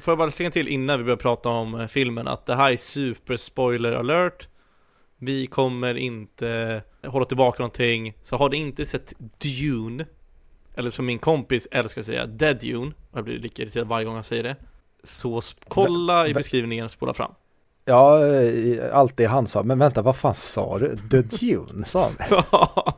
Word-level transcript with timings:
Får 0.00 0.12
jag 0.12 0.18
bara 0.18 0.30
slänga 0.30 0.50
till 0.50 0.68
innan 0.68 0.98
vi 0.98 1.04
börjar 1.04 1.16
prata 1.16 1.48
om 1.48 1.80
eh, 1.80 1.86
filmen 1.86 2.28
att 2.28 2.46
det 2.46 2.56
här 2.56 2.72
är 2.72 2.76
super 2.76 3.36
spoiler 3.36 3.92
alert 3.92 4.48
Vi 5.18 5.46
kommer 5.46 5.94
inte 5.94 6.82
hålla 7.06 7.24
tillbaka 7.24 7.62
någonting 7.62 8.14
Så 8.22 8.36
har 8.36 8.48
du 8.48 8.56
inte 8.56 8.86
sett 8.86 9.12
Dune 9.18 10.06
Eller 10.74 10.90
som 10.90 11.06
min 11.06 11.18
kompis 11.18 11.68
älskar 11.70 12.00
att 12.00 12.06
säga 12.06 12.26
Dead 12.26 12.60
Dune 12.60 12.92
Och 13.10 13.18
jag 13.18 13.24
blir 13.24 13.38
lika 13.38 13.62
irriterad 13.62 13.86
varje 13.86 14.04
gång 14.04 14.16
jag 14.16 14.24
säger 14.24 14.42
det 14.42 14.56
Så 15.04 15.42
kolla 15.68 16.28
i 16.28 16.34
beskrivningen 16.34 16.84
och 16.84 16.90
spola 16.90 17.14
fram 17.14 17.32
Ja, 17.88 18.20
allt 18.92 19.16
det 19.16 19.24
han 19.24 19.46
sa, 19.46 19.62
men 19.62 19.78
vänta, 19.78 20.02
vad 20.02 20.16
fan 20.16 20.34
sa 20.34 20.78
du? 20.78 20.96
The 21.10 21.22
Dune, 21.22 21.84
sa 21.84 22.10
han? 22.18 22.42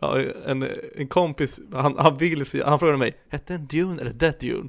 ja, 0.00 0.20
en, 0.46 0.68
en 0.96 1.08
kompis, 1.08 1.60
han, 1.72 1.98
han 1.98 2.16
vill 2.16 2.44
han 2.64 2.78
frågade 2.78 2.98
mig, 2.98 3.16
hette 3.28 3.52
den 3.52 3.66
Dune 3.66 4.00
eller 4.00 4.12
Dead 4.12 4.34
Dune? 4.40 4.68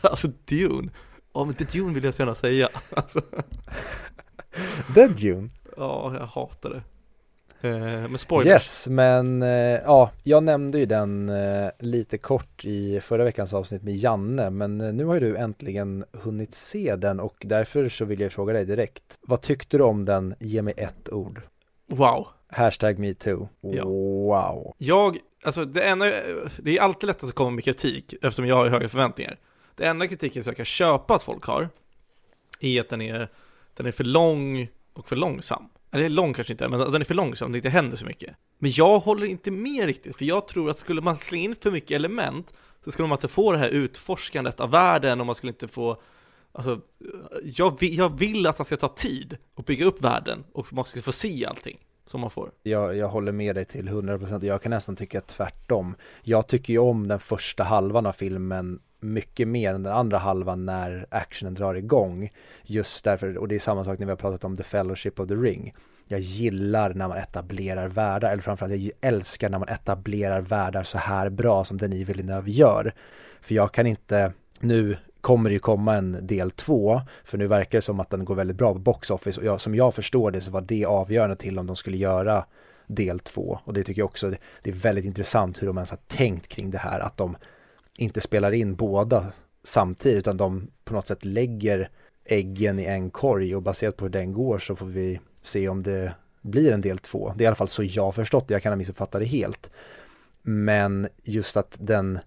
Alltså 0.00 0.28
Dune, 0.44 0.90
ja 1.34 1.44
men 1.44 1.54
The 1.54 1.64
Dune 1.64 1.94
vill 1.94 2.04
jag 2.04 2.14
så 2.14 2.22
gärna 2.22 2.34
säga 2.34 2.68
alltså. 2.90 3.20
The 4.94 5.08
Dune? 5.08 5.48
Ja, 5.76 6.16
jag 6.18 6.26
hatar 6.26 6.70
det 6.70 6.82
eh, 7.68 8.08
Men 8.08 8.18
spoilers 8.18 8.46
Yes, 8.46 8.88
men 8.88 9.42
eh, 9.42 9.48
ja, 9.84 10.10
jag 10.22 10.42
nämnde 10.42 10.78
ju 10.78 10.86
den 10.86 11.28
eh, 11.28 11.68
lite 11.78 12.18
kort 12.18 12.64
i 12.64 13.00
förra 13.00 13.24
veckans 13.24 13.54
avsnitt 13.54 13.82
med 13.82 13.96
Janne 13.96 14.50
Men 14.50 14.78
nu 14.78 15.04
har 15.04 15.14
ju 15.14 15.20
du 15.20 15.36
äntligen 15.36 16.04
hunnit 16.12 16.54
se 16.54 16.96
den 16.96 17.20
och 17.20 17.36
därför 17.40 17.88
så 17.88 18.04
vill 18.04 18.20
jag 18.20 18.32
fråga 18.32 18.52
dig 18.52 18.64
direkt 18.64 19.18
Vad 19.22 19.42
tyckte 19.42 19.78
du 19.78 19.84
om 19.84 20.04
den? 20.04 20.34
Ge 20.40 20.62
mig 20.62 20.74
ett 20.76 21.12
ord 21.12 21.40
Wow 21.86 22.26
Hashtag 22.48 22.98
metoo 22.98 23.48
Ja. 23.60 23.84
Wow 23.84 24.74
Jag, 24.78 25.18
alltså 25.44 25.64
det 25.64 25.82
enda, 25.82 26.06
det 26.58 26.76
är 26.76 26.80
alltid 26.80 27.06
lättast 27.06 27.28
att 27.28 27.34
komma 27.34 27.50
med 27.50 27.64
kritik 27.64 28.12
eftersom 28.12 28.46
jag 28.46 28.56
har 28.56 28.66
höga 28.66 28.88
förväntningar. 28.88 29.38
Det 29.76 29.84
enda 29.86 30.06
kritiken 30.06 30.44
som 30.44 30.50
jag 30.50 30.56
kan 30.56 30.66
köpa 30.66 31.14
att 31.14 31.22
folk 31.22 31.44
har 31.44 31.68
är 32.60 32.80
att 32.80 32.88
den 32.88 33.00
är, 33.00 33.28
den 33.74 33.86
är 33.86 33.92
för 33.92 34.04
lång 34.04 34.68
och 34.92 35.08
för 35.08 35.16
långsam. 35.16 35.68
Eller 35.90 36.08
lång 36.08 36.34
kanske 36.34 36.52
inte, 36.52 36.68
men 36.68 36.78
den 36.78 37.00
är 37.00 37.04
för 37.04 37.14
långsam, 37.14 37.52
det 37.52 37.58
inte 37.58 37.68
händer 37.68 37.96
så 37.96 38.06
mycket. 38.06 38.36
Men 38.58 38.70
jag 38.70 38.98
håller 38.98 39.26
inte 39.26 39.50
med 39.50 39.86
riktigt, 39.86 40.16
för 40.16 40.24
jag 40.24 40.48
tror 40.48 40.70
att 40.70 40.78
skulle 40.78 41.00
man 41.00 41.16
slänga 41.16 41.44
in 41.44 41.56
för 41.60 41.70
mycket 41.70 41.90
element 41.90 42.52
så 42.84 42.90
skulle 42.90 43.08
man 43.08 43.16
inte 43.16 43.28
få 43.28 43.52
det 43.52 43.58
här 43.58 43.68
utforskandet 43.68 44.60
av 44.60 44.70
världen 44.70 45.20
och 45.20 45.26
man 45.26 45.34
skulle 45.34 45.52
inte 45.52 45.68
få 45.68 46.00
Alltså, 46.56 46.80
jag 47.44 47.80
vill, 47.80 47.98
jag 47.98 48.18
vill 48.18 48.46
att 48.46 48.58
han 48.58 48.64
ska 48.64 48.76
ta 48.76 48.88
tid 48.88 49.36
och 49.54 49.64
bygga 49.64 49.84
upp 49.84 50.04
världen 50.04 50.44
och 50.52 50.72
man 50.72 50.84
ska 50.84 51.02
få 51.02 51.12
se 51.12 51.46
allting 51.46 51.78
som 52.04 52.20
man 52.20 52.30
får. 52.30 52.50
Jag, 52.62 52.96
jag 52.96 53.08
håller 53.08 53.32
med 53.32 53.54
dig 53.54 53.64
till 53.64 53.88
100% 53.88 54.36
och 54.36 54.44
jag 54.44 54.62
kan 54.62 54.70
nästan 54.70 54.96
tycka 54.96 55.20
tvärtom. 55.20 55.94
Jag 56.22 56.46
tycker 56.46 56.72
ju 56.72 56.78
om 56.78 57.08
den 57.08 57.18
första 57.18 57.64
halvan 57.64 58.06
av 58.06 58.12
filmen 58.12 58.80
mycket 59.04 59.48
mer 59.48 59.74
än 59.74 59.82
den 59.82 59.92
andra 59.92 60.18
halvan 60.18 60.66
när 60.66 61.06
actionen 61.10 61.54
drar 61.54 61.74
igång. 61.74 62.30
Just 62.62 63.04
därför, 63.04 63.38
och 63.38 63.48
det 63.48 63.54
är 63.54 63.58
samma 63.58 63.84
sak 63.84 63.98
när 63.98 64.06
vi 64.06 64.12
har 64.12 64.16
pratat 64.16 64.44
om 64.44 64.56
The 64.56 64.62
Fellowship 64.62 65.20
of 65.20 65.28
the 65.28 65.34
Ring. 65.34 65.74
Jag 66.08 66.20
gillar 66.20 66.94
när 66.94 67.08
man 67.08 67.18
etablerar 67.18 67.88
världar, 67.88 68.32
eller 68.32 68.42
framförallt 68.42 68.82
jag 68.82 68.92
älskar 69.00 69.48
när 69.48 69.58
man 69.58 69.68
etablerar 69.68 70.40
världar 70.40 70.82
så 70.82 70.98
här 70.98 71.28
bra 71.28 71.64
som 71.64 71.78
Denis 71.78 72.08
Villeneuve 72.08 72.50
gör. 72.50 72.94
För 73.40 73.54
jag 73.54 73.72
kan 73.72 73.86
inte, 73.86 74.32
nu 74.60 74.96
kommer 75.20 75.50
det 75.50 75.54
ju 75.54 75.60
komma 75.60 75.94
en 75.94 76.26
del 76.26 76.50
två, 76.50 77.00
för 77.24 77.38
nu 77.38 77.46
verkar 77.46 77.78
det 77.78 77.82
som 77.82 78.00
att 78.00 78.10
den 78.10 78.24
går 78.24 78.34
väldigt 78.34 78.56
bra 78.56 78.72
på 78.72 78.78
box 78.78 79.10
office 79.10 79.40
och 79.40 79.46
jag, 79.46 79.60
som 79.60 79.74
jag 79.74 79.94
förstår 79.94 80.30
det 80.30 80.40
så 80.40 80.50
var 80.50 80.60
det 80.60 80.84
avgörande 80.84 81.36
till 81.36 81.58
om 81.58 81.66
de 81.66 81.76
skulle 81.76 81.96
göra 81.96 82.44
del 82.86 83.20
två 83.20 83.58
och 83.64 83.72
det 83.72 83.82
tycker 83.82 84.00
jag 84.00 84.06
också 84.06 84.30
det 84.62 84.70
är 84.70 84.74
väldigt 84.74 85.04
intressant 85.04 85.62
hur 85.62 85.66
de 85.66 85.76
ens 85.76 85.90
har 85.90 85.98
tänkt 86.06 86.48
kring 86.48 86.70
det 86.70 86.78
här 86.78 87.00
att 87.00 87.16
de 87.16 87.36
inte 87.98 88.20
spelar 88.20 88.52
in 88.52 88.74
båda 88.74 89.32
samtidigt 89.64 90.18
utan 90.18 90.36
de 90.36 90.70
på 90.84 90.94
något 90.94 91.06
sätt 91.06 91.24
lägger 91.24 91.90
äggen 92.24 92.78
i 92.78 92.84
en 92.84 93.10
korg 93.10 93.56
och 93.56 93.62
baserat 93.62 93.96
på 93.96 94.04
hur 94.04 94.12
den 94.12 94.32
går 94.32 94.58
så 94.58 94.76
får 94.76 94.86
vi 94.86 95.20
se 95.42 95.68
om 95.68 95.82
det 95.82 96.14
blir 96.42 96.72
en 96.72 96.80
del 96.80 96.98
två. 96.98 97.34
Det 97.36 97.42
är 97.42 97.44
i 97.44 97.46
alla 97.46 97.56
fall 97.56 97.68
så 97.68 97.82
jag 97.84 98.14
förstått 98.14 98.48
det, 98.48 98.54
jag 98.54 98.62
kan 98.62 98.72
ha 98.72 98.76
missuppfattat 98.76 99.20
det 99.20 99.26
helt. 99.26 99.70
Men 100.42 101.08
just 101.22 101.56
att 101.56 101.76
den 101.80 102.18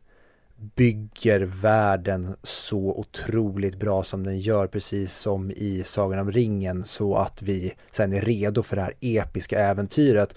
bygger 0.76 1.40
världen 1.40 2.36
så 2.44 2.80
otroligt 2.80 3.80
bra 3.80 4.04
som 4.04 4.24
den 4.24 4.40
gör, 4.40 4.68
precis 4.68 5.14
som 5.14 5.52
i 5.52 5.84
Sagan 5.86 6.20
om 6.20 6.32
ringen, 6.32 6.84
så 6.84 7.16
att 7.16 7.42
vi 7.42 7.74
sen 7.92 8.14
är 8.14 8.22
redo 8.22 8.64
för 8.64 8.76
det 8.76 8.82
här 8.82 8.94
episka 9.02 9.60
äventyret. 9.60 10.36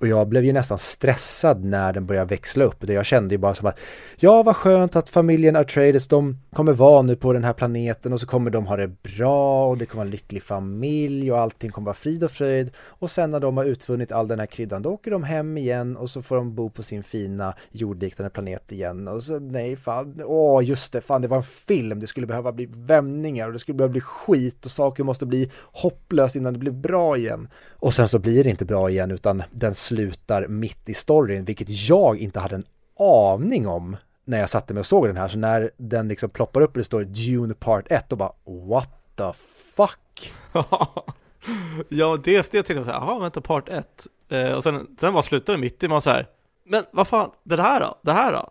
Och 0.00 0.06
jag 0.06 0.28
blev 0.28 0.44
ju 0.44 0.52
nästan 0.52 0.78
stressad 0.78 1.64
när 1.64 1.92
den 1.92 2.06
började 2.06 2.26
växla 2.26 2.64
upp. 2.64 2.88
Jag 2.88 3.06
kände 3.06 3.34
ju 3.34 3.38
bara 3.38 3.54
som 3.54 3.66
att 3.66 3.78
ja, 4.16 4.42
vad 4.42 4.56
skönt 4.56 4.96
att 4.96 5.08
familjen 5.08 5.56
Atreides, 5.56 6.08
de 6.08 6.36
kommer 6.52 6.72
vara 6.72 7.02
nu 7.02 7.16
på 7.16 7.32
den 7.32 7.44
här 7.44 7.52
planeten 7.52 8.12
och 8.12 8.20
så 8.20 8.26
kommer 8.26 8.50
de 8.50 8.66
ha 8.66 8.76
det 8.76 8.88
bra 9.02 9.66
och 9.66 9.78
det 9.78 9.86
kommer 9.86 10.00
vara 10.00 10.06
en 10.06 10.10
lycklig 10.10 10.42
familj 10.42 11.32
och 11.32 11.38
allting 11.38 11.70
kommer 11.70 11.86
vara 11.86 11.94
frid 11.94 12.24
och 12.24 12.30
fröjd. 12.30 12.70
Och 12.76 13.10
sen 13.10 13.30
när 13.30 13.40
de 13.40 13.56
har 13.56 13.64
utvunnit 13.64 14.12
all 14.12 14.28
den 14.28 14.38
här 14.38 14.46
kryddan, 14.46 14.82
då 14.82 14.90
åker 14.90 15.10
de 15.10 15.22
hem 15.22 15.58
igen 15.58 15.96
och 15.96 16.10
så 16.10 16.22
får 16.22 16.36
de 16.36 16.54
bo 16.54 16.70
på 16.70 16.82
sin 16.82 17.02
fina 17.02 17.54
jordliknande 17.70 18.30
planet 18.30 18.72
igen. 18.72 19.08
Och 19.08 19.22
så 19.22 19.38
nej, 19.38 19.76
fan, 19.76 20.22
åh 20.24 20.64
just 20.64 20.92
det, 20.92 21.00
fan 21.00 21.22
det 21.22 21.28
var 21.28 21.36
en 21.36 21.42
film, 21.42 22.00
det 22.00 22.06
skulle 22.06 22.26
behöva 22.26 22.52
bli 22.52 22.68
vändningar 22.72 23.46
och 23.46 23.52
det 23.52 23.58
skulle 23.58 23.76
behöva 23.76 23.92
bli 23.92 24.00
skit 24.00 24.64
och 24.64 24.70
saker 24.70 25.04
måste 25.04 25.26
bli 25.26 25.50
hopplöst 25.72 26.36
innan 26.36 26.52
det 26.52 26.58
blir 26.58 26.72
bra 26.72 27.16
igen. 27.16 27.48
Och 27.80 27.94
sen 27.94 28.08
så 28.08 28.18
blir 28.18 28.44
det 28.44 28.50
inte 28.50 28.64
bra 28.64 28.90
igen 28.90 29.10
utan 29.10 29.42
den 29.50 29.74
slutar 29.90 30.46
mitt 30.46 30.88
i 30.88 30.94
storyn, 30.94 31.44
vilket 31.44 31.88
jag 31.88 32.18
inte 32.18 32.40
hade 32.40 32.54
en 32.54 32.64
aning 32.98 33.66
om 33.66 33.96
när 34.24 34.38
jag 34.38 34.50
satte 34.50 34.74
mig 34.74 34.80
och 34.80 34.86
såg 34.86 35.06
den 35.06 35.16
här. 35.16 35.28
Så 35.28 35.38
när 35.38 35.70
den 35.76 36.08
liksom 36.08 36.30
ploppar 36.30 36.60
upp 36.60 36.70
och 36.70 36.78
det 36.78 36.84
står 36.84 37.04
Dune 37.04 37.54
Part 37.54 37.84
1 37.92 38.08
då 38.08 38.16
bara 38.16 38.32
what 38.68 39.16
the 39.16 39.32
fuck? 39.76 40.32
ja, 41.88 42.18
det, 42.24 42.36
det 42.36 42.42
tänkte 42.42 42.72
jag 42.72 42.84
såhär, 42.86 43.00
jaha 43.00 43.18
vänta 43.18 43.40
part 43.40 43.68
1 43.68 44.06
eh, 44.28 44.52
Och 44.52 44.62
sen, 44.62 44.96
sen 45.00 45.12
bara 45.12 45.22
slutade 45.22 45.58
mitt 45.58 45.82
i, 45.82 45.88
man 45.88 46.02
så 46.02 46.10
här. 46.10 46.26
Men 46.64 46.84
vad 46.92 47.08
fan, 47.08 47.30
det 47.44 47.62
här 47.62 47.80
då? 47.80 47.98
Det 48.02 48.12
här 48.12 48.32
då? 48.32 48.50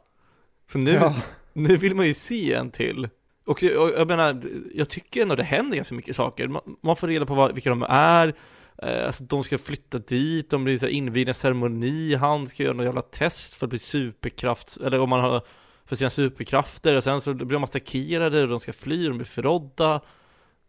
För 0.67 0.79
nu, 0.79 0.93
Ja. 0.93 1.15
nu 1.53 1.77
vill 1.77 1.95
man 1.95 2.05
ju 2.05 2.13
se 2.13 2.53
en 2.53 2.71
till 2.71 3.09
och 3.45 3.63
jag, 3.63 3.83
och 3.83 3.89
jag 3.99 4.07
menar, 4.07 4.41
jag 4.73 4.89
tycker 4.89 5.21
ändå 5.21 5.35
det 5.35 5.43
händer 5.43 5.75
ganska 5.75 5.95
mycket 5.95 6.15
saker 6.15 6.47
Man, 6.47 6.61
man 6.81 6.95
får 6.95 7.07
reda 7.07 7.25
på 7.25 7.33
vad, 7.33 7.53
vilka 7.53 7.69
de 7.69 7.83
är 7.89 8.35
Eh, 8.81 9.07
alltså 9.07 9.23
de 9.23 9.43
ska 9.43 9.57
flytta 9.57 9.99
dit, 9.99 10.49
de 10.49 10.63
blir 10.63 10.79
så 10.79 10.87
invigda 10.87 11.33
ceremoni, 11.33 12.15
han 12.15 12.47
ska 12.47 12.63
göra 12.63 12.73
något 12.73 12.85
jävla 12.85 13.01
test 13.01 13.55
för 13.55 13.65
att 13.65 13.69
bli 13.69 13.79
superkraft, 13.79 14.77
eller 14.77 14.99
om 14.99 15.09
man 15.09 15.19
har 15.19 15.41
för 15.85 15.95
sina 15.95 16.09
superkrafter 16.09 16.97
och 16.97 17.03
sen 17.03 17.21
så 17.21 17.33
blir 17.33 17.45
de 17.47 17.63
attackerade 17.63 18.41
och 18.41 18.47
de 18.47 18.59
ska 18.59 18.73
fly, 18.73 19.07
de 19.07 19.17
blir 19.17 19.25
förrådda. 19.25 20.01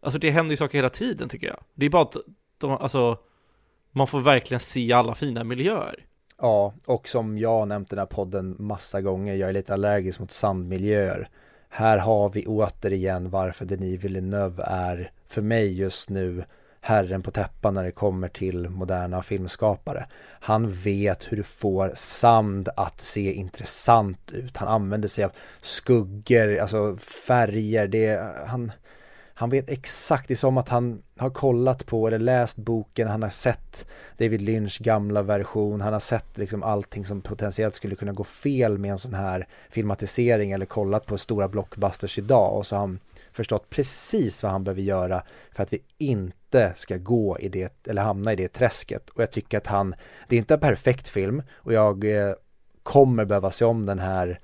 Alltså 0.03 0.19
det 0.19 0.31
händer 0.31 0.51
ju 0.51 0.57
saker 0.57 0.79
hela 0.79 0.89
tiden 0.89 1.29
tycker 1.29 1.47
jag. 1.47 1.61
Det 1.75 1.87
är 1.87 1.91
bara 1.91 2.03
att 2.03 2.17
de, 2.59 2.71
alltså 2.71 3.19
Man 3.93 4.07
får 4.07 4.21
verkligen 4.21 4.61
se 4.61 4.93
alla 4.93 5.15
fina 5.15 5.45
miljöer. 5.45 6.07
Ja, 6.39 6.75
och 6.87 7.09
som 7.09 7.39
jag 7.39 7.51
har 7.51 7.67
nämnt 7.67 7.89
i 7.89 7.95
den 7.95 7.99
här 7.99 8.07
podden 8.07 8.57
massa 8.59 9.01
gånger, 9.01 9.35
jag 9.35 9.49
är 9.49 9.53
lite 9.53 9.75
allergisk 9.75 10.21
mot 10.21 10.31
sandmiljöer. 10.31 11.29
Här 11.69 11.99
har 11.99 12.31
vi 12.31 12.47
återigen 12.47 13.31
varför 13.31 13.65
Denis 13.65 14.05
Villeneuve 14.05 14.63
är 14.67 15.13
för 15.29 15.43
mig 15.43 15.79
just 15.79 16.09
nu 16.09 16.45
herren 16.81 17.23
på 17.23 17.31
täppan 17.31 17.75
när 17.75 17.85
det 17.85 17.93
kommer 17.93 18.29
till 18.29 18.69
moderna 18.69 19.23
filmskapare. 19.23 20.07
Han 20.41 20.73
vet 20.73 21.33
hur 21.33 21.37
du 21.37 21.43
får 21.43 21.93
sand 21.95 22.69
att 22.77 23.01
se 23.01 23.33
intressant 23.33 24.33
ut. 24.33 24.57
Han 24.57 24.69
använder 24.69 25.09
sig 25.09 25.25
av 25.25 25.33
skuggor, 25.61 26.57
alltså 26.57 26.97
färger. 26.97 27.89
Det, 27.89 28.35
han, 28.47 28.73
han 29.41 29.51
vet 29.51 29.69
exakt, 29.69 30.29
det 30.29 30.35
är 30.35 30.37
som 30.37 30.59
att 30.59 30.69
han 30.69 31.03
har 31.17 31.31
kollat 31.31 31.87
på 31.87 32.07
eller 32.07 32.19
läst 32.19 32.57
boken, 32.57 33.09
han 33.09 33.23
har 33.23 33.31
sett 33.31 33.87
David 34.17 34.43
Lynchs 34.43 34.79
gamla 34.79 35.23
version, 35.23 35.81
han 35.81 35.93
har 35.93 36.01
sett 36.01 36.39
liksom 36.39 36.63
allting 36.63 37.07
som 37.07 37.21
potentiellt 37.21 37.75
skulle 37.75 37.97
kunna 37.97 38.13
gå 38.13 38.25
fel 38.25 38.79
med 38.79 38.91
en 38.91 38.99
sån 38.99 39.15
här 39.15 39.47
filmatisering 39.71 40.53
eller 40.53 40.67
kollat 40.67 41.07
på 41.07 41.19
stora 41.19 41.49
blockbusters 41.49 42.19
idag 42.19 42.57
och 42.57 42.67
så 42.67 42.77
har 42.77 42.81
han 42.81 42.99
förstått 43.41 43.71
precis 43.71 44.43
vad 44.43 44.53
han 44.53 44.65
behöver 44.65 44.83
göra 44.83 45.23
för 45.53 45.63
att 45.63 45.73
vi 45.73 45.83
inte 45.99 46.73
ska 46.77 46.97
gå 46.97 47.39
i 47.39 47.49
det, 47.49 47.87
eller 47.87 48.03
hamna 48.03 48.33
i 48.33 48.37
det 48.37 48.49
träsket. 48.49 49.11
Och 49.11 49.23
jag 49.23 49.33
tycker 49.33 49.59
att 49.59 49.67
han, 49.67 49.95
det 50.29 50.37
är 50.37 50.39
inte 50.39 50.55
en 50.55 50.61
perfekt 50.61 51.09
film 51.09 51.43
och 51.53 51.73
jag 51.73 52.05
eh, 52.05 52.35
kommer 52.83 53.25
behöva 53.25 53.51
se 53.51 53.65
om 53.65 53.87
den 53.87 53.99
här 53.99 54.41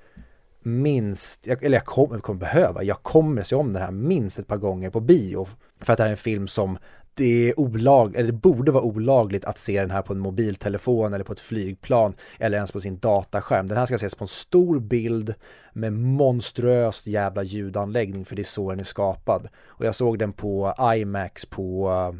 minst, 0.63 1.47
eller 1.47 1.77
jag 1.77 1.85
kommer, 1.85 2.15
jag 2.15 2.23
kommer 2.23 2.39
behöva, 2.39 2.83
jag 2.83 3.03
kommer 3.03 3.41
se 3.41 3.55
om 3.55 3.73
den 3.73 3.81
här 3.81 3.91
minst 3.91 4.39
ett 4.39 4.47
par 4.47 4.57
gånger 4.57 4.89
på 4.89 4.99
bio. 4.99 5.47
För 5.81 5.93
att 5.93 5.97
det 5.97 6.03
här 6.03 6.09
är 6.09 6.11
en 6.11 6.17
film 6.17 6.47
som 6.47 6.77
det 7.17 7.49
är 7.49 7.59
olagligt, 7.59 8.19
eller 8.19 8.31
det 8.31 8.37
borde 8.37 8.71
vara 8.71 8.83
olagligt 8.83 9.45
att 9.45 9.57
se 9.57 9.79
den 9.79 9.91
här 9.91 10.01
på 10.01 10.13
en 10.13 10.19
mobiltelefon 10.19 11.13
eller 11.13 11.23
på 11.23 11.33
ett 11.33 11.39
flygplan 11.39 12.13
eller 12.39 12.57
ens 12.57 12.71
på 12.71 12.79
sin 12.79 12.99
dataskärm. 12.99 13.67
Den 13.67 13.77
här 13.77 13.85
ska 13.85 13.95
ses 13.95 14.15
på 14.15 14.23
en 14.23 14.27
stor 14.27 14.79
bild 14.79 15.33
med 15.73 15.93
monstruöst 15.93 17.07
jävla 17.07 17.43
ljudanläggning 17.43 18.25
för 18.25 18.35
det 18.35 18.41
är 18.41 18.43
så 18.43 18.69
den 18.69 18.79
är 18.79 18.83
skapad. 18.83 19.47
Och 19.65 19.85
jag 19.85 19.95
såg 19.95 20.19
den 20.19 20.33
på 20.33 20.73
IMAX 20.95 21.45
på 21.45 21.89
eh, 21.91 22.19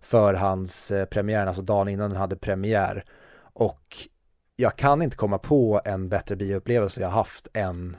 förhandspremiären, 0.00 1.48
alltså 1.48 1.62
dagen 1.62 1.88
innan 1.88 2.10
den 2.10 2.18
hade 2.18 2.36
premiär. 2.36 3.04
Och 3.42 3.96
jag 4.56 4.76
kan 4.76 5.02
inte 5.02 5.16
komma 5.16 5.38
på 5.38 5.80
en 5.84 6.08
bättre 6.08 6.36
bioupplevelse 6.36 7.00
jag 7.00 7.10
haft 7.10 7.48
än 7.52 7.96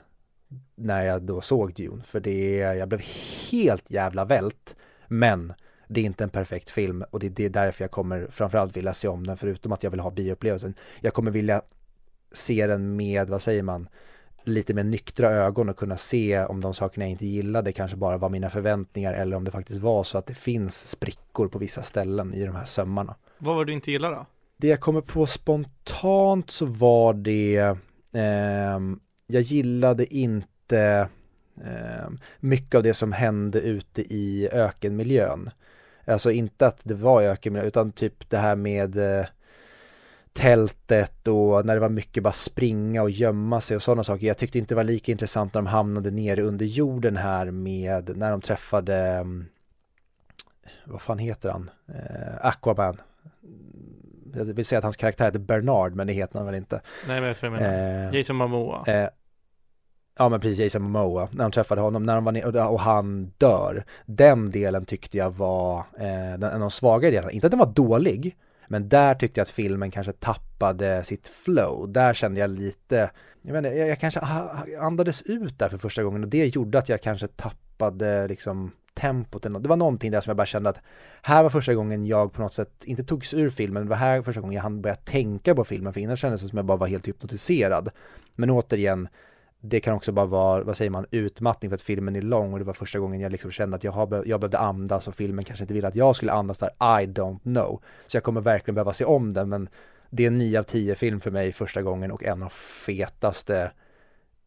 när 0.74 1.06
jag 1.06 1.22
då 1.22 1.40
såg 1.40 1.74
Dune. 1.74 2.02
För 2.02 2.20
det, 2.20 2.56
jag 2.56 2.88
blev 2.88 3.02
helt 3.50 3.90
jävla 3.90 4.24
vält. 4.24 4.76
Men 5.08 5.52
det 5.88 6.00
är 6.00 6.04
inte 6.04 6.24
en 6.24 6.30
perfekt 6.30 6.70
film 6.70 7.04
och 7.10 7.20
det, 7.20 7.28
det 7.28 7.44
är 7.44 7.50
därför 7.50 7.84
jag 7.84 7.90
kommer 7.90 8.26
framförallt 8.30 8.76
vilja 8.76 8.92
se 8.92 9.08
om 9.08 9.26
den 9.26 9.36
förutom 9.36 9.72
att 9.72 9.82
jag 9.82 9.90
vill 9.90 10.00
ha 10.00 10.10
bioupplevelsen. 10.10 10.74
Jag 11.00 11.14
kommer 11.14 11.30
vilja 11.30 11.62
se 12.32 12.66
den 12.66 12.96
med, 12.96 13.30
vad 13.30 13.42
säger 13.42 13.62
man, 13.62 13.88
lite 14.44 14.74
mer 14.74 14.84
nyktra 14.84 15.30
ögon 15.30 15.68
och 15.68 15.76
kunna 15.76 15.96
se 15.96 16.44
om 16.44 16.60
de 16.60 16.74
sakerna 16.74 17.04
jag 17.04 17.10
inte 17.10 17.26
gillade 17.26 17.72
kanske 17.72 17.96
bara 17.96 18.18
var 18.18 18.28
mina 18.28 18.50
förväntningar 18.50 19.12
eller 19.12 19.36
om 19.36 19.44
det 19.44 19.50
faktiskt 19.50 19.80
var 19.80 20.04
så 20.04 20.18
att 20.18 20.26
det 20.26 20.34
finns 20.34 20.88
sprickor 20.88 21.48
på 21.48 21.58
vissa 21.58 21.82
ställen 21.82 22.34
i 22.34 22.44
de 22.44 22.54
här 22.54 22.64
sömmarna. 22.64 23.14
Vad 23.38 23.56
var 23.56 23.64
det 23.64 23.70
du 23.70 23.74
inte 23.74 23.90
gillade 23.90 24.16
då? 24.16 24.26
Det 24.56 24.68
jag 24.68 24.80
kommer 24.80 25.00
på 25.00 25.26
spontant 25.26 26.50
så 26.50 26.66
var 26.66 27.14
det, 27.14 27.56
eh, 28.12 28.80
jag 29.26 29.42
gillade 29.42 30.14
inte 30.14 31.08
eh, 31.64 32.10
mycket 32.40 32.74
av 32.74 32.82
det 32.82 32.94
som 32.94 33.12
hände 33.12 33.60
ute 33.60 34.02
i 34.14 34.48
ökenmiljön. 34.52 35.50
Alltså 36.06 36.30
inte 36.30 36.66
att 36.66 36.80
det 36.84 36.94
var 36.94 37.22
ökenmiljö 37.22 37.66
utan 37.66 37.92
typ 37.92 38.30
det 38.30 38.38
här 38.38 38.56
med 38.56 39.18
eh, 39.18 39.26
tältet 40.32 41.28
och 41.28 41.66
när 41.66 41.74
det 41.74 41.80
var 41.80 41.88
mycket 41.88 42.22
bara 42.22 42.32
springa 42.32 43.02
och 43.02 43.10
gömma 43.10 43.60
sig 43.60 43.76
och 43.76 43.82
sådana 43.82 44.04
saker. 44.04 44.26
Jag 44.26 44.38
tyckte 44.38 44.58
inte 44.58 44.74
det 44.74 44.76
var 44.76 44.84
lika 44.84 45.12
intressant 45.12 45.54
när 45.54 45.62
de 45.62 45.66
hamnade 45.66 46.10
nere 46.10 46.42
under 46.42 46.66
jorden 46.66 47.16
här 47.16 47.50
med 47.50 48.16
när 48.16 48.30
de 48.30 48.40
träffade 48.40 48.96
mm, 48.96 49.46
vad 50.84 51.02
fan 51.02 51.18
heter 51.18 51.50
han? 51.50 51.70
Eh, 51.88 52.46
Aquaman. 52.46 53.00
Jag 54.34 54.44
vill 54.44 54.64
säga 54.64 54.78
att 54.78 54.84
hans 54.84 54.96
karaktär 54.96 55.24
heter 55.24 55.38
Bernard 55.38 55.94
men 55.94 56.06
det 56.06 56.12
heter 56.12 56.38
han 56.38 56.46
väl 56.46 56.54
inte. 56.54 56.80
Nej, 57.08 57.20
men 57.20 57.34
jag 57.40 57.52
menar. 57.52 58.08
Eh, 58.08 58.14
Jason 58.14 58.36
Momoa. 58.36 58.84
Eh, 58.86 59.08
Ja 60.18 60.28
men 60.28 60.40
precis, 60.40 60.58
Jason 60.58 60.82
Momoa, 60.82 61.28
när 61.32 61.44
de 61.44 61.50
träffade 61.52 61.80
honom, 61.80 62.02
när 62.02 62.14
de 62.14 62.24
var 62.24 62.32
ner, 62.32 62.66
och 62.66 62.80
han 62.80 63.32
dör. 63.38 63.84
Den 64.06 64.50
delen 64.50 64.84
tyckte 64.84 65.18
jag 65.18 65.30
var 65.30 65.78
eh, 65.98 66.32
en 66.32 66.44
av 66.44 66.60
de 66.60 66.70
svagare 66.70 67.10
delarna. 67.10 67.30
Inte 67.30 67.46
att 67.46 67.50
den 67.50 67.58
var 67.58 67.72
dålig, 67.72 68.36
men 68.68 68.88
där 68.88 69.14
tyckte 69.14 69.40
jag 69.40 69.42
att 69.42 69.50
filmen 69.50 69.90
kanske 69.90 70.12
tappade 70.12 71.04
sitt 71.04 71.28
flow. 71.28 71.92
Där 71.92 72.14
kände 72.14 72.40
jag 72.40 72.50
lite, 72.50 73.10
jag 73.42 73.52
vet 73.52 73.64
inte, 73.64 73.78
jag, 73.78 73.88
jag 73.88 74.00
kanske 74.00 74.20
andades 74.80 75.22
ut 75.22 75.58
där 75.58 75.68
för 75.68 75.78
första 75.78 76.02
gången 76.02 76.22
och 76.22 76.28
det 76.28 76.56
gjorde 76.56 76.78
att 76.78 76.88
jag 76.88 77.02
kanske 77.02 77.26
tappade 77.26 78.28
liksom 78.28 78.72
tempot. 78.94 79.42
Det 79.42 79.68
var 79.68 79.76
någonting 79.76 80.10
där 80.10 80.20
som 80.20 80.30
jag 80.30 80.36
bara 80.36 80.46
kände 80.46 80.70
att 80.70 80.80
här 81.22 81.42
var 81.42 81.50
första 81.50 81.74
gången 81.74 82.06
jag 82.06 82.32
på 82.32 82.42
något 82.42 82.54
sätt 82.54 82.84
inte 82.84 83.04
togs 83.04 83.34
ur 83.34 83.50
filmen, 83.50 83.82
det 83.82 83.88
var 83.88 83.96
här 83.96 84.22
första 84.22 84.40
gången 84.40 84.54
jag 84.54 84.62
hann 84.62 84.82
börja 84.82 84.96
tänka 84.96 85.54
på 85.54 85.64
filmen, 85.64 85.92
för 85.92 86.00
innan 86.00 86.16
kändes 86.16 86.42
det 86.42 86.48
som 86.48 86.56
jag 86.56 86.66
bara 86.66 86.76
var 86.76 86.86
helt 86.86 87.08
hypnotiserad. 87.08 87.88
Men 88.34 88.50
återigen, 88.50 89.08
det 89.66 89.80
kan 89.80 89.94
också 89.94 90.12
bara 90.12 90.26
vara, 90.26 90.64
vad 90.64 90.76
säger 90.76 90.90
man, 90.90 91.06
utmattning 91.10 91.70
för 91.70 91.74
att 91.74 91.82
filmen 91.82 92.16
är 92.16 92.22
lång 92.22 92.52
och 92.52 92.58
det 92.58 92.64
var 92.64 92.72
första 92.72 92.98
gången 92.98 93.20
jag 93.20 93.32
liksom 93.32 93.50
kände 93.50 93.76
att 93.76 93.84
jag, 93.84 93.92
har, 93.92 94.24
jag 94.26 94.40
behövde 94.40 94.58
andas 94.58 95.08
och 95.08 95.14
filmen 95.14 95.44
kanske 95.44 95.64
inte 95.64 95.74
ville 95.74 95.88
att 95.88 95.96
jag 95.96 96.16
skulle 96.16 96.32
andas 96.32 96.58
där, 96.58 96.68
I 96.68 97.06
don't 97.06 97.40
know. 97.42 97.82
Så 98.06 98.16
jag 98.16 98.24
kommer 98.24 98.40
verkligen 98.40 98.74
behöva 98.74 98.92
se 98.92 99.04
om 99.04 99.32
den 99.32 99.48
men 99.48 99.68
det 100.10 100.22
är 100.22 100.26
en 100.26 100.38
9 100.38 100.58
av 100.58 100.62
10 100.62 100.94
film 100.94 101.20
för 101.20 101.30
mig 101.30 101.52
första 101.52 101.82
gången 101.82 102.10
och 102.10 102.24
en 102.24 102.42
av 102.42 102.48
fetaste 102.48 103.72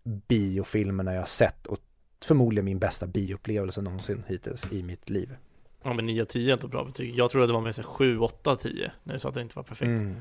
biofilmerna 0.04 1.14
jag 1.14 1.28
sett 1.28 1.68
och 1.68 1.80
förmodligen 2.26 2.66
min 2.66 2.80
bästa 2.80 3.08
bioupplevelse 3.08 3.82
någonsin 3.82 4.24
hittills 4.28 4.72
i 4.72 4.84
mitt 4.84 5.10
liv. 5.10 5.36
Ja 5.84 5.94
men 5.94 6.06
9 6.06 6.22
av 6.22 6.26
10 6.26 6.50
är 6.50 6.54
inte 6.54 6.68
bra 6.68 6.84
betyg. 6.84 7.16
Jag 7.16 7.32
tror 7.32 7.42
att 7.42 7.50
det 7.50 7.54
var 7.54 7.62
med 7.62 7.86
7, 7.86 8.20
8 8.20 8.52
av 8.52 8.56
10 8.56 8.92
när 9.04 9.14
du 9.14 9.20
sa 9.20 9.30
att 9.30 9.36
det 9.36 9.42
inte 9.42 9.56
var 9.56 9.64
perfekt. 9.64 9.88
Mm. 9.88 10.16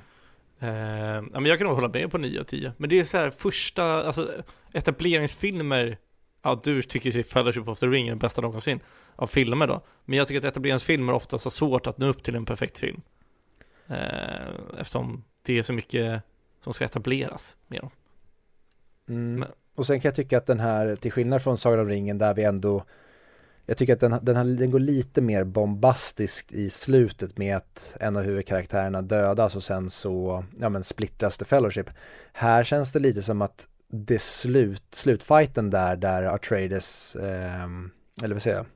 Eh, 0.58 1.22
men 1.22 1.46
jag 1.46 1.58
kan 1.58 1.66
nog 1.66 1.76
hålla 1.76 1.88
med 1.88 2.10
på 2.10 2.18
9 2.18 2.40
av 2.40 2.44
10. 2.44 2.72
Men 2.76 2.90
det 2.90 3.00
är 3.00 3.04
så 3.04 3.16
här 3.16 3.30
första, 3.30 3.84
alltså 3.84 4.30
etableringsfilmer, 4.72 5.98
ja 6.42 6.60
du 6.64 6.82
tycker 6.82 7.10
ju 7.10 7.22
Fellowship 7.22 7.68
of 7.68 7.78
the 7.78 7.86
Ring 7.86 8.06
är 8.06 8.10
den 8.10 8.18
bästa 8.18 8.40
någonsin 8.40 8.80
av 9.16 9.26
filmer 9.26 9.66
då. 9.66 9.80
Men 10.04 10.18
jag 10.18 10.28
tycker 10.28 10.38
att 10.38 10.52
etableringsfilmer 10.52 11.12
oftast 11.12 11.44
har 11.44 11.50
svårt 11.50 11.86
att 11.86 11.98
nå 11.98 12.06
upp 12.06 12.22
till 12.22 12.36
en 12.36 12.44
perfekt 12.44 12.78
film. 12.78 13.00
Eh, 13.86 14.78
eftersom 14.78 15.24
det 15.42 15.58
är 15.58 15.62
så 15.62 15.72
mycket 15.72 16.22
som 16.64 16.74
ska 16.74 16.84
etableras 16.84 17.56
med 17.66 17.80
dem. 17.80 17.90
Mm. 19.08 19.34
Men, 19.34 19.48
och 19.74 19.86
sen 19.86 20.00
kan 20.00 20.08
jag 20.08 20.14
tycka 20.14 20.38
att 20.38 20.46
den 20.46 20.60
här, 20.60 20.96
till 20.96 21.12
skillnad 21.12 21.42
från 21.42 21.58
Sagan 21.58 21.80
om 21.80 21.88
ringen 21.88 22.18
där 22.18 22.34
vi 22.34 22.44
ändå 22.44 22.84
jag 23.66 23.76
tycker 23.76 23.92
att 23.92 24.00
den, 24.00 24.18
den, 24.22 24.36
har, 24.36 24.44
den 24.44 24.70
går 24.70 24.78
lite 24.78 25.20
mer 25.20 25.44
bombastiskt 25.44 26.52
i 26.52 26.70
slutet 26.70 27.38
med 27.38 27.56
att 27.56 27.96
en 28.00 28.16
av 28.16 28.22
huvudkaraktärerna 28.22 29.02
dödas 29.02 29.56
och 29.56 29.62
sen 29.62 29.90
så, 29.90 30.44
ja 30.58 30.68
men 30.68 30.84
splittras 30.84 31.38
The 31.38 31.44
Fellowship. 31.44 31.90
Här 32.32 32.64
känns 32.64 32.92
det 32.92 32.98
lite 32.98 33.22
som 33.22 33.42
att 33.42 33.68
det 33.88 34.22
slut, 34.22 34.82
slutfighten 34.90 35.70
där, 35.70 35.96
där 35.96 36.22
Atreides, 36.22 37.16
eh, 37.16 37.64
eller 38.22 38.34
vad 38.34 38.42
säger 38.42 38.56
jag, 38.56 38.66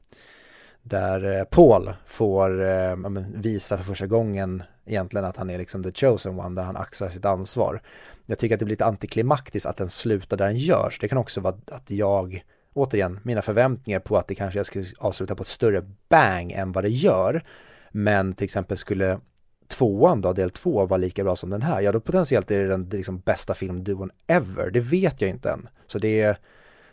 där 0.83 1.39
eh, 1.39 1.45
Paul 1.45 1.93
får 2.07 2.65
eh, 2.69 2.97
visa 3.35 3.77
för 3.77 3.85
första 3.85 4.07
gången 4.07 4.63
egentligen 4.87 5.25
att 5.25 5.37
han 5.37 5.51
är 5.51 5.59
liksom 5.59 5.83
the 5.83 5.93
chosen 5.93 6.41
one, 6.41 6.61
där 6.61 6.63
han 6.63 6.77
axlar 6.77 7.09
sitt 7.09 7.25
ansvar. 7.25 7.83
Jag 8.27 8.39
tycker 8.39 8.55
att 8.55 8.59
det 8.59 8.65
blir 8.65 8.73
lite 8.73 8.85
antiklimaktiskt 8.85 9.67
att 9.67 9.77
den 9.77 9.89
slutar 9.89 10.37
där 10.37 10.47
den 10.47 10.57
görs. 10.57 10.99
Det 11.01 11.09
kan 11.09 11.19
också 11.19 11.41
vara 11.41 11.57
att 11.71 11.91
jag 11.91 12.45
återigen, 12.81 13.21
mina 13.23 13.43
förväntningar 13.43 14.01
på 14.01 14.17
att 14.17 14.29
det 14.29 14.35
kanske 14.35 14.59
jag 14.59 14.67
skulle 14.67 14.87
avsluta 14.99 15.35
på 15.35 15.43
ett 15.43 15.49
större 15.49 15.83
bang 16.09 16.53
än 16.53 16.73
vad 16.73 16.85
det 16.85 16.91
gör. 16.91 17.43
Men 17.91 18.33
till 18.33 18.45
exempel 18.45 18.77
skulle 18.77 19.21
tvåan 19.69 20.21
då, 20.21 20.33
del 20.33 20.51
två, 20.51 20.87
vara 20.87 20.99
lika 20.99 21.25
bra 21.25 21.37
som 21.37 21.51
den 21.51 21.63
här, 21.63 21.81
ja 21.81 21.93
då 21.93 22.01
potentiellt 22.01 22.51
är 22.51 22.63
det 22.63 22.69
den 22.69 22.89
liksom 22.89 23.19
bästa 23.19 23.55
filmduon 23.55 24.11
ever. 24.27 24.71
Det 24.71 24.81
vet 24.81 25.21
jag 25.21 25.31
inte 25.31 25.51
än. 25.51 25.69
Så 25.87 25.99
det 25.99 26.21
är, 26.21 26.37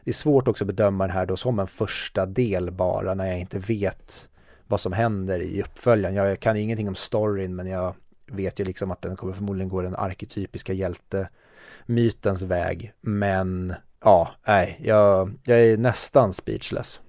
det 0.04 0.12
är 0.12 0.14
svårt 0.14 0.48
också 0.48 0.64
att 0.64 0.68
bedöma 0.68 1.08
den 1.08 1.16
här 1.16 1.26
då 1.26 1.38
som 1.38 1.60
en 1.60 1.68
första 1.68 2.26
del 2.26 2.72
bara 2.72 3.14
när 3.14 3.28
jag 3.28 3.40
inte 3.40 3.60
vet 3.60 4.30
vad 4.68 4.80
som 4.80 4.94
händer 4.94 5.40
i 5.40 5.62
uppföljaren. 5.62 6.16
Jag 6.16 6.40
kan 6.40 6.58
ingenting 6.58 6.88
om 6.88 6.96
storyn 6.96 7.56
men 7.56 7.68
jag 7.68 7.96
vet 8.32 8.60
ju 8.60 8.66
liksom 8.66 8.92
att 8.92 9.02
den 9.02 9.16
kommer 9.16 9.34
förmodligen 9.34 9.70
gå 9.70 9.82
den 9.82 9.96
arketypiska 9.96 10.74
hjältemytens 10.74 12.42
väg. 12.42 12.94
Men 13.02 13.74
ja, 14.04 14.32
nej, 14.48 14.80
jag, 14.84 15.34
jag 15.46 15.60
är 15.60 15.78
nästan 15.78 16.34
speechless. 16.34 17.02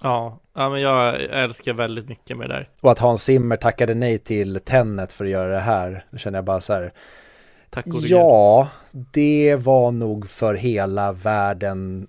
Ja, 0.00 0.40
ja, 0.54 0.70
men 0.70 0.80
jag 0.80 1.20
älskar 1.22 1.74
väldigt 1.74 2.08
mycket 2.08 2.36
med 2.36 2.50
det 2.50 2.54
där. 2.54 2.68
Och 2.80 2.90
att 2.92 2.98
Hans 2.98 3.22
Zimmer 3.22 3.56
tackade 3.56 3.94
nej 3.94 4.18
till 4.18 4.60
Tenet 4.60 5.12
för 5.12 5.24
att 5.24 5.30
göra 5.30 5.52
det 5.52 5.60
här, 5.60 6.04
då 6.10 6.18
känner 6.18 6.38
jag 6.38 6.44
bara 6.44 6.60
så 6.60 6.72
här. 6.72 6.92
Tack 7.70 7.84
Ja, 7.86 8.68
det 9.12 9.56
var 9.56 9.92
nog 9.92 10.30
för 10.30 10.54
hela 10.54 11.12
världens 11.12 12.08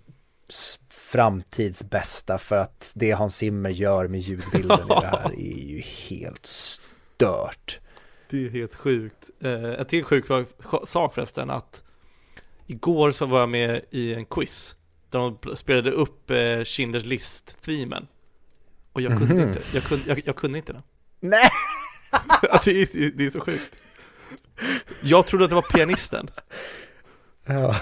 framtids 0.90 1.84
bästa 1.84 2.38
för 2.38 2.58
att 2.58 2.92
det 2.96 3.12
Hans 3.12 3.36
Zimmer 3.36 3.70
gör 3.70 4.08
med 4.08 4.20
ljudbilden 4.20 4.80
i 4.80 4.88
det 4.88 5.08
här 5.08 5.32
är 5.38 5.64
ju 5.64 5.82
helt 6.10 6.46
stört. 6.46 7.80
Det 8.30 8.46
är 8.46 8.50
helt 8.50 8.76
sjukt. 8.76 9.30
Eh, 9.42 9.80
en 9.80 9.86
till 9.86 10.04
sjuk 10.04 10.26
sak 10.86 11.14
förresten 11.14 11.50
att 11.50 11.84
Igår 12.68 13.12
så 13.12 13.26
var 13.26 13.40
jag 13.40 13.50
med 13.50 13.82
i 13.92 14.14
en 14.14 14.26
quiz 14.26 14.76
Där 15.10 15.20
de 15.20 15.56
spelade 15.58 15.92
upp 15.92 16.32
eh, 16.32 16.36
Schindler's 16.36 17.06
list-themen. 17.06 18.08
Och 18.94 19.02
jag 19.02 19.18
kunde 19.18 19.34
mm 19.34 19.48
inte, 19.48 19.62
jag 19.74 19.84
kunde, 19.84 20.04
jag, 20.08 20.22
jag 20.26 20.36
kunde 20.36 20.58
inte 20.58 20.74
den. 20.74 20.82
Nej! 21.20 21.50
det, 22.66 22.72
är, 22.72 23.18
det 23.18 23.26
är 23.26 23.32
så 23.32 23.40
sjukt. 23.40 23.76
Jag 25.04 25.28
trodde 25.28 25.44
att 25.44 25.50
det 25.50 25.56
var 25.56 25.62
pianisten. 25.62 26.30
Ja. 27.50 27.76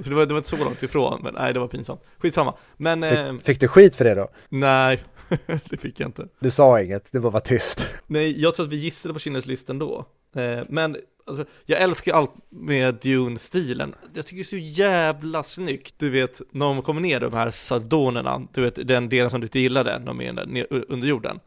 Så 0.00 0.08
det 0.08 0.14
var, 0.14 0.26
det 0.26 0.32
var 0.34 0.38
inte 0.38 0.48
så 0.48 0.56
långt 0.64 0.82
ifrån, 0.82 1.20
men 1.22 1.34
nej 1.34 1.52
det 1.52 1.60
var 1.60 1.68
pinsamt. 1.68 2.00
Skitsamma, 2.18 2.54
men 2.76 3.02
Fick, 3.02 3.12
eh, 3.18 3.36
fick 3.36 3.60
du 3.60 3.68
skit 3.68 3.96
för 3.96 4.04
det 4.04 4.14
då? 4.14 4.28
Nej, 4.48 5.04
det 5.70 5.76
fick 5.76 6.00
jag 6.00 6.08
inte. 6.08 6.28
Du 6.40 6.50
sa 6.50 6.80
inget, 6.80 7.12
det 7.12 7.18
var 7.18 7.30
bara 7.30 7.40
tyst. 7.40 7.88
Nej, 8.06 8.40
jag 8.42 8.54
tror 8.54 8.66
att 8.66 8.72
vi 8.72 8.76
gissade 8.76 9.14
på 9.14 9.20
Schindler's 9.20 9.46
list 9.46 9.70
ändå. 9.70 10.06
Eh, 10.36 10.64
Men 10.68 10.96
Alltså, 11.26 11.44
jag 11.64 11.80
älskar 11.80 12.14
allt 12.14 12.34
med 12.48 12.94
Dune-stilen. 12.94 13.94
Jag 14.14 14.26
tycker 14.26 14.36
det 14.36 14.42
är 14.42 14.60
så 14.60 14.80
jävla 14.80 15.42
snyggt. 15.42 15.94
Du 15.98 16.10
vet, 16.10 16.40
när 16.50 16.66
de 16.66 16.82
kommer 16.82 17.00
ner 17.00 17.20
de 17.20 17.32
här 17.32 17.50
sardonerna, 17.50 18.46
du 18.52 18.62
vet 18.62 18.88
den 18.88 19.08
delen 19.08 19.30
som 19.30 19.40
du 19.40 19.46
inte 19.46 19.58
gillade, 19.58 20.02
de 20.06 20.20
är 20.20 20.46
ner, 20.46 20.66
under 20.70 21.08
jorden. 21.08 21.40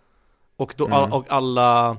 Och, 0.56 0.74
då, 0.78 0.88
mm. 0.88 1.14
och 1.14 1.26
alla 1.30 1.98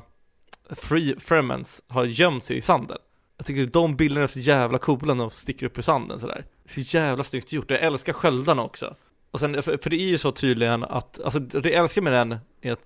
free 0.70 1.14
Fremens 1.20 1.82
har 1.88 2.04
gömt 2.04 2.44
sig 2.44 2.56
i 2.56 2.62
sanden. 2.62 2.98
Jag 3.36 3.46
tycker 3.46 3.66
de 3.66 3.96
bilderna 3.96 4.24
är 4.24 4.28
så 4.28 4.40
jävla 4.40 4.78
coola 4.78 5.14
när 5.14 5.24
de 5.24 5.30
sticker 5.30 5.66
upp 5.66 5.78
i 5.78 5.82
sanden 5.82 6.20
sådär. 6.20 6.44
Så 6.66 6.80
jävla 6.80 7.24
snyggt 7.24 7.52
gjort. 7.52 7.70
Jag 7.70 7.80
älskar 7.80 8.12
sköldarna 8.12 8.62
också. 8.62 8.94
Och 9.30 9.40
sen, 9.40 9.62
för, 9.62 9.76
för 9.76 9.90
det 9.90 9.96
är 9.96 10.06
ju 10.06 10.18
så 10.18 10.32
tydligen 10.32 10.84
att, 10.84 11.20
alltså 11.20 11.38
det 11.38 11.70
jag 11.70 11.82
älskar 11.82 12.02
med 12.02 12.12
den 12.12 12.38
är 12.60 12.72
att 12.72 12.82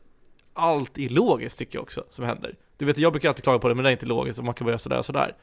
allt 0.53 0.99
är 0.99 1.09
logiskt 1.09 1.59
tycker 1.59 1.77
jag 1.77 1.83
också 1.83 2.05
som 2.11 2.25
händer. 2.25 2.57
Du 2.77 2.85
vet, 2.85 2.99
jag 2.99 3.13
brukar 3.13 3.29
alltid 3.29 3.45
klaga 3.45 3.59
på 3.59 3.69
det, 3.69 3.75
men 3.75 3.85
det 3.85 3.91
är 3.91 3.93
inte 3.93 4.07
logiskt 4.07 4.39
och 4.39 4.45
man 4.45 4.55
kan 4.55 4.65
bara 4.65 4.71
göra 4.71 4.79
sådär 4.79 4.99
och 4.99 5.07
sådär. 5.07 5.37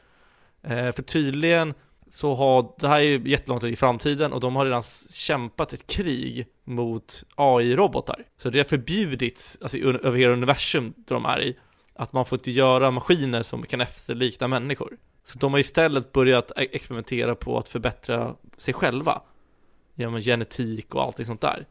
Eh, 0.62 0.92
för 0.92 1.02
tydligen 1.02 1.74
så 2.10 2.36
har, 2.36 2.74
det 2.80 2.88
här 2.88 2.98
är 2.98 3.04
ju 3.04 3.30
jättelångt 3.30 3.64
i 3.64 3.76
framtiden 3.76 4.34
och 4.34 4.40
de 4.40 4.56
har 4.56 4.66
redan 4.66 4.84
kämpat 5.14 5.74
ett 5.74 5.88
krig 5.88 6.48
mot 6.64 7.24
AI-robotar. 7.36 8.26
Så 8.38 8.50
det 8.50 8.60
har 8.60 8.64
förbjudits, 8.64 9.58
alltså 9.62 9.78
över 9.78 10.18
hela 10.18 10.34
universum 10.34 10.94
de 10.98 11.26
är 11.26 11.42
i, 11.42 11.58
att 11.96 12.14
man 12.14 12.26
får 12.26 12.38
inte 12.38 12.52
göra 12.52 12.92
maskiner 12.92 13.44
som 13.44 13.64
kan 13.64 13.82
efterlikna 13.82 14.48
människor. 14.48 14.98
Så 15.24 15.40
de 15.40 15.52
har 15.54 15.60
istället 15.60 16.12
börjat 16.12 16.52
e, 16.52 16.68
experimentera 16.72 17.36
på 17.36 17.58
att 17.58 17.70
förbättra 17.70 18.36
sig 18.58 18.74
själva 18.74 19.22
genom 19.96 20.22
genetik 20.22 20.96
och 20.96 21.04
allting 21.04 21.26
sånt 21.26 21.42
där. 21.42 21.66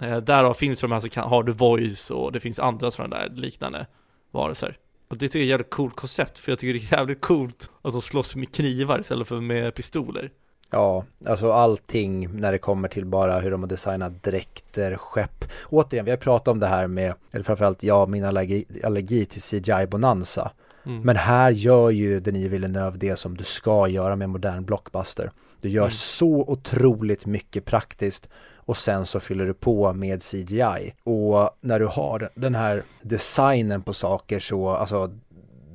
Eh, 0.00 0.16
därav 0.16 0.54
finns 0.54 0.80
de 0.80 0.92
här 0.92 1.00
så 1.00 1.08
kan, 1.08 1.28
har 1.28 1.42
du 1.42 1.52
voice 1.52 2.10
och 2.10 2.32
det 2.32 2.40
finns 2.40 2.58
andra 2.58 2.90
sådana 2.90 3.16
där 3.16 3.28
liknande 3.28 3.86
varelser. 4.30 4.78
Och 5.10 5.16
det 5.18 5.28
tycker 5.28 5.38
jag 5.38 5.42
är 5.42 5.46
ett 5.46 5.50
jävligt 5.50 5.70
coolt 5.70 5.96
koncept, 5.96 6.38
för 6.38 6.52
jag 6.52 6.58
tycker 6.58 6.72
det 6.72 6.94
är 6.94 6.98
jävligt 6.98 7.20
coolt 7.20 7.70
att 7.82 7.92
de 7.92 8.02
slåss 8.02 8.36
med 8.36 8.54
knivar 8.54 9.00
istället 9.00 9.28
för 9.28 9.40
med 9.40 9.74
pistoler. 9.74 10.30
Ja, 10.70 11.04
alltså 11.26 11.52
allting 11.52 12.40
när 12.40 12.52
det 12.52 12.58
kommer 12.58 12.88
till 12.88 13.06
bara 13.06 13.40
hur 13.40 13.50
de 13.50 13.60
har 13.62 13.68
designat 13.68 14.22
dräkter, 14.22 14.96
skepp. 14.96 15.44
Återigen, 15.68 16.04
vi 16.04 16.10
har 16.10 16.18
pratat 16.18 16.48
om 16.48 16.58
det 16.60 16.66
här 16.66 16.86
med, 16.86 17.14
eller 17.32 17.44
framförallt 17.44 17.82
jag, 17.82 18.08
min 18.08 18.24
allergi, 18.24 18.64
allergi 18.84 19.24
till 19.24 19.40
CGI-bonanza. 19.40 20.50
Mm. 20.86 21.00
Men 21.00 21.16
här 21.16 21.50
gör 21.50 21.90
ju 21.90 22.20
Denis 22.20 22.46
Villeneuve 22.46 22.98
det 22.98 23.16
som 23.16 23.36
du 23.36 23.44
ska 23.44 23.88
göra 23.88 24.16
med 24.16 24.28
modern 24.28 24.64
blockbuster. 24.64 25.30
Du 25.60 25.68
gör 25.68 25.82
Mm. 25.82 25.90
så 25.90 26.44
otroligt 26.48 27.26
mycket 27.26 27.64
praktiskt 27.64 28.28
och 28.70 28.76
sen 28.76 29.06
så 29.06 29.20
fyller 29.20 29.46
du 29.46 29.54
på 29.54 29.92
med 29.92 30.22
CGI. 30.22 30.94
Och 31.04 31.50
när 31.60 31.80
du 31.80 31.86
har 31.86 32.30
den 32.34 32.54
här 32.54 32.82
designen 33.02 33.82
på 33.82 33.92
saker 33.92 34.38
så, 34.38 34.68
alltså 34.68 35.10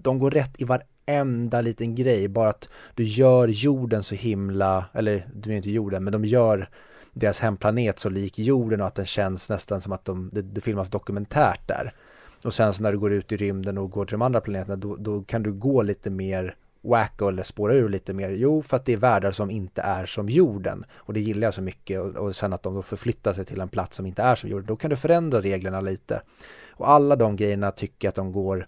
de 0.02 0.20
går 0.20 0.32
rätt 0.32 0.62
i 0.62 0.64
varenda 0.64 1.62
liten 1.62 1.96
grej. 1.96 2.28
Bara 2.28 2.50
att 2.50 2.70
du 2.94 3.04
gör 3.04 3.48
jorden 3.48 4.04
så 4.04 4.16
himla, 4.16 4.86
eller 4.94 5.28
du 5.34 5.52
är 5.52 5.56
inte 5.56 5.70
jorden, 5.70 6.04
men 6.04 6.14
de 6.14 6.25
gör 6.25 6.70
deras 7.14 7.40
hemplanet 7.40 8.00
så 8.00 8.10
lik 8.10 8.40
jorden 8.40 8.82
och 8.82 8.88
att 8.88 8.96
den 8.96 9.06
känns 9.06 9.50
nästan 9.50 9.82
som 9.82 9.92
att 9.92 10.06
de, 10.06 10.30
det, 10.34 10.42
det 10.42 10.62
filmas 10.62 10.90
dokumentärt 10.90 11.68
där. 11.68 11.94
Och 12.44 12.54
sen 12.54 12.74
så 12.74 12.84
när 12.84 12.92
du 12.92 13.00
går 13.00 13.14
ut 13.14 13.32
i 13.32 13.38
rymden 13.38 13.78
och 13.78 13.92
går 13.92 14.06
till 14.06 14.14
de 14.14 14.22
andra 14.22 14.42
planeterna 14.42 14.75
då, 14.75 14.96
då 14.96 15.24
kan 15.24 15.44
du 15.44 15.54
gå 15.54 15.82
lite 15.82 16.10
mer 16.10 16.56
wacko 16.89 17.27
eller 17.27 17.44
spåra 17.44 17.75
ur 17.75 17.89
lite 17.89 18.13
mer. 18.13 18.30
Jo, 18.30 18.62
för 18.62 18.77
att 18.77 18.86
det 18.86 18.94
är 18.94 18.98
världar 18.98 19.32
som 19.32 19.51
inte 19.51 19.82
är 19.82 20.06
som 20.06 20.30
jorden. 20.30 20.86
Och 20.96 21.13
det 21.13 21.20
gillar 21.20 21.48
jag 21.48 21.54
så 21.54 21.62
mycket. 21.62 22.01
Och, 22.01 22.15
och 22.15 22.36
sen 22.36 22.54
att 22.54 22.63
de 22.63 22.75
då 22.75 22.82
förflyttar 22.82 23.34
sig 23.34 23.46
till 23.46 23.62
en 23.62 23.70
plats 23.70 23.98
som 23.98 24.06
inte 24.06 24.22
är 24.22 24.36
som 24.36 24.50
jorden. 24.50 24.65
Då 24.65 24.75
kan 24.75 24.89
du 24.89 24.96
förändra 24.96 25.42
reglerna 25.42 25.82
lite. 25.82 26.22
Och 26.72 26.89
alla 26.89 27.15
de 27.15 27.36
grejerna 27.36 27.72
tycker 27.72 28.08
jag 28.08 28.10
att 28.10 28.15
de 28.15 28.32
går 28.32 28.68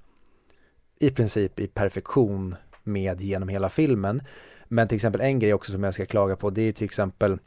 i 0.99 1.11
princip 1.11 1.59
i 1.59 1.67
perfektion 1.67 2.55
med 2.83 3.21
genom 3.21 3.49
hela 3.49 3.69
filmen. 3.69 4.21
Men 4.67 4.87
till 4.87 4.95
exempel 4.95 5.21
en 5.21 5.39
grej 5.39 5.53
också 5.53 5.71
som 5.71 5.83
jag 5.83 5.93
ska 5.93 6.05
klaga 6.05 6.35
på 6.35 6.49
det 6.49 6.61
är 6.61 6.71
till 6.71 6.85
exempel 6.85 7.39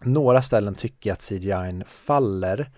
några 0.00 0.42
ställen 0.42 0.74
tycker 0.74 1.10
jag 1.10 1.14
att 1.14 1.28
CGI 1.28 1.84
faller 1.86 2.70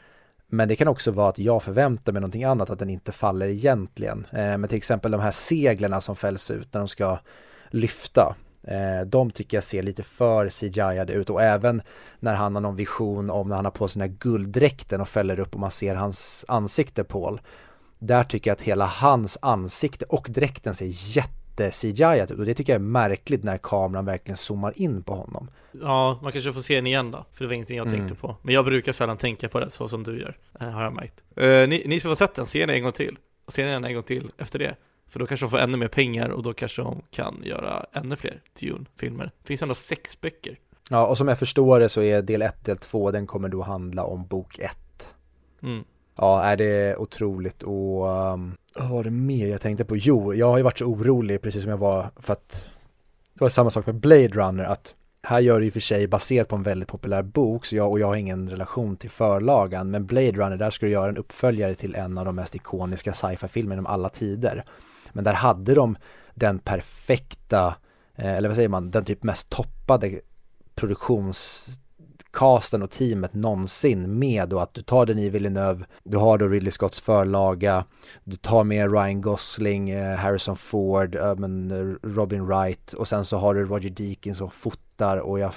men 0.54 0.68
det 0.68 0.76
kan 0.76 0.88
också 0.88 1.10
vara 1.10 1.28
att 1.28 1.38
jag 1.38 1.62
förväntar 1.62 2.12
mig 2.12 2.20
någonting 2.20 2.44
annat, 2.44 2.70
att 2.70 2.78
den 2.78 2.90
inte 2.90 3.12
faller 3.12 3.46
egentligen. 3.46 4.26
Eh, 4.32 4.58
men 4.58 4.68
till 4.68 4.78
exempel 4.78 5.10
de 5.10 5.20
här 5.20 5.30
seglerna 5.30 6.00
som 6.00 6.16
fälls 6.16 6.50
ut 6.50 6.74
när 6.74 6.80
de 6.80 6.88
ska 6.88 7.18
lyfta. 7.70 8.36
Eh, 8.62 9.06
de 9.06 9.30
tycker 9.30 9.56
jag 9.56 9.64
ser 9.64 9.82
lite 9.82 10.02
för 10.02 10.48
CGI 10.48 11.12
ut 11.12 11.30
och 11.30 11.42
även 11.42 11.82
när 12.20 12.34
han 12.34 12.54
har 12.54 12.62
någon 12.62 12.76
vision 12.76 13.30
om 13.30 13.48
när 13.48 13.56
han 13.56 13.64
har 13.64 13.72
på 13.72 13.88
sig 13.88 14.00
den 14.00 14.10
här 14.10 14.16
gulddräkten 14.18 15.00
och 15.00 15.08
fäller 15.08 15.40
upp 15.40 15.54
och 15.54 15.60
man 15.60 15.70
ser 15.70 15.94
hans 15.94 16.44
ansikte 16.48 17.04
Paul. 17.04 17.40
Där 17.98 18.24
tycker 18.24 18.50
jag 18.50 18.54
att 18.54 18.62
hela 18.62 18.86
hans 18.86 19.38
ansikte 19.42 20.04
och 20.04 20.26
dräkten 20.30 20.74
ser 20.74 21.16
jätte 21.16 21.43
CGI 21.60 22.20
ut 22.22 22.30
och 22.30 22.44
det 22.44 22.54
tycker 22.54 22.72
jag 22.72 22.80
är 22.80 22.84
märkligt 22.86 23.44
när 23.44 23.58
kameran 23.58 24.04
verkligen 24.04 24.36
zoomar 24.36 24.72
in 24.76 25.02
på 25.02 25.14
honom. 25.14 25.50
Ja, 25.82 26.18
man 26.22 26.32
kanske 26.32 26.52
får 26.52 26.60
se 26.60 26.74
den 26.74 26.86
igen 26.86 27.10
då, 27.10 27.24
för 27.32 27.44
det 27.44 27.48
var 27.48 27.54
ingenting 27.54 27.76
jag 27.76 27.86
Mm. 27.86 27.98
tänkte 27.98 28.14
på. 28.20 28.36
Men 28.42 28.54
jag 28.54 28.64
brukar 28.64 28.92
sällan 28.92 29.16
tänka 29.16 29.48
på 29.48 29.60
det 29.60 29.70
så 29.70 29.88
som 29.88 30.02
du 30.02 30.20
gör, 30.20 30.36
eh, 30.60 30.68
har 30.70 30.82
jag 30.82 30.92
märkt. 30.94 31.22
Eh, 31.36 31.68
ni, 31.68 31.82
ni 31.86 32.00
som 32.00 32.08
har 32.08 32.16
sett 32.16 32.34
den, 32.34 32.46
se 32.46 32.60
den 32.66 32.70
en 32.76 32.82
gång 32.82 32.92
till. 32.92 33.18
Se 33.48 33.64
den 33.64 33.84
en 33.84 33.94
gång 33.94 34.02
till 34.02 34.30
efter 34.38 34.58
det. 34.58 34.76
För 35.08 35.20
då 35.20 35.26
kanske 35.26 35.46
de 35.46 35.50
får 35.50 35.58
ännu 35.58 35.76
mer 35.76 35.88
pengar 35.88 36.28
och 36.28 36.42
då 36.42 36.52
kanske 36.52 36.82
de 36.82 37.02
kan 37.10 37.40
göra 37.44 37.86
ännu 37.92 38.16
fler 38.16 38.40
Dune-filmer. 38.60 39.24
Det 39.42 39.46
finns 39.46 39.62
ändå 39.62 39.74
sex 39.74 40.20
böcker. 40.20 40.58
Ja, 40.90 41.06
och 41.06 41.18
som 41.18 41.28
jag 41.28 41.38
förstår 41.38 41.80
det 41.80 41.88
så 41.88 42.02
är 42.02 42.22
del 42.22 42.42
1, 42.42 42.64
del 42.64 42.76
2, 42.76 43.10
den 43.10 43.26
kommer 43.26 43.48
då 43.48 43.62
handla 43.62 44.04
om 44.04 44.26
bok 44.26 44.58
1. 44.58 45.14
Mm. 45.62 45.84
Ja, 46.16 46.42
är 46.42 46.56
det 46.56 46.96
otroligt 46.96 47.62
och 47.62 48.06
um, 48.06 48.56
vad 48.74 48.88
var 48.88 49.04
det 49.04 49.10
mer 49.10 49.48
jag 49.48 49.60
tänkte 49.60 49.84
på? 49.84 49.96
Jo, 49.96 50.34
jag 50.34 50.50
har 50.50 50.56
ju 50.56 50.62
varit 50.62 50.78
så 50.78 50.84
orolig 50.84 51.42
precis 51.42 51.62
som 51.62 51.70
jag 51.70 51.78
var 51.78 52.10
för 52.16 52.32
att 52.32 52.66
det 53.34 53.40
var 53.40 53.48
samma 53.48 53.70
sak 53.70 53.86
med 53.86 53.94
Blade 53.94 54.28
Runner 54.28 54.64
att 54.64 54.94
här 55.22 55.40
gör 55.40 55.58
det 55.58 55.64
ju 55.64 55.70
för 55.70 55.80
sig 55.80 56.06
baserat 56.06 56.48
på 56.48 56.56
en 56.56 56.62
väldigt 56.62 56.88
populär 56.88 57.22
bok 57.22 57.66
så 57.66 57.76
jag, 57.76 57.90
och 57.90 57.98
jag 57.98 58.06
har 58.06 58.16
ingen 58.16 58.50
relation 58.50 58.96
till 58.96 59.10
förlagan 59.10 59.90
men 59.90 60.06
Blade 60.06 60.32
Runner 60.32 60.56
där 60.56 60.70
ska 60.70 60.86
du 60.86 60.92
göra 60.92 61.08
en 61.08 61.16
uppföljare 61.16 61.74
till 61.74 61.94
en 61.94 62.18
av 62.18 62.24
de 62.24 62.36
mest 62.36 62.54
ikoniska 62.54 63.12
sci-fi-filmerna 63.12 63.80
om 63.80 63.86
alla 63.86 64.08
tider. 64.08 64.64
Men 65.12 65.24
där 65.24 65.32
hade 65.32 65.74
de 65.74 65.96
den 66.34 66.58
perfekta, 66.58 67.76
eh, 68.16 68.34
eller 68.34 68.48
vad 68.48 68.56
säger 68.56 68.68
man, 68.68 68.90
den 68.90 69.04
typ 69.04 69.22
mest 69.22 69.50
toppade 69.50 70.20
produktions 70.74 71.68
casten 72.34 72.82
och 72.82 72.90
teamet 72.90 73.34
någonsin 73.34 74.18
med 74.18 74.48
då 74.48 74.60
att 74.60 74.74
du 74.74 74.82
tar 74.82 75.06
Denis 75.06 75.32
Villeneuve, 75.32 75.84
du 76.04 76.16
har 76.16 76.38
då 76.38 76.48
Ridley 76.48 76.70
Scotts 76.70 77.00
förlaga, 77.00 77.84
du 78.24 78.36
tar 78.36 78.64
med 78.64 78.92
Ryan 78.92 79.20
Gosling, 79.20 79.90
eh, 79.90 80.16
Harrison 80.16 80.56
Ford, 80.56 81.14
eh, 81.14 81.22
eh, 81.22 81.34
Robin 82.02 82.46
Wright 82.46 82.92
och 82.92 83.08
sen 83.08 83.24
så 83.24 83.36
har 83.36 83.54
du 83.54 83.64
Roger 83.64 83.90
Deakins 83.90 84.38
som 84.38 84.50
fotar 84.50 85.16
och 85.16 85.38
jag 85.38 85.54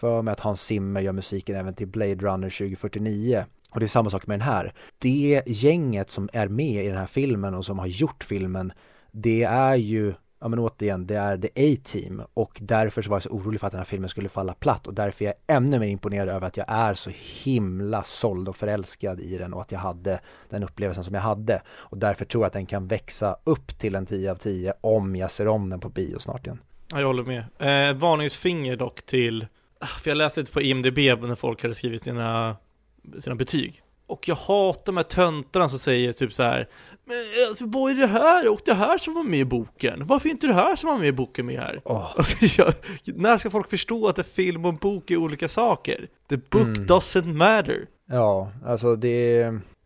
för 0.00 0.22
mig 0.22 0.32
att 0.32 0.40
Hans 0.40 0.62
Zimmer 0.62 1.00
gör 1.00 1.12
musiken 1.12 1.56
även 1.56 1.74
till 1.74 1.88
Blade 1.88 2.14
Runner 2.14 2.50
2049. 2.50 3.44
Och 3.70 3.80
det 3.80 3.86
är 3.86 3.88
samma 3.88 4.10
sak 4.10 4.26
med 4.26 4.38
den 4.38 4.48
här. 4.48 4.74
Det 4.98 5.42
gänget 5.46 6.10
som 6.10 6.28
är 6.32 6.48
med 6.48 6.84
i 6.84 6.88
den 6.88 6.96
här 6.96 7.06
filmen 7.06 7.54
och 7.54 7.64
som 7.64 7.78
har 7.78 7.86
gjort 7.86 8.24
filmen, 8.24 8.72
det 9.12 9.42
är 9.42 9.74
ju 9.74 10.14
ja 10.40 10.48
men 10.48 10.58
återigen, 10.58 11.06
det 11.06 11.14
är 11.14 11.38
The 11.38 11.48
A-Team 11.48 12.22
och 12.34 12.58
därför 12.60 13.02
så 13.02 13.10
var 13.10 13.16
jag 13.16 13.22
så 13.22 13.30
orolig 13.30 13.60
för 13.60 13.66
att 13.66 13.70
den 13.70 13.78
här 13.78 13.84
filmen 13.84 14.08
skulle 14.08 14.28
falla 14.28 14.54
platt 14.54 14.86
och 14.86 14.94
därför 14.94 15.24
är 15.24 15.26
jag 15.26 15.56
ännu 15.56 15.78
mer 15.78 15.86
imponerad 15.86 16.28
över 16.28 16.46
att 16.46 16.56
jag 16.56 16.66
är 16.68 16.94
så 16.94 17.10
himla 17.44 18.02
såld 18.02 18.48
och 18.48 18.56
förälskad 18.56 19.20
i 19.20 19.38
den 19.38 19.54
och 19.54 19.60
att 19.60 19.72
jag 19.72 19.78
hade 19.78 20.20
den 20.48 20.62
upplevelsen 20.62 21.04
som 21.04 21.14
jag 21.14 21.22
hade 21.22 21.62
och 21.68 21.98
därför 21.98 22.24
tror 22.24 22.42
jag 22.42 22.46
att 22.46 22.52
den 22.52 22.66
kan 22.66 22.86
växa 22.86 23.36
upp 23.44 23.78
till 23.78 23.94
en 23.94 24.06
10 24.06 24.30
av 24.30 24.36
10 24.36 24.72
om 24.80 25.16
jag 25.16 25.30
ser 25.30 25.48
om 25.48 25.70
den 25.70 25.80
på 25.80 25.88
bio 25.88 26.18
snart 26.18 26.46
igen. 26.46 26.60
Ja, 26.88 27.00
jag 27.00 27.06
håller 27.06 27.22
med. 27.22 27.44
Eh, 27.90 27.96
varningsfinger 27.96 28.76
dock 28.76 29.02
till, 29.02 29.46
ah, 29.78 29.86
för 29.86 30.10
jag 30.10 30.16
läste 30.16 30.40
lite 30.40 30.52
på 30.52 30.62
IMDB 30.62 30.98
när 30.98 31.34
folk 31.34 31.62
hade 31.62 31.74
skrivit 31.74 32.02
sina, 32.02 32.56
sina 33.20 33.34
betyg. 33.34 33.82
Och 34.10 34.28
jag 34.28 34.34
hatar 34.36 34.82
de 34.86 34.96
här 34.96 35.04
töntarna 35.04 35.68
som 35.68 35.78
säger 35.78 36.12
typ 36.12 36.32
så 36.32 36.42
här 36.42 36.68
Men 37.04 37.16
alltså 37.48 37.64
vad 37.66 37.92
är 37.92 37.96
det 37.96 38.06
här? 38.06 38.48
Och 38.48 38.60
det 38.64 38.74
här 38.74 38.98
som 38.98 39.14
var 39.14 39.22
med 39.22 39.40
i 39.40 39.44
boken? 39.44 40.06
Varför 40.06 40.28
är 40.28 40.30
inte 40.30 40.46
det 40.46 40.54
här 40.54 40.76
som 40.76 40.90
var 40.90 40.98
med 40.98 41.08
i 41.08 41.12
boken 41.12 41.46
med 41.46 41.60
här? 41.60 41.80
Åh, 41.84 42.12
Alltså, 42.16 42.36
jag, 42.62 42.74
när 43.04 43.38
ska 43.38 43.50
folk 43.50 43.70
förstå 43.70 44.08
att 44.08 44.18
en 44.18 44.24
film 44.24 44.64
och 44.64 44.68
en 44.72 44.76
bok 44.76 45.10
är 45.10 45.16
olika 45.16 45.48
saker? 45.48 46.08
The 46.28 46.36
book 46.36 46.62
Mm. 46.62 46.86
doesn't 46.86 47.32
matter. 47.32 47.86
ja, 48.08 48.52
alltså 48.66 48.96
det, 48.96 49.38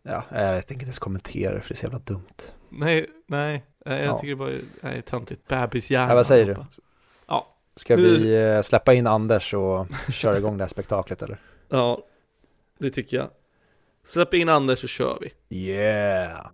ja, 0.03 0.23
jag 0.31 0.67
tänker 0.67 0.73
inte 0.73 0.83
ens 0.85 0.99
kommentera 0.99 1.53
det 1.53 1.61
för 1.61 1.69
det 1.69 1.73
är 1.73 1.77
så 1.77 1.85
jävla 1.85 1.99
dumt. 1.99 2.51
Nej, 2.69 3.05
nej, 3.27 3.63
jag 3.85 4.05
Ja. 4.05 4.17
tycker 4.17 4.29
det 4.29 4.35
bara 4.35 4.51
är 4.95 5.01
töntigt. 5.01 5.47
Bebishjärna. 5.47 6.09
Ja, 6.11 6.15
vad 6.15 6.27
säger 6.27 6.45
du? 6.45 6.55
Ja. 7.27 7.51
Ska 7.75 7.95
vi 7.95 8.35
eh, 8.43 8.61
släppa 8.61 8.93
in 8.93 9.07
Anders 9.07 9.53
och 9.53 9.87
köra 10.11 10.37
igång 10.37 10.57
det 10.57 10.63
här 10.63 10.69
spektaklet 10.69 11.21
eller? 11.21 11.37
Ja, 11.69 11.99
det 12.79 12.89
tycker 12.89 13.17
jag. 13.17 13.27
Släpp 14.05 14.33
in 14.33 14.49
Anders 14.49 14.79
så 14.79 14.87
kör 14.87 15.17
vi. 15.21 15.57
Yeah! 15.57 16.47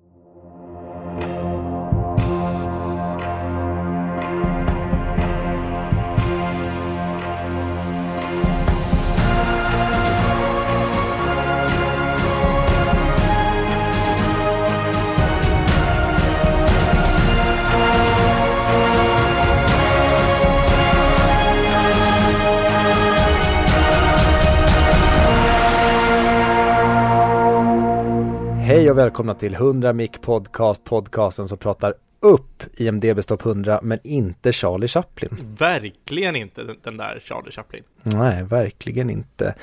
Hej 28.91 28.93
och 28.93 29.03
välkomna 29.03 29.35
till 29.35 29.53
100 29.53 29.93
Mic 29.93 30.11
Podcast, 30.21 30.83
podcasten 30.83 31.47
som 31.47 31.57
pratar 31.57 31.93
upp 32.19 32.63
IMDB 32.77 33.21
Topp 33.21 33.45
100 33.45 33.79
men 33.83 33.99
inte 34.03 34.51
Charlie 34.51 34.87
Chaplin. 34.87 35.55
Verkligen 35.57 36.35
inte 36.35 36.63
den, 36.83 36.97
där 36.97 37.19
Charlie 37.23 37.51
Chaplin. 37.51 37.83
Nej, 38.03 38.43
verkligen 38.43 39.09
inte. 39.09 39.55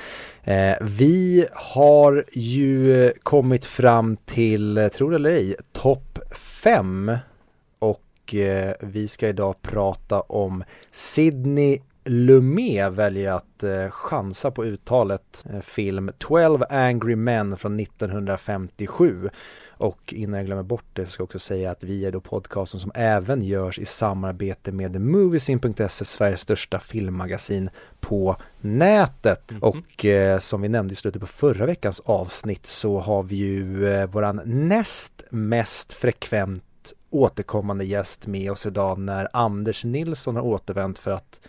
Eh, 0.45 0.75
vi 0.81 1.47
har 1.53 2.25
ju 2.33 3.13
kommit 3.23 3.65
fram 3.65 4.17
till, 4.17 4.91
tror 4.93 5.11
det 5.11 5.17
eller 5.17 5.31
ej, 5.31 5.55
topp 5.73 6.19
5 6.63 7.17
och 7.79 8.35
eh, 8.35 8.75
vi 8.81 9.09
ska 9.09 9.29
idag 9.29 9.63
prata 9.63 10.21
om 10.21 10.65
Sydney 10.91 11.79
Lumet 12.09 12.93
väljer 12.93 13.33
att 13.33 13.63
eh, 13.63 13.91
chansa 13.91 14.51
på 14.51 14.65
uttalet 14.65 15.45
eh, 15.53 15.61
film 15.61 16.11
12 16.19 16.63
Angry 16.71 17.17
Men 17.17 17.57
från 17.57 17.81
1957. 17.81 19.31
Och 19.79 20.15
innan 20.15 20.39
jag 20.39 20.47
glömmer 20.47 20.63
bort 20.63 20.85
det 20.93 21.07
så 21.07 21.13
ska 21.13 21.21
jag 21.21 21.25
också 21.25 21.39
säga 21.39 21.71
att 21.71 21.85
vi 21.85 22.05
är 22.05 22.13
då 22.13 22.21
podcasten 22.21 22.81
som 22.81 22.93
även 22.95 23.43
görs 23.43 23.79
i 23.79 23.85
samarbete 23.85 24.73
med 24.73 25.01
Moviesin.se, 25.01 26.05
Sveriges 26.05 26.41
största 26.41 26.81
filmmagasin 26.81 27.71
på 28.01 28.37
nätet. 28.61 29.51
Mhm. 29.51 29.63
Och 29.63 30.05
eh, 30.05 30.39
som 30.39 30.61
vi 30.61 30.69
nämnde 30.69 30.93
i 30.93 30.97
slutet 30.97 31.21
på 31.21 31.27
förra 31.27 31.67
veckans 31.67 32.01
avsnitt 32.01 32.67
så 32.67 32.99
har 32.99 33.23
vi 33.23 33.37
ju 33.37 33.89
eh, 33.89 34.07
våran 34.07 34.41
näst 34.45 35.23
mest 35.31 35.93
frekvent 35.93 36.65
återkommande 37.11 37.85
gäst 37.85 38.27
med 38.27 38.51
oss 38.51 38.67
idag 38.67 38.99
när 38.99 39.29
Anders 39.33 39.85
Nilsson 39.85 40.37
har 40.37 40.43
återvänt 40.43 40.99
för 40.99 41.11
att 41.11 41.41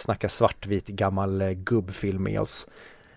snacka 0.00 0.28
svartvit 0.28 0.86
gammal 0.86 1.40
eh, 1.42 1.50
gubbfilm 1.50 2.22
med 2.22 2.40
oss. 2.40 2.66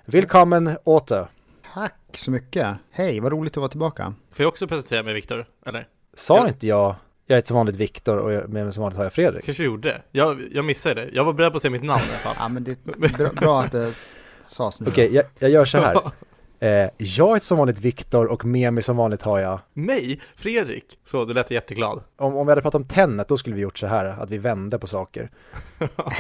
Välkommen 0.06 0.78
åter! 0.84 1.28
Tack 1.74 1.96
så 2.14 2.32
mycket. 2.32 2.68
Hej, 2.92 3.20
vad 3.20 3.32
roligt 3.32 3.54
att 3.54 3.58
vara 3.58 3.70
tillbaka. 3.70 4.14
Får 4.32 4.44
jag 4.44 4.48
också 4.50 4.68
presentera 4.68 5.04
mig 5.04 5.14
Viktor? 5.14 5.46
Eller? 5.66 5.88
Sa 6.14 6.38
Ja. 6.38 6.48
inte 6.48 6.68
jag, 6.68 6.96
jag 7.26 7.36
heter 7.36 7.48
som 7.48 7.58
vanligt 7.58 7.76
Viktor 7.76 8.18
och 8.18 8.34
jag, 8.34 8.50
men 8.50 8.74
som 8.74 8.82
vanligt 8.82 8.98
har 8.98 9.04
jag 9.04 9.14
Fredrik? 9.14 9.46
Kanske 9.46 9.64
gjorde. 9.64 10.02
Jag, 10.12 10.42
jag 10.52 10.66
missade 10.66 10.96
det. 11.06 11.10
Jag 11.14 11.24
var 11.24 11.34
beredd 11.34 11.52
på 11.52 11.56
att 11.56 11.62
säga 11.62 11.72
mitt 11.72 11.84
namn 11.84 12.02
i 12.02 12.10
alla 12.10 12.18
fall. 12.20 12.36
Ja, 12.40 12.48
men 12.48 12.64
det 12.64 12.72
är 12.72 13.18
bra, 13.18 13.30
bra 13.30 13.62
att 13.62 13.72
det 13.72 13.94
sades 14.46 14.80
nu. 14.80 14.88
Okej, 14.88 15.14
jag, 15.16 15.26
jag 15.40 15.50
gör 15.52 15.66
så 15.66 15.78
här. 15.78 15.98
Eh, 16.64 16.90
jag 16.98 17.34
heter 17.34 17.46
som 17.46 17.58
vanligt 17.58 17.80
Viktor 17.80 18.26
och 18.26 18.46
med 18.46 18.74
mig 18.74 18.84
som 18.84 18.98
vanligt 18.98 19.22
har 19.22 19.40
jag 19.40 19.60
Mig? 19.74 20.20
Fredrik? 20.36 21.00
Så, 21.06 21.26
du 21.26 21.34
lät 21.34 21.52
jätteglad. 21.52 22.02
om, 22.18 22.36
om 22.36 22.46
vi 22.48 22.52
hade 22.52 22.62
pratat 22.62 22.76
om 22.82 22.86
Tenet 22.88 23.28
då 23.28 23.38
skulle 23.38 23.56
vi 23.56 23.62
gjort 23.62 23.78
så 23.78 23.88
här 23.88 24.06
att 24.06 24.30
vi 24.30 24.38
vände 24.38 24.80
på 24.80 24.88
saker. 24.88 25.30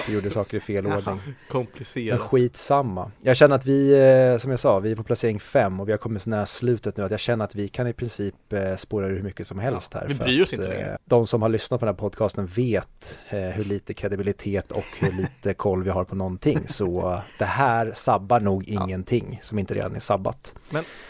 Vi 0.07 0.13
gjorde 0.13 0.29
saker 0.29 0.57
i 0.57 0.59
fel 0.59 0.87
ordning. 0.87 1.03
Men 1.05 1.19
Komplicerat. 1.51 2.19
skitsamma. 2.21 3.11
Jag 3.21 3.37
känner 3.37 3.55
att 3.55 3.65
vi, 3.65 3.93
eh, 4.33 4.37
som 4.37 4.51
jag 4.51 4.59
sa, 4.59 4.79
vi 4.79 4.91
är 4.91 4.95
på 4.95 5.03
placering 5.03 5.39
fem 5.39 5.79
och 5.79 5.87
vi 5.87 5.91
har 5.91 5.97
kommit 5.97 6.21
så 6.21 6.29
nära 6.29 6.45
slutet 6.45 6.97
nu 6.97 7.03
att 7.03 7.11
jag 7.11 7.19
känner 7.19 7.45
att 7.45 7.55
vi 7.55 7.67
kan 7.67 7.87
i 7.87 7.93
princip 7.93 8.53
eh, 8.53 8.75
spåra 8.75 9.07
ur 9.07 9.15
hur 9.15 9.23
mycket 9.23 9.47
som 9.47 9.59
helst 9.59 9.91
Ja, 9.93 9.99
här. 9.99 10.07
vi 10.07 10.15
bryr 10.15 10.41
oss 10.43 10.49
att, 10.49 10.53
inte 10.53 10.65
eh, 10.65 10.77
längre. 10.77 10.97
De 11.05 11.27
som 11.27 11.41
har 11.41 11.49
lyssnat 11.49 11.79
på 11.79 11.85
den 11.85 11.95
här 11.95 11.99
podcasten 11.99 12.45
vet 12.45 13.19
eh, 13.29 13.39
hur 13.39 13.63
lite 13.63 13.93
kredibilitet 13.93 14.71
och 14.71 14.85
hur 14.99 15.11
lite 15.11 15.53
koll 15.57 15.83
vi 15.83 15.89
har 15.89 16.03
på 16.03 16.15
någonting. 16.15 16.59
Så 16.67 17.11
eh, 17.11 17.19
det 17.39 17.45
här 17.45 17.91
sabbar 17.95 18.39
nog 18.39 18.63
Ja. 18.67 18.83
ingenting 18.83 19.39
som 19.41 19.59
inte 19.59 19.73
redan 19.73 19.95
är 19.95 19.99
sabbat. 19.99 20.32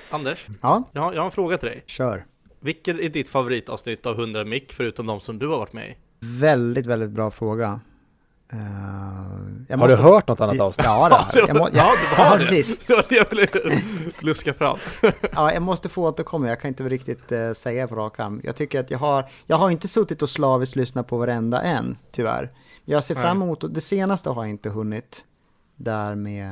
Anders, 0.10 0.48
Ja, 0.62 0.84
jag 0.92 1.02
har, 1.02 1.14
jag 1.14 1.20
har 1.22 1.26
en 1.26 1.32
fråga 1.32 1.58
till 1.58 1.70
dig. 1.70 1.84
kör. 1.86 2.26
Vilket 2.60 3.00
är 3.00 3.10
ditt 3.10 3.30
favoritavsnitt 3.30 4.06
av 4.06 4.20
100 4.20 4.46
mick 4.46 4.74
förutom 4.74 5.06
de 5.08 5.22
som 5.22 5.40
du 5.40 5.48
har 5.48 5.58
varit 5.58 5.74
med 5.74 5.90
i? 5.90 5.96
Väldigt, 6.20 6.86
väldigt 6.86 7.10
bra 7.10 7.32
fråga. 7.32 7.80
Jag 8.50 8.60
Har 8.60 9.88
du 9.88 9.94
måste- 9.96 9.96
hört 9.96 10.28
något 10.28 10.42
annat 10.42 10.60
avsnitt? 10.60 10.86
Ja, 10.86 11.28
då. 11.34 11.40
Jag 11.48 11.58
må... 11.58 11.70
ja, 11.74 11.92
det 12.12 12.18
var 12.18 12.26
ja, 12.26 12.36
precis. 12.38 12.80
Jag 13.10 13.30
ville 13.30 13.48
luska 14.20 14.54
fram. 14.54 14.78
Ja, 15.36 15.54
jag 15.54 15.62
måste 15.64 15.90
få 15.90 16.08
återkomma. 16.08 16.48
Jag 16.48 16.62
kan 16.62 16.68
inte 16.68 16.84
riktigt 16.90 17.32
eh, 17.32 17.52
säga 17.54 17.88
på 17.88 17.96
rak 17.96 18.20
arm. 18.20 18.42
Jag 18.44 18.56
tycker 18.56 18.80
att 18.80 18.92
jag 18.92 19.00
har, 19.00 19.26
jag 19.46 19.58
har 19.58 19.70
inte 19.70 19.88
suttit 19.88 20.22
och 20.22 20.30
slaviskt 20.30 20.76
lyssnat 20.76 21.08
på 21.08 21.18
varenda 21.18 21.62
en, 21.62 21.98
tyvärr. 22.12 22.52
Jag 22.86 23.04
ser 23.04 23.16
Nej. 23.16 23.24
fram 23.24 23.42
emot, 23.42 23.64
och 23.64 23.70
det 23.72 23.82
senaste 23.82 24.30
har 24.30 24.44
jag 24.44 24.50
inte 24.50 24.70
hunnit, 24.70 25.26
där 25.76 26.16
med, 26.16 26.52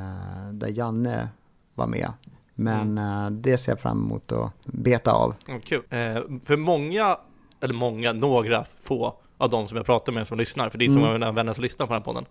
där 0.53 0.67
Janne 0.67 1.29
var 1.75 1.87
med. 1.87 2.11
Men 2.55 2.97
Mm. 2.97 3.25
eh, 3.25 3.31
det 3.31 3.57
ser 3.57 3.71
jag 3.71 3.79
fram 3.79 4.01
emot 4.03 4.31
att 4.31 4.51
beta 4.65 5.11
av. 5.11 5.35
Mm, 5.47 5.61
kul. 5.61 5.83
Eh, 5.89 5.99
för 6.45 6.57
många, 6.57 7.17
eller 7.61 7.73
många, 7.73 8.13
några 8.13 8.65
få 8.81 9.15
av 9.37 9.49
de 9.49 9.67
som 9.67 9.77
jag 9.77 9.85
pratar 9.85 10.11
med 10.13 10.27
som 10.27 10.37
lyssnar, 10.37 10.69
för 10.69 10.77
det 10.77 10.83
är 10.83 10.85
inte 10.85 10.93
så 10.93 10.99
Mm. 10.99 11.03
många 11.07 11.13
av 11.13 11.19
mina 11.19 11.31
vänner 11.31 11.53
som 11.53 11.63
lyssnar 11.63 11.87
på 11.87 11.93
den 11.93 12.01
här 12.01 12.05
podden, 12.05 12.25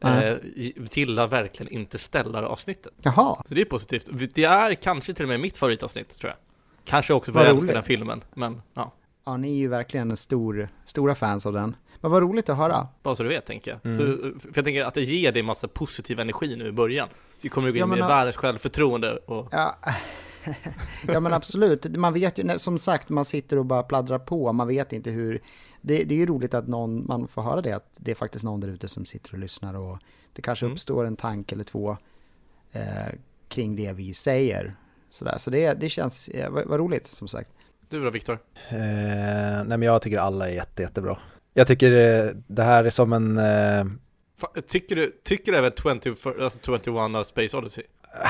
eh, 0.00 0.38
gillar 0.92 1.26
verkligen 1.26 1.72
inte 1.72 1.98
avsnittet 2.48 2.92
Jaha, 3.02 3.42
Så 3.48 3.54
det 3.54 3.60
är 3.60 3.64
positivt. 3.64 4.08
Det 4.34 4.44
är 4.44 4.74
kanske 4.74 5.14
till 5.14 5.24
och 5.24 5.28
med 5.28 5.40
mitt 5.40 5.56
favoritavsnitt, 5.56 6.18
tror 6.18 6.28
jag. 6.30 6.36
Kanske 6.84 7.14
också 7.14 7.32
för 7.32 7.40
att 7.40 7.46
jag 7.46 7.54
älskar 7.56 7.74
den 7.74 7.82
filmen, 7.82 8.24
men 8.34 8.62
ja, 8.74 8.92
ja 9.24 9.36
ni 9.36 9.50
är 9.50 9.54
ju 9.56 9.68
verkligen 9.68 10.10
en 10.10 10.16
stor, 10.16 10.68
stora 10.84 11.14
fans 11.14 11.46
av 11.46 11.52
den. 11.52 11.76
Men 12.00 12.10
vad 12.10 12.22
roligt 12.22 12.48
att 12.48 12.56
höra. 12.56 12.88
bara 13.02 13.16
så 13.16 13.22
du 13.22 13.28
vet 13.28 13.46
tänker 13.46 13.70
jag. 13.70 13.80
Mm. 13.84 13.96
Så, 13.96 14.02
för 14.40 14.52
jag 14.54 14.64
tänker 14.64 14.84
att 14.84 14.94
det 14.94 15.02
ger 15.02 15.32
dig 15.32 15.42
massa 15.42 15.68
positiv 15.68 16.20
energi 16.20 16.56
nu 16.56 16.66
i 16.66 16.72
början. 16.72 17.08
Så 17.08 17.40
vi 17.42 17.48
kommer 17.48 17.68
gå 17.70 17.74
in 17.74 17.80
Ja, 17.80 17.86
med 17.86 17.98
världens 17.98 18.36
självförtroende 18.36 19.16
och 19.16 19.48
Ja, 19.52 19.74
ja 21.06 21.20
men 21.20 21.32
absolut. 21.32 21.96
Man 21.96 22.12
vet 22.12 22.38
ju, 22.38 22.58
som 22.58 22.78
sagt, 22.78 23.08
man 23.08 23.24
sitter 23.24 23.58
och 23.58 23.64
bara 23.66 23.82
pladdrar 23.82 24.18
på. 24.18 24.52
Man 24.52 24.68
vet 24.68 24.92
inte 24.92 25.10
hur... 25.10 25.42
Det, 25.80 26.04
det 26.04 26.14
är 26.14 26.18
ju 26.18 26.26
roligt 26.26 26.54
att 26.54 26.68
någon, 26.68 27.06
man 27.06 27.28
får 27.28 27.42
höra 27.42 27.60
det, 27.62 27.72
att 27.72 27.90
det 27.96 28.10
är 28.10 28.14
faktiskt 28.14 28.44
någon 28.44 28.60
där 28.60 28.68
ute 28.68 28.88
som 28.88 29.04
sitter 29.04 29.32
och 29.32 29.38
lyssnar 29.38 29.76
och 29.76 29.98
det 30.32 30.42
kanske 30.42 30.66
Mm. 30.66 30.74
uppstår 30.74 31.04
en 31.04 31.16
tanke 31.16 31.54
eller 31.54 31.64
två 31.64 31.96
eh, 32.72 32.82
kring 33.48 33.76
det 33.76 33.92
vi 33.92 34.14
säger. 34.14 34.76
Sådär. 35.10 35.38
Så 35.38 35.50
det, 35.50 35.74
det 35.74 35.88
känns, 35.88 36.28
eh, 36.28 36.50
vad, 36.50 36.66
vad 36.66 36.80
roligt 36.80 37.06
som 37.06 37.28
sagt. 37.28 37.50
du 37.88 38.02
då 38.04 38.10
Viktor? 38.10 38.38
Eh, 38.68 38.76
nej 38.78 39.64
men 39.66 39.82
jag 39.82 40.02
tycker 40.02 40.18
alla 40.18 40.48
är 40.48 40.52
jätte, 40.54 40.82
jättebra. 40.82 41.18
Jag 41.58 41.66
tycker 41.66 41.92
eh, 41.92 42.30
det 42.46 42.62
här 42.62 42.84
är 42.84 42.90
som 42.90 43.12
en, 43.12 43.38
eh, 43.38 43.84
Tycker 44.68 44.96
du, 44.96 45.20
tycker 45.24 45.52
du 45.52 45.58
även 45.58 45.72
20, 46.02 46.14
för, 46.14 46.42
alltså 46.42 46.58
21 46.66 46.88
av 46.88 47.24
Space 47.24 47.56
Odyssey? 47.56 47.84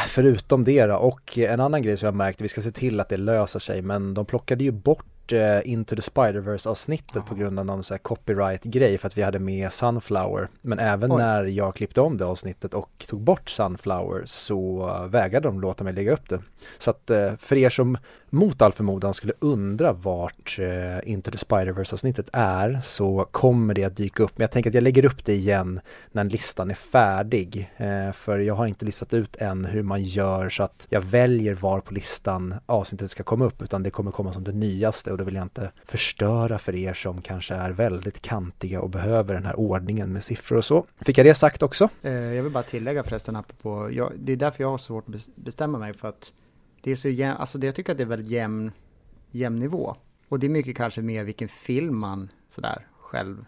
förutom 0.09 0.65
det 0.65 0.87
då, 0.87 0.97
och 0.97 1.39
en 1.39 1.61
annan 1.61 1.83
grej 1.83 1.97
som 1.97 2.07
jag 2.07 2.15
märkt, 2.15 2.41
vi 2.41 2.49
ska 2.49 2.61
se 2.61 2.73
till 2.73 3.01
att 3.01 3.09
det 3.09 3.17
löser 3.17 3.59
sig, 3.59 3.83
men 3.83 4.15
de 4.15 4.27
plockade 4.27 4.65
ju 4.65 4.71
bort 4.71 5.16
eh, 5.33 5.61
Into 5.65 5.97
the 5.97 6.03
Spider-Verse 6.03 6.69
avsnittet 6.69 7.27
på 7.27 7.35
grund 7.35 7.59
av 7.59 7.67
någon 7.67 7.83
så 7.83 7.99
copyright-grej 7.99 8.99
för 8.99 9.07
att 9.07 9.19
vi 9.19 9.23
hade 9.23 9.39
med 9.39 9.73
Sunflower. 9.73 10.49
Men 10.63 10.79
även 10.79 11.13
Oj. 11.13 11.19
när 11.19 11.45
jag 11.45 11.75
klippte 11.75 12.01
om 12.01 12.17
det 12.17 12.25
avsnittet 12.25 12.75
och 12.75 13.05
tog 13.09 13.21
bort 13.21 13.49
Sunflower 13.49 14.23
så 14.25 14.87
vägrade 15.11 15.49
de 15.49 15.61
låta 15.61 15.85
mig 15.85 15.93
lägga 15.93 16.13
upp 16.13 16.29
det. 16.29 16.41
Så 16.79 16.91
att 16.91 17.11
eh, 17.11 17.37
för 17.37 17.57
er 17.57 17.71
som 17.71 17.99
mot 18.31 18.63
all 18.63 18.73
förmodan 18.73 19.15
skulle 19.15 19.33
undra 19.39 19.93
vart 19.93 20.59
eh, 20.59 21.11
Into 21.11 21.31
the 21.31 21.39
Spider-Verse 21.39 21.95
avsnittet 21.95 22.29
är 22.33 22.81
så 22.83 23.29
kommer 23.31 23.75
det 23.75 23.85
att 23.85 23.97
dyka 23.97 24.23
upp. 24.23 24.39
Men 24.39 24.43
jag 24.43 24.51
tänker 24.51 24.71
att 24.71 24.75
jag 24.75 24.83
lägger 24.83 25.05
upp 25.05 25.25
det 25.25 25.35
igen 25.35 25.81
när 26.13 26.25
listan 26.25 26.71
är 26.71 26.75
färdig. 26.75 27.71
Eh, 27.77 28.13
för 28.13 28.39
jag 28.39 28.55
har 28.55 28.67
inte 28.67 28.85
listat 28.87 29.15
ut 29.15 29.37
än 29.37 29.65
hur 29.65 29.83
man 29.83 30.03
gör 30.03 30.49
så 30.49 30.63
att 30.63 30.87
jag 30.91 31.01
väljer 31.01 31.55
var 31.55 31.81
på 31.81 31.95
listan 31.95 32.55
avsnittet 32.67 33.11
ska 33.11 33.23
komma 33.23 33.45
upp 33.45 33.63
utan 33.63 33.83
det 33.83 33.91
kommer 33.91 34.11
komma 34.11 34.33
som 34.33 34.45
det 34.45 34.53
nyaste 34.53 35.11
och 35.17 35.19
då 35.19 35.25
vill 35.25 35.35
jag 35.35 35.43
inte 35.43 35.71
förstöra 35.85 36.59
för 36.59 36.75
er 36.75 36.95
som 36.95 37.23
kanske 37.23 37.55
är 37.55 37.71
väldigt 37.71 38.23
kantiga 38.23 38.81
och 38.81 38.91
behöver 38.91 39.35
den 39.35 39.45
här 39.45 39.59
ordningen 39.59 40.13
med 40.13 40.25
siffror 40.25 40.59
och 40.59 40.65
så. 40.65 40.87
Fick 41.01 41.19
jag 41.19 41.27
det 41.27 41.35
sagt 41.35 41.63
också? 41.63 41.89
Eh, 42.03 42.13
jag 42.13 42.43
vill 42.43 42.53
bara 42.53 42.63
tillägga 42.63 43.05
förresten 43.05 43.37
apropå, 43.37 43.91
jag, 43.93 44.13
det 44.17 44.33
är 44.33 44.37
därför 44.37 44.63
jag 44.63 44.71
har 44.71 44.79
svårt 44.79 45.09
att 45.09 45.29
bestämma 45.37 45.79
mig 45.79 45.95
för 45.95 46.09
att 46.09 46.33
det 46.83 46.91
är 46.91 46.97
så 46.97 47.09
jämn, 47.09 47.37
alltså 47.37 47.59
det, 47.59 47.67
jag 47.67 47.75
tycker 47.75 47.93
att 47.93 47.99
det 47.99 48.05
är 48.05 48.09
väldigt 48.09 48.31
jämn, 48.31 48.73
jämn 49.31 49.59
nivå. 49.59 49.97
Och 50.29 50.39
det 50.39 50.47
är 50.47 50.51
mycket 50.51 50.77
kanske 50.77 51.03
mer 51.03 51.25
vilken 51.25 51.49
film 51.49 51.99
man 51.99 52.29
sådär 52.49 52.87
själv 53.01 53.45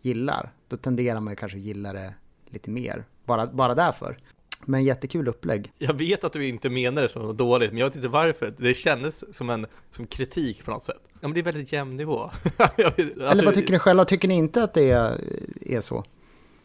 gillar. 0.00 0.52
Då 0.68 0.76
tenderar 0.76 1.20
man 1.20 1.32
ju 1.32 1.36
kanske 1.36 1.58
att 1.58 1.64
gilla 1.64 1.92
det 1.92 2.14
lite 2.46 2.70
mer, 2.70 3.04
bara, 3.24 3.46
bara 3.46 3.74
därför. 3.74 4.18
Men 4.66 4.84
jättekul 4.84 5.28
upplägg. 5.28 5.72
Jag 5.78 5.94
vet 5.94 6.24
att 6.24 6.32
du 6.32 6.48
inte 6.48 6.70
menar 6.70 7.02
det 7.02 7.08
som 7.08 7.22
något 7.22 7.38
dåligt, 7.38 7.70
men 7.70 7.78
jag 7.78 7.86
vet 7.86 7.96
inte 7.96 8.08
varför. 8.08 8.54
Det 8.58 8.74
kändes 8.74 9.36
som 9.36 9.50
en 9.50 9.66
som 9.90 10.06
kritik 10.06 10.64
på 10.64 10.70
något 10.70 10.84
sätt. 10.84 11.00
Ja, 11.12 11.28
men 11.28 11.32
det 11.34 11.40
är 11.40 11.44
väldigt 11.44 11.72
jämn 11.72 11.96
nivå. 11.96 12.30
Vet- 12.76 12.98
Eller 12.98 13.26
alltså, 13.26 13.44
vad 13.44 13.54
tycker 13.54 13.72
ni 13.72 13.78
själva? 13.78 14.04
Tycker 14.04 14.28
ni 14.28 14.34
inte 14.34 14.62
att 14.62 14.74
det 14.74 14.90
är, 14.90 15.20
är 15.60 15.80
så? 15.80 16.04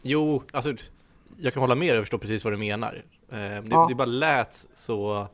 Jo, 0.02 0.42
alltså 0.52 0.74
jag 1.40 1.52
kan 1.52 1.60
hålla 1.60 1.74
med 1.74 1.88
dig 1.88 1.98
och 1.98 2.04
förstå 2.04 2.18
precis 2.18 2.44
vad 2.44 2.52
du 2.52 2.56
menar. 2.56 3.04
Eh, 3.32 3.36
det, 3.38 3.62
Ja. 3.70 3.86
det 3.88 3.94
bara 3.94 4.04
lät 4.04 4.66
så 4.74 5.26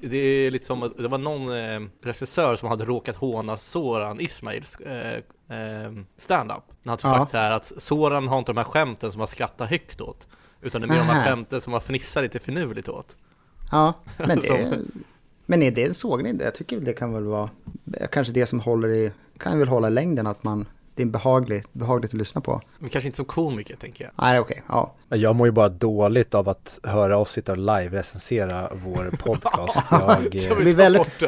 det 0.00 0.16
är 0.16 0.50
lite 0.50 0.66
som 0.66 0.82
att 0.82 0.96
det 0.98 1.08
var 1.08 1.18
någon 1.18 1.48
eh, 1.56 1.80
regissör 2.02 2.56
som 2.56 2.68
hade 2.68 2.84
råkat 2.84 3.16
håna 3.16 3.58
Soran 3.58 4.20
Ismails 4.20 4.76
eh, 4.80 5.14
eh, 5.48 5.92
stand-up. 6.16 6.62
Han 6.84 6.90
hade 6.90 7.00
Ja. 7.02 7.18
sagt 7.18 7.30
så 7.30 7.36
här 7.36 7.50
att 7.50 7.72
Soran 7.78 8.28
har 8.28 8.38
inte 8.38 8.52
de 8.52 8.56
här 8.56 8.64
skämten 8.64 9.12
som 9.12 9.18
man 9.18 9.28
skrattar 9.28 9.66
högt 9.66 10.00
åt. 10.00 10.26
Utan 10.64 10.80
det 10.80 10.86
är 10.86 10.88
mer 10.88 10.98
de 10.98 11.04
här 11.04 11.24
skämten 11.24 11.60
som 11.60 11.70
man 11.70 11.80
fnissar 11.80 12.22
lite 12.22 12.38
finurligt 12.38 12.88
åt. 12.88 13.16
Ja, 13.70 13.94
men 14.16 14.40
det, 14.40 14.78
men 15.46 15.62
är 15.62 15.70
det, 15.70 15.96
såg 15.96 16.22
ni 16.22 16.32
det? 16.32 16.44
Jag 16.44 16.54
tycker 16.54 16.80
det 16.80 16.92
kan 16.92 17.12
väl 17.12 17.24
vara, 17.24 17.50
kanske 18.12 18.32
det 18.32 18.46
som 18.46 18.60
håller 18.60 18.88
i, 18.88 19.12
kan 19.38 19.58
väl 19.58 19.68
hålla 19.68 19.88
längden 19.88 20.26
att 20.26 20.44
man, 20.44 20.66
det 20.94 21.02
är 21.02 21.06
behagligt, 21.06 21.72
behagligt 21.72 22.10
att 22.10 22.18
lyssna 22.18 22.40
på. 22.40 22.60
Men 22.78 22.90
kanske 22.90 23.08
inte 23.08 23.16
som 23.16 23.24
komiker 23.24 23.76
tänker 23.76 24.04
jag. 24.04 24.12
Nej, 24.18 24.40
okej, 24.40 24.62
ja. 24.68 24.94
Jag 25.08 25.36
mår 25.36 25.46
ju 25.46 25.52
bara 25.52 25.68
dåligt 25.68 26.34
av 26.34 26.48
att 26.48 26.80
höra 26.82 27.16
oss 27.18 27.30
sitta 27.30 27.52
och 27.52 27.58
live-recensera 27.58 28.68
vår 28.84 29.16
podcast. 29.18 29.82
Jag, 29.90 30.32
Kan 30.32 30.56
eh, 30.56 30.56
blir 30.56 30.74
väldigt-? 30.74 31.22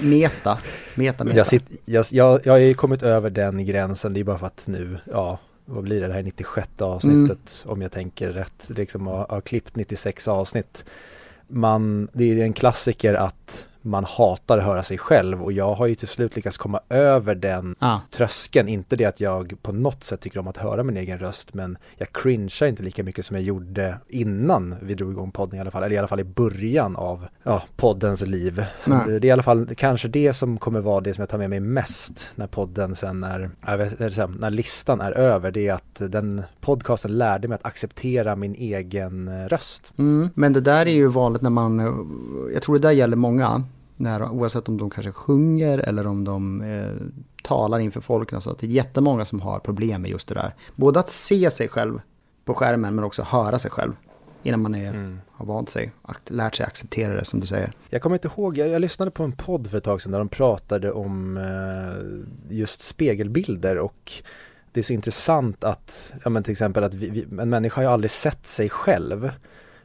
Meta, 0.00 0.58
meta, 0.94 1.24
meta. 1.24 1.36
jag, 1.36 1.46
sitt, 1.46 1.82
jag, 1.84 2.04
jag, 2.10 2.40
jag 2.44 2.52
har 2.52 2.58
ju 2.58 2.74
kommit 2.74 3.02
över 3.02 3.30
den 3.30 3.64
gränsen, 3.64 4.14
det 4.14 4.20
är 4.20 4.24
bara 4.24 4.38
för 4.38 4.46
att 4.46 4.64
nu, 4.68 4.98
ja, 5.12 5.38
vad 5.64 5.84
blir 5.84 6.00
det, 6.00 6.06
det 6.06 6.12
här 6.12 6.20
är 6.20 6.24
96 6.24 6.68
avsnittet 6.82 7.64
om 7.68 7.82
jag 7.82 7.92
tänker 7.92 8.32
rätt, 8.32 8.70
liksom 8.70 9.06
har, 9.06 9.26
har 9.28 9.40
klippt 9.40 9.76
96 9.76 10.28
avsnitt. 10.28 10.84
Man, 11.48 12.08
det 12.12 12.24
är 12.24 12.44
en 12.44 12.52
klassiker 12.52 13.14
att 13.14 13.68
man 13.84 14.04
hatar 14.04 14.58
att 14.58 14.64
höra 14.64 14.82
sig 14.82 14.98
själv 14.98 15.42
och 15.42 15.52
jag 15.52 15.74
har 15.74 15.86
ju 15.86 15.94
till 15.94 16.08
slut 16.08 16.36
lyckats 16.36 16.58
komma 16.58 16.80
över 16.88 17.34
den 17.34 17.74
Ah. 17.78 17.98
tröskeln. 18.10 18.68
Inte 18.68 18.96
det 18.96 19.04
att 19.04 19.20
jag 19.20 19.54
på 19.62 19.72
något 19.72 20.02
sätt 20.02 20.20
tycker 20.20 20.38
om 20.40 20.48
att 20.48 20.56
höra 20.56 20.82
min 20.82 20.96
egen 20.96 21.18
röst 21.18 21.54
men 21.54 21.78
jag 21.96 22.12
cringear 22.12 22.66
inte 22.66 22.82
lika 22.82 23.02
mycket 23.02 23.26
som 23.26 23.36
jag 23.36 23.44
gjorde 23.44 23.98
innan 24.08 24.74
vi 24.82 24.94
drog 24.94 25.12
igång 25.12 25.30
podden 25.30 25.58
i 25.58 25.60
alla 25.60 25.70
fall. 25.70 25.82
Eller 25.82 25.94
i 25.94 25.98
alla 25.98 26.08
fall 26.08 26.20
i 26.20 26.24
början 26.24 26.96
av 26.96 27.26
ja, 27.42 27.62
poddens 27.76 28.22
liv. 28.26 28.64
Så 28.80 28.90
Nej. 28.90 29.06
det 29.06 29.16
är 29.16 29.24
i 29.24 29.30
alla 29.30 29.42
fall 29.42 29.74
kanske 29.76 30.08
det 30.08 30.32
som 30.32 30.58
kommer 30.58 30.80
vara 30.80 31.00
det 31.00 31.14
som 31.14 31.22
jag 31.22 31.28
tar 31.28 31.38
med 31.38 31.50
mig 31.50 31.60
mest 31.60 32.30
när 32.34 32.46
podden 32.46 32.94
sen 32.94 33.24
är, 33.24 33.50
när 34.40 34.50
listan 34.50 35.00
är 35.00 35.12
över. 35.12 35.50
Det 35.50 35.68
är 35.68 35.74
att 35.74 36.02
den 36.08 36.42
podcasten 36.60 37.18
lärde 37.18 37.48
mig 37.48 37.54
att 37.54 37.66
acceptera 37.66 38.36
min 38.36 38.54
egen 38.54 39.28
eh, 39.28 39.48
röst. 39.48 39.92
Mm. 39.98 40.30
Men 40.34 40.52
det 40.52 40.60
där 40.60 40.86
är 40.86 40.94
ju 40.94 41.06
vanligt 41.06 41.42
när 41.42 41.50
man, 41.50 41.80
eh, 41.80 41.86
jag 42.54 42.62
tror 42.62 42.74
det 42.74 42.82
där 42.88 42.92
gäller 42.92 43.16
många, 43.16 43.64
när, 43.96 44.28
oavsett 44.28 44.68
om 44.68 44.76
de 44.76 44.90
kanske 44.90 45.12
sjunger 45.12 45.78
eller 45.78 46.06
om 46.06 46.24
de 46.24 46.62
eh, 46.62 46.92
talar 47.42 47.78
inför 47.78 48.00
folk. 48.00 48.42
Så 48.42 48.50
att 48.50 48.58
det 48.58 48.66
är 48.66 48.70
jättemånga 48.70 49.24
som 49.24 49.40
har 49.40 49.58
problem 49.58 50.02
med 50.02 50.10
just 50.10 50.28
det 50.28 50.34
där. 50.34 50.54
Både 50.76 51.00
att 51.00 51.10
se 51.10 51.50
sig 51.50 51.68
själv 51.68 52.00
på 52.44 52.54
skärmen 52.54 52.94
men 52.94 53.04
också 53.04 53.22
höra 53.22 53.58
sig 53.58 53.70
själv. 53.70 53.92
Innan 54.42 54.62
man 54.62 54.74
är, 54.74 55.18
har 55.30 55.46
vant 55.46 55.70
sig, 55.70 55.92
lärt 56.26 56.54
sig 56.54 56.66
acceptera 56.66 57.14
det 57.14 57.24
som 57.24 57.40
du 57.40 57.46
säger. 57.46 57.72
Jag 57.88 58.02
kommer 58.02 58.16
inte 58.16 58.28
ihåg, 58.28 58.58
jag, 58.58 58.68
jag 58.68 58.80
lyssnade 58.80 59.10
på 59.10 59.24
en 59.24 59.32
podd 59.32 59.70
för 59.70 59.78
ett 59.78 59.84
tag 59.84 60.02
sedan 60.02 60.12
där 60.12 60.18
de 60.18 60.28
pratade 60.28 60.92
om 60.92 61.36
eh, 61.36 62.56
just 62.56 62.80
spegelbilder 62.80 63.78
och 63.78 64.12
det 64.72 64.80
är 64.80 64.84
så 64.84 64.92
intressant 64.92 65.64
att, 65.64 66.14
ja 66.24 66.30
men 66.30 66.42
till 66.42 66.52
exempel 66.52 66.84
att 66.84 66.94
vi, 66.94 67.10
vi, 67.10 67.42
en 67.42 67.50
människa 67.50 67.76
har 67.76 67.82
ju 67.82 67.88
aldrig 67.88 68.10
sett 68.10 68.46
sig 68.46 68.68
själv 68.68 69.30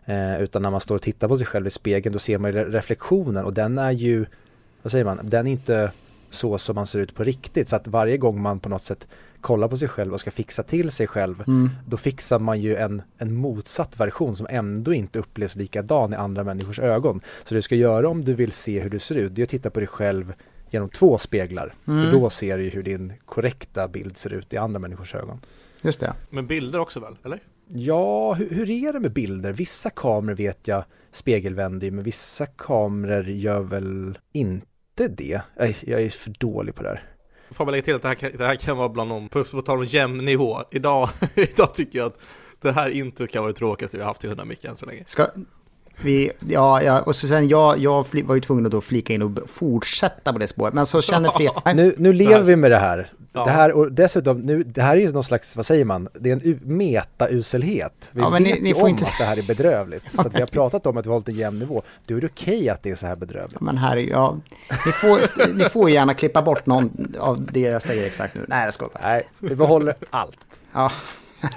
eh, 0.10 0.42
utan 0.42 0.62
när 0.62 0.70
man 0.72 0.82
står 0.82 0.96
och 0.96 1.02
tittar 1.02 1.28
på 1.28 1.38
sig 1.38 1.46
själv 1.46 1.68
i 1.68 1.70
spegeln 1.70 2.14
då 2.14 2.20
ser 2.20 2.38
man 2.38 2.52
ju 2.54 2.60
re- 2.60 2.72
reflektionen 2.72 3.46
och 3.46 3.54
den 3.54 3.78
är 3.78 3.92
ju, 3.92 4.26
vad 4.82 4.92
säger 4.92 5.06
man, 5.06 5.20
den 5.24 5.48
är 5.48 5.52
inte 5.52 5.92
så 6.30 6.58
som 6.58 6.76
man 6.76 6.88
ser 6.88 7.00
ut 7.00 7.16
på 7.16 7.24
riktigt 7.24 7.70
så 7.70 7.76
att 7.76 7.88
varje 7.88 8.18
gång 8.18 8.42
man 8.42 8.60
på 8.60 8.70
något 8.70 8.82
sätt 8.84 9.08
kollar 9.42 9.68
på 9.68 9.78
sig 9.78 9.88
själv 9.88 10.14
och 10.14 10.22
ska 10.22 10.32
fixa 10.32 10.64
till 10.64 10.92
sig 10.92 11.08
själv 11.08 11.44
Mm. 11.48 11.70
då 11.88 11.98
fixar 11.98 12.40
man 12.40 12.60
ju 12.62 12.76
en, 12.76 13.02
en 13.18 13.34
motsatt 13.36 14.00
version 14.00 14.36
som 14.36 14.48
ändå 14.50 14.94
inte 14.94 15.20
upplevs 15.20 15.56
likadan 15.56 16.14
i 16.14 16.16
andra 16.16 16.44
människors 16.44 16.80
ögon. 16.80 17.22
Så 17.44 17.54
det 17.54 17.56
du 17.58 17.62
ska 17.62 17.76
göra 17.76 18.10
om 18.10 18.22
du 18.22 18.34
vill 18.34 18.52
se 18.52 18.80
hur 18.80 18.90
du 18.90 19.00
ser 19.00 19.16
ut, 19.16 19.36
det 19.36 19.42
är 19.42 19.44
att 19.44 19.50
titta 19.50 19.70
på 19.70 19.80
dig 19.80 19.88
själv 19.88 20.34
genom 20.70 20.90
två 20.90 21.18
speglar. 21.18 21.74
Mm. 21.88 22.04
För 22.04 22.12
då 22.20 22.30
ser 22.30 22.58
du 22.58 22.64
ju 22.64 22.70
hur 22.70 22.84
din 22.84 23.14
korrekta 23.26 23.88
bild 23.88 24.18
ser 24.18 24.34
ut 24.34 24.54
i 24.54 24.58
andra 24.58 24.80
människors 24.80 25.16
ögon. 25.16 25.40
Just 25.82 26.00
det. 26.00 26.14
Men 26.30 26.48
bilder 26.48 26.80
också 26.80 27.00
väl, 27.00 27.16
eller? 27.26 27.40
Ja, 27.72 28.34
hur, 28.34 28.50
hur 28.50 28.70
är 28.70 28.94
det 28.94 29.00
med 29.00 29.14
bilder? 29.14 29.52
Vissa 29.52 29.90
kameror 29.90 30.36
vet 30.36 30.68
jag 30.68 30.84
spegelvänder 31.12 31.88
ju, 31.88 31.92
men 31.92 32.04
vissa 32.04 32.46
kameror 32.46 33.30
gör 33.30 33.62
väl 33.62 34.18
inte 34.34 35.08
det. 35.08 35.42
Nej, 35.60 35.78
jag 35.82 36.02
är 36.02 36.10
för 36.10 36.34
dålig 36.40 36.76
på 36.76 36.84
det 36.84 36.90
här. 36.90 37.04
Får 37.52 37.66
man 37.66 37.72
lägga 37.72 37.84
till 37.84 37.96
att 37.96 38.02
det 38.02 38.08
här 38.08 38.16
kan, 38.16 38.32
det 38.38 38.46
här 38.46 38.56
kan 38.56 38.78
vara 38.78 38.90
bland 38.90 39.10
de, 39.10 39.30
på, 39.30 39.44
på 39.44 39.62
tal 39.62 39.78
om 39.78 39.86
jämn 39.86 40.26
nivå. 40.26 40.60
Idag, 40.72 41.10
idag 41.36 41.74
tycker 41.74 42.00
jag 42.00 42.06
att 42.06 42.20
det 42.62 42.72
här 42.72 42.90
inte 42.90 43.28
kan 43.28 43.44
vara 43.44 43.52
det 43.52 43.58
tråkigaste 43.58 43.98
vi 43.98 44.04
har 44.04 44.08
haft 44.08 44.24
i 44.24 44.28
100 44.28 44.46
mick 44.46 44.64
än 44.64 44.76
så 44.76 44.86
länge. 44.86 45.04
Ska 45.06 45.28
vi, 46.04 46.32
ja, 46.48 46.82
ja, 46.82 47.02
och 47.02 47.16
så 47.16 47.28
sen 47.28 47.48
jag, 47.48 47.78
jag 47.78 48.06
var 48.24 48.36
ju 48.36 48.42
tvungen 48.42 48.66
att 48.66 48.72
då 48.72 48.82
flika 48.82 49.14
in 49.14 49.22
och 49.22 49.32
fortsätta 49.50 50.34
på 50.34 50.40
det 50.40 50.48
spåret. 50.48 50.74
Men 50.74 50.86
så 50.86 51.02
känner 51.02 51.30
Fredrik, 51.30 51.66
Nu, 51.76 51.96
nu 51.98 52.14
lever 52.14 52.42
vi 52.44 52.56
med 52.56 52.72
det 52.72 52.78
här. 52.78 53.12
Ja. 53.34 53.46
Det 53.46 53.52
här 53.52 53.72
och 53.72 53.92
dessutom, 53.92 54.40
nu, 54.40 54.64
det 54.64 54.82
här 54.82 54.98
är 54.98 55.02
ju 55.02 55.12
någon 55.12 55.24
slags, 55.24 55.56
vad 55.56 55.66
säger 55.66 55.86
man, 55.86 56.08
det 56.20 56.32
är 56.32 56.34
en 56.34 56.60
meta-uselhet. 56.64 58.10
Vi 58.12 58.22
Ja, 58.22 58.30
men 58.30 58.44
ni- 58.44 58.52
vet 58.54 58.62
ni 58.62 58.70
ju 58.70 58.76
får 58.76 58.82
om 58.82 58.88
inte- 58.88 59.04
att 59.06 59.12
det 59.20 59.24
här 59.24 59.38
är 59.38 59.44
bedrövligt. 59.44 60.12
Så 60.22 60.22
att 60.28 60.36
vi 60.36 60.40
har 60.40 60.48
pratat 60.48 60.86
om 60.86 60.98
att 60.98 61.06
vi 61.06 61.10
har 61.10 61.14
hållit 61.14 61.28
en 61.30 61.36
jämn 61.36 61.60
nivå. 61.60 61.82
Då 62.06 62.18
är 62.18 62.22
det 62.22 62.28
okej 62.28 62.70
att 62.70 62.84
det 62.84 62.90
är 62.92 62.96
så 62.96 63.08
här 63.08 63.16
bedrövligt. 63.16 63.62
men 63.62 63.78
här, 63.78 63.98
är- 63.98 64.10
ja, 64.10 64.38
ni 64.86 64.92
får, 64.92 65.20
ni 65.54 65.64
får 65.64 65.90
gärna 65.90 66.14
klippa 66.14 66.42
bort 66.42 66.66
någon 66.66 67.16
av 67.20 67.48
det 67.52 67.60
jag 67.60 67.82
säger 67.82 68.06
exakt 68.06 68.36
nu. 68.36 68.46
Nej, 68.48 68.66
jag 68.66 68.74
skojar. 68.74 69.00
Nej, 69.04 69.28
vi 69.40 69.56
behåller 69.56 69.96
allt. 70.10 70.38
Ja, 70.74 70.92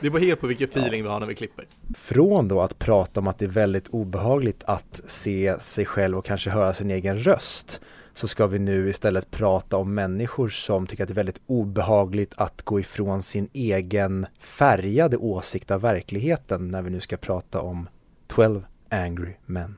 Det 0.00 0.10
beror 0.10 0.24
helt 0.24 0.40
på 0.40 0.46
vilken 0.46 0.68
feeling 0.68 1.02
vi 1.02 1.08
har 1.08 1.20
när 1.20 1.26
vi 1.26 1.34
klipper. 1.34 1.66
Från 1.94 2.48
då 2.48 2.60
att 2.60 2.78
prata 2.78 3.20
om 3.20 3.26
att 3.26 3.38
det 3.38 3.44
är 3.44 3.50
väldigt 3.50 3.88
obehagligt 3.88 4.64
att 4.64 5.00
se 5.06 5.60
sig 5.60 5.84
själv 5.84 6.18
och 6.18 6.24
kanske 6.24 6.50
höra 6.50 6.72
sin 6.72 6.90
egen 6.90 7.18
röst 7.18 7.80
så 8.14 8.28
ska 8.28 8.46
vi 8.46 8.58
nu 8.58 8.88
istället 8.88 9.30
prata 9.30 9.76
om 9.76 9.94
människor 9.94 10.48
som 10.48 10.86
tycker 10.86 11.02
att 11.02 11.08
det 11.08 11.12
är 11.12 11.14
väldigt 11.14 11.40
obehagligt 11.46 12.34
att 12.36 12.62
gå 12.62 12.80
ifrån 12.80 13.22
sin 13.22 13.48
egen 13.52 14.26
färgade 14.38 15.16
åsikt 15.16 15.70
av 15.70 15.80
verkligheten 15.80 16.68
när 16.68 16.82
vi 16.82 16.90
nu 16.90 17.00
ska 17.00 17.16
prata 17.16 17.60
om 17.60 17.88
12 18.26 18.64
Angry 18.90 19.34
Men. 19.46 19.74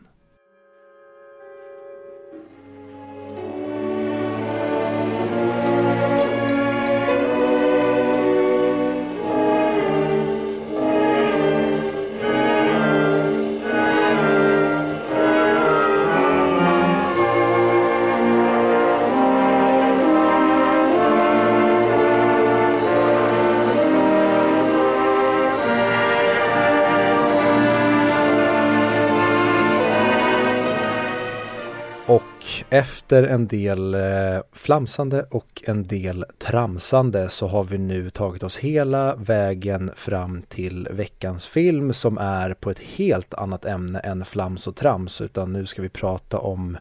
Efter 32.71 33.23
en 33.23 33.47
del 33.47 33.95
eh, 33.95 34.41
flamsande 34.53 35.27
och 35.31 35.63
en 35.67 35.87
del 35.87 36.25
tramsande 36.39 37.29
så 37.29 37.47
har 37.47 37.65
vi 37.65 37.79
nu 37.79 38.11
tagit 38.11 38.43
oss 38.43 38.59
hela 38.59 39.17
vägen 39.17 39.91
fram 39.97 40.43
till 40.43 40.89
veckans 40.91 41.47
film 41.47 41.93
som 41.93 42.19
är 42.19 42.55
på 42.55 42.71
ett 42.71 42.79
helt 42.79 43.35
annat 43.35 43.65
ämne 43.65 43.99
än 43.99 44.25
flams 44.25 44.67
och 44.67 44.77
trams 44.77 45.21
utan 45.21 45.53
nu 45.53 45.67
ska 45.67 45.83
vi 45.83 45.89
prata 45.89 46.39
om 46.39 46.79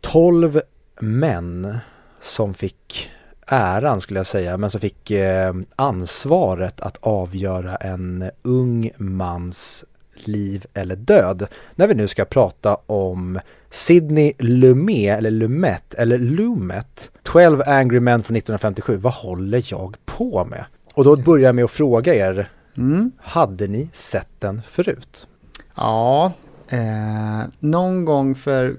12 0.00 0.60
män 1.00 1.78
som 2.20 2.54
fick 2.54 3.10
äran 3.46 4.00
skulle 4.00 4.18
jag 4.18 4.26
säga, 4.26 4.56
men 4.56 4.70
som 4.70 4.80
fick 4.80 5.10
eh, 5.10 5.54
ansvaret 5.76 6.80
att 6.80 6.98
avgöra 7.00 7.76
en 7.76 8.30
ung 8.42 8.90
mans 8.96 9.84
liv 10.14 10.66
eller 10.74 10.96
död. 10.96 11.46
När 11.74 11.86
vi 11.86 11.94
nu 11.94 12.08
ska 12.08 12.24
prata 12.24 12.76
om 12.86 13.40
Sidney 13.70 14.32
Lumet, 14.38 15.18
eller 15.18 15.30
Lumet, 15.30 15.94
eller 15.94 16.18
Lumet, 16.18 17.10
12 17.22 17.62
Angry 17.66 18.00
Men 18.00 18.22
från 18.22 18.36
1957. 18.36 18.96
Vad 18.96 19.12
håller 19.12 19.62
jag 19.72 19.96
på 20.04 20.44
med? 20.44 20.64
Och 20.94 21.04
då 21.04 21.16
börjar 21.16 21.48
jag 21.48 21.54
med 21.54 21.64
att 21.64 21.70
fråga 21.70 22.14
er, 22.14 22.50
mm. 22.76 23.12
hade 23.18 23.68
ni 23.68 23.88
sett 23.92 24.40
den 24.40 24.62
förut? 24.62 25.26
ja 25.74 26.32
eh, 26.68 27.42
någon 27.58 28.04
gång 28.04 28.34
för 28.34 28.76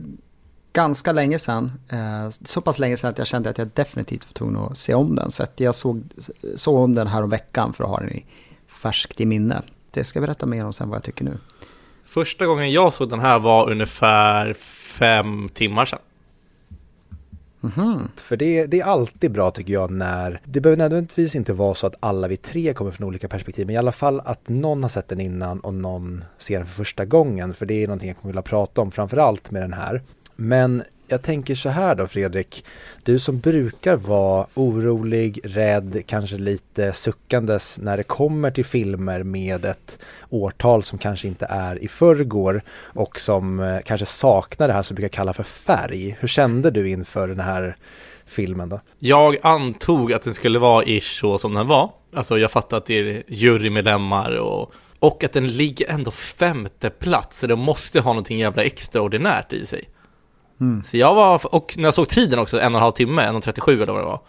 ganska 0.74 1.12
länge 1.12 1.40
sedan, 1.40 1.72
eh, 1.90 2.30
så 2.30 2.62
pass 2.62 2.80
länge 2.80 2.98
sedan 2.98 3.10
att 3.10 3.18
jag 3.18 3.28
kände 3.28 3.50
att 3.50 3.58
jag 3.58 3.70
definitivt 3.74 4.26
var 4.26 4.34
tvungen 4.34 4.58
att 4.58 4.78
se 4.78 4.94
om 4.94 5.16
den. 5.16 5.32
Så 5.32 5.46
jag 5.56 5.76
såg, 5.76 6.04
såg 6.56 6.76
om 6.76 6.96
den 6.96 7.08
här 7.08 7.24
om 7.24 7.30
veckan 7.30 7.74
för 7.74 7.84
att 7.84 7.90
ha 7.90 8.00
den 8.00 8.12
i 8.12 8.26
färskt 8.68 9.22
i 9.22 9.26
minne. 9.26 9.62
Det 9.94 10.04
ska 10.04 10.20
jag 10.20 10.28
berätta 10.28 10.46
mer 10.46 10.66
om 10.66 10.74
sen 10.74 10.90
vad 10.90 10.96
jag 10.96 11.04
tycker 11.04 11.26
nu. 11.26 11.38
Första 12.06 12.46
gången 12.46 12.72
jag 12.72 12.94
såg 12.94 13.10
den 13.10 13.20
här 13.20 13.40
var 13.40 13.70
ungefär 13.72 14.54
fem 14.54 15.50
timmar 15.54 15.86
sedan. 15.86 16.00
Mhm. 17.64 18.08
För 18.16 18.38
det, 18.38 18.66
det 18.66 18.80
är 18.80 18.86
alltid 18.86 19.32
bra 19.32 19.52
tycker 19.52 19.74
jag 19.74 19.92
när, 19.92 20.42
det 20.46 20.62
behöver 20.62 20.78
nödvändigtvis 20.78 21.36
inte 21.36 21.54
vara 21.54 21.74
så 21.74 21.88
att 21.88 21.96
alla 22.00 22.28
vi 22.28 22.38
tre 22.38 22.74
kommer 22.74 22.92
från 22.92 23.08
olika 23.08 23.28
perspektiv, 23.28 23.66
men 23.66 23.76
i 23.76 23.78
alla 23.78 23.92
fall 23.92 24.22
att 24.26 24.50
någon 24.50 24.84
har 24.84 24.90
sett 24.90 25.08
den 25.08 25.20
innan 25.20 25.60
och 25.60 25.74
någon 25.74 26.24
ser 26.38 26.58
den 26.58 26.68
för 26.68 26.74
första 26.74 27.06
gången, 27.06 27.54
för 27.54 27.66
det 27.66 27.84
är 27.84 27.88
någonting 27.88 28.08
jag 28.08 28.18
kommer 28.18 28.32
vilja 28.32 28.42
prata 28.42 28.82
om, 28.82 28.92
framförallt 28.92 29.52
med 29.52 29.62
den 29.62 29.74
här. 29.74 30.02
Men 30.36 30.84
jag 31.14 31.22
tänker 31.22 31.56
så 31.56 31.70
här 31.70 31.96
då 31.96 32.08
Fredrik, 32.08 32.66
du 33.04 33.20
som 33.20 33.40
brukar 33.40 33.96
vara 33.96 34.48
orolig, 34.54 35.40
rädd, 35.44 36.04
kanske 36.08 36.38
lite 36.38 36.94
suckandes 36.94 37.80
när 37.80 37.98
det 37.98 38.04
kommer 38.04 38.52
till 38.52 38.66
filmer 38.66 39.24
med 39.24 39.66
ett 39.66 40.00
årtal 40.30 40.84
som 40.84 41.00
kanske 41.00 41.28
inte 41.28 41.46
är 41.50 41.84
i 41.84 41.88
förrgår 41.88 42.62
och 42.80 43.20
som 43.20 43.60
eh, 43.60 43.80
kanske 43.86 44.06
saknar 44.06 44.68
det 44.68 44.74
här 44.74 44.82
som 44.82 44.96
vi 44.96 45.02
brukar 45.02 45.18
kalla 45.18 45.34
för 45.34 45.44
färg. 45.44 46.18
Hur 46.20 46.28
kände 46.28 46.72
du 46.72 46.90
inför 46.90 47.28
den 47.28 47.40
här 47.40 47.78
filmen 48.26 48.70
då? 48.70 48.80
Jag 49.00 49.38
antog 49.42 50.14
att 50.14 50.22
den 50.22 50.34
skulle 50.34 50.60
vara 50.60 50.84
ish 50.86 51.20
så 51.20 51.38
som 51.38 51.54
den 51.54 51.68
var. 51.68 51.92
Alltså 52.16 52.38
jag 52.38 52.52
fattar 52.52 52.78
att 52.78 52.86
det 52.86 53.00
är 53.00 53.24
jurymedlemmar 53.28 54.32
och, 54.32 54.74
och 55.00 55.24
att 55.24 55.34
den 55.34 55.48
ligger 55.48 55.90
ändå 55.90 56.12
femte 56.12 56.90
plats. 56.90 57.40
Så 57.40 57.48
det 57.48 57.56
måste 57.56 58.00
ha 58.00 58.12
någonting 58.12 58.40
jävla 58.40 58.64
extraordinärt 58.64 59.54
i 59.54 59.66
sig. 59.66 59.90
Mm. 60.60 60.84
Så 60.84 60.98
jag 60.98 61.16
var, 61.16 61.56
och 61.56 61.74
när 61.78 61.84
jag 61.84 61.94
såg 61.94 62.10
tiden 62.10 62.40
också, 62.40 62.60
en 62.60 62.74
och 62.74 62.78
en 62.78 62.84
halv 62.84 62.92
timme, 62.92 63.22
1.37 63.22 63.72
eller 63.74 63.94
vad 63.94 64.02
det 64.02 64.08
var. 64.08 64.20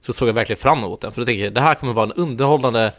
Så 0.00 0.12
såg 0.12 0.28
jag 0.28 0.34
verkligen 0.34 0.60
fram 0.60 0.78
emot 0.78 1.00
den. 1.00 1.12
För 1.12 1.20
då 1.20 1.24
tänkte 1.26 1.44
jag, 1.44 1.54
det 1.54 1.60
här 1.60 1.74
kommer 1.74 1.92
vara 1.92 2.06
en 2.06 2.12
underhållande, 2.12 2.92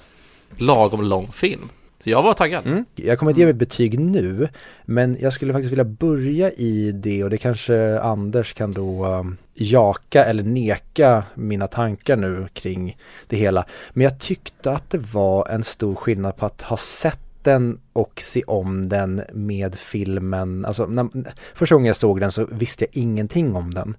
lagom 0.57 1.01
lång 1.01 1.31
film. 1.31 1.69
Så 2.03 2.09
jag 2.09 2.23
var 2.23 2.33
taggad. 2.33 2.65
Mm. 2.65 2.85
Jag 2.95 3.19
kommer 3.19 3.31
inte 3.31 3.39
ge 3.39 3.45
mig 3.45 3.51
ett 3.51 3.57
betyg 3.57 3.99
nu, 3.99 4.49
men 4.85 5.17
jag 5.19 5.33
skulle 5.33 5.53
faktiskt 5.53 5.71
vilja 5.71 5.83
börja 5.83 6.51
i 6.51 6.91
det 6.91 7.23
och 7.23 7.29
det 7.29 7.37
kanske 7.37 7.99
Anders 7.99 8.53
kan 8.53 8.71
då 8.71 9.05
um, 9.05 9.37
jaka 9.53 10.25
eller 10.25 10.43
neka 10.43 11.23
mina 11.33 11.67
tankar 11.67 12.15
nu 12.15 12.47
kring 12.53 12.97
det 13.27 13.37
hela. 13.37 13.65
Men 13.93 14.03
jag 14.03 14.19
tyckte 14.19 14.71
att 14.71 14.89
det 14.89 14.97
var 14.97 15.47
en 15.47 15.63
stor 15.63 15.95
skillnad 15.95 16.37
på 16.37 16.45
att 16.45 16.61
ha 16.61 16.77
sett 16.77 17.19
den 17.43 17.79
och 17.93 18.13
se 18.21 18.43
om 18.43 18.89
den 18.89 19.21
med 19.33 19.75
filmen. 19.75 20.65
Alltså, 20.65 20.85
när, 20.85 21.09
första 21.53 21.75
gången 21.75 21.87
jag 21.87 21.95
såg 21.95 22.19
den 22.19 22.31
så 22.31 22.47
visste 22.51 22.85
jag 22.85 23.03
ingenting 23.03 23.55
om 23.55 23.73
den. 23.73 23.97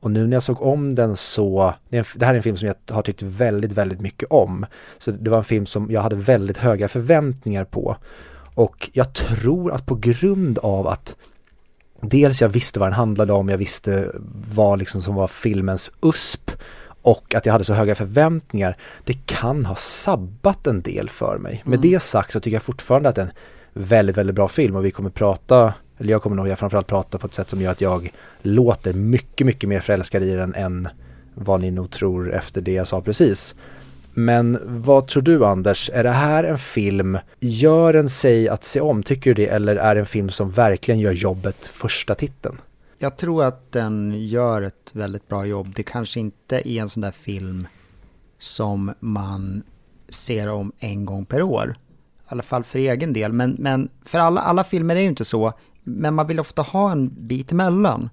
Och 0.00 0.10
nu 0.10 0.26
när 0.26 0.36
jag 0.36 0.42
såg 0.42 0.62
om 0.62 0.94
den 0.94 1.16
så, 1.16 1.74
det 1.88 2.22
här 2.22 2.32
är 2.32 2.36
en 2.36 2.42
film 2.42 2.56
som 2.56 2.68
jag 2.68 2.94
har 2.94 3.02
tyckt 3.02 3.22
väldigt, 3.22 3.72
väldigt 3.72 4.00
mycket 4.00 4.30
om. 4.30 4.66
Så 4.98 5.10
det 5.10 5.30
var 5.30 5.38
en 5.38 5.44
film 5.44 5.66
som 5.66 5.90
jag 5.90 6.02
hade 6.02 6.16
väldigt 6.16 6.58
höga 6.58 6.88
förväntningar 6.88 7.64
på. 7.64 7.96
Och 8.54 8.90
jag 8.92 9.14
tror 9.14 9.72
att 9.72 9.86
på 9.86 9.94
grund 9.94 10.58
av 10.58 10.86
att 10.86 11.16
dels 12.00 12.42
jag 12.42 12.48
visste 12.48 12.80
vad 12.80 12.88
den 12.88 12.94
handlade 12.94 13.32
om, 13.32 13.48
jag 13.48 13.58
visste 13.58 14.10
vad 14.54 14.78
liksom 14.78 15.02
som 15.02 15.14
var 15.14 15.28
filmens 15.28 15.90
USP 16.02 16.50
och 17.02 17.34
att 17.34 17.46
jag 17.46 17.52
hade 17.52 17.64
så 17.64 17.74
höga 17.74 17.94
förväntningar, 17.94 18.76
det 19.04 19.26
kan 19.26 19.66
ha 19.66 19.74
sabbat 19.74 20.66
en 20.66 20.82
del 20.82 21.08
för 21.08 21.38
mig. 21.38 21.62
Med 21.64 21.78
mm. 21.78 21.90
det 21.90 22.00
sagt 22.00 22.32
så 22.32 22.40
tycker 22.40 22.54
jag 22.54 22.62
fortfarande 22.62 23.08
att 23.08 23.14
det 23.14 23.22
är 23.22 23.26
en 23.26 23.32
väldigt, 23.72 24.16
väldigt 24.16 24.36
bra 24.36 24.48
film 24.48 24.76
och 24.76 24.84
vi 24.84 24.90
kommer 24.90 25.10
prata 25.10 25.74
eller 25.98 26.10
jag 26.10 26.22
kommer 26.22 26.36
nog 26.36 26.58
framförallt 26.58 26.86
prata 26.86 27.18
på 27.18 27.26
ett 27.26 27.34
sätt 27.34 27.48
som 27.48 27.60
gör 27.60 27.72
att 27.72 27.80
jag 27.80 28.12
låter 28.42 28.92
mycket, 28.92 29.46
mycket 29.46 29.68
mer 29.68 29.80
förälskad 29.80 30.22
i 30.22 30.30
den 30.30 30.54
än 30.54 30.88
vad 31.34 31.60
ni 31.60 31.70
nog 31.70 31.90
tror 31.90 32.34
efter 32.34 32.60
det 32.60 32.72
jag 32.72 32.88
sa 32.88 33.00
precis. 33.00 33.54
Men 34.14 34.58
vad 34.64 35.06
tror 35.06 35.22
du 35.22 35.44
Anders, 35.46 35.90
är 35.94 36.04
det 36.04 36.10
här 36.10 36.44
en 36.44 36.58
film, 36.58 37.18
gör 37.40 37.92
den 37.92 38.08
sig 38.08 38.48
att 38.48 38.64
se 38.64 38.80
om, 38.80 39.02
tycker 39.02 39.34
du 39.34 39.44
det, 39.44 39.48
eller 39.48 39.76
är 39.76 39.94
det 39.94 40.00
en 40.00 40.06
film 40.06 40.28
som 40.28 40.50
verkligen 40.50 41.00
gör 41.00 41.12
jobbet 41.12 41.66
första 41.66 42.14
titeln? 42.14 42.58
Jag 43.02 43.16
tror 43.16 43.44
att 43.44 43.72
den 43.72 44.14
gör 44.18 44.62
ett 44.62 44.90
väldigt 44.92 45.28
bra 45.28 45.46
jobb. 45.46 45.72
Det 45.76 45.82
kanske 45.82 46.20
inte 46.20 46.68
är 46.68 46.82
en 46.82 46.88
sån 46.88 47.00
där 47.00 47.10
film 47.10 47.66
som 48.38 48.94
man 49.00 49.62
ser 50.08 50.48
om 50.48 50.72
en 50.78 51.04
gång 51.04 51.24
per 51.24 51.42
år. 51.42 51.76
I 52.18 52.22
alla 52.26 52.42
fall 52.42 52.64
för 52.64 52.78
egen 52.78 53.12
del. 53.12 53.32
Men, 53.32 53.56
men 53.58 53.88
för 54.04 54.18
alla, 54.18 54.40
alla 54.40 54.64
filmer 54.64 54.96
är 54.96 55.00
ju 55.00 55.08
inte 55.08 55.24
så. 55.24 55.52
Men 55.82 56.14
man 56.14 56.26
vill 56.26 56.40
ofta 56.40 56.62
ha 56.62 56.92
en 56.92 57.26
bit 57.26 57.52
emellan. 57.52 58.10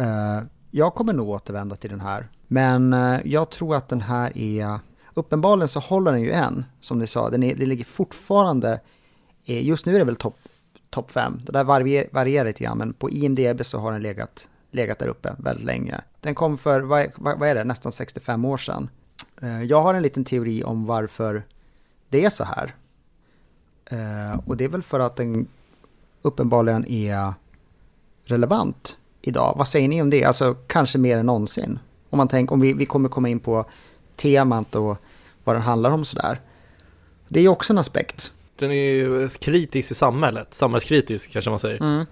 Uh, 0.00 0.42
jag 0.70 0.94
kommer 0.94 1.12
nog 1.12 1.28
återvända 1.28 1.76
till 1.76 1.90
den 1.90 2.00
här. 2.00 2.28
Men 2.46 2.94
uh, 2.94 3.20
jag 3.24 3.50
tror 3.50 3.74
att 3.74 3.88
den 3.88 4.00
här 4.00 4.38
är... 4.38 4.78
Uppenbarligen 5.14 5.68
så 5.68 5.80
håller 5.80 6.12
den 6.12 6.22
ju 6.22 6.30
än, 6.30 6.64
som 6.80 6.98
ni 6.98 7.06
sa. 7.06 7.30
Den, 7.30 7.42
är, 7.42 7.54
den 7.54 7.68
ligger 7.68 7.84
fortfarande... 7.84 8.80
Eh, 9.44 9.66
just 9.66 9.86
nu 9.86 9.94
är 9.94 9.98
det 9.98 10.04
väl 10.04 10.16
topp 10.16 10.38
Topp 10.90 11.10
5. 11.10 11.40
Det 11.46 11.52
där 11.52 11.64
varier, 11.64 12.08
varierar 12.12 12.44
lite 12.44 12.64
grann, 12.64 12.78
men 12.78 12.92
på 12.92 13.10
IMDB 13.10 13.64
så 13.64 13.78
har 13.78 13.92
den 13.92 14.02
legat, 14.02 14.48
legat 14.70 14.98
där 14.98 15.06
uppe 15.06 15.34
väldigt 15.38 15.64
länge. 15.64 16.00
Den 16.20 16.34
kom 16.34 16.58
för, 16.58 16.80
vad, 16.80 17.06
vad 17.16 17.42
är 17.42 17.54
det, 17.54 17.64
nästan 17.64 17.92
65 17.92 18.44
år 18.44 18.56
sedan. 18.56 18.90
Eh, 19.42 19.62
jag 19.62 19.82
har 19.82 19.94
en 19.94 20.02
liten 20.02 20.24
teori 20.24 20.64
om 20.64 20.86
varför 20.86 21.42
det 22.08 22.24
är 22.24 22.30
så 22.30 22.44
här. 22.44 22.74
Eh, 23.84 24.40
och 24.46 24.56
det 24.56 24.64
är 24.64 24.68
väl 24.68 24.82
för 24.82 25.00
att 25.00 25.16
den 25.16 25.46
uppenbarligen 26.22 26.86
är 26.86 27.34
relevant 28.24 28.98
idag. 29.22 29.54
Vad 29.56 29.68
säger 29.68 29.88
ni 29.88 30.02
om 30.02 30.10
det? 30.10 30.24
Alltså 30.24 30.56
kanske 30.66 30.98
mer 30.98 31.16
än 31.16 31.26
någonsin. 31.26 31.78
Om 32.10 32.16
man 32.16 32.28
tänker, 32.28 32.52
om 32.52 32.60
vi, 32.60 32.72
vi 32.72 32.86
kommer 32.86 33.08
komma 33.08 33.28
in 33.28 33.40
på 33.40 33.64
temat 34.16 34.74
och 34.74 34.96
vad 35.44 35.56
den 35.56 35.62
handlar 35.62 35.90
om 35.90 36.04
sådär. 36.04 36.40
Det 37.28 37.40
är 37.40 37.42
ju 37.42 37.48
också 37.48 37.72
en 37.72 37.78
aspekt. 37.78 38.32
Den 38.60 38.70
är 38.70 38.90
ju 38.90 39.28
kritisk 39.28 39.92
i 39.92 39.94
samhället, 39.94 40.54
samhällskritisk 40.54 41.32
kanske 41.32 41.50
man 41.50 41.60
säger. 41.60 41.82
Mm. 41.82 42.06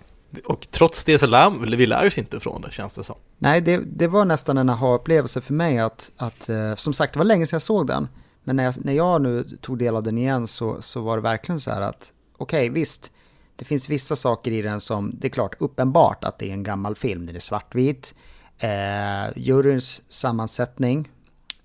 Och 0.45 0.71
trots 0.71 1.05
det 1.05 1.19
så 1.19 1.27
lär 1.27 1.77
vi 1.77 1.87
lär 1.87 2.07
oss 2.07 2.19
inte 2.19 2.41
från 2.41 2.63
det 2.63 2.71
känns 2.71 2.95
det 2.95 3.05
som. 3.05 3.17
Nej, 3.39 3.61
det, 3.61 3.81
det 3.87 4.07
var 4.07 4.25
nästan 4.25 4.59
en 4.59 4.69
aha-upplevelse 4.69 5.41
för 5.41 5.55
mig 5.55 5.79
att, 5.79 6.11
att, 6.17 6.49
eh, 6.49 6.75
som 6.75 6.93
sagt 6.93 7.13
det 7.13 7.19
var 7.19 7.25
länge 7.25 7.47
sedan 7.47 7.55
jag 7.57 7.63
såg 7.63 7.87
den. 7.87 8.09
Men 8.45 8.57
när 8.57 8.65
jag, 8.65 8.85
när 8.85 8.93
jag 8.93 9.23
nu 9.23 9.45
tog 9.61 9.79
del 9.79 9.97
av 9.97 10.03
den 10.03 10.19
igen 10.19 10.47
så, 10.47 10.83
så 10.83 11.01
var 11.01 11.17
det 11.17 11.23
verkligen 11.23 11.61
så 11.61 11.71
här 11.71 11.81
att 11.81 12.13
okej 12.37 12.71
okay, 12.71 12.81
visst, 12.81 13.13
det 13.57 13.65
finns 13.65 13.89
vissa 13.89 14.17
saker 14.17 14.51
i 14.51 14.63
den 14.63 14.81
som, 14.81 15.13
det 15.19 15.29
är 15.29 15.31
klart 15.31 15.55
uppenbart 15.59 16.25
att 16.25 16.39
det 16.39 16.49
är 16.49 16.53
en 16.53 16.63
gammal 16.63 16.97
film, 16.97 17.27
den 17.27 17.37
är 17.37 17.41
svartvit. 17.41 18.15
Eh, 18.59 19.37
juryns 19.37 20.03
sammansättning 20.09 21.09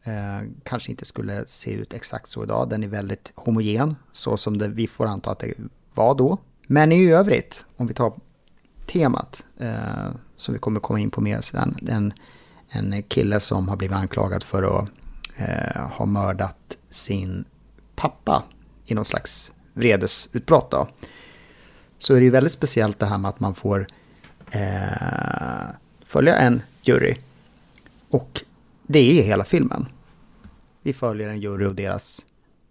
eh, 0.04 0.50
kanske 0.64 0.92
inte 0.92 1.06
skulle 1.06 1.46
se 1.46 1.72
ut 1.72 1.94
exakt 1.94 2.30
så 2.30 2.44
idag, 2.44 2.70
den 2.70 2.84
är 2.84 2.88
väldigt 2.88 3.32
homogen, 3.36 3.96
så 4.12 4.38
som 4.38 4.58
det, 4.58 4.68
vi 4.68 4.88
får 4.88 5.06
anta 5.06 5.32
att 5.32 5.40
det 5.40 5.54
var 5.94 6.16
då. 6.16 6.38
Men 6.68 6.92
i 6.92 7.12
övrigt, 7.12 7.66
om 7.78 7.88
vi 7.88 7.94
tar 7.94 8.14
temat, 8.86 9.46
eh, 9.58 10.10
som 10.36 10.54
vi 10.54 10.60
kommer 10.60 10.80
komma 10.80 11.00
in 11.00 11.12
på 11.12 11.22
mer 11.22 11.42
sen, 11.42 11.78
en, 11.88 12.14
en 12.70 13.04
kille 13.04 13.40
som 13.40 13.68
har 13.68 13.76
blivit 13.76 13.98
anklagad 13.98 14.44
för 14.44 14.64
att 14.64 14.90
eh, 15.38 15.82
ha 15.82 16.06
mördat 16.06 16.78
sin 16.90 17.46
pappa 17.96 18.44
i 18.86 18.94
någon 18.94 19.06
slags 19.06 19.52
vredesutbrott 19.74 20.72
då 20.72 20.88
så 22.04 22.14
är 22.14 22.18
det 22.18 22.24
ju 22.24 22.30
väldigt 22.30 22.54
speciellt 22.54 23.00
det 23.00 23.06
här 23.06 23.18
med 23.18 23.30
att 23.30 23.40
man 23.40 23.56
får 23.56 23.88
eh, 24.52 25.68
följa 26.06 26.36
en 26.36 26.62
jury. 26.82 27.16
Och 28.10 28.42
det 28.84 29.20
är 29.20 29.24
hela 29.24 29.44
filmen. 29.44 29.88
Vi 30.84 30.94
följer 30.94 31.30
en 31.30 31.40
jury 31.40 31.66
och 31.66 31.76
deras 31.76 32.26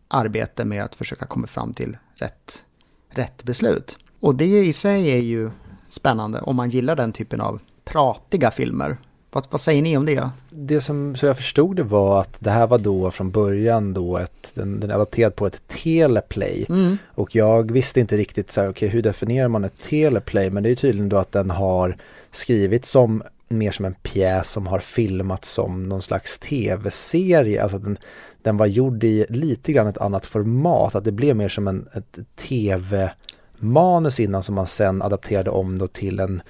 arbete 0.09 0.65
med 0.65 0.85
att 0.85 0.95
försöka 0.95 1.27
komma 1.27 1.47
fram 1.47 1.75
till 1.75 1.97
rätt, 2.15 2.65
rätt 3.09 3.45
beslut. 3.45 3.99
Och 4.21 4.35
det 4.35 4.65
i 4.65 4.73
sig 4.73 5.11
är 5.11 5.19
ju 5.19 5.51
spännande 5.89 6.41
om 6.41 6.57
man 6.57 6.71
gillar 6.71 6.97
den 6.97 7.13
typen 7.13 7.41
av 7.41 7.61
pratiga 7.85 8.51
filmer. 8.51 8.97
Vad, 9.31 9.47
vad 9.51 9.61
säger 9.61 9.83
ni 9.83 9.97
om 9.97 10.07
det? 10.07 10.31
Det 10.51 10.81
som 10.81 11.17
så 11.17 11.27
jag 11.27 11.37
förstod 11.37 11.77
det 11.77 11.83
var 11.83 12.21
att 12.21 12.37
det 12.41 12.51
här 12.51 12.67
var 12.67 12.79
då 12.79 13.11
från 13.11 13.31
början 13.31 13.93
då 13.95 14.19
ett, 14.19 14.53
den, 14.55 14.81
den 14.81 14.91
är 14.91 14.95
adapterad 14.95 15.37
på 15.37 15.47
ett 15.47 15.67
teleplay. 15.67 16.67
Mm. 16.69 16.99
Och 17.15 17.37
jag 17.37 17.73
visste 17.73 18.01
inte 18.01 18.17
riktigt 18.17 18.51
så 18.51 18.61
här, 18.61 18.69
okej 18.69 18.87
okay, 18.87 18.89
hur 18.89 19.03
definierar 19.03 19.49
man 19.49 19.65
ett 19.65 19.81
teleplay? 19.81 20.51
Men 20.51 20.63
det 20.63 20.71
är 20.71 20.75
tydligen 20.75 21.09
då 21.09 21.17
att 21.17 21.33
den 21.33 21.51
har 21.51 21.97
skrivits 22.31 22.91
som 22.91 23.23
mer 23.59 23.71
som 23.71 23.85
en 23.85 23.95
pjäs 23.95 24.51
som 24.51 24.67
har 24.67 24.79
filmats 24.79 25.51
som 25.51 25.89
någon 25.89 26.03
slags 26.03 26.39
tv-serie. 26.39 27.63
Alltså 27.63 27.77
att 27.77 27.85
den, 27.85 27.99
den 28.43 28.57
var 28.57 28.67
gjord 28.67 29.05
i 29.05 29.27
lite 29.29 29.73
grann 29.73 29.87
ett 29.87 29.99
annat 29.99 30.27
format, 30.27 30.95
att 30.95 31.05
det 31.05 31.13
blev 31.13 31.37
mer 31.37 31.49
som 31.49 31.69
en, 31.69 31.89
ett 31.95 32.19
tv-manus 32.37 34.21
innan 34.21 34.43
som 34.43 34.55
man 34.55 34.67
sen 34.67 35.03
adapterade 35.03 35.51
om 35.51 35.79
då 35.79 35.87
till 35.87 36.21
en 36.21 36.43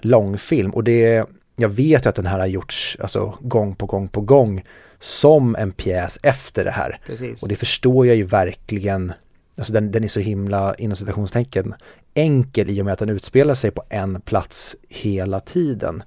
långfilm. 0.00 0.70
Och 0.70 0.84
det 0.84 1.26
jag 1.56 1.68
vet 1.68 2.06
ju 2.06 2.08
att 2.08 2.14
den 2.14 2.26
här 2.26 2.38
har 2.38 2.46
gjorts 2.46 2.96
alltså, 3.00 3.38
gång 3.40 3.74
på 3.74 3.86
gång 3.86 4.08
på 4.08 4.20
gång 4.20 4.64
som 4.98 5.56
en 5.56 5.72
pjäs 5.72 6.18
efter 6.22 6.64
det 6.64 6.70
här. 6.70 7.00
Precis. 7.06 7.42
Och 7.42 7.48
det 7.48 7.56
förstår 7.56 8.06
jag 8.06 8.16
ju 8.16 8.22
verkligen, 8.22 9.12
alltså 9.58 9.72
den, 9.72 9.90
den 9.90 10.04
är 10.04 10.08
så 10.08 10.20
himla, 10.20 10.74
inom 10.74 10.96
citationstecken, 10.96 11.74
enkel 12.14 12.70
i 12.70 12.80
och 12.80 12.84
med 12.84 12.92
att 12.92 12.98
den 12.98 13.08
utspelar 13.08 13.54
sig 13.54 13.70
på 13.70 13.82
en 13.88 14.20
plats 14.20 14.76
hela 14.88 15.40
tiden. 15.40 16.02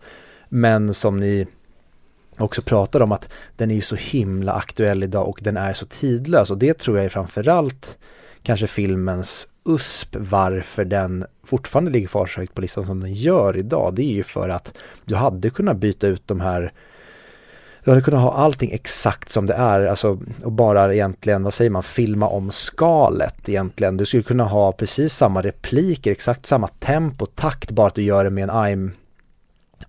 Men 0.50 0.94
som 0.94 1.18
ni 1.18 1.48
också 2.38 2.62
pratar 2.62 3.00
om 3.02 3.12
att 3.12 3.30
den 3.56 3.72
är 3.72 3.76
ju 3.76 3.82
så 3.82 3.96
himla 3.96 4.54
aktuell 4.54 5.04
idag 5.04 5.28
och 5.28 5.40
den 5.42 5.58
är 5.58 5.74
så 5.74 5.86
tidlös 5.86 6.52
och 6.52 6.58
det 6.58 6.78
tror 6.78 6.98
jag 6.98 7.06
är 7.06 7.10
framförallt 7.10 7.98
kanske 8.44 8.68
filmens 8.68 9.48
USP 9.66 10.16
varför 10.20 10.86
den 10.86 11.26
fortfarande 11.44 11.92
ligger 11.92 12.08
kvar 12.08 12.26
så 12.26 12.40
högt 12.40 12.54
på 12.54 12.62
listan 12.62 12.86
som 12.86 13.00
den 13.00 13.14
gör 13.14 13.58
idag. 13.58 13.94
Det 13.96 14.04
är 14.04 14.14
ju 14.14 14.24
för 14.24 14.50
att 14.50 14.74
du 15.06 15.16
hade 15.16 15.50
kunnat 15.50 15.78
byta 15.78 16.08
ut 16.08 16.28
de 16.28 16.40
här 16.40 16.74
du 17.84 17.92
hade 17.92 18.02
kunnat 18.02 18.22
ha 18.22 18.34
allting 18.34 18.72
exakt 18.72 19.32
som 19.32 19.46
det 19.46 19.54
är, 19.54 19.86
alltså 19.86 20.20
och 20.44 20.52
bara 20.52 20.94
egentligen, 20.94 21.44
vad 21.44 21.54
säger 21.54 21.72
man, 21.72 21.84
filma 21.84 22.28
om 22.28 22.52
skalet 22.52 23.50
egentligen. 23.50 23.98
Du 23.98 24.06
skulle 24.06 24.24
kunna 24.24 24.44
ha 24.44 24.72
precis 24.72 25.14
samma 25.14 25.42
repliker, 25.42 26.12
exakt 26.12 26.46
samma 26.46 26.68
tempo, 26.68 27.26
takt, 27.26 27.72
bara 27.72 27.88
att 27.88 27.96
du 27.96 28.04
gör 28.04 28.24
det 28.24 28.30
med 28.30 28.44
en 28.44 28.50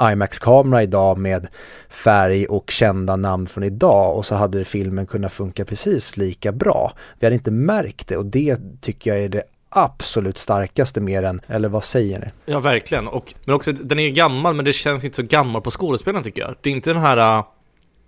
IMAX-kamera 0.02 0.82
idag 0.82 1.18
med 1.18 1.46
färg 1.88 2.46
och 2.46 2.70
kända 2.70 3.16
namn 3.16 3.46
från 3.46 3.64
idag 3.64 4.16
och 4.16 4.26
så 4.26 4.34
hade 4.34 4.64
filmen 4.64 5.06
kunnat 5.06 5.32
funka 5.32 5.64
precis 5.64 6.16
lika 6.16 6.52
bra. 6.52 6.92
Vi 7.18 7.26
hade 7.26 7.34
inte 7.34 7.50
märkt 7.50 8.08
det 8.08 8.16
och 8.16 8.26
det 8.26 8.58
tycker 8.80 9.10
jag 9.10 9.24
är 9.24 9.28
det 9.28 9.42
absolut 9.68 10.38
starkaste 10.38 11.00
med 11.00 11.22
den, 11.22 11.40
eller 11.46 11.68
vad 11.68 11.84
säger 11.84 12.18
ni? 12.18 12.26
Ja, 12.52 12.60
verkligen. 12.60 13.08
Och, 13.08 13.34
men 13.44 13.54
också, 13.54 13.72
den 13.72 13.98
är 13.98 14.02
ju 14.02 14.10
gammal, 14.10 14.54
men 14.54 14.64
det 14.64 14.72
känns 14.72 15.04
inte 15.04 15.16
så 15.16 15.22
gammal 15.22 15.62
på 15.62 15.70
skådespelaren 15.70 16.24
tycker 16.24 16.42
jag. 16.42 16.54
Det 16.60 16.70
är 16.70 16.72
inte 16.72 16.92
den 16.92 17.02
här 17.02 17.38
uh, 17.38 17.44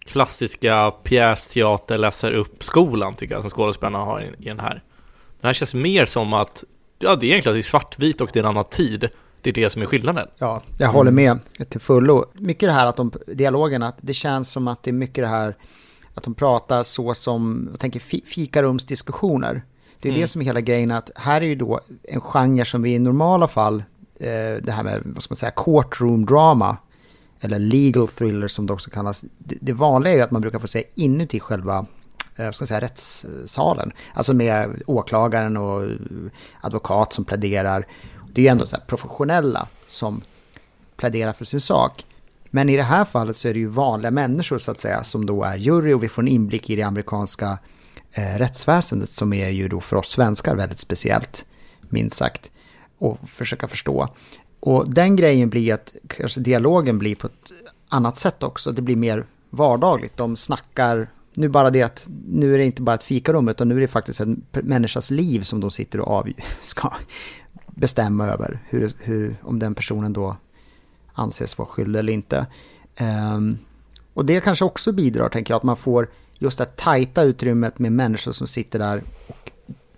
klassiska 0.07 0.91
pjästeater 0.91 1.99
läser 1.99 2.33
upp 2.33 2.65
skolan 2.65 3.15
tycker 3.15 3.35
jag 3.35 3.43
som 3.43 3.51
skådespelarna 3.51 3.99
har 3.99 4.21
i, 4.21 4.25
i 4.39 4.49
den 4.49 4.61
här. 4.61 4.83
Den 5.41 5.49
här 5.49 5.53
känns 5.53 5.75
mer 5.75 6.07
som 6.07 6.33
att, 6.33 6.65
ja 6.99 7.17
det 7.17 7.27
är 7.27 7.31
egentligen 7.31 7.55
det 7.55 7.61
är 7.61 7.63
svartvitt 7.63 8.21
och 8.21 8.31
det 8.33 8.39
är 8.39 8.43
en 8.43 8.49
annan 8.49 8.65
tid. 8.65 9.09
Det 9.43 9.51
är 9.51 9.55
det 9.55 9.71
som 9.71 9.83
är 9.83 9.87
skillnaden. 9.87 10.29
Ja, 10.39 10.63
jag 10.79 10.89
håller 10.89 11.11
med 11.11 11.39
till 11.69 11.81
fullo. 11.81 12.25
Mycket 12.35 12.69
det 12.69 12.73
här 12.73 12.87
att 12.87 12.97
de, 12.97 13.13
dialogen, 13.27 13.83
att 13.83 13.97
det 14.01 14.15
känns 14.15 14.51
som 14.51 14.69
att 14.69 14.83
det 14.83 14.91
är 14.91 14.93
mycket 14.93 15.25
det 15.25 15.29
här 15.29 15.57
att 16.15 16.23
de 16.25 16.35
pratar 16.35 16.83
så 16.83 17.15
som, 17.15 17.69
jag 17.71 17.81
tänker 17.81 18.01
fikarumsdiskussioner. 18.27 19.63
Det 20.01 20.09
är 20.09 20.13
Mm. 20.13 20.21
det 20.21 20.27
som 20.27 20.41
är 20.41 20.45
hela 20.45 20.61
grejen, 20.61 20.91
att 20.91 21.11
här 21.17 21.41
är 21.41 21.47
ju 21.47 21.55
då 21.55 21.81
en 22.03 22.21
genre 22.21 22.65
som 22.65 22.83
vi 22.83 22.95
i 22.95 22.99
normala 22.99 23.49
fall, 23.49 23.83
eh, 24.21 24.63
det 24.63 24.73
här 24.73 24.83
med, 24.83 25.03
vad 25.05 25.23
ska 25.23 25.33
man 25.33 25.37
säga, 25.37 25.53
courtroom 25.57 26.27
drama, 26.27 26.77
eller 27.41 27.59
legal 27.59 28.09
thriller 28.09 28.49
som 28.49 28.67
det 28.67 28.73
också 28.73 28.91
kallas. 28.91 29.25
Det, 29.39 29.59
det 29.61 29.73
vanliga 29.73 30.13
är 30.13 30.17
ju 30.17 30.23
att 30.23 30.31
man 30.31 30.43
brukar 30.43 30.59
få 30.59 30.67
se 30.67 30.85
inuti 30.95 31.41
själva 31.41 31.87
eh, 32.37 32.51
ska 32.51 32.63
man 32.63 32.67
säga, 32.67 32.81
rättssalen. 32.81 33.93
Alltså 34.15 34.35
med 34.35 34.83
åklagaren 34.87 35.57
och 35.57 35.91
advokat 36.61 37.13
som 37.13 37.25
pläderar. 37.25 37.87
Det 38.33 38.41
är 38.41 38.43
ju 38.43 38.49
ändå 38.49 38.67
så 38.67 38.77
här 38.77 38.85
professionella 38.87 39.69
som 39.87 40.23
pläderar 40.97 41.33
för 41.33 41.45
sin 41.45 41.61
sak. 41.61 42.05
Men 42.51 42.69
i 42.69 42.77
det 42.77 42.83
här 42.83 43.05
fallet 43.05 43.37
så 43.37 43.49
är 43.49 43.55
det 43.55 43.61
ju 43.61 43.67
vanliga 43.67 44.11
människor 44.11 44.59
så 44.59 44.71
att 44.71 44.81
säga 44.81 45.05
som 45.05 45.27
då 45.27 45.45
är 45.45 45.57
jury 45.57 45.93
och 45.93 46.03
vi 46.03 46.09
får 46.09 46.23
en 46.23 46.29
inblick 46.29 46.71
i 46.71 46.77
det 46.77 46.83
amerikanska 46.83 47.59
eh, 48.13 48.39
rättsväsendet 48.39 49.11
som 49.11 49.33
är 49.33 49.49
ju 49.49 49.69
då 49.69 49.81
för 49.81 49.97
oss 49.97 50.09
svenskar 50.09 50.57
väldigt 50.57 50.79
speciellt, 50.79 51.45
minst 51.81 52.17
sagt, 52.17 52.51
och 52.99 53.19
försöka 53.29 53.69
förstå. 53.69 54.09
Och 54.61 54.91
den 54.91 55.17
grejen 55.17 55.51
blir 55.51 55.75
att 55.75 55.97
kanske 56.07 56.41
dialogen 56.41 56.99
blir 56.99 57.15
på 57.15 57.27
ett 57.27 57.53
annat 57.89 58.19
sätt 58.19 58.43
också, 58.43 58.73
det 58.73 58.83
blir 58.83 58.97
mer 58.97 59.27
vardagligt, 59.51 60.17
de 60.17 60.37
snackar, 60.37 61.09
nu 61.35 61.49
bara 61.49 61.71
det 61.71 61.83
att 61.83 62.07
nu 62.29 62.55
är 62.55 62.59
det 62.59 62.65
inte 62.65 62.83
bara 62.83 62.95
ett 62.95 63.03
fikarum 63.03 63.49
utan 63.49 63.69
nu 63.69 63.77
är 63.77 63.81
det 63.81 63.89
faktiskt 63.89 64.21
en 64.21 64.43
människas 64.53 65.11
liv 65.11 65.43
som 65.43 65.61
de 65.61 65.71
sitter 65.71 66.01
och 66.01 66.09
av, 66.09 66.29
ska 66.63 66.93
bestämma 67.79 68.27
över, 68.27 68.59
hur, 68.69 68.93
hur, 69.03 69.37
om 69.43 69.59
den 69.59 69.75
personen 69.75 70.13
då 70.13 70.37
anses 71.13 71.59
vara 71.59 71.69
skyldig 71.69 71.99
eller 71.99 72.13
inte. 72.13 72.47
Um, 73.01 73.59
och 74.15 74.25
det 74.25 74.41
kanske 74.41 74.65
också 74.65 74.93
bidrar, 74.93 75.29
tänker 75.29 75.55
jag, 75.55 75.57
att 75.57 75.63
man 75.63 75.77
får 75.77 76.09
just 76.39 76.59
det 76.59 76.77
tajta 76.77 77.23
utrymmet 77.23 77.79
med 77.79 77.93
människor 77.93 78.33
som 78.33 78.47
sitter 78.47 78.79
där 78.79 79.03
och 79.27 79.51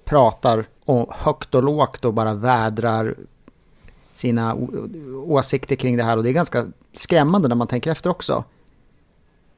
pratar 0.04 0.64
och 0.84 1.14
högt 1.14 1.54
och 1.54 1.62
lågt 1.62 2.04
och 2.04 2.14
bara 2.14 2.34
vädrar 2.34 3.14
sina 4.12 4.54
åsikter 5.24 5.76
kring 5.76 5.96
det 5.96 6.02
här. 6.02 6.16
Och 6.16 6.22
det 6.22 6.28
är 6.28 6.32
ganska 6.32 6.66
skrämmande 6.94 7.48
när 7.48 7.56
man 7.56 7.66
tänker 7.66 7.90
efter 7.90 8.10
också. 8.10 8.44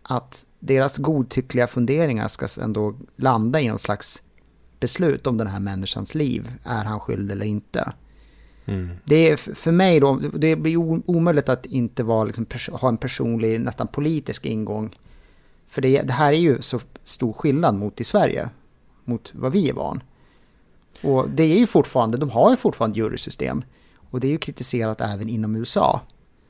Att 0.03 0.47
deras 0.59 0.99
godtyckliga 0.99 1.67
funderingar 1.67 2.29
ska 2.29 2.49
ändå 2.63 2.95
landa 3.17 3.61
i 3.61 3.69
någon 3.69 3.79
slags 3.79 4.23
beslut 4.81 5.27
om 5.27 5.37
den 5.37 5.47
här 5.47 5.61
människans 5.61 6.15
liv. 6.15 6.53
Är 6.65 6.85
han 6.85 7.01
skyldig 7.01 7.33
eller 7.33 7.47
inte? 7.47 7.93
Mm. 8.65 8.91
Det 9.05 9.31
är 9.31 9.37
för 9.37 9.73
mig 9.73 10.01
då, 10.01 10.17
det 10.17 10.57
blir 10.57 10.77
omöjligt 11.11 11.49
att 11.49 11.67
inte 11.67 12.03
vara 12.03 12.25
liksom 12.25 12.47
ha 12.73 12.89
en 12.89 12.97
personlig, 12.97 13.61
nästan 13.61 13.87
politisk 13.89 14.47
ingång. 14.47 14.97
För 15.69 15.83
det, 15.83 16.03
det 16.03 16.13
här 16.13 16.33
är 16.33 16.39
ju 16.39 16.63
så 16.63 16.81
stor 17.05 17.33
skillnad 17.33 17.75
mot 17.75 18.01
i 18.01 18.05
Sverige, 18.05 18.49
mot 19.05 19.33
vad 19.35 19.53
vi 19.53 19.69
är 19.69 19.73
van. 19.73 20.03
Och 21.03 21.31
det 21.31 21.43
är 21.43 21.59
ju 21.59 21.67
fortfarande, 21.67 22.19
de 22.19 22.31
har 22.31 22.51
ju 22.51 22.57
fortfarande 22.57 22.99
jurysystem. 22.99 23.65
Och 24.11 24.21
det 24.21 24.27
är 24.27 24.31
ju 24.31 24.39
kritiserat 24.39 25.01
även 25.01 25.29
inom 25.29 25.57
USA. 25.57 26.01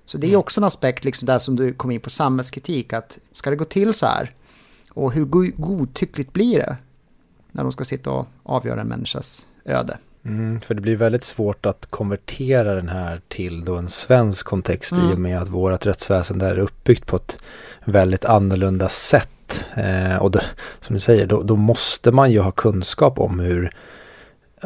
Så 0.05 0.19
det 0.19 0.27
är 0.27 0.31
ju 0.31 0.37
också 0.37 0.61
en 0.61 0.65
aspekt, 0.65 1.05
liksom 1.05 1.27
där 1.27 1.39
som 1.39 1.57
du 1.57 1.75
kom 1.75 1.91
in 1.91 2.01
på 2.01 2.11
samhällskritik, 2.11 2.93
att 2.93 3.19
ska 3.33 3.51
det 3.51 3.57
gå 3.57 3.65
till 3.65 3.95
så 3.95 4.07
här? 4.07 4.35
Och 4.91 5.13
hur 5.13 5.25
go- 5.25 5.53
godtyckligt 5.57 6.33
blir 6.33 6.59
det? 6.59 6.77
När 7.53 7.63
de 7.63 7.73
ska 7.73 7.85
sitta 7.85 8.11
och 8.11 8.27
avgöra 8.43 8.81
en 8.81 8.89
människas 8.89 9.47
öde. 9.65 9.99
Mm, 10.25 10.61
för 10.61 10.75
det 10.75 10.81
blir 10.81 10.97
väldigt 10.97 11.23
svårt 11.25 11.67
att 11.67 11.87
konvertera 11.91 12.75
den 12.75 12.89
här 12.89 13.21
till 13.29 13.65
då 13.65 13.77
en 13.77 13.89
svensk 13.89 14.47
kontext 14.47 14.93
i 14.93 14.97
Mm. 14.97 15.13
och 15.13 15.19
med 15.19 15.43
att 15.43 15.49
vårt 15.49 15.87
rättsväsende 15.87 16.47
är 16.47 16.59
uppbyggt 16.59 17.07
på 17.07 17.17
ett 17.17 17.39
väldigt 17.85 18.25
annorlunda 18.25 18.89
sätt. 18.89 19.65
Eh, 19.77 20.17
och 20.17 20.31
då, 20.31 20.41
som 20.81 20.95
du 20.95 21.01
säger, 21.01 21.27
då, 21.27 21.43
då 21.43 21.57
måste 21.57 22.11
man 22.11 22.33
ju 22.33 22.41
ha 22.41 22.51
kunskap 22.51 23.19
om 23.19 23.41
hur 23.41 23.71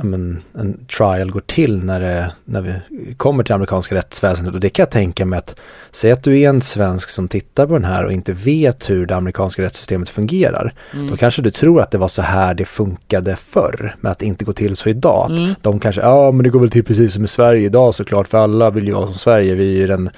men, 0.03 0.43
en 0.55 0.87
trial 0.87 1.31
går 1.31 1.41
till 1.41 1.85
när, 1.85 2.01
det, 2.01 2.33
när 2.45 2.61
vi 2.61 2.75
kommer 3.17 3.45
till 3.45 3.55
amerikanska 3.55 3.95
rättsväsendet. 3.95 4.55
Och 4.55 4.61
det 4.61 4.69
kan 4.69 4.83
jag 4.83 4.91
tänka 4.91 5.27
mig 5.27 5.39
att, 5.39 5.57
säg 5.91 6.13
att 6.13 6.23
du 6.23 6.41
är 6.41 6.49
en 6.49 6.61
svensk 6.61 7.09
som 7.09 7.29
tittar 7.29 7.67
på 7.67 7.73
den 7.73 7.85
här 7.85 8.05
och 8.05 8.13
inte 8.13 8.33
vet 8.33 8.91
hur 8.91 9.07
det 9.07 9.17
amerikanska 9.17 9.63
rättssystemet 9.63 10.09
fungerar. 10.09 10.75
Mm. 10.95 11.11
Då 11.11 11.17
kanske 11.17 11.43
du 11.43 11.51
tror 11.51 11.81
att 11.81 11.91
det 11.91 11.99
var 11.99 12.09
så 12.09 12.23
här 12.23 12.55
det 12.55 12.65
funkade 12.65 13.37
förr, 13.37 13.97
men 14.01 14.13
att 14.13 14.19
det 14.19 14.27
inte 14.27 14.45
går 14.45 14.53
till 14.53 14.77
så 14.77 14.89
idag. 14.89 15.31
Mm. 15.31 15.55
De 15.61 15.81
kanske, 15.81 16.01
ja 16.01 16.31
men 16.31 16.45
det 16.45 16.51
går 16.51 16.61
väl 16.61 16.71
till 16.71 16.85
precis 16.85 17.13
som 17.15 17.25
i 17.25 17.29
Sverige 17.29 17.67
idag 17.67 17.95
såklart, 17.95 18.29
för 18.29 18.39
alla 18.39 18.71
vill 18.71 18.87
ju 18.87 18.93
vara 18.93 19.07
som 19.07 19.15
Sverige. 19.15 19.55
Vi 19.55 19.83
är 19.83 19.89
den 19.89 20.11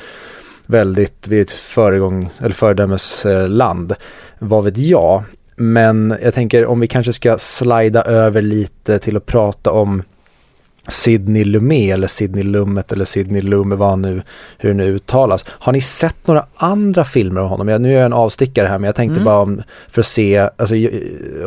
väldigt, 0.67 1.29
vi 1.29 1.39
är 1.39 1.43
ett 1.43 1.51
föregång, 1.51 2.31
eller 2.41 2.55
föredömesland. 2.55 3.95
Vad 4.39 4.65
vet 4.65 4.79
jag? 4.79 5.25
Men 5.59 6.15
jag 6.23 6.35
tänker 6.35 6.67
om 6.67 6.81
vi 6.81 6.87
kanske 6.87 7.13
ska 7.13 7.39
slida 7.39 8.03
över 8.03 8.43
lite 8.43 8.99
till 8.99 9.17
att 9.17 9.27
prata 9.27 9.71
om 9.73 10.03
Sidney 10.89 11.45
Lumet 11.45 11.93
eller 11.95 12.07
Sidney 12.07 12.43
Lumet 12.45 12.93
eller 12.93 13.05
Sidney 13.05 13.43
Lumet, 13.43 13.79
vad 13.79 13.99
nu, 13.99 14.23
hur 14.59 14.69
det 14.69 14.75
nu 14.75 14.85
uttalas. 14.85 15.45
Har 15.49 15.73
ni 15.73 15.81
sett 15.81 16.27
några 16.27 16.47
andra 16.57 17.05
filmer 17.05 17.41
av 17.41 17.49
honom? 17.49 17.69
Jag, 17.69 17.81
nu 17.81 17.89
är 17.93 17.97
jag 17.97 18.07
en 18.07 18.13
avstickare 18.13 18.67
här 18.67 18.79
men 18.79 18.87
jag 18.87 18.95
tänkte 18.95 19.21
Mm. 19.21 19.25
bara 19.25 19.39
om, 19.41 19.63
för 19.91 20.01
att 20.01 20.07
se, 20.07 20.39
alltså, 20.57 20.75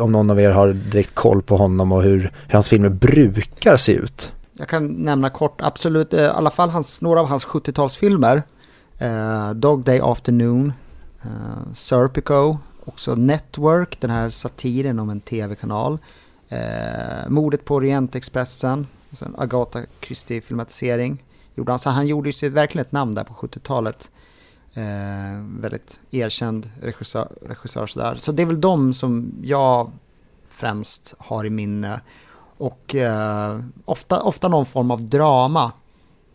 om 0.00 0.12
någon 0.12 0.30
av 0.30 0.40
er 0.40 0.50
har 0.50 0.72
direkt 0.72 1.14
koll 1.14 1.42
på 1.42 1.56
honom 1.56 1.92
och 1.92 2.02
hur, 2.02 2.18
hur 2.18 2.52
hans 2.52 2.68
filmer 2.68 2.88
brukar 2.88 3.76
se 3.76 3.92
ut. 3.92 4.32
Jag 4.58 4.68
kan 4.68 4.86
nämna 4.86 5.30
kort, 5.30 5.60
absolut, 5.62 6.14
eh, 6.14 6.20
i 6.22 6.26
alla 6.26 6.50
fall 6.50 6.70
hans, 6.70 7.02
några 7.02 7.20
av 7.20 7.26
hans 7.26 7.46
70-talsfilmer. 7.46 8.42
Eh, 8.98 9.50
Dog 9.54 9.84
Day 9.84 10.00
Afternoon, 10.02 10.72
eh, 11.22 11.72
Serpico, 11.74 12.58
också 12.84 13.14
Network, 13.14 14.00
den 14.00 14.10
här 14.10 14.28
satiren 14.28 14.98
om 14.98 15.10
en 15.10 15.20
tv-kanal. 15.20 15.98
Eh, 16.48 17.28
Mordet 17.28 17.64
på 17.64 17.74
Orientexpressen, 17.74 18.86
alltså 19.10 19.24
en 19.24 19.34
Agatha 19.38 19.80
Christie-filmatisering. 20.00 21.24
Gjorde 21.54 21.72
han, 21.72 21.78
så 21.78 21.90
han 21.90 22.06
gjorde 22.06 22.28
ju 22.28 22.32
sig 22.32 22.48
verkligen 22.48 22.86
ett 22.86 22.92
namn 22.92 23.14
där 23.14 23.24
på 23.24 23.34
70-talet. 23.34 24.10
Eh, 24.74 25.44
väldigt 25.60 26.00
erkänd 26.10 26.70
regissör, 26.82 27.28
regissör 27.42 27.86
sådär. 27.86 28.14
Så 28.14 28.32
det 28.32 28.42
är 28.42 28.46
väl 28.46 28.60
de 28.60 28.94
som 28.94 29.32
jag 29.42 29.90
främst 30.48 31.14
har 31.18 31.44
i 31.44 31.50
minne. 31.50 32.00
Och 32.56 32.94
eh, 32.94 33.60
ofta, 33.84 34.22
ofta 34.22 34.48
någon 34.48 34.66
form 34.66 34.90
av 34.90 35.02
drama, 35.02 35.72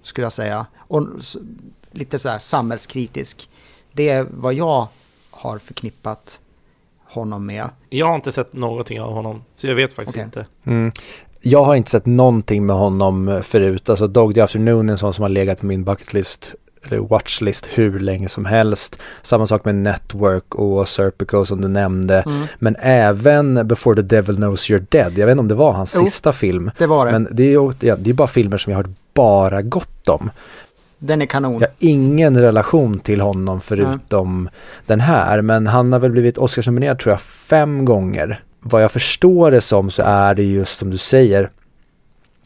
skulle 0.03 0.25
jag 0.25 0.33
säga. 0.33 0.65
Och 0.77 1.07
lite 1.91 2.19
så 2.19 2.29
här 2.29 2.39
samhällskritisk. 2.39 3.49
Det 3.91 4.09
är 4.09 4.27
vad 4.31 4.53
jag 4.53 4.87
har 5.37 5.57
förknippat 5.57 6.39
honom 7.05 7.45
med. 7.45 7.69
Jag 7.89 8.07
har 8.07 8.15
inte 8.15 8.31
sett 8.31 8.53
någonting 8.53 9.01
av 9.01 9.13
honom, 9.13 9.43
så 9.57 9.67
jag 9.67 9.75
vet 9.75 9.93
faktiskt 9.93 10.15
Okej. 10.17 10.25
inte. 10.25 10.45
Mm. 10.63 10.91
Jag 11.41 11.63
har 11.63 11.75
inte 11.75 11.91
sett 11.91 12.05
någonting 12.05 12.65
med 12.65 12.75
honom 12.75 13.41
förut, 13.43 13.89
alltså 13.89 14.07
Dog 14.07 14.33
Day 14.33 14.43
Afternoon 14.43 14.89
är 14.89 14.93
en 14.93 14.97
sån 14.97 15.13
som 15.13 15.21
har 15.21 15.29
legat 15.29 15.59
på 15.59 15.65
min 15.65 15.83
bucketlist 15.83 16.55
eller 16.85 16.97
watchlist 16.97 17.69
hur 17.75 17.99
länge 17.99 18.29
som 18.29 18.45
helst. 18.45 18.99
Samma 19.21 19.47
sak 19.47 19.65
med 19.65 19.75
Network 19.75 20.55
och 20.55 20.87
Serpico 20.87 21.45
som 21.45 21.61
du 21.61 21.67
nämnde. 21.67 22.21
Mm. 22.21 22.47
Men 22.59 22.75
även 22.79 23.67
Before 23.67 23.95
the 23.95 24.01
Devil 24.01 24.35
Knows 24.35 24.69
You're 24.69 24.85
Dead. 24.89 25.17
Jag 25.17 25.25
vet 25.25 25.31
inte 25.31 25.39
om 25.39 25.47
det 25.47 25.55
var 25.55 25.71
hans 25.71 25.95
Jo. 25.99 26.05
sista 26.05 26.33
film. 26.33 26.71
Det 26.77 26.87
var 26.87 27.05
det. 27.05 27.11
Men 27.11 27.27
det 27.31 27.43
är 27.43 27.51
ju 27.51 27.71
ja, 27.79 27.95
det 27.95 28.09
är 28.09 28.13
bara 28.13 28.27
filmer 28.27 28.57
som 28.57 28.71
jag 28.71 28.77
har 28.77 28.83
hört 28.83 28.95
bara 29.13 29.61
gott 29.61 30.07
om. 30.07 30.29
Den 30.99 31.21
är 31.21 31.25
kanon. 31.25 31.53
Jag 31.53 31.59
har 31.59 31.75
ingen 31.79 32.41
relation 32.41 32.99
till 32.99 33.21
honom 33.21 33.61
förutom 33.61 34.49
den 34.85 34.99
här. 34.99 35.41
Men 35.41 35.67
han 35.67 35.93
har 35.93 35.99
väl 35.99 36.11
blivit 36.11 36.37
Oscarsnominerad 36.37 36.99
tror 36.99 37.13
jag 37.13 37.21
fem 37.21 37.85
gånger. 37.85 38.43
Vad 38.59 38.83
jag 38.83 38.91
förstår 38.91 39.51
det 39.51 39.61
som 39.61 39.89
så 39.89 40.03
är 40.05 40.33
det 40.33 40.43
just 40.43 40.79
som 40.79 40.89
du 40.89 40.97
säger. 40.97 41.49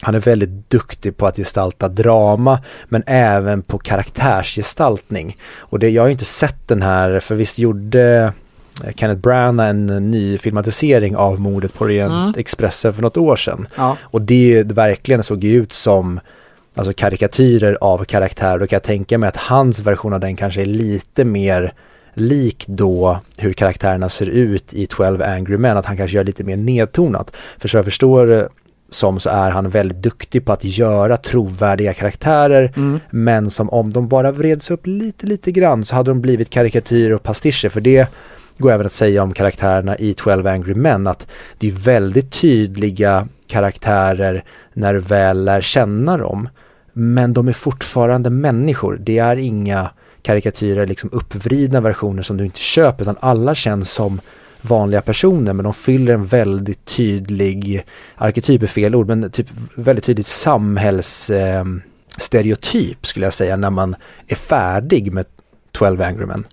Han 0.02 0.16
är 0.16 0.20
väldigt 0.20 0.70
duktig 0.70 1.18
på 1.18 1.28
att 1.28 1.38
gestalta 1.38 1.88
drama 1.88 2.60
men 2.86 3.04
även 3.06 3.62
på 3.62 3.78
karaktärsgestaltning. 3.78 5.38
Och 5.58 5.80
det, 5.80 5.90
jag 5.90 6.02
har 6.02 6.08
ju 6.08 6.12
inte 6.12 6.26
sett 6.26 6.68
den 6.68 6.82
här, 6.82 7.20
för 7.20 7.36
visst 7.36 7.60
gjorde 7.60 8.34
eh, 8.84 8.92
Kenneth 8.96 9.22
Branagh 9.22 9.70
en 9.70 10.12
ny 10.12 10.38
filmatisering 10.38 11.16
av 11.16 11.40
mordet 11.40 11.74
på 11.74 11.86
Orient 11.86 12.12
Mm. 12.12 12.34
Expressen 12.38 12.94
för 12.94 13.02
något 13.02 13.18
år 13.18 13.36
sedan. 13.36 13.68
Ja, 13.76 13.98
Och 14.02 14.22
det, 14.22 14.64
verkligen 14.64 15.24
såg 15.24 15.44
ut 15.44 15.74
som 15.74 16.20
alltså 16.76 16.94
karikatyrer 16.94 17.78
av 17.82 18.06
karaktärer. 18.06 18.60
Då 18.60 18.68
kan 18.68 18.76
jag 18.76 18.84
tänka 18.84 19.18
mig 19.18 19.28
att 19.28 19.38
hans 19.38 19.80
version 19.80 20.14
av 20.14 20.20
den 20.20 20.36
kanske 20.36 20.62
är 20.62 20.66
lite 20.66 21.26
mer 21.26 21.74
lik 22.14 22.66
då 22.68 23.20
hur 23.38 23.54
karaktärerna 23.54 24.10
ser 24.10 24.30
ut 24.30 24.74
i 24.74 24.88
12 24.88 25.22
Angry 25.22 25.58
Men, 25.58 25.78
att 25.78 25.86
han 25.86 25.98
kanske 25.98 26.18
gör 26.18 26.24
lite 26.24 26.44
mer 26.44 26.58
nedtonat. 26.58 27.36
För 27.58 27.68
så 27.68 27.78
jag 27.78 27.86
förstår 27.86 28.28
det 28.28 28.50
som 28.90 29.20
så 29.20 29.30
är 29.30 29.52
han 29.52 29.70
väldigt 29.70 29.98
duktig 29.98 30.46
på 30.46 30.54
att 30.54 30.64
göra 30.64 31.18
trovärdiga 31.18 31.94
karaktärer 31.94 32.74
mm. 32.76 33.00
men 33.10 33.50
som 33.50 33.70
om 33.70 33.90
de 33.90 34.08
bara 34.08 34.32
vreds 34.32 34.72
upp 34.72 34.88
lite, 34.88 35.28
lite 35.28 35.52
grann 35.52 35.86
så 35.86 35.96
hade 35.96 36.12
de 36.12 36.22
blivit 36.22 36.50
karikatyrer 36.50 37.14
och 37.14 37.24
pastischer 37.24 37.70
för 37.70 37.82
det 37.82 38.08
går 38.58 38.72
även 38.72 38.86
att 38.86 38.92
säga 38.92 39.24
om 39.24 39.34
karaktärerna 39.34 39.98
i 39.98 40.14
12 40.14 40.48
Angry 40.48 40.74
Men 40.74 41.08
att 41.08 41.28
det 41.58 41.68
är 41.68 41.72
väldigt 41.72 42.32
tydliga 42.32 43.28
karaktärer 43.48 44.44
när 44.74 44.94
du 44.94 45.00
väl 45.00 45.46
lär 45.46 45.62
känna 45.62 46.18
dem 46.18 46.50
men 46.94 47.34
de 47.34 47.48
är 47.48 47.54
fortfarande 47.54 48.30
människor. 48.30 48.98
Det 49.02 49.18
är 49.18 49.38
inga 49.38 49.90
karikatyrer, 50.22 50.88
liksom 50.88 51.10
uppvridna 51.14 51.82
versioner 51.82 52.22
som 52.22 52.38
du 52.38 52.46
inte 52.46 52.60
köper 52.60 53.04
utan 53.04 53.18
alla 53.20 53.56
känns 53.56 53.92
som 53.92 54.22
vanliga 54.62 55.02
personer 55.02 55.54
men 55.54 55.64
de 55.64 55.74
fyller 55.74 56.14
en 56.14 56.26
väldigt 56.26 56.86
tydlig, 56.86 57.86
arketyp 58.16 58.64
är 58.64 58.68
fel 58.68 58.96
ord, 58.96 59.08
men 59.08 59.32
typ 59.32 59.48
väldigt 59.76 60.06
tydligt 60.06 60.28
samhällsstereotyp 60.28 62.98
eh, 62.98 63.02
skulle 63.02 63.26
jag 63.26 63.34
säga 63.34 63.56
när 63.56 63.70
man 63.70 63.96
är 64.28 64.36
färdig 64.36 65.14
med 65.14 65.26
12 65.72 66.02
Angry 66.02 66.26
Men. 66.26 66.46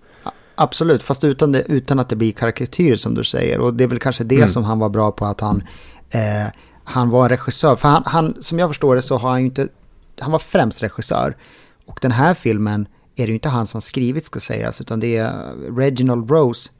Absolut, 0.54 1.02
fast 1.02 1.24
utan, 1.24 1.52
det, 1.52 1.62
utan 1.62 1.98
att 1.98 2.08
det 2.08 2.16
blir 2.16 2.32
karikatyr 2.32 2.96
som 2.96 3.14
du 3.14 3.24
säger. 3.24 3.60
Och 3.60 3.74
det 3.74 3.84
är 3.84 3.88
väl 3.88 3.98
kanske 3.98 4.24
det 4.24 4.36
mm. 4.36 4.48
som 4.48 4.64
han 4.64 4.78
var 4.78 4.88
bra 4.88 5.12
på 5.12 5.24
att 5.24 5.40
han, 5.40 5.62
eh, 6.10 6.46
han 6.84 7.10
var 7.10 7.22
en 7.22 7.28
regissör. 7.28 7.76
För 7.76 7.88
han, 7.88 8.02
han, 8.06 8.36
som 8.40 8.58
jag 8.58 8.70
förstår 8.70 8.94
det 8.94 9.02
så 9.02 9.16
har 9.16 9.30
han 9.30 9.40
ju 9.40 9.46
inte, 9.46 9.68
han 10.20 10.32
var 10.32 10.38
främst 10.38 10.82
regissör. 10.82 11.36
Och 11.86 11.98
den 12.02 12.12
här 12.12 12.34
filmen 12.34 12.88
är 13.16 13.26
det 13.26 13.28
ju 13.30 13.34
inte 13.34 13.48
han 13.48 13.66
som 13.66 13.76
har 13.76 13.82
skrivit 13.82 14.24
ska 14.24 14.40
sägas, 14.40 14.80
utan 14.80 15.00
det 15.00 15.16
är 15.16 15.54
Reginald 15.76 16.30
Rose, 16.30 16.70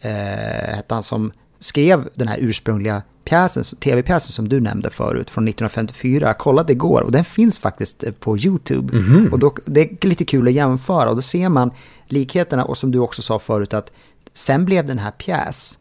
eh, 0.00 0.74
hette 0.74 0.94
han 0.94 1.02
som 1.02 1.32
skrev 1.58 2.08
den 2.14 2.28
här 2.28 2.38
ursprungliga 2.40 3.02
pjäsen, 3.24 3.64
tv-pjäsen 3.80 4.32
som 4.32 4.48
du 4.48 4.60
nämnde 4.60 4.90
förut 4.90 5.30
från 5.30 5.44
1954. 5.44 6.26
Jag 6.26 6.38
kollade 6.38 6.72
igår 6.72 7.00
och 7.00 7.12
den 7.12 7.24
finns 7.24 7.58
faktiskt 7.58 8.04
eh, 8.04 8.12
på 8.12 8.38
YouTube. 8.38 8.98
Mm 8.98 9.08
-hmm. 9.08 9.30
Och 9.30 9.38
då, 9.38 9.54
det 9.64 9.80
är 9.80 10.06
lite 10.06 10.24
kul 10.24 10.48
att 10.48 10.54
jämföra 10.54 11.10
och 11.10 11.16
då 11.16 11.22
ser 11.22 11.48
man 11.48 11.70
likheterna 12.06 12.64
och 12.64 12.78
som 12.78 12.90
du 12.90 12.98
också 12.98 13.22
sa 13.22 13.38
förut 13.38 13.74
att 13.74 13.92
sen 14.34 14.64
blev 14.64 14.86
den 14.86 14.98
här 14.98 15.10
pjäs 15.10 15.78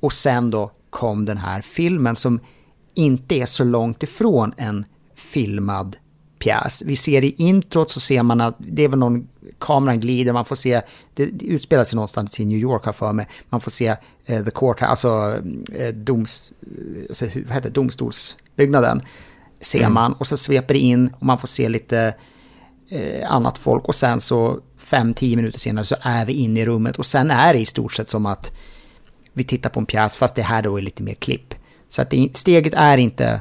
och 0.00 0.12
sen 0.12 0.50
då 0.50 0.70
kom 0.90 1.24
den 1.24 1.38
här 1.38 1.60
filmen 1.60 2.16
som 2.16 2.40
inte 2.94 3.34
är 3.34 3.46
så 3.46 3.64
långt 3.64 4.02
ifrån 4.02 4.54
en 4.56 4.84
filmad 5.14 5.96
pjäs. 6.40 6.82
Vi 6.86 6.96
ser 6.96 7.24
i 7.24 7.30
introt 7.30 7.90
så 7.90 8.00
ser 8.00 8.22
man 8.22 8.40
att 8.40 8.54
det 8.58 8.82
är 8.82 8.88
väl 8.88 8.98
någon, 8.98 9.28
kameran 9.58 10.00
glider, 10.00 10.32
man 10.32 10.44
får 10.44 10.56
se, 10.56 10.82
det, 11.14 11.26
det 11.26 11.44
utspelar 11.44 11.84
sig 11.84 11.96
någonstans 11.96 12.40
i 12.40 12.44
New 12.44 12.58
York 12.58 12.84
har 12.84 12.92
för 12.92 13.12
mig, 13.12 13.28
man 13.48 13.60
får 13.60 13.70
se 13.70 13.96
uh, 14.30 14.44
the 14.44 14.50
court, 14.50 14.82
alltså, 14.82 15.08
uh, 15.78 15.88
doms, 15.94 16.52
alltså 17.08 17.26
vad 17.46 17.54
heter 17.54 17.70
domstolsbyggnaden, 17.70 19.02
ser 19.60 19.80
mm. 19.80 19.92
man 19.92 20.12
och 20.12 20.26
så 20.26 20.36
sveper 20.36 20.74
det 20.74 20.80
in 20.80 21.14
och 21.18 21.26
man 21.26 21.38
får 21.38 21.48
se 21.48 21.68
lite 21.68 22.14
uh, 22.92 23.32
annat 23.32 23.58
folk 23.58 23.84
och 23.84 23.94
sen 23.94 24.20
så 24.20 24.60
fem, 24.78 25.14
tio 25.14 25.36
minuter 25.36 25.58
senare 25.58 25.84
så 25.84 25.96
är 26.00 26.26
vi 26.26 26.32
inne 26.32 26.60
i 26.60 26.66
rummet 26.66 26.98
och 26.98 27.06
sen 27.06 27.30
är 27.30 27.52
det 27.52 27.60
i 27.60 27.66
stort 27.66 27.92
sett 27.92 28.08
som 28.08 28.26
att 28.26 28.52
vi 29.32 29.44
tittar 29.44 29.70
på 29.70 29.80
en 29.80 29.86
pjäs 29.86 30.16
fast 30.16 30.34
det 30.34 30.42
här 30.42 30.62
då 30.62 30.76
är 30.76 30.82
lite 30.82 31.02
mer 31.02 31.14
klipp. 31.14 31.54
Så 31.88 32.02
att 32.02 32.10
det, 32.10 32.28
steget 32.34 32.74
är 32.74 32.98
inte 32.98 33.40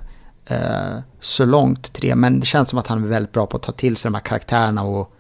så 1.20 1.46
långt 1.46 1.94
till 1.94 2.10
det, 2.10 2.16
men 2.16 2.40
det 2.40 2.46
känns 2.46 2.70
som 2.70 2.80
att 2.80 2.88
han 2.88 3.04
är 3.04 3.08
väldigt 3.08 3.32
bra 3.32 3.46
på 3.46 3.58
att 3.58 3.64
ta 3.64 3.72
till 3.72 3.98
sig 3.98 4.10
de 4.10 4.16
här 4.16 4.22
karaktärerna 4.22 4.84
och 4.84 5.14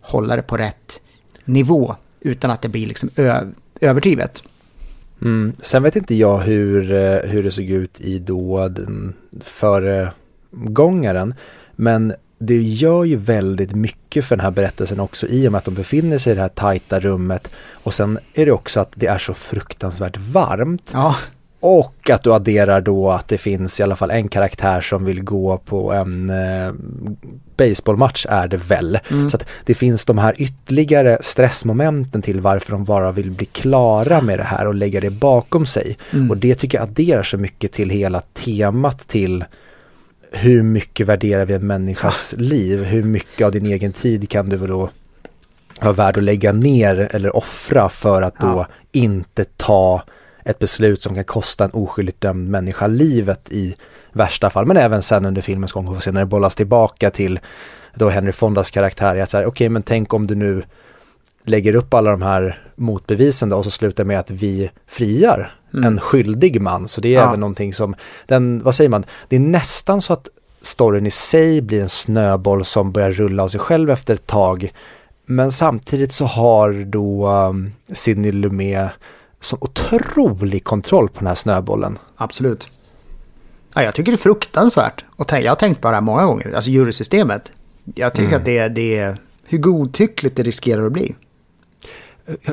hålla 0.00 0.36
det 0.36 0.42
på 0.42 0.56
rätt 0.56 1.00
nivå 1.44 1.96
utan 2.20 2.50
att 2.50 2.62
det 2.62 2.68
blir 2.68 2.86
liksom 2.86 3.10
överdrivet. 3.80 4.42
Mm. 5.22 5.52
Sen 5.62 5.82
vet 5.82 5.96
inte 5.96 6.14
jag 6.14 6.38
hur, 6.38 6.92
eh, 6.92 7.30
hur 7.30 7.42
det 7.42 7.50
såg 7.50 7.64
ut 7.64 8.00
i 8.00 8.18
då 8.18 8.68
den 8.68 9.14
föregångaren, 9.40 11.34
men 11.76 12.14
det 12.38 12.62
gör 12.62 13.04
ju 13.04 13.16
väldigt 13.16 13.72
mycket 13.74 14.24
för 14.24 14.36
den 14.36 14.44
här 14.44 14.50
berättelsen 14.50 15.00
också 15.00 15.26
i 15.26 15.48
och 15.48 15.52
med 15.52 15.58
att 15.58 15.64
de 15.64 15.74
befinner 15.74 16.18
sig 16.18 16.32
i 16.32 16.34
det 16.34 16.40
här 16.40 16.48
tajta 16.48 17.00
rummet 17.00 17.50
och 17.70 17.94
sen 17.94 18.18
är 18.34 18.46
det 18.46 18.52
också 18.52 18.80
att 18.80 18.92
det 18.94 19.06
är 19.06 19.18
så 19.18 19.34
fruktansvärt 19.34 20.16
varmt. 20.16 20.90
Ja. 20.94 21.16
Och 21.66 22.10
att 22.10 22.22
du 22.22 22.32
adderar 22.32 22.80
då 22.80 23.10
att 23.10 23.28
det 23.28 23.38
finns 23.38 23.80
i 23.80 23.82
alla 23.82 23.96
fall 23.96 24.10
en 24.10 24.28
karaktär 24.28 24.80
som 24.80 25.04
vill 25.04 25.22
gå 25.22 25.58
på 25.58 25.92
en 25.92 26.30
eh, 26.30 26.72
baseballmatch 27.56 28.26
är 28.28 28.48
det 28.48 28.56
väl. 28.56 28.98
Mm. 29.10 29.30
Så 29.30 29.36
att 29.36 29.46
det 29.64 29.74
finns 29.74 30.04
de 30.04 30.18
här 30.18 30.34
ytterligare 30.38 31.18
stressmomenten 31.20 32.22
till 32.22 32.40
varför 32.40 32.72
de 32.72 32.84
bara 32.84 33.12
vill 33.12 33.30
bli 33.30 33.46
klara 33.46 34.20
med 34.20 34.38
det 34.38 34.44
här 34.44 34.66
och 34.66 34.74
lägga 34.74 35.00
det 35.00 35.10
bakom 35.10 35.66
sig. 35.66 35.98
Mm. 36.12 36.30
Och 36.30 36.36
det 36.36 36.54
tycker 36.54 36.78
jag 36.78 36.88
adderar 36.88 37.22
så 37.22 37.38
mycket 37.38 37.72
till 37.72 37.90
hela 37.90 38.20
temat 38.20 39.08
till 39.08 39.44
hur 40.32 40.62
mycket 40.62 41.06
värderar 41.06 41.44
vi 41.44 41.54
en 41.54 41.66
människas 41.66 42.34
liv? 42.38 42.84
Hur 42.84 43.02
mycket 43.02 43.46
av 43.46 43.52
din 43.52 43.66
egen 43.66 43.92
tid 43.92 44.28
kan 44.28 44.48
du 44.48 44.66
då 44.66 44.88
vara 45.80 45.92
värd 45.92 46.16
att 46.16 46.24
lägga 46.24 46.52
ner 46.52 47.08
eller 47.10 47.36
offra 47.36 47.88
för 47.88 48.22
att 48.22 48.40
då 48.40 48.46
ja. 48.46 48.66
inte 48.92 49.44
ta 49.44 50.02
ett 50.44 50.58
beslut 50.58 51.02
som 51.02 51.14
kan 51.14 51.24
kosta 51.24 51.64
en 51.64 51.70
oskyldigt 51.70 52.20
dömd 52.20 52.48
människa 52.48 52.86
livet 52.86 53.50
i 53.50 53.76
värsta 54.12 54.50
fall, 54.50 54.66
men 54.66 54.76
även 54.76 55.02
sen 55.02 55.24
under 55.24 55.42
filmens 55.42 55.72
gång, 55.72 55.88
och 55.88 56.02
sen 56.02 56.14
när 56.14 56.20
det 56.20 56.26
bollas 56.26 56.54
tillbaka 56.54 57.10
till 57.10 57.40
då 57.94 58.08
Henry 58.08 58.32
Fondas 58.32 58.70
karaktär, 58.70 59.16
att 59.16 59.30
säga, 59.30 59.40
okej 59.42 59.50
okay, 59.50 59.68
men 59.68 59.82
tänk 59.82 60.14
om 60.14 60.26
du 60.26 60.34
nu 60.34 60.62
lägger 61.44 61.74
upp 61.74 61.94
alla 61.94 62.10
de 62.10 62.22
här 62.22 62.62
motbevisen 62.74 63.48
då, 63.48 63.56
och 63.56 63.64
så 63.64 63.70
slutar 63.70 64.04
med 64.04 64.18
att 64.18 64.30
vi 64.30 64.70
friar 64.86 65.54
mm. 65.74 65.84
en 65.84 66.00
skyldig 66.00 66.60
man. 66.60 66.88
Så 66.88 67.00
det 67.00 67.08
är 67.08 67.12
ja. 67.12 67.28
även 67.28 67.40
någonting 67.40 67.74
som, 67.74 67.94
den, 68.26 68.62
vad 68.62 68.74
säger 68.74 68.90
man, 68.90 69.04
det 69.28 69.36
är 69.36 69.40
nästan 69.40 70.00
så 70.00 70.12
att 70.12 70.28
storyn 70.62 71.06
i 71.06 71.10
sig 71.10 71.62
blir 71.62 71.82
en 71.82 71.88
snöboll 71.88 72.64
som 72.64 72.92
börjar 72.92 73.12
rulla 73.12 73.42
av 73.42 73.48
sig 73.48 73.60
själv 73.60 73.90
efter 73.90 74.14
ett 74.14 74.26
tag. 74.26 74.72
Men 75.26 75.52
samtidigt 75.52 76.12
så 76.12 76.24
har 76.24 76.84
då 76.84 77.28
um, 77.28 77.72
Sidney 77.92 78.32
Lumet 78.32 78.90
sån 79.44 79.58
otrolig 79.62 80.64
kontroll 80.64 81.08
på 81.08 81.18
den 81.18 81.26
här 81.26 81.34
snöbollen. 81.34 81.98
Absolut. 82.16 82.68
Ja, 83.74 83.82
jag 83.82 83.94
tycker 83.94 84.12
det 84.12 84.16
är 84.16 84.18
fruktansvärt. 84.18 85.04
Och 85.16 85.32
jag 85.32 85.50
har 85.50 85.56
tänkt 85.56 85.80
på 85.80 85.88
det 85.88 85.94
här 85.94 86.00
många 86.00 86.24
gånger, 86.26 86.52
alltså 86.54 86.70
jurysystemet. 86.70 87.52
Jag 87.94 88.12
tycker 88.12 88.28
mm. 88.28 88.38
att 88.40 88.44
det, 88.44 88.68
det 88.68 88.96
är 88.96 89.18
hur 89.44 89.58
godtyckligt 89.58 90.36
det 90.36 90.42
riskerar 90.42 90.86
att 90.86 90.92
bli. 90.92 91.14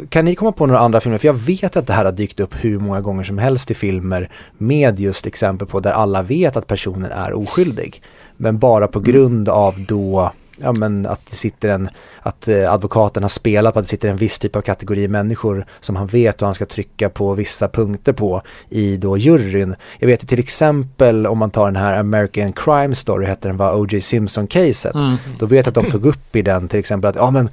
Kan 0.09 0.25
ni 0.25 0.35
komma 0.35 0.51
på 0.51 0.65
några 0.65 0.79
andra 0.79 1.01
filmer? 1.01 1.17
För 1.17 1.27
jag 1.27 1.33
vet 1.33 1.77
att 1.77 1.87
det 1.87 1.93
här 1.93 2.05
har 2.05 2.11
dykt 2.11 2.39
upp 2.39 2.55
hur 2.63 2.79
många 2.79 3.01
gånger 3.01 3.23
som 3.23 3.37
helst 3.37 3.71
i 3.71 3.73
filmer 3.73 4.29
med 4.57 4.99
just 4.99 5.27
exempel 5.27 5.67
på 5.67 5.79
där 5.79 5.91
alla 5.91 6.21
vet 6.21 6.57
att 6.57 6.67
personen 6.67 7.11
är 7.11 7.33
oskyldig. 7.33 8.01
Men 8.37 8.59
bara 8.59 8.87
på 8.87 8.99
mm. 8.99 9.11
grund 9.11 9.49
av 9.49 9.85
då 9.87 10.31
ja, 10.63 10.71
men 10.71 11.05
att 11.05 11.25
det 11.29 11.35
sitter 11.35 11.69
en, 11.69 11.89
att 12.19 12.47
eh, 12.47 12.73
advokaten 12.73 13.23
har 13.23 13.29
spelat 13.29 13.73
på 13.73 13.79
att 13.79 13.85
det 13.85 13.89
sitter 13.89 14.09
en 14.09 14.17
viss 14.17 14.39
typ 14.39 14.55
av 14.55 14.61
kategori 14.61 15.07
människor 15.07 15.65
som 15.79 15.95
han 15.95 16.07
vet 16.07 16.41
och 16.41 16.47
han 16.47 16.55
ska 16.55 16.65
trycka 16.65 17.09
på 17.09 17.33
vissa 17.33 17.67
punkter 17.67 18.13
på 18.13 18.41
i 18.69 18.97
då 18.97 19.17
juryn. 19.17 19.75
Jag 19.99 20.07
vet 20.07 20.27
till 20.27 20.39
exempel 20.39 21.27
om 21.27 21.37
man 21.37 21.51
tar 21.51 21.65
den 21.65 21.75
här 21.75 21.99
American 21.99 22.53
Crime 22.53 22.95
Story, 22.95 23.25
hette 23.25 23.47
den 23.47 23.57
var 23.57 23.73
O.J. 23.73 24.01
Simpson-caset. 24.01 24.95
Mm. 24.95 25.15
Då 25.39 25.45
vet 25.45 25.65
jag 25.65 25.77
att 25.77 25.85
de 25.85 25.91
tog 25.91 26.05
upp 26.05 26.35
i 26.35 26.41
den 26.41 26.67
till 26.67 26.79
exempel 26.79 27.09
att, 27.09 27.15
ja 27.15 27.31
men 27.31 27.49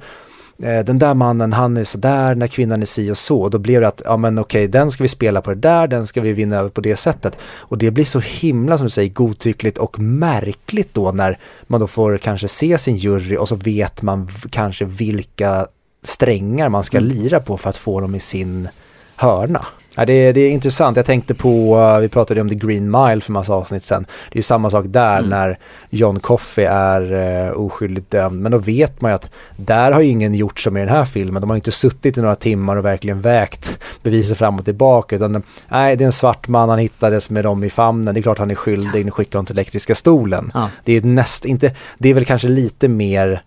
den 0.59 0.99
där 0.99 1.13
mannen 1.13 1.53
han 1.53 1.77
är 1.77 1.83
sådär 1.83 2.35
när 2.35 2.47
kvinnan 2.47 2.81
är 2.81 2.85
si 2.85 3.11
och 3.11 3.17
så. 3.17 3.49
Då 3.49 3.57
blir 3.57 3.81
det 3.81 3.87
att, 3.87 4.01
ja 4.05 4.17
men 4.17 4.39
okej 4.39 4.67
den 4.67 4.91
ska 4.91 5.03
vi 5.03 5.07
spela 5.07 5.41
på 5.41 5.49
det 5.49 5.59
där, 5.59 5.87
den 5.87 6.07
ska 6.07 6.21
vi 6.21 6.33
vinna 6.33 6.57
över 6.57 6.69
på 6.69 6.81
det 6.81 6.95
sättet. 6.95 7.37
Och 7.41 7.77
det 7.77 7.91
blir 7.91 8.05
så 8.05 8.19
himla 8.19 8.77
som 8.77 8.85
du 8.85 8.89
säger 8.89 9.09
godtyckligt 9.09 9.77
och 9.77 9.99
märkligt 9.99 10.93
då 10.93 11.11
när 11.11 11.37
man 11.67 11.79
då 11.79 11.87
får 11.87 12.17
kanske 12.17 12.47
se 12.47 12.77
sin 12.77 12.95
jury 12.95 13.37
och 13.37 13.49
så 13.49 13.55
vet 13.55 14.01
man 14.01 14.29
kanske 14.49 14.85
vilka 14.85 15.67
strängar 16.03 16.69
man 16.69 16.83
ska 16.83 16.97
mm. 16.97 17.09
lira 17.09 17.39
på 17.39 17.57
för 17.57 17.69
att 17.69 17.77
få 17.77 18.01
dem 18.01 18.15
i 18.15 18.19
sin 18.19 18.69
hörna. 19.15 19.65
Ja, 19.99 20.05
det, 20.05 20.13
är, 20.13 20.33
det 20.33 20.41
är 20.41 20.49
intressant. 20.49 20.97
Jag 20.97 21.05
tänkte 21.05 21.35
på, 21.35 21.77
uh, 21.77 21.99
vi 21.99 22.09
pratade 22.09 22.41
om 22.41 22.49
The 22.49 22.55
Green 22.55 22.91
Mile 22.91 23.21
för 23.21 23.31
massa 23.31 23.53
avsnitt 23.53 23.83
sen. 23.83 24.03
Det 24.03 24.33
är 24.33 24.37
ju 24.37 24.41
samma 24.41 24.69
sak 24.69 24.85
där 24.87 25.17
mm. 25.17 25.29
när 25.29 25.59
John 25.89 26.19
Coffey 26.19 26.65
är 26.65 27.13
uh, 27.13 27.51
oskyldigt 27.51 28.11
dömd. 28.11 28.41
Men 28.41 28.51
då 28.51 28.57
vet 28.57 29.01
man 29.01 29.11
ju 29.11 29.15
att 29.15 29.29
där 29.55 29.91
har 29.91 30.01
ju 30.01 30.07
ingen 30.07 30.33
gjort 30.33 30.59
som 30.59 30.77
i 30.77 30.79
den 30.79 30.89
här 30.89 31.05
filmen. 31.05 31.41
De 31.41 31.49
har 31.49 31.55
ju 31.55 31.59
inte 31.59 31.71
suttit 31.71 32.17
i 32.17 32.21
några 32.21 32.35
timmar 32.35 32.75
och 32.75 32.85
verkligen 32.85 33.21
vägt 33.21 33.79
beviset 34.03 34.37
fram 34.37 34.59
och 34.59 34.65
tillbaka. 34.65 35.15
Utan 35.15 35.43
nej, 35.67 35.95
det 35.95 36.03
är 36.03 36.05
en 36.05 36.11
svart 36.11 36.47
man, 36.47 36.69
han 36.69 36.79
hittades 36.79 37.29
med 37.29 37.43
dem 37.43 37.63
i 37.63 37.69
famnen. 37.69 38.13
Det 38.13 38.19
är 38.19 38.21
klart 38.21 38.39
han 38.39 38.51
är 38.51 38.55
skyldig, 38.55 39.05
nu 39.05 39.11
skickar 39.11 39.39
honom 39.39 39.45
till 39.45 39.55
elektriska 39.55 39.95
stolen. 39.95 40.51
Ja. 40.53 40.69
Det 40.83 40.93
är 40.93 41.01
näst, 41.01 41.45
inte, 41.45 41.75
det 41.97 42.09
är 42.09 42.13
väl 42.13 42.25
kanske 42.25 42.47
lite 42.47 42.87
mer 42.87 43.43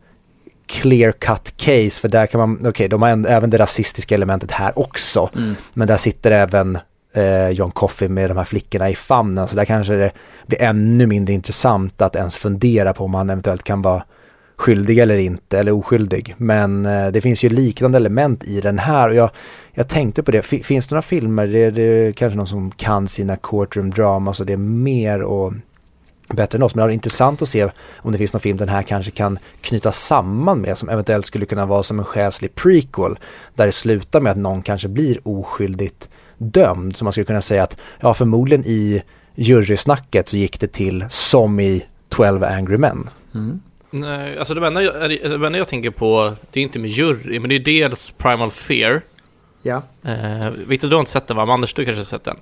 clear 0.72 1.12
cut 1.12 1.56
case 1.56 2.00
för 2.00 2.08
där 2.08 2.26
kan 2.26 2.40
man, 2.40 2.56
okej 2.56 2.68
okay, 2.68 2.88
de 2.88 3.02
har 3.02 3.08
en, 3.08 3.26
även 3.26 3.50
det 3.50 3.58
rasistiska 3.58 4.14
elementet 4.14 4.50
här 4.50 4.78
också. 4.78 5.30
Mm. 5.36 5.54
Men 5.72 5.88
där 5.88 5.96
sitter 5.96 6.30
även 6.30 6.78
eh, 7.14 7.48
John 7.48 7.70
Coffey 7.70 8.08
med 8.08 8.30
de 8.30 8.36
här 8.36 8.44
flickorna 8.44 8.90
i 8.90 8.94
famnen 8.94 9.48
så 9.48 9.56
där 9.56 9.64
kanske 9.64 9.94
det 9.94 10.12
blir 10.46 10.62
ännu 10.62 11.06
mindre 11.06 11.34
intressant 11.34 12.02
att 12.02 12.16
ens 12.16 12.36
fundera 12.36 12.92
på 12.92 13.04
om 13.04 13.14
han 13.14 13.30
eventuellt 13.30 13.62
kan 13.62 13.82
vara 13.82 14.04
skyldig 14.56 14.98
eller 14.98 15.16
inte 15.16 15.58
eller 15.58 15.72
oskyldig. 15.72 16.34
Men 16.38 16.86
eh, 16.86 17.08
det 17.08 17.20
finns 17.20 17.44
ju 17.44 17.48
liknande 17.48 17.98
element 17.98 18.44
i 18.44 18.60
den 18.60 18.78
här 18.78 19.08
och 19.08 19.14
jag, 19.14 19.30
jag 19.72 19.88
tänkte 19.88 20.22
på 20.22 20.30
det, 20.30 20.42
finns 20.42 20.88
det 20.88 20.94
några 20.94 21.02
filmer, 21.02 21.46
det, 21.46 21.70
det 21.70 21.82
är 21.82 22.12
kanske 22.12 22.36
någon 22.36 22.46
som 22.46 22.70
kan 22.70 23.08
sina 23.08 23.36
courtroom 23.36 23.90
dramas 23.90 24.40
och 24.40 24.46
det 24.46 24.52
är 24.52 24.56
mer 24.56 25.22
och 25.22 25.52
bättre 26.37 26.57
än 26.57 26.62
oss. 26.62 26.74
Men 26.74 26.87
det 26.87 26.93
är 26.93 26.95
intressant 26.95 27.43
att 27.43 27.49
se 27.49 27.68
om 27.97 28.12
det 28.12 28.18
finns 28.18 28.33
någon 28.33 28.41
film 28.41 28.57
den 28.57 28.68
här 28.68 28.83
kanske 28.83 29.11
kan 29.11 29.39
knyta 29.61 29.93
samman 29.93 30.61
med 30.61 30.78
som 30.78 30.89
eventuellt 30.89 31.26
skulle 31.26 31.47
kunna 31.47 31.66
vara 31.66 31.83
som 31.83 31.99
en 31.99 32.05
själslig 32.05 32.55
prequel 32.55 33.18
där 33.55 33.66
det 33.66 33.72
slutar 33.72 34.20
med 34.20 34.33
att 34.33 34.39
någon 34.39 34.62
kanske 34.62 34.89
blir 34.89 35.28
oskyldigt 35.28 36.11
dömd. 36.39 36.97
Så 36.97 37.05
man 37.05 37.12
skulle 37.12 37.24
kunna 37.24 37.43
säga 37.43 37.62
att 37.62 37.76
ja 38.01 38.14
förmodligen 38.14 38.64
i 38.66 39.03
jurysnacket 39.35 40.28
så 40.28 40.37
gick 40.37 40.61
det 40.61 40.72
till 40.72 41.05
som 41.09 41.61
i 41.61 41.85
12 42.09 42.45
Angry 42.45 42.78
Men. 42.78 43.11
Mm. 43.35 43.61
Nej, 43.91 44.39
alltså 44.39 44.55
det 44.55 44.66
enda, 44.66 44.83
jag, 44.83 45.11
det 45.11 45.47
enda 45.47 45.59
jag 45.59 45.68
tänker 45.68 45.91
på, 45.91 46.33
det 46.51 46.61
är 46.61 46.64
inte 46.64 46.78
med 46.78 46.91
jury, 46.91 47.41
men 47.41 47.49
det 47.49 47.55
är 47.55 47.61
dels 47.61 48.11
Primal 48.11 48.51
Fear 48.51 49.03
Ja. 49.62 49.82
Eh, 50.04 50.50
Victor, 50.66 50.88
du 50.88 50.94
har 50.94 51.00
inte 51.00 51.12
sett 51.12 51.26
den 51.26 51.36
va? 51.36 51.44
Men 51.46 51.54
Anders, 51.54 51.74
du 51.74 51.84
kanske 51.84 52.00
har 52.00 52.04
sett 52.04 52.24
den? 52.24 52.36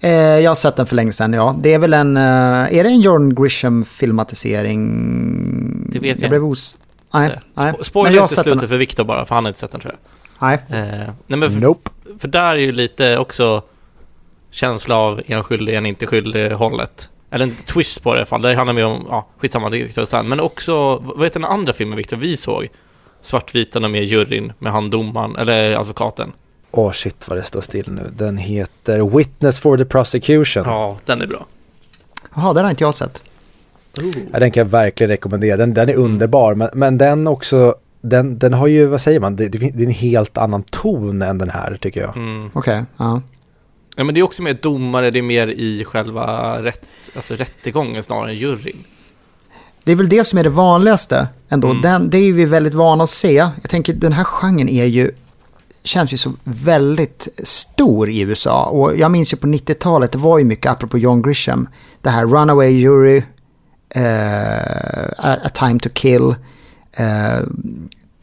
Eh, 0.00 0.10
jag 0.12 0.50
har 0.50 0.54
sett 0.54 0.76
den 0.76 0.86
för 0.86 0.96
länge 0.96 1.12
sedan, 1.12 1.32
ja. 1.32 1.56
Det 1.60 1.74
är 1.74 1.78
väl 1.78 1.94
en, 1.94 2.16
eh, 2.16 2.22
är 2.78 2.84
det 2.84 2.88
en 2.90 3.00
John 3.00 3.34
Grisham 3.34 3.84
filmatisering? 3.84 4.82
Det 5.92 5.98
vet 5.98 6.16
jag 6.16 6.22
Jag 6.24 6.30
blev 6.30 6.44
os... 6.44 6.76
Nej, 7.14 7.30
nej. 7.54 7.66
Spo- 7.66 7.74
Men 7.76 7.84
Spoila 7.84 8.10
jag 8.10 8.20
har 8.20 8.24
inte 8.24 8.34
slutet 8.34 8.60
den. 8.60 8.68
för 8.68 8.76
Victor 8.76 9.04
bara, 9.04 9.24
för 9.26 9.34
han 9.34 9.44
har 9.44 9.48
inte 9.48 9.60
sett 9.60 9.70
den 9.70 9.80
tror 9.80 9.94
jag. 9.94 10.48
Nej. 10.48 10.80
Eh, 10.80 11.08
nej 11.26 11.38
men 11.38 11.50
för, 11.50 11.60
Nope. 11.60 11.90
för 12.18 12.28
där 12.28 12.50
är 12.54 12.56
ju 12.56 12.72
lite 12.72 13.18
också 13.18 13.62
känsla 14.50 14.96
av 14.96 15.22
en 15.26 15.44
skyldig, 15.44 15.74
en 15.74 15.86
inte 15.86 16.06
skyldig 16.06 16.50
hållet. 16.50 17.10
Eller 17.30 17.44
en 17.44 17.54
twist 17.66 18.02
på 18.02 18.14
det 18.14 18.18
i 18.18 18.20
alla 18.20 18.26
fall. 18.26 18.42
Det 18.42 18.54
handlar 18.54 18.74
mer 18.74 18.86
om, 18.86 19.06
ja, 19.10 19.26
skitsamma, 19.38 19.70
det 19.70 19.98
är 19.98 20.04
sen. 20.04 20.28
Men 20.28 20.40
också, 20.40 20.96
vad 20.96 21.26
heter 21.26 21.40
den 21.40 21.50
andra 21.50 21.72
filmen 21.72 21.96
Victor 21.96 22.16
vi 22.16 22.36
såg? 22.36 22.68
Svartvita 23.20 23.80
med 23.80 24.04
juryn, 24.04 24.52
med 24.58 24.72
han 24.72 24.90
domaren, 24.90 25.36
eller 25.36 25.76
advokaten. 25.80 26.32
Åh 26.76 26.92
shit 26.92 27.28
vad 27.28 27.38
det 27.38 27.42
står 27.42 27.60
still 27.60 27.92
nu. 27.92 28.10
Den 28.16 28.36
heter 28.36 29.16
Witness 29.16 29.60
for 29.60 29.78
the 29.78 29.84
Prosecution. 29.84 30.62
Ja. 30.66 30.72
Ja, 30.72 30.98
den 31.04 31.22
är 31.22 31.26
bra. 31.26 31.46
Jaha, 32.34 32.52
den 32.52 32.64
har 32.64 32.70
inte 32.70 32.84
jag 32.84 32.94
sett. 32.94 33.22
den 34.30 34.50
kan 34.50 34.60
jag 34.60 34.70
verkligen 34.70 35.10
rekommendera. 35.10 35.56
Den, 35.56 35.74
den 35.74 35.88
är 35.88 35.94
underbar. 35.94 36.54
Men, 36.54 36.68
men 36.74 36.98
den 36.98 37.26
också, 37.26 37.74
den, 38.00 38.38
den 38.38 38.52
har 38.52 38.66
ju, 38.66 38.86
vad 38.86 39.00
säger 39.00 39.20
man, 39.20 39.36
det, 39.36 39.48
det, 39.48 39.82
är 39.82 39.82
en 39.82 39.90
helt 39.90 40.38
annan 40.38 40.62
ton 40.62 41.22
än 41.22 41.38
den 41.38 41.50
här 41.50 41.78
tycker 41.80 42.00
jag. 42.00 42.16
Mm. 42.16 42.50
Okej, 42.52 42.84
ja. 42.96 43.22
Ja, 43.96 44.04
men 44.04 44.14
det 44.14 44.20
är 44.20 44.22
också 44.22 44.42
mer 44.42 44.58
domare, 44.62 45.10
det 45.10 45.18
är 45.18 45.22
mer 45.22 45.48
i 45.48 45.84
själva 45.84 46.56
rätt, 46.62 46.86
alltså 47.16 47.34
rättegången 47.34 48.02
snarare 48.02 48.30
än 48.30 48.36
juryn. 48.36 48.84
Det 49.84 49.92
är 49.92 49.96
väl 49.96 50.08
det 50.08 50.24
som 50.24 50.38
är 50.38 50.44
det 50.44 50.50
vanligaste 50.50 51.28
ändå. 51.48 51.68
Mm. 51.68 51.82
Den, 51.82 52.10
det 52.10 52.18
är 52.18 52.22
ju 52.22 52.32
vi 52.32 52.44
väldigt 52.44 52.74
vana 52.74 53.04
att 53.04 53.10
se. 53.10 53.34
Jag 53.34 53.70
tänker 53.70 53.92
den 53.92 54.12
här 54.12 54.24
genren 54.24 54.68
är 54.68 54.84
ju, 54.84 55.10
känns 55.86 56.12
ju 56.12 56.16
så 56.16 56.32
väldigt 56.44 57.28
stor 57.42 58.10
i 58.10 58.20
USA. 58.20 58.64
Och 58.64 58.96
jag 58.96 59.10
minns 59.10 59.32
ju 59.32 59.36
på 59.36 59.46
90-talet, 59.46 60.12
det 60.12 60.18
var 60.18 60.38
ju 60.38 60.44
mycket, 60.44 60.72
apropå 60.72 60.98
John 60.98 61.22
Grisham, 61.22 61.68
det 62.02 62.10
här 62.10 62.26
Runaway 62.26 62.70
Jury, 62.70 63.22
uh, 63.96 65.08
A, 65.18 65.48
Time 65.54 65.80
to 65.80 65.88
Kill, 65.94 66.34
uh, 67.00 67.46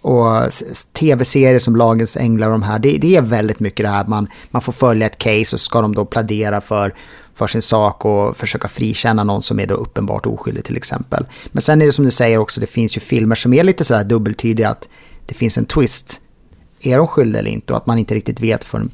och 0.02 0.52
tv-serier 0.94 1.60
som 1.60 1.76
Lagens 1.76 2.18
Änglar 2.18 2.48
och 2.48 2.54
de 2.54 2.64
här. 2.64 2.80
Det, 2.80 2.98
det 2.98 3.16
är 3.16 3.22
väldigt 3.22 3.60
mycket 3.60 3.84
det 3.84 3.90
här, 3.90 4.06
man, 4.06 4.28
man 4.52 4.62
får 4.62 4.72
följa 4.72 5.08
ett 5.08 5.18
case 5.18 5.40
och 5.42 5.48
så 5.48 5.58
ska 5.58 5.82
de 5.82 5.96
då 5.96 6.06
plädera 6.06 6.62
för 6.62 6.94
för 7.36 7.48
sin 7.48 7.62
sak 7.62 8.06
och 8.06 8.38
försöka 8.38 8.68
frikänna 8.68 9.24
någon 9.24 9.42
som 9.42 9.60
är 9.60 9.66
då 9.66 9.76
uppenbart 9.76 10.26
oskyldig 10.26 10.66
till 10.66 10.78
exempel. 10.78 11.26
Men 11.46 11.62
sen 11.62 11.82
är 11.82 11.86
det 11.86 11.92
som 11.92 12.06
du 12.06 12.12
säger 12.12 12.38
också, 12.38 12.62
det 12.62 12.68
finns 12.68 12.98
ju 12.98 13.02
filmer 13.02 13.36
som 13.36 13.54
är 13.54 13.64
lite 13.64 13.84
sådär 13.84 14.04
dubbeltydiga 14.04 14.70
att 14.70 14.90
det 15.26 15.34
finns 15.34 15.58
en 15.58 15.66
twist. 15.66 16.22
Är 16.84 16.98
de 16.98 17.08
skyldiga 17.08 17.40
eller 17.40 17.52
inte? 17.52 17.74
Och 17.74 17.78
att 17.78 17.86
man 17.86 17.98
inte 17.98 18.16
riktigt 18.16 18.40
vet 18.40 18.64
förrän, 18.64 18.90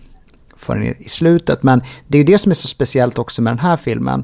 förrän 0.57 0.83
i 0.83 1.09
slutet. 1.09 1.63
Men 1.63 1.81
det 2.07 2.17
är 2.17 2.19
ju 2.19 2.25
det 2.25 2.37
som 2.37 2.49
är 2.49 2.55
så 2.55 2.67
speciellt 2.67 3.19
också 3.19 3.41
med 3.41 3.51
den 3.51 3.59
här 3.59 3.77
filmen. 3.77 4.23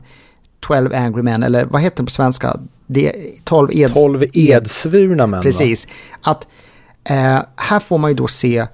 12 0.60 0.94
Angry 0.94 1.22
Men, 1.22 1.44
eller 1.44 1.66
vad 1.66 1.82
heter 1.82 1.98
den 1.98 2.06
på 2.06 2.12
svenska? 2.12 2.60
Det 2.88 3.08
är 3.08 3.32
12 3.44 3.70
eds... 3.74 3.94
12 3.94 4.24
edsvurna 4.34 5.28
män? 5.28 5.42
Precis. 5.42 5.88
Att 6.22 6.48
eh, 7.04 7.40
här 7.56 7.80
får 7.80 7.98
man 7.98 8.12
ju 8.12 8.16
då 8.16 8.28
se 8.28 8.68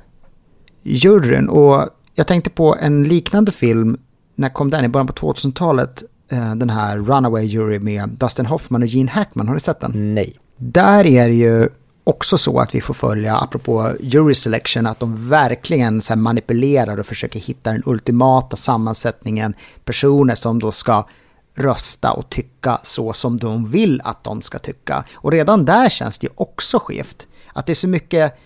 juryn 0.82 1.50
och 1.50 1.90
jag 2.16 2.28
tänkte 2.28 2.50
på 2.50 2.76
en 2.76 3.04
liknande 3.04 3.52
film, 3.52 3.98
när 4.36 4.50
kom 4.50 4.70
den? 4.70 4.86
I 4.86 4.88
början 4.88 5.08
på 5.08 5.34
2000-talet, 5.34 6.04
eh, 6.32 6.56
den 6.56 6.70
här 6.70 6.98
Runaway 6.98 7.46
Jury 7.46 7.80
med 7.80 8.10
Dustin 8.10 8.46
Hoffman 8.46 8.82
och 8.82 8.88
Gene 8.88 9.12
Hackman, 9.12 9.48
har 9.48 9.54
ni 9.54 9.60
sett 9.60 9.80
den? 9.80 10.14
Nej. 10.14 10.40
Där 10.58 11.06
är 11.06 11.28
det 11.28 11.36
ju 11.36 11.70
också 12.04 12.38
så 12.38 12.60
att 12.60 12.76
vi 12.76 12.82
får 12.82 12.94
följa, 12.94 13.38
apropå 13.38 13.96
jury 14.00 14.36
selection, 14.36 14.88
att 14.88 15.00
de 15.00 15.30
verkligen 15.30 16.02
så 16.02 16.14
här 16.14 16.22
manipulerar 16.22 16.98
och 16.98 17.06
försöker 17.06 17.40
hitta 17.40 17.72
den 17.72 17.84
ultimata 17.86 18.56
sammansättningen 18.56 19.54
personer 19.86 20.36
som 20.36 20.60
då 20.60 20.72
ska 20.72 21.08
rösta 21.56 22.12
och 22.12 22.30
tycka 22.30 22.80
så 22.84 23.14
som 23.14 23.38
de 23.38 23.70
vill 23.70 24.02
att 24.04 24.24
de 24.24 24.42
ska 24.42 24.60
tycka. 24.60 25.04
Och 25.14 25.32
redan 25.32 25.66
där 25.66 25.90
känns 25.90 26.20
det 26.20 26.28
ju 26.28 26.34
också 26.36 26.80
skevt. 26.80 27.28
Att 27.54 27.66
det 27.66 27.74
är 27.74 27.76
så 27.76 27.88
mycket 27.88 28.38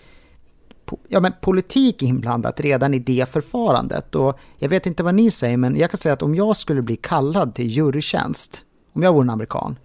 ja, 1.08 1.20
men 1.20 1.32
politik 1.40 2.02
inblandat 2.02 2.60
redan 2.60 2.94
i 2.94 2.98
det 2.98 3.32
förfarandet. 3.32 4.14
Och 4.14 4.38
jag 4.58 4.68
vet 4.68 4.86
inte 4.86 5.02
vad 5.02 5.14
ni 5.14 5.30
säger, 5.30 5.56
men 5.56 5.76
jag 5.76 5.90
kan 5.90 5.98
säga 5.98 6.12
att 6.12 6.22
om 6.22 6.34
jag 6.34 6.56
skulle 6.56 6.82
bli 6.82 6.96
kallad 6.96 7.54
till 7.54 7.66
jurytjänst, 7.66 8.62
om 8.92 9.02
jag 9.02 9.12
vore 9.12 9.24
en 9.24 9.30
amerikan, 9.30 9.76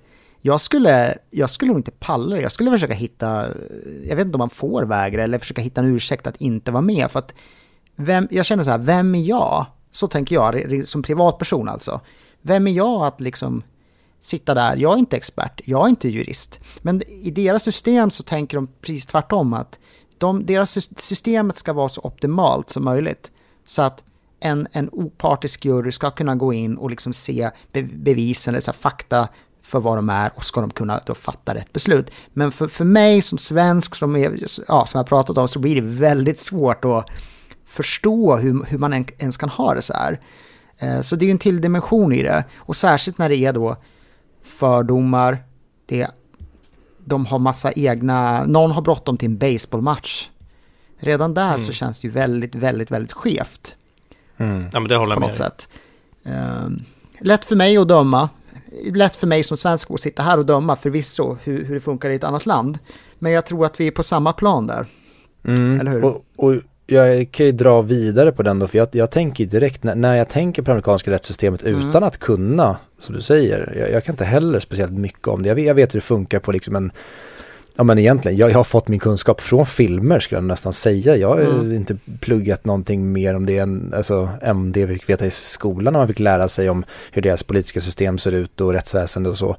jag 0.41 0.61
skulle, 0.61 1.17
jag 1.29 1.49
skulle 1.49 1.69
nog 1.69 1.79
inte 1.79 1.91
palla 1.91 2.35
det. 2.35 2.41
Jag 2.41 2.51
skulle 2.51 2.71
försöka 2.71 2.93
hitta, 2.93 3.47
jag 4.03 4.15
vet 4.15 4.25
inte 4.25 4.35
om 4.35 4.39
man 4.39 4.49
får 4.49 4.83
vägra 4.83 5.23
eller 5.23 5.39
försöka 5.39 5.61
hitta 5.61 5.81
en 5.81 5.95
ursäkt 5.95 6.27
att 6.27 6.41
inte 6.41 6.71
vara 6.71 6.81
med. 6.81 7.11
För 7.11 7.19
att 7.19 7.33
vem, 7.95 8.27
jag 8.31 8.45
känner 8.45 8.63
så 8.63 8.69
här, 8.69 8.77
vem 8.77 9.15
är 9.15 9.21
jag? 9.21 9.65
Så 9.91 10.07
tänker 10.07 10.35
jag, 10.35 10.87
som 10.87 11.03
privatperson 11.03 11.69
alltså. 11.69 12.01
Vem 12.41 12.67
är 12.67 12.71
jag 12.71 13.05
att 13.05 13.21
liksom 13.21 13.63
sitta 14.19 14.53
där? 14.53 14.77
Jag 14.77 14.93
är 14.93 14.97
inte 14.97 15.17
expert, 15.17 15.61
jag 15.65 15.85
är 15.85 15.89
inte 15.89 16.09
jurist. 16.09 16.59
Men 16.81 17.01
i 17.07 17.31
deras 17.31 17.63
system 17.63 18.11
så 18.11 18.23
tänker 18.23 18.57
de 18.57 18.67
precis 18.81 19.05
tvärtom 19.05 19.53
att 19.53 19.79
de, 20.17 20.45
deras 20.45 20.71
systemet 20.99 21.55
ska 21.55 21.73
vara 21.73 21.89
så 21.89 22.01
optimalt 22.01 22.69
som 22.69 22.83
möjligt. 22.83 23.31
Så 23.65 23.81
att 23.81 24.03
en, 24.39 24.67
en 24.71 24.89
opartisk 24.91 25.65
jury 25.65 25.91
ska 25.91 26.11
kunna 26.11 26.35
gå 26.35 26.53
in 26.53 26.77
och 26.77 26.89
liksom 26.89 27.13
se 27.13 27.49
be, 27.71 27.83
bevisen 27.83 28.53
eller 28.53 28.61
så 28.61 28.71
här, 28.71 28.77
fakta 28.77 29.27
för 29.63 29.79
vad 29.79 29.97
de 29.97 30.09
är 30.09 30.31
och 30.35 30.45
ska 30.45 30.61
de 30.61 30.69
kunna 30.71 31.01
då 31.05 31.13
fatta 31.15 31.53
rätt 31.55 31.73
beslut. 31.73 32.11
Men 32.33 32.51
för, 32.51 32.67
för 32.67 32.85
mig 32.85 33.21
som 33.21 33.37
svensk, 33.37 33.95
som, 33.95 34.15
är, 34.15 34.37
ja, 34.67 34.85
som 34.85 34.97
jag 34.97 35.07
pratat 35.07 35.37
om, 35.37 35.47
så 35.47 35.59
blir 35.59 35.75
det 35.75 35.81
väldigt 35.81 36.39
svårt 36.39 36.85
att 36.85 37.05
förstå 37.65 38.37
hur, 38.37 38.63
hur 38.65 38.77
man 38.77 38.93
en- 38.93 39.05
ens 39.17 39.37
kan 39.37 39.49
ha 39.49 39.73
det 39.73 39.81
så 39.81 39.93
här. 39.93 40.19
Eh, 40.77 41.01
Så 41.01 41.15
det 41.15 41.25
är 41.25 41.27
ju 41.27 41.31
en 41.31 41.37
till 41.37 41.61
dimension 41.61 42.13
i 42.13 42.23
det. 42.23 42.43
Och 42.57 42.75
särskilt 42.75 43.17
när 43.17 43.29
det 43.29 43.37
är 43.37 43.53
då 43.53 43.75
fördomar, 44.43 45.43
det, 45.85 46.07
de 47.05 47.25
har 47.25 47.39
massa 47.39 47.71
egna, 47.71 48.45
någon 48.45 48.71
har 48.71 48.81
bråttom 48.81 49.17
till 49.17 49.27
en 49.29 49.37
baseballmatch. 49.37 50.29
Redan 50.99 51.33
där 51.33 51.57
så 51.57 51.71
känns 51.71 51.99
det 51.99 52.07
ju 52.07 52.11
väldigt, 52.11 52.55
väldigt, 52.55 52.91
väldigt 52.91 53.13
skevt 53.13 53.75
Mm. 54.37 54.65
Ja 54.73 54.79
men 54.79 54.89
det 54.89 54.95
håller 54.95 55.15
på 55.15 55.21
jag 55.21 55.29
något 55.29 55.39
med 55.39 55.47
sätt. 55.51 55.69
Um, 56.65 56.83
lätt 57.19 57.45
för 57.45 57.55
mig 57.55 57.77
att 57.77 57.87
döma. 57.87 58.29
Lätt 58.93 59.15
för 59.15 59.27
mig 59.27 59.43
som 59.43 59.57
svensk 59.57 59.91
att 59.91 60.01
sitta 60.01 60.23
här 60.23 60.37
och 60.37 60.45
döma 60.45 60.75
förvisso 60.75 61.37
hur, 61.43 61.65
hur 61.65 61.73
det 61.73 61.81
funkar 61.81 62.09
i 62.09 62.15
ett 62.15 62.23
annat 62.23 62.45
land. 62.45 62.79
Men 63.19 63.31
jag 63.31 63.45
tror 63.45 63.65
att 63.65 63.79
vi 63.79 63.87
är 63.87 63.91
på 63.91 64.03
samma 64.03 64.33
plan 64.33 64.67
där. 64.67 64.85
Mm. 65.47 65.79
Eller 65.79 65.91
hur? 65.91 66.05
Och, 66.05 66.23
och 66.35 66.53
jag 66.85 67.31
kan 67.31 67.45
ju 67.45 67.51
dra 67.51 67.81
vidare 67.81 68.31
på 68.31 68.43
den 68.43 68.59
då, 68.59 68.67
för 68.67 68.77
jag, 68.77 68.87
jag 68.91 69.11
tänker 69.11 69.45
direkt, 69.45 69.83
när, 69.83 69.95
när 69.95 70.15
jag 70.15 70.29
tänker 70.29 70.61
på 70.61 70.65
det 70.65 70.71
amerikanska 70.71 71.11
rättssystemet 71.11 71.61
Mm. 71.61 71.89
utan 71.89 72.03
att 72.03 72.17
kunna, 72.17 72.77
som 72.99 73.15
du 73.15 73.21
säger, 73.21 73.75
jag, 73.79 73.91
jag 73.91 74.03
kan 74.03 74.13
inte 74.13 74.25
heller 74.25 74.59
speciellt 74.59 74.91
mycket 74.91 75.27
om 75.27 75.43
det. 75.43 75.49
Jag 75.49 75.55
vet, 75.55 75.65
jag 75.65 75.75
vet 75.75 75.93
hur 75.93 75.99
det 75.99 76.05
funkar 76.05 76.39
på 76.39 76.51
liksom 76.51 76.75
en, 76.75 76.91
ja 77.75 77.83
men 77.83 77.99
egentligen, 77.99 78.37
jag, 78.37 78.49
jag 78.51 78.55
har 78.57 78.63
fått 78.63 78.87
min 78.87 78.99
kunskap 78.99 79.41
från 79.41 79.65
filmer 79.65 80.19
skulle 80.19 80.37
jag 80.37 80.43
nästan 80.43 80.73
säga. 80.73 81.15
Jag 81.15 81.27
har 81.27 81.39
Mm. 81.39 81.71
inte 81.75 81.97
pluggat 82.19 82.65
någonting 82.65 83.11
mer 83.11 83.35
om 83.35 83.45
det 83.45 83.57
än, 83.57 83.93
alltså, 83.97 84.29
än 84.41 84.71
det 84.71 84.85
vi 84.85 84.93
fick 84.93 85.09
veta 85.09 85.25
i 85.25 85.31
skolan 85.31 85.93
när 85.93 85.99
man 85.99 86.07
fick 86.07 86.19
lära 86.19 86.47
sig 86.47 86.69
om 86.69 86.83
hur 87.11 87.21
deras 87.21 87.43
politiska 87.43 87.79
system 87.81 88.17
ser 88.17 88.31
ut 88.33 88.61
och 88.61 88.73
rättsväsende 88.73 89.29
och 89.29 89.37
så. 89.37 89.55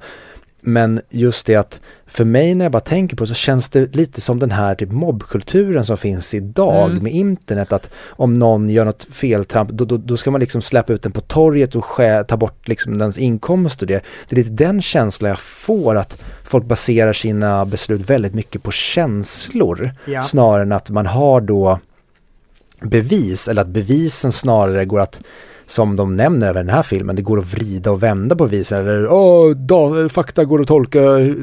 Men 0.65 1.01
just 1.09 1.45
det 1.45 1.55
att 1.55 1.81
för 2.05 2.25
mig 2.25 2.55
när 2.55 2.65
jag 2.65 2.71
bara 2.71 2.79
tänker 2.79 3.15
på 3.17 3.23
det 3.23 3.27
så 3.27 3.33
känns 3.33 3.69
det 3.69 3.95
lite 3.95 4.21
som 4.21 4.39
den 4.39 4.51
här 4.51 4.75
typ 4.75 4.91
mobbkulturen 4.91 5.85
som 5.85 5.97
finns 5.97 6.33
idag 6.33 6.91
Mm. 6.91 7.03
med 7.03 7.11
internet 7.11 7.73
att 7.73 7.89
om 8.09 8.33
någon 8.33 8.69
gör 8.69 8.85
något 8.85 9.03
feltramp 9.11 9.69
då, 9.69 9.85
då, 9.85 9.97
då 9.97 10.17
ska 10.17 10.31
man 10.31 10.39
liksom 10.41 10.61
släppa 10.61 10.93
ut 10.93 11.01
den 11.01 11.11
på 11.11 11.21
torget 11.21 11.75
och 11.75 11.85
skär, 11.85 12.23
ta 12.23 12.37
bort 12.37 12.67
liksom 12.67 12.97
dens 12.97 13.17
inkomst 13.17 13.81
och 13.81 13.87
det. 13.87 14.03
Det 14.29 14.35
är 14.35 14.43
lite 14.43 14.63
den 14.65 14.81
känslan 14.81 15.29
jag 15.29 15.39
får 15.39 15.95
att 15.95 16.21
folk 16.43 16.65
baserar 16.65 17.13
sina 17.13 17.65
beslut 17.65 18.09
väldigt 18.09 18.33
mycket 18.33 18.63
på 18.63 18.71
känslor 18.71 19.91
Ja. 20.05 20.21
snarare 20.21 20.61
än 20.61 20.71
att 20.71 20.89
man 20.89 21.05
har 21.05 21.41
då 21.41 21.79
bevis 22.81 23.47
eller 23.47 23.61
att 23.61 23.67
bevisen 23.67 24.31
snarare 24.31 24.85
går 24.85 24.99
att 24.99 25.21
som 25.65 25.95
de 25.95 26.15
nämner 26.15 26.47
över 26.47 26.63
den 26.63 26.73
här 26.73 26.83
filmen, 26.83 27.15
det 27.15 27.21
går 27.21 27.39
att 27.39 27.53
vrida 27.53 27.91
och 27.91 28.03
vända 28.03 28.35
på 28.35 28.43
bevisen 28.43 28.79
eller 28.79 29.07
oh, 29.07 29.55
da, 29.55 30.09
fakta 30.09 30.45
går 30.45 30.61
att 30.61 30.67
tolka 30.67 30.99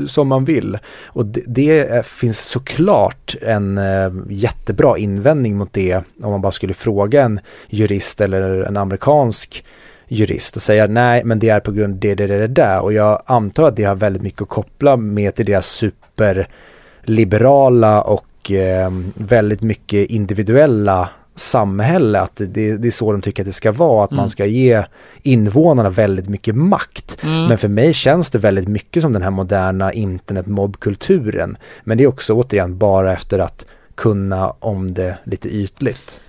som 0.06 0.28
man 0.28 0.44
vill. 0.44 0.78
Och 1.06 1.26
det, 1.26 1.42
det 1.46 2.06
finns 2.06 2.40
såklart 2.40 3.36
en 3.42 3.78
eh, 3.78 4.10
jättebra 4.28 4.98
invändning 4.98 5.56
mot 5.56 5.72
det 5.72 6.02
om 6.22 6.30
man 6.30 6.40
bara 6.40 6.52
skulle 6.52 6.74
fråga 6.74 7.22
en 7.22 7.40
jurist 7.68 8.20
eller 8.20 8.60
en 8.60 8.76
amerikansk 8.76 9.64
jurist 10.08 10.56
och 10.56 10.62
säga 10.62 10.86
nej 10.86 11.24
men 11.24 11.38
det 11.38 11.48
är 11.48 11.60
på 11.60 11.72
grund 11.72 11.94
av 11.94 12.00
det, 12.00 12.14
det, 12.14 12.26
det, 12.26 12.38
det 12.38 12.46
där 12.46 12.80
och 12.80 12.92
jag 12.92 13.22
antar 13.26 13.68
att 13.68 13.76
det 13.76 13.84
har 13.84 13.94
väldigt 13.94 14.22
mycket 14.22 14.42
att 14.42 14.48
koppla 14.48 14.96
med 14.96 15.34
till 15.34 15.46
deras 15.46 15.66
superliberala 15.66 18.02
och 18.02 18.50
eh, 18.50 18.90
väldigt 19.14 19.62
mycket 19.62 20.10
individuella 20.10 21.08
samhälle, 21.34 22.20
att 22.20 22.36
det, 22.36 22.76
det 22.76 22.88
är 22.88 22.90
så 22.90 23.12
de 23.12 23.22
tycker 23.22 23.42
att 23.42 23.46
det 23.46 23.52
ska 23.52 23.72
vara, 23.72 24.04
att 24.04 24.10
Mm. 24.10 24.22
man 24.22 24.30
ska 24.30 24.46
ge 24.46 24.84
invånarna 25.22 25.90
väldigt 25.90 26.28
mycket 26.28 26.54
makt. 26.54 27.16
Mm. 27.22 27.44
Men 27.46 27.58
för 27.58 27.68
mig 27.68 27.94
känns 27.94 28.30
det 28.30 28.38
väldigt 28.38 28.68
mycket 28.68 29.02
som 29.02 29.12
den 29.12 29.22
här 29.22 29.30
moderna 29.30 29.92
internetmobbkulturen. 29.92 31.56
Men 31.84 31.98
det 31.98 32.04
är 32.04 32.08
också 32.08 32.32
återigen 32.34 32.78
bara 32.78 33.12
efter 33.12 33.38
att 33.38 33.66
kunna 33.94 34.50
om 34.50 34.94
det 34.94 35.18
lite 35.24 35.48
ytligt. 35.48 36.20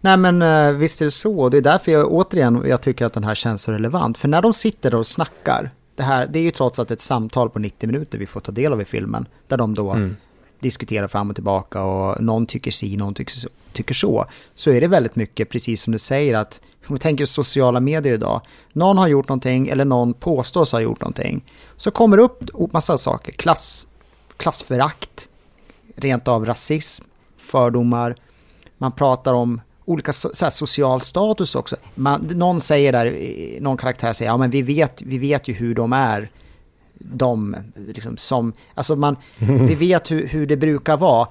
Nej 0.00 0.16
men 0.16 0.42
eh, 0.42 0.70
visst 0.70 1.00
är 1.00 1.04
det 1.04 1.10
så. 1.10 1.48
Det 1.48 1.56
är 1.56 1.62
därför 1.62 1.92
jag 1.92 2.12
återigen 2.12 2.64
jag 2.68 2.80
tycker 2.80 3.06
att 3.06 3.12
den 3.12 3.24
här 3.24 3.34
känns 3.34 3.62
så 3.62 3.72
relevant. 3.72 4.18
För 4.18 4.28
när 4.28 4.42
de 4.42 4.52
sitter 4.52 4.94
och 4.94 5.06
snackar, 5.06 5.70
det 5.96 6.02
här 6.02 6.26
det 6.26 6.38
är 6.38 6.42
ju 6.42 6.50
trots 6.50 6.78
allt 6.78 6.90
ett 6.90 7.00
samtal 7.00 7.50
på 7.50 7.58
90 7.58 7.86
minuter 7.86 8.18
vi 8.18 8.26
får 8.26 8.40
ta 8.40 8.52
del 8.52 8.72
av 8.72 8.80
i 8.80 8.84
filmen. 8.84 9.26
Där 9.48 9.56
de 9.56 9.74
då 9.74 9.92
Mm 9.92 10.16
diskuterar 10.66 11.08
fram 11.08 11.30
och 11.30 11.36
tillbaka 11.36 11.82
och 11.82 12.22
någon 12.22 12.46
tycker 12.46 12.70
si, 12.70 12.96
någon 12.96 13.14
tycker 13.14 13.32
så, 13.32 13.48
tycker 13.72 13.94
så. 13.94 14.26
Så 14.54 14.70
är 14.70 14.80
det 14.80 14.88
väldigt 14.88 15.16
mycket, 15.16 15.50
precis 15.50 15.82
som 15.82 15.92
du 15.92 15.98
säger, 15.98 16.34
att 16.34 16.60
om 16.86 16.94
vi 16.94 16.98
tänker 16.98 17.26
sociala 17.26 17.80
medier 17.80 18.14
idag. 18.14 18.40
Någon 18.72 18.98
har 18.98 19.08
gjort 19.08 19.28
någonting 19.28 19.68
eller 19.68 19.84
någon 19.84 20.14
påstås 20.14 20.72
ha 20.72 20.80
gjort 20.80 21.00
någonting. 21.00 21.44
Så 21.76 21.90
kommer 21.90 22.16
det 22.16 22.22
upp 22.22 22.72
massa 22.72 22.98
saker. 22.98 23.32
Klass, 23.32 23.86
klassförakt, 24.36 25.28
rent 25.96 26.28
av 26.28 26.46
rasism, 26.46 27.04
fördomar. 27.38 28.16
Man 28.78 28.92
pratar 28.92 29.32
om 29.32 29.60
olika 29.84 30.12
so 30.12 30.30
så 30.34 30.44
här, 30.44 30.50
social 30.50 31.00
status 31.00 31.54
också. 31.54 31.76
Man, 31.94 32.20
någon 32.20 32.60
säger 32.60 32.92
där, 32.92 33.60
någon 33.60 33.76
karaktär 33.76 34.12
säger, 34.12 34.30
ja 34.30 34.36
men 34.36 34.50
vi 34.50 34.62
vet, 34.62 35.02
vi 35.02 35.18
vet 35.18 35.48
ju 35.48 35.52
hur 35.52 35.74
de 35.74 35.92
är. 35.92 36.30
De, 36.98 37.56
liksom 37.74 38.16
som, 38.16 38.52
alltså 38.74 38.96
man, 38.96 39.16
vi 39.38 39.74
vet 39.88 40.10
hur, 40.10 40.26
hur 40.26 40.46
det 40.46 40.56
brukar 40.56 40.96
vara. 40.96 41.28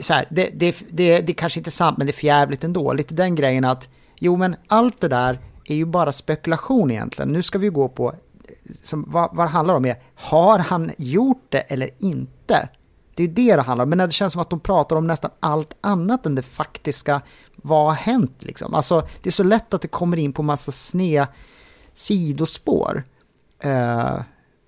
Så 0.00 0.14
här, 0.14 0.26
det, 0.30 0.50
det, 0.54 0.76
det, 0.90 1.20
det 1.20 1.32
är 1.32 1.34
kanske 1.34 1.60
inte 1.60 1.68
är 1.68 1.72
sant, 1.72 1.98
men 1.98 2.06
det 2.06 2.10
är 2.10 2.14
förjävligt 2.16 2.64
ändå. 2.64 2.92
Lite 2.92 3.14
den 3.14 3.34
grejen 3.34 3.64
att, 3.64 3.88
jo 4.18 4.36
men 4.36 4.56
allt 4.66 5.00
det 5.00 5.08
där 5.08 5.38
är 5.64 5.74
ju 5.74 5.84
bara 5.84 6.12
spekulation 6.12 6.90
egentligen. 6.90 7.32
Nu 7.32 7.42
ska 7.42 7.58
vi 7.58 7.68
gå 7.68 7.88
på, 7.88 8.14
som, 8.82 9.04
vad, 9.08 9.36
vad 9.36 9.46
det 9.46 9.50
handlar 9.50 9.74
om 9.74 9.84
är, 9.84 9.96
har 10.14 10.58
han 10.58 10.90
gjort 10.98 11.46
det 11.48 11.60
eller 11.60 11.90
inte? 11.98 12.68
Det 13.14 13.22
är 13.22 13.28
det 13.28 13.56
det 13.56 13.62
handlar 13.62 13.84
om, 13.84 13.90
men 13.90 13.98
det 13.98 14.10
känns 14.10 14.32
som 14.32 14.42
att 14.42 14.50
de 14.50 14.60
pratar 14.60 14.96
om 14.96 15.06
nästan 15.06 15.30
allt 15.40 15.76
annat 15.80 16.26
än 16.26 16.34
det 16.34 16.42
faktiska, 16.42 17.22
vad 17.56 17.84
har 17.84 17.92
hänt 17.92 18.36
liksom? 18.38 18.74
Alltså, 18.74 19.08
det 19.22 19.28
är 19.28 19.32
så 19.32 19.42
lätt 19.42 19.74
att 19.74 19.82
det 19.82 19.88
kommer 19.88 20.16
in 20.16 20.32
på 20.32 20.42
massa 20.42 20.72
sned 20.72 21.26
sidospår. 21.94 23.04
Eh, 23.58 24.20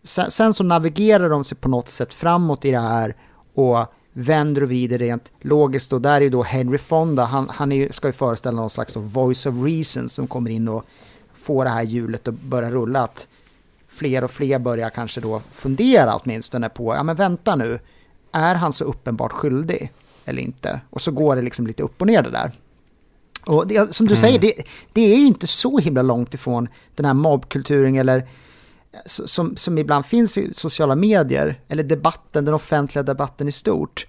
sen, 0.04 0.30
sen 0.30 0.54
så 0.54 0.64
navigerar 0.64 1.30
de 1.30 1.44
sig 1.44 1.58
på 1.58 1.68
något 1.68 1.88
sätt 1.88 2.14
framåt 2.14 2.64
i 2.64 2.70
det 2.70 2.80
här 2.80 3.16
och 3.54 3.86
vänder 4.12 4.62
och 4.62 4.68
vrider 4.68 4.98
rent 4.98 5.32
logiskt 5.40 5.92
och 5.92 6.00
där 6.00 6.14
är 6.16 6.20
ju 6.20 6.30
då 6.30 6.42
Henry 6.42 6.78
Fonda, 6.78 7.24
han, 7.24 7.48
han 7.48 7.70
ju- 7.72 7.92
ska 7.92 8.08
ju 8.08 8.12
föreställa 8.12 8.60
någon 8.60 8.70
slags 8.70 8.96
voice 8.96 9.46
of 9.46 9.54
reason 9.64 10.08
som 10.08 10.26
kommer 10.26 10.50
in 10.50 10.68
och 10.68 10.84
får 11.34 11.64
det 11.64 11.70
här 11.70 11.82
hjulet 11.82 12.28
att 12.28 12.34
börja 12.34 12.70
rulla. 12.70 13.00
Att 13.00 13.26
fler 13.88 14.24
och 14.24 14.30
fler 14.30 14.58
börjar 14.58 14.90
kanske 14.90 15.20
då 15.20 15.40
fundera 15.52 16.16
åtminstone 16.16 16.68
på, 16.68 16.94
ja 16.94 17.02
men 17.02 17.16
vänta 17.16 17.56
nu, 17.56 17.78
är 18.32 18.54
han 18.54 18.72
så 18.72 18.84
uppenbart 18.84 19.32
skyldig 19.32 19.92
eller 20.24 20.42
inte? 20.42 20.80
Och 20.90 21.00
så 21.00 21.10
går 21.12 21.36
det 21.36 21.42
liksom 21.42 21.66
lite 21.66 21.82
upp 21.82 22.00
och 22.00 22.06
ner 22.06 22.22
det 22.22 22.30
där. 22.30 22.52
Och 23.46 23.66
det, 23.66 23.94
som 23.94 24.06
du 24.08 24.16
säger, 24.16 24.38
det, 24.38 24.52
det 24.92 25.00
är 25.14 25.16
ju 25.18 25.26
inte 25.26 25.46
så 25.46 25.78
himla 25.78 26.02
långt 26.02 26.34
ifrån 26.34 26.68
den 26.94 27.06
här 27.06 27.14
mobbkulturen 27.14 27.94
eller 27.96 28.28
som, 29.06 29.56
som 29.56 29.78
ibland 29.78 30.06
finns 30.06 30.38
i 30.38 30.54
sociala 30.54 30.94
medier, 30.94 31.60
eller 31.68 31.82
debatten, 31.82 32.44
den 32.44 32.54
offentliga 32.54 33.02
debatten 33.02 33.48
i 33.48 33.52
stort. 33.52 34.06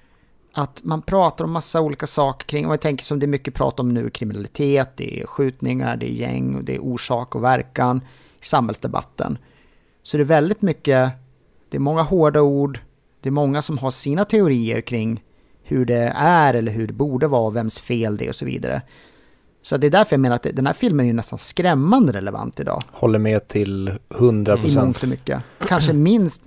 Att 0.54 0.84
man 0.84 1.02
pratar 1.02 1.46
om 1.46 1.52
massa 1.52 1.82
olika 1.82 2.08
saker 2.08 2.48
kring, 2.48 2.66
och 2.66 2.74
jag 2.74 2.82
tänker 2.82 3.06
som 3.06 3.20
det 3.20 3.26
är 3.26 3.28
mycket 3.28 3.54
prat 3.54 3.80
om 3.80 3.94
nu, 3.94 4.10
kriminalitet, 4.10 4.90
det 4.98 5.22
är 5.22 5.28
skjutningar, 5.28 5.98
det 5.98 6.12
är 6.12 6.14
gäng, 6.14 6.56
och 6.56 6.64
det 6.64 6.76
är 6.76 6.80
orsak 6.80 7.36
och 7.36 7.44
verkan 7.44 8.02
i 8.42 8.46
samhällsdebatten. 8.46 9.38
Så 10.04 10.18
det 10.18 10.24
är 10.24 10.26
väldigt 10.26 10.62
mycket, 10.62 11.12
det 11.70 11.78
är 11.78 11.82
många 11.82 12.02
hårda 12.02 12.42
ord, 12.42 12.80
det 13.22 13.30
är 13.30 13.32
många 13.32 13.62
som 13.62 13.78
har 13.78 13.92
sina 13.92 14.26
teorier 14.26 14.82
kring 14.82 15.24
hur 15.64 15.86
det 15.86 16.14
är 16.16 16.54
eller 16.54 16.72
hur 16.72 16.88
det 16.88 16.94
borde 16.94 17.28
vara, 17.28 17.50
vems 17.50 17.80
fel 17.80 18.18
det 18.18 18.26
är 18.26 18.30
och 18.30 18.36
så 18.36 18.46
vidare. 18.46 18.82
Så 19.66 19.78
det 19.78 19.88
är 19.88 19.92
därför 19.92 20.14
jag 20.14 20.20
menar 20.20 20.36
att 20.36 20.48
den 20.54 20.66
här 20.68 20.74
filmen 20.74 21.10
är 21.10 21.14
nästan 21.14 21.40
skrämmande 21.40 22.14
relevant 22.14 22.60
idag. 22.60 22.84
Håller 22.92 23.20
med 23.20 23.48
till 23.48 23.92
100 24.16 24.54
I 24.54 24.58
procent. 24.62 24.84
mångt 24.86 25.04
och 25.04 25.10
mycket. 25.10 25.42
Kanske 25.68 25.94
minst, 25.94 26.42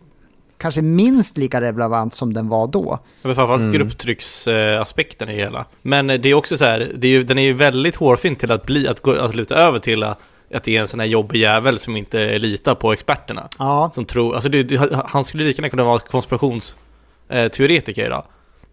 kanske 0.59 0.83
minst 0.83 1.39
lika 1.39 1.61
relevant 1.61 2.15
som 2.15 2.35
den 2.35 2.49
var 2.49 2.67
då. 2.67 2.99
Men 3.23 3.35
framförallt 3.35 3.61
Mm. 3.63 3.73
grupptrycksaspekten 3.73 5.29
i 5.29 5.35
hela. 5.35 5.65
Men 5.83 6.11
eh, 6.11 6.21
det 6.21 6.29
är 6.29 6.35
också 6.35 6.59
så 6.59 6.65
här, 6.65 6.93
det 6.97 7.07
är 7.07 7.11
ju, 7.11 7.25
den 7.25 7.39
är 7.39 7.43
ju 7.43 7.53
väldigt 7.53 7.97
hårfint 7.97 8.39
till 8.39 8.53
att 8.53 8.67
bli, 8.67 8.89
att, 8.89 9.01
gå, 9.01 9.13
att 9.13 9.35
luta 9.35 9.55
över 9.55 9.79
till 9.79 10.03
att 10.03 10.19
att 10.55 10.65
det 10.65 10.77
är 10.77 10.81
en 10.81 10.89
sån 10.89 11.01
här 11.01 11.07
jobbig 11.07 11.39
jävel 11.41 11.79
som 11.79 11.97
inte 11.97 12.39
litar 12.39 12.75
på 12.75 12.93
experterna. 12.93 13.49
Ja, 13.59 13.91
Som 13.95 14.05
tror, 14.05 14.35
alltså 14.35 14.49
det, 14.49 14.63
det, 14.63 15.03
han 15.07 15.25
skulle 15.25 15.45
lika 15.45 15.63
gärna 15.63 15.71
kunna 15.71 15.85
vara 15.85 15.99
konspirationsteoretiker 15.99 18.07
idag. 18.07 18.25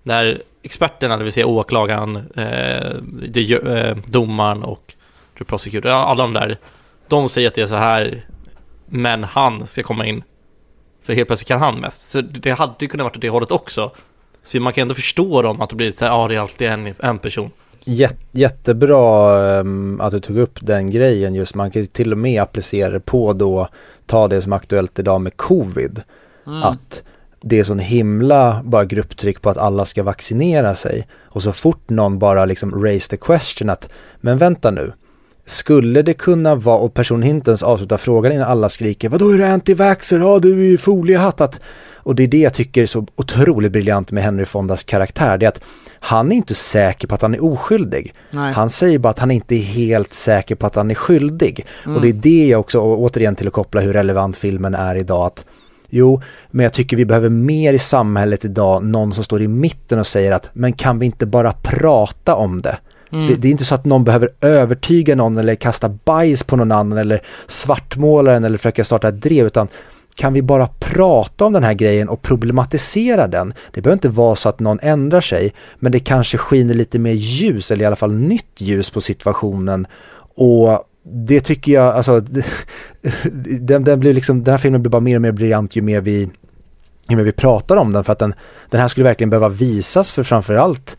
När 0.07 0.41
experterna, 0.61 1.17
det 1.17 1.23
vill 1.23 1.33
säga 1.33 1.45
åklagaren, 1.45 2.15
eh, 2.15 2.95
det, 3.27 3.51
eh, 3.51 3.97
domaren 4.05 4.63
och 4.63 4.93
the 5.37 5.43
prosecutor, 5.43 5.89
alla 5.89 6.23
de 6.23 6.33
där, 6.33 6.57
de 7.07 7.29
säger 7.29 7.47
att 7.47 7.55
det 7.55 7.61
är 7.61 7.67
så 7.67 7.75
här, 7.75 8.25
men 8.85 9.23
han 9.23 9.67
ska 9.67 9.83
komma 9.83 10.05
in. 10.05 10.23
För 11.03 11.13
helt 11.13 11.27
plötsligt 11.27 11.47
kan 11.47 11.59
han 11.59 11.79
mest. 11.79 12.09
Så 12.09 12.21
det 12.21 12.51
hade 12.51 12.73
ju 12.79 12.87
kunnat 12.87 13.03
varit 13.03 13.15
åt 13.15 13.21
det 13.21 13.29
hållet 13.29 13.51
också. 13.51 13.91
Så 14.43 14.59
man 14.59 14.73
kan 14.73 14.81
ändå 14.81 14.93
förstå 14.93 15.41
dem 15.41 15.61
att 15.61 15.69
det 15.69 15.75
blir 15.75 15.91
så 15.91 16.05
här, 16.05 16.11
ja 16.11 16.27
det 16.27 16.35
är 16.35 16.39
alltid 16.39 16.67
en, 16.67 16.93
en 16.99 17.19
person. 17.19 17.51
Jät, 17.81 18.17
jättebra 18.31 19.59
ehm, 19.59 20.01
att 20.01 20.11
du 20.11 20.19
tog 20.19 20.37
upp 20.37 20.59
den 20.61 20.91
grejen 20.91 21.35
just, 21.35 21.55
man 21.55 21.71
kan 21.71 21.81
ju 21.81 21.85
till 21.85 22.11
och 22.11 22.17
med 22.17 22.41
applicera 22.41 22.89
det 22.89 22.99
på 22.99 23.33
då, 23.33 23.67
ta 24.05 24.27
det 24.27 24.41
som 24.41 24.51
är 24.51 24.57
aktuellt 24.57 24.99
idag 24.99 25.21
med 25.21 25.37
covid, 25.37 26.01
mm. 26.47 26.63
att 26.63 27.03
det 27.47 27.59
är 27.59 27.63
sån 27.63 27.79
himla 27.79 28.61
bara 28.63 28.85
grupptryck 28.85 29.41
på 29.41 29.49
att 29.49 29.57
alla 29.57 29.85
ska 29.85 30.03
vaccinera 30.03 30.75
sig 30.75 31.07
och 31.23 31.43
så 31.43 31.51
fort 31.51 31.89
någon 31.89 32.19
bara 32.19 32.45
liksom 32.45 32.83
raise 32.83 33.09
the 33.09 33.17
question 33.17 33.69
att 33.69 33.89
men 34.21 34.37
vänta 34.37 34.71
nu, 34.71 34.93
skulle 35.45 36.01
det 36.01 36.13
kunna 36.13 36.55
vara, 36.55 36.77
och 36.77 36.93
personen 36.93 37.29
inte 37.29 37.51
ens 37.51 37.63
avslutar 37.63 37.97
frågan 37.97 38.31
innan 38.31 38.47
alla 38.47 38.69
skriker 38.69 39.09
vadå 39.09 39.29
är 39.29 39.37
du 39.37 39.43
anti-vaxxer, 39.43 40.19
ja 40.19 40.39
du 40.39 40.59
är 40.59 40.63
ju 40.63 40.77
foliehatt 40.77 41.41
att 41.41 41.59
och 41.93 42.15
det 42.15 42.23
är 42.23 42.27
det 42.27 42.39
jag 42.39 42.53
tycker 42.53 42.81
är 42.81 42.85
så 42.85 43.07
otroligt 43.15 43.71
briljant 43.71 44.11
med 44.11 44.23
Henry 44.23 44.45
Fondas 44.45 44.83
karaktär, 44.83 45.37
det 45.37 45.45
är 45.45 45.49
att 45.49 45.61
han 45.99 46.31
är 46.31 46.35
inte 46.35 46.55
säker 46.55 47.07
på 47.07 47.15
att 47.15 47.21
han 47.21 47.33
är 47.33 47.43
oskyldig. 47.43 48.13
Nej. 48.31 48.53
Han 48.53 48.69
säger 48.69 48.99
bara 48.99 49.09
att 49.09 49.19
han 49.19 49.31
inte 49.31 49.55
är 49.55 49.61
helt 49.61 50.13
säker 50.13 50.55
på 50.55 50.67
att 50.67 50.75
han 50.75 50.91
är 50.91 50.95
skyldig. 50.95 51.65
Mm. 51.85 51.95
Och 51.95 52.01
det 52.01 52.09
är 52.09 52.13
det 52.13 52.47
jag 52.47 52.59
också, 52.59 52.79
och 52.79 52.99
återigen 52.99 53.35
till 53.35 53.47
att 53.47 53.53
koppla 53.53 53.81
hur 53.81 53.93
relevant 53.93 54.37
filmen 54.37 54.75
är 54.75 54.95
idag, 54.95 55.25
att 55.25 55.45
jo, 55.95 56.21
men 56.51 56.63
jag 56.63 56.73
tycker 56.73 56.97
vi 56.97 57.05
behöver 57.05 57.29
mer 57.29 57.73
i 57.73 57.79
samhället 57.79 58.45
idag, 58.45 58.83
någon 58.83 59.13
som 59.13 59.23
står 59.23 59.41
i 59.41 59.47
mitten 59.47 59.99
och 59.99 60.07
säger 60.07 60.31
att, 60.31 60.49
men 60.53 60.73
kan 60.73 60.99
vi 60.99 61.05
inte 61.05 61.25
bara 61.25 61.51
prata 61.51 62.35
om 62.35 62.61
det? 62.61 62.77
Mm. 63.11 63.35
Det, 63.39 63.47
är 63.47 63.51
inte 63.51 63.65
så 63.65 63.75
att 63.75 63.85
någon 63.85 64.03
behöver 64.03 64.29
övertyga 64.41 65.15
någon 65.15 65.37
eller 65.37 65.55
kasta 65.55 65.89
bajs 65.89 66.43
på 66.43 66.55
någon 66.55 66.71
annan 66.71 66.97
eller 66.97 67.21
svartmåla 67.47 68.31
den 68.31 68.43
eller 68.43 68.57
försöka 68.57 68.83
starta 68.83 69.07
ett 69.07 69.21
drev, 69.21 69.45
utan 69.45 69.67
kan 70.15 70.33
vi 70.33 70.41
bara 70.41 70.67
prata 70.79 71.45
om 71.45 71.53
den 71.53 71.63
här 71.63 71.73
grejen 71.73 72.09
och 72.09 72.21
problematisera 72.21 73.27
den? 73.27 73.53
Det 73.71 73.81
behöver 73.81 73.97
inte 73.97 74.09
vara 74.09 74.35
så 74.35 74.49
att 74.49 74.59
någon 74.59 74.79
ändrar 74.81 75.21
sig, 75.21 75.53
men 75.79 75.91
det 75.91 75.99
kanske 75.99 76.37
skiner 76.37 76.73
lite 76.73 76.99
mer 76.99 77.11
ljus, 77.11 77.71
eller 77.71 77.83
i 77.83 77.85
alla 77.85 77.95
fall 77.95 78.13
nytt 78.13 78.61
ljus 78.61 78.89
på 78.89 79.01
situationen. 79.01 79.87
Och 80.35 80.87
det 81.07 81.39
tycker 81.39 81.71
jag, 81.71 81.95
alltså, 81.95 82.19
den, 83.59 83.83
den, 83.83 83.99
blir 83.99 84.13
liksom, 84.13 84.43
den 84.43 84.51
här 84.51 84.57
filmen 84.57 84.81
blir 84.81 84.89
bara 84.89 85.01
mer 85.01 85.15
och 85.15 85.21
mer 85.21 85.31
briljant 85.31 85.75
ju 85.75 85.81
mer 85.81 86.01
vi, 86.01 86.29
ju 87.09 87.15
mer 87.15 87.23
vi 87.23 87.31
pratar 87.31 87.77
om 87.77 87.93
den, 87.93 88.03
för 88.03 88.13
att 88.13 88.19
den, 88.19 88.33
den 88.69 88.81
här 88.81 88.87
skulle 88.87 89.03
verkligen 89.03 89.29
behöva 89.29 89.49
visas 89.49 90.11
för 90.11 90.23
framförallt 90.23 90.97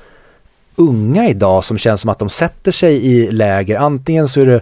unga 0.77 1.29
idag 1.29 1.65
som 1.65 1.79
känns 1.79 2.01
som 2.01 2.11
att 2.11 2.19
de 2.19 2.29
sätter 2.29 2.73
sig 2.73 3.07
i 3.07 3.31
läger, 3.31 3.79
antingen 3.79 4.29
så 4.29 4.41
är 4.41 4.47
det 4.47 4.61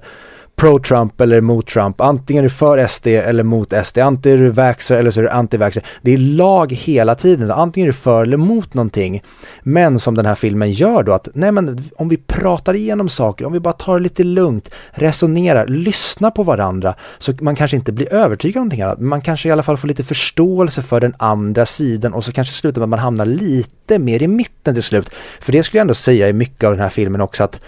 pro-Trump 0.57 1.21
eller 1.21 1.41
mot 1.41 1.67
Trump, 1.67 2.01
antingen 2.01 2.45
är 2.45 2.49
du 2.49 2.55
för 2.55 2.87
SD 2.87 3.07
eller 3.07 3.43
mot 3.43 3.73
SD, 3.85 3.99
antingen 3.99 4.39
är 4.39 4.43
du 4.43 4.51
vaxxer 4.51 4.97
eller 4.97 5.11
så 5.11 5.21
är 5.21 5.25
du 5.25 5.31
anti-vaxxer. 5.31 5.85
Det 6.03 6.15
är 6.15 6.19
lag 6.19 6.73
hela 6.73 7.15
tiden, 7.15 7.51
antingen 7.51 7.89
är 7.89 7.93
du 7.93 7.99
för 7.99 8.23
eller 8.23 8.37
mot 8.37 8.75
någonting. 8.75 9.23
Men 9.63 9.99
som 9.99 10.15
den 10.15 10.27
här 10.27 10.35
filmen 10.35 10.73
gör 10.73 11.03
då 11.03 11.13
att, 11.13 11.29
nej 11.35 11.53
men 11.53 11.79
om 11.97 12.09
vi 12.09 12.17
pratar 12.17 12.75
igenom 12.75 13.09
saker, 13.09 13.45
om 13.45 13.53
vi 13.53 13.61
bara 13.61 13.73
tar 13.73 13.99
det 13.99 14.03
lite 14.03 14.25
lugnt, 14.25 14.71
resonerar, 14.91 15.67
lyssnar 15.67 16.31
på 16.31 16.43
varandra, 16.43 16.95
så 17.19 17.33
man 17.41 17.57
kanske 17.57 17.77
inte 17.77 17.93
blir 17.93 18.13
övertygad 18.13 18.57
om 18.57 18.61
någonting 18.61 18.83
annat, 18.83 18.99
men 18.99 19.09
man 19.09 19.21
kanske 19.21 19.49
i 19.49 19.53
alla 19.53 19.63
fall 19.63 19.77
får 19.77 19.89
lite 19.89 20.05
förståelse 20.05 20.83
för 20.83 21.01
den 21.01 21.15
andra 21.19 21.67
sidan 21.67 22.15
och 22.15 22.25
så 22.25 22.33
kanske 22.33 22.55
slutar 22.55 22.81
med 22.81 22.85
att 22.85 22.91
man 22.91 22.99
hamnar 22.99 23.27
lite 23.27 23.99
mer 23.99 24.23
i 24.23 24.29
mitten 24.29 24.75
till 24.75 24.83
slut. 24.83 25.11
För 25.41 25.53
det 25.53 25.63
skulle 25.63 25.79
jag 25.79 25.85
ändå 25.85 25.95
säga 25.95 26.29
i 26.29 26.33
mycket 26.33 26.65
av 26.65 26.73
den 26.73 26.81
här 26.81 26.89
filmen 26.89 27.21
också 27.21 27.45
att 27.45 27.61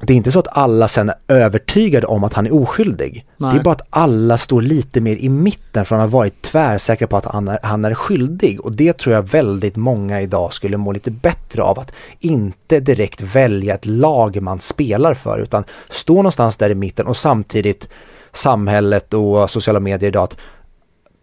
det 0.00 0.12
är 0.12 0.16
inte 0.16 0.32
så 0.32 0.38
att 0.38 0.56
alla 0.56 0.88
sen 0.88 1.08
är 1.08 1.16
övertygade 1.28 2.06
om 2.06 2.24
att 2.24 2.34
han 2.34 2.46
är 2.46 2.54
oskyldig. 2.54 3.26
Nej. 3.36 3.50
Det 3.50 3.60
är 3.60 3.62
bara 3.62 3.74
att 3.74 3.86
alla 3.90 4.38
står 4.38 4.62
lite 4.62 5.00
mer 5.00 5.16
i 5.16 5.28
mitten 5.28 5.84
från 5.84 6.00
att 6.00 6.10
ha 6.10 6.18
varit 6.18 6.42
tvärsäkra 6.42 7.06
på 7.06 7.16
att 7.16 7.24
han 7.24 7.48
är, 7.48 7.58
han 7.62 7.84
är 7.84 7.94
skyldig. 7.94 8.60
Och 8.60 8.72
det 8.72 8.98
tror 8.98 9.14
jag 9.14 9.22
väldigt 9.22 9.76
många 9.76 10.20
idag 10.20 10.52
skulle 10.52 10.76
må 10.76 10.92
lite 10.92 11.10
bättre 11.10 11.62
av. 11.62 11.78
Att 11.78 11.92
inte 12.20 12.80
direkt 12.80 13.20
välja 13.20 13.74
ett 13.74 13.86
lag 13.86 14.42
man 14.42 14.60
spelar 14.60 15.14
för, 15.14 15.38
utan 15.38 15.64
stå 15.88 16.14
någonstans 16.14 16.56
där 16.56 16.70
i 16.70 16.74
mitten 16.74 17.06
och 17.06 17.16
samtidigt 17.16 17.88
samhället 18.32 19.14
och 19.14 19.50
sociala 19.50 19.80
medier 19.80 20.08
idag 20.08 20.22
att 20.22 20.36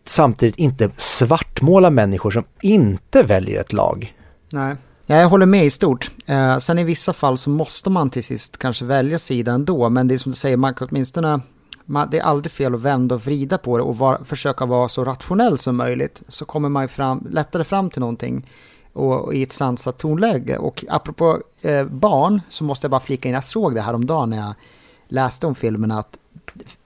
samtidigt 0.06 0.56
inte 0.56 0.90
svartmåla 0.98 1.90
människor 1.90 2.32
som 2.32 2.44
inte 2.62 3.24
väljer 3.24 3.60
ett 3.60 3.74
lag. 3.74 4.14
Nej. 4.52 4.76
Ja, 5.06 5.16
jag 5.16 5.30
håller 5.30 5.46
med 5.46 5.66
i 5.66 5.70
stort. 5.70 6.12
Eh, 6.26 6.58
sen 6.58 6.80
i 6.80 6.84
vissa 6.84 7.14
fall 7.14 7.38
så 7.38 7.50
måste 7.50 7.90
man 7.90 8.10
till 8.10 8.24
sist 8.24 8.58
kanske 8.58 8.86
välja 8.86 9.20
sida 9.20 9.52
ändå, 9.52 9.90
men 9.90 10.08
det 10.08 10.14
är 10.14 10.18
som 10.18 10.32
du 10.32 10.36
säger, 10.36 10.58
man 10.58 10.74
kan 10.74 10.88
åtminstone 10.92 11.42
man, 11.86 12.10
det 12.10 12.20
är 12.20 12.24
aldrig 12.24 12.52
fel 12.52 12.76
att 12.76 12.82
vända 12.82 13.16
och 13.16 13.26
vrida 13.26 13.58
på 13.58 13.78
det 13.78 13.84
och 13.84 13.98
var, 13.98 14.22
försöka 14.26 14.66
vara 14.66 14.90
så 14.90 15.04
rationell 15.04 15.58
som 15.58 15.76
möjligt. 15.76 16.24
Så 16.28 16.46
kommer 16.46 16.70
man 16.70 16.90
fram, 16.90 17.28
lättare 17.32 17.64
fram 17.64 17.90
till 17.90 18.00
någonting 18.00 18.50
och, 18.94 19.22
och 19.22 19.34
i 19.34 19.44
ett 19.44 19.54
sansat 19.54 19.98
tonläge. 19.98 20.58
Och 20.58 20.86
apropå 20.90 21.42
eh, 21.62 21.86
barn 21.86 22.42
så 22.50 22.64
måste 22.64 22.86
jag 22.86 22.92
bara 22.92 23.02
flika 23.02 23.30
in, 23.30 23.36
jag 23.36 23.44
såg 23.44 23.76
det 23.76 23.82
här 23.82 23.94
om 23.94 24.06
dagen 24.06 24.30
när 24.30 24.38
jag 24.38 24.54
läste 25.08 25.48
om 25.48 25.56
filmen 25.56 25.92
att 25.92 26.18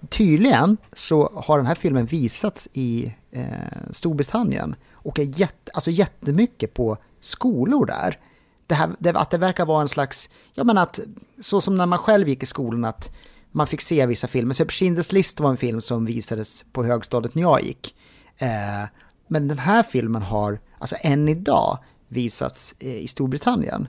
tydligen 0.10 0.78
så 0.94 1.32
har 1.36 1.58
den 1.58 1.68
här 1.68 1.76
filmen 1.76 2.06
visats 2.06 2.70
i 2.74 3.14
eh, 3.32 3.44
Storbritannien 3.92 4.76
och 5.08 5.20
är 5.20 5.40
jätte, 5.40 5.72
alltså 5.74 5.92
jättemycket 5.92 6.74
på 6.74 6.98
skolor 7.20 7.86
där. 7.86 8.20
Det 8.68 8.76
här, 8.76 8.96
det, 9.00 9.10
att 9.10 9.30
det 9.30 9.38
verkar 9.38 9.66
vara 9.66 9.82
en 9.82 9.90
slags, 9.90 10.30
ja 10.54 10.64
men 10.64 10.78
att, 10.78 11.00
så 11.40 11.62
som 11.62 11.78
när 11.78 11.86
man 11.86 12.00
själv 12.00 12.30
gick 12.30 12.44
i 12.44 12.46
skolan, 12.46 12.86
att 12.86 13.16
man 13.52 13.68
fick 13.68 13.82
se 13.82 14.06
vissa 14.06 14.28
filmer. 14.28 14.54
Så 14.54 14.64
Schindler's 14.64 15.14
list 15.14 15.40
var 15.40 15.50
en 15.50 15.58
film 15.58 15.82
som 15.82 16.06
visades 16.06 16.66
på 16.72 16.84
högstadiet 16.84 17.36
när 17.36 17.42
jag 17.42 17.64
gick. 17.64 17.96
Eh, 18.38 18.84
men 19.28 19.48
den 19.48 19.60
här 19.60 19.84
filmen 19.84 20.22
har, 20.22 20.60
alltså 20.80 20.96
än 21.02 21.28
idag, 21.28 21.80
visats 22.08 22.76
eh, 22.80 22.96
i 22.96 23.08
Storbritannien. 23.08 23.88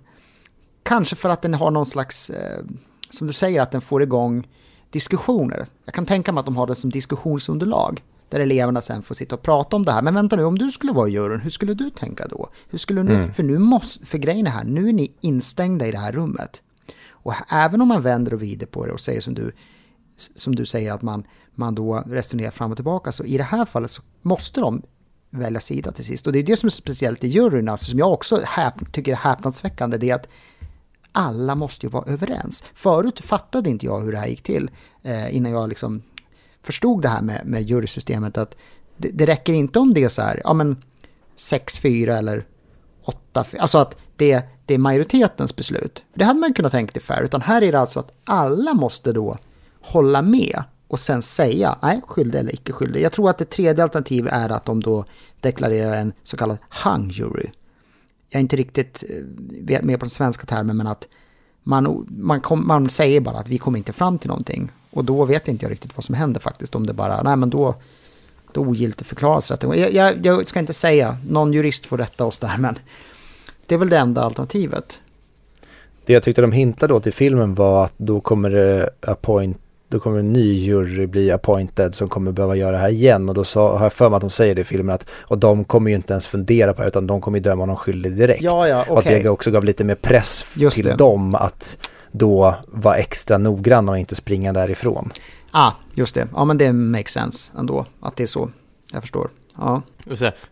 Kanske 0.83 1.17
för 1.17 1.29
att 1.29 1.43
den 1.43 1.55
har 1.55 1.71
någon 1.71 1.87
slags, 1.87 2.31
eh, 2.31 2.65
som 3.11 3.27
du 3.27 3.33
säger, 3.33 3.63
att 3.63 3.71
den 3.71 3.81
får 3.81 4.03
igång 4.03 4.49
diskussioner. 4.91 5.67
Jag 5.85 5.95
kan 5.95 6.07
tänka 6.07 6.33
mig 6.33 6.41
att 6.41 6.47
de 6.47 6.57
har 6.57 6.67
det 6.67 6.75
som 6.75 6.91
diskussionsunderlag. 6.91 8.03
Där 8.29 8.41
eleverna 8.41 8.81
sen 8.81 9.03
får 9.03 9.15
sitta 9.15 9.35
och 9.35 9.43
prata 9.43 9.77
om 9.77 9.85
det 9.85 9.93
här. 9.93 10.03
Men 10.03 10.15
vänta 10.15 10.37
nu, 10.37 10.45
om 10.45 10.59
du 10.59 10.71
skulle 10.71 10.93
vara 10.93 11.09
i 11.09 11.13
juryn, 11.13 11.41
hur 11.41 11.51
skulle 11.51 11.75
du 11.75 11.91
tänka 11.91 12.27
då? 12.27 12.49
Hur 12.71 12.79
skulle 12.79 13.03
nu, 13.03 13.15
mm. 13.15 13.35
För 13.35 13.43
nu 13.43 13.59
måste, 13.59 14.07
för 14.07 14.19
grejen 14.19 14.47
är 14.47 14.51
här, 14.51 14.65
nu 14.65 14.89
är 14.89 14.93
ni 14.93 15.13
instängda 15.21 15.87
i 15.87 15.93
det 15.93 15.99
här 15.99 16.13
rummet. 16.13 16.63
Och 17.11 17.35
även 17.49 17.83
om 17.83 17.89
man 17.89 18.03
vänder 18.03 18.35
och 18.35 18.41
vrider 18.41 18.67
på 18.67 18.87
det 18.87 18.93
och 18.93 19.01
säger 19.01 19.21
som 19.21 19.35
du, 19.35 19.53
som 20.17 20.55
du 20.55 20.67
säger 20.67 20.93
att 20.93 21.03
man, 21.03 21.25
man 21.55 21.75
då 21.75 22.03
resonerar 22.07 22.51
fram 22.51 22.71
och 22.71 22.77
tillbaka, 22.77 23.13
så 23.13 23.25
i 23.25 23.37
det 23.37 23.45
här 23.45 23.65
fallet 23.65 23.91
så 23.91 24.03
måste 24.23 24.61
de 24.61 24.83
välja 25.31 25.61
sida 25.61 25.93
till 25.93 26.05
sist. 26.05 26.27
Och 26.27 26.33
det 26.33 26.39
är 26.39 26.43
det 26.43 26.57
som 26.57 26.67
är 26.67 26.71
speciellt 26.71 27.25
i 27.25 27.29
juryn, 27.29 27.69
alltså, 27.69 27.91
som 27.91 27.99
jag 27.99 28.13
också 28.13 28.41
häp, 28.45 28.93
tycker 28.93 29.13
är 29.13 29.17
häpnadsväckande, 29.17 29.99
det 29.99 30.11
är 30.11 30.15
att 30.15 30.29
alla 31.13 31.55
måste 31.55 31.87
ju 31.87 31.91
vara 31.91 32.13
överens. 32.13 32.65
Förut 32.75 33.21
fattade 33.21 33.71
inte 33.71 33.87
jag 33.87 34.01
hur 34.01 34.13
det 34.13 34.19
här 34.19 34.27
gick 34.27 34.43
till, 34.43 34.71
eh, 35.03 35.37
innan 35.37 35.53
jag 35.53 35.69
liksom 35.69 36.03
förstod 36.69 37.03
det 37.03 37.09
här 37.09 37.23
med, 37.23 37.43
med 37.45 37.63
jurysystemet, 37.63 38.39
att 38.39 38.57
det, 38.97 39.09
det 39.09 39.27
räcker 39.27 39.53
inte 39.53 39.79
om 39.79 39.95
det 39.95 40.05
är 40.05 40.09
så 40.09 40.23
här, 40.23 40.41
ja 40.45 40.53
men 40.53 40.77
6-4 41.37 42.19
eller 42.19 42.47
8-4, 43.35 43.59
alltså 43.59 43.79
att 43.79 43.97
det, 44.17 44.43
det 44.67 44.75
är 44.75 44.79
majoritetens 44.79 45.57
beslut. 45.57 46.05
Det 46.15 46.25
hade 46.25 46.41
man 46.41 46.55
kunnat 46.55 46.73
tänka 46.73 46.93
till 46.93 47.03
fair, 47.03 47.23
utan 47.23 47.43
här 47.43 47.63
är 47.63 47.73
det 47.73 47.81
alltså 47.81 48.01
att 48.01 48.13
alla 48.25 48.75
måste 48.75 49.13
då 49.13 49.37
hålla 49.81 50.23
med 50.23 50.63
och 50.89 51.01
sen 51.01 51.23
säga 51.23 51.79
nej, 51.83 52.01
skyldig 52.07 52.39
eller 52.39 52.55
icke 52.55 52.73
skyldig. 52.73 53.03
Jag 53.03 53.13
tror 53.13 53.31
att 53.31 53.39
det 53.39 53.45
tredje 53.45 53.83
alternativet 53.83 54.33
är 54.33 54.49
att 54.49 54.65
de 54.65 54.83
då 54.83 55.05
deklarerar 55.41 55.95
en 55.97 56.13
så 56.23 56.37
kallad 56.37 56.59
hung 56.85 57.11
jury. 57.11 57.47
Jag 58.29 58.39
är 58.39 58.41
inte 58.41 58.57
riktigt 58.57 59.05
eh, 59.69 59.83
med 59.83 60.01
på 60.01 60.05
den 60.05 60.11
svenska 60.11 60.47
termen, 60.47 60.77
men 60.77 60.87
att 60.87 61.09
man, 61.63 62.07
man, 62.09 62.41
kom, 62.41 62.67
man 62.67 62.91
säger 62.91 63.21
bara 63.21 63.39
att 63.39 63.49
vi 63.49 63.59
kommer 63.59 63.79
inte 63.79 63.93
fram 63.93 64.19
till 64.19 64.29
någonting. 64.29 64.71
Och 64.91 65.05
då 65.05 65.25
vet 65.25 65.49
inte 65.49 65.65
jag 65.65 65.73
riktigt 65.73 65.97
vad 65.97 66.05
som 66.05 66.15
händer 66.15 66.41
faktiskt, 66.41 66.75
om 66.75 66.87
det 66.87 66.93
bara, 66.93 67.23
nej 67.23 67.37
men 67.37 67.51
då, 67.51 67.75
då 68.53 68.61
ogiltigt 68.61 69.07
förklaras 69.07 69.51
rättegången. 69.51 69.81
Jag, 69.81 69.93
jag, 69.93 70.27
jag 70.27 70.49
ska 70.49 70.61
inte 70.61 70.73
säga, 70.73 71.17
någon 71.29 71.53
jurist 71.53 71.87
får 71.87 71.99
rätta 71.99 72.25
oss 72.25 72.39
där, 72.39 72.57
men 72.59 72.79
det 73.67 73.75
är 73.75 73.79
väl 73.79 73.89
det 73.89 73.99
enda 73.99 74.23
alternativet. 74.23 75.01
Det 76.05 76.13
jag 76.13 76.23
tyckte 76.23 76.41
de 76.41 76.53
hintade 76.53 76.95
åt 76.95 77.07
i 77.07 77.13
filmen 77.13 77.55
var 77.55 77.85
att 77.85 77.95
då 77.97 78.21
kommer 78.21 78.51
det 78.51 78.91
appoint 79.01 79.59
då 79.89 79.99
kommer 79.99 80.19
en 80.19 80.33
ny 80.33 80.53
jury 80.53 81.07
bli 81.07 81.31
appointed 81.31 81.95
som 81.95 82.09
kommer 82.09 82.33
behöva 82.33 82.57
göra 82.57 82.73
det 82.73 82.79
här 82.79 82.89
igen 82.89 83.29
och 83.29 83.35
då 83.35 83.45
sa, 83.45 83.77
har 83.77 83.85
jag 83.85 83.93
för 83.93 84.09
mig 84.09 84.17
att 84.17 84.21
de 84.21 84.31
säger 84.31 84.55
det 84.55 84.61
i 84.61 84.65
filmen 84.65 84.95
att 84.95 85.07
och 85.11 85.39
de 85.39 85.65
kommer 85.65 85.91
ju 85.91 85.97
inte 85.97 86.13
ens 86.13 86.27
fundera 86.27 86.75
på 86.75 86.83
det 86.83 86.89
utan 86.89 87.07
de 87.07 87.21
kommer 87.21 87.39
ju 87.39 87.43
döma 87.43 87.63
honom 87.63 87.77
skyldig 87.77 88.17
direkt. 88.17 88.43
Ja, 88.43 88.69
ja, 88.69 88.83
okay. 88.83 88.93
Och 88.93 88.99
att 88.99 89.23
det 89.23 89.29
också 89.29 89.51
gav 89.51 89.65
lite 89.65 89.85
mer 89.85 89.95
press 89.95 90.55
Just 90.57 90.77
till 90.77 90.85
det. 90.85 90.95
dem 90.95 91.35
att 91.35 91.79
då 92.13 92.55
vara 92.69 92.97
extra 92.97 93.39
noggranna 93.39 93.93
och 93.93 93.99
inte 93.99 94.15
springa 94.15 94.53
därifrån. 94.53 95.11
Ah, 95.51 95.73
just 95.95 96.15
det. 96.15 96.29
Ja 96.35 96.45
men 96.45 96.59
det 96.59 96.73
makes 96.73 97.13
sense 97.13 97.53
ändå 97.59 97.87
att 98.01 98.17
det 98.17 98.23
är 98.23 98.27
så. 98.27 98.51
Jag 98.93 99.03
förstår. 99.03 99.31
Ja. 99.57 99.83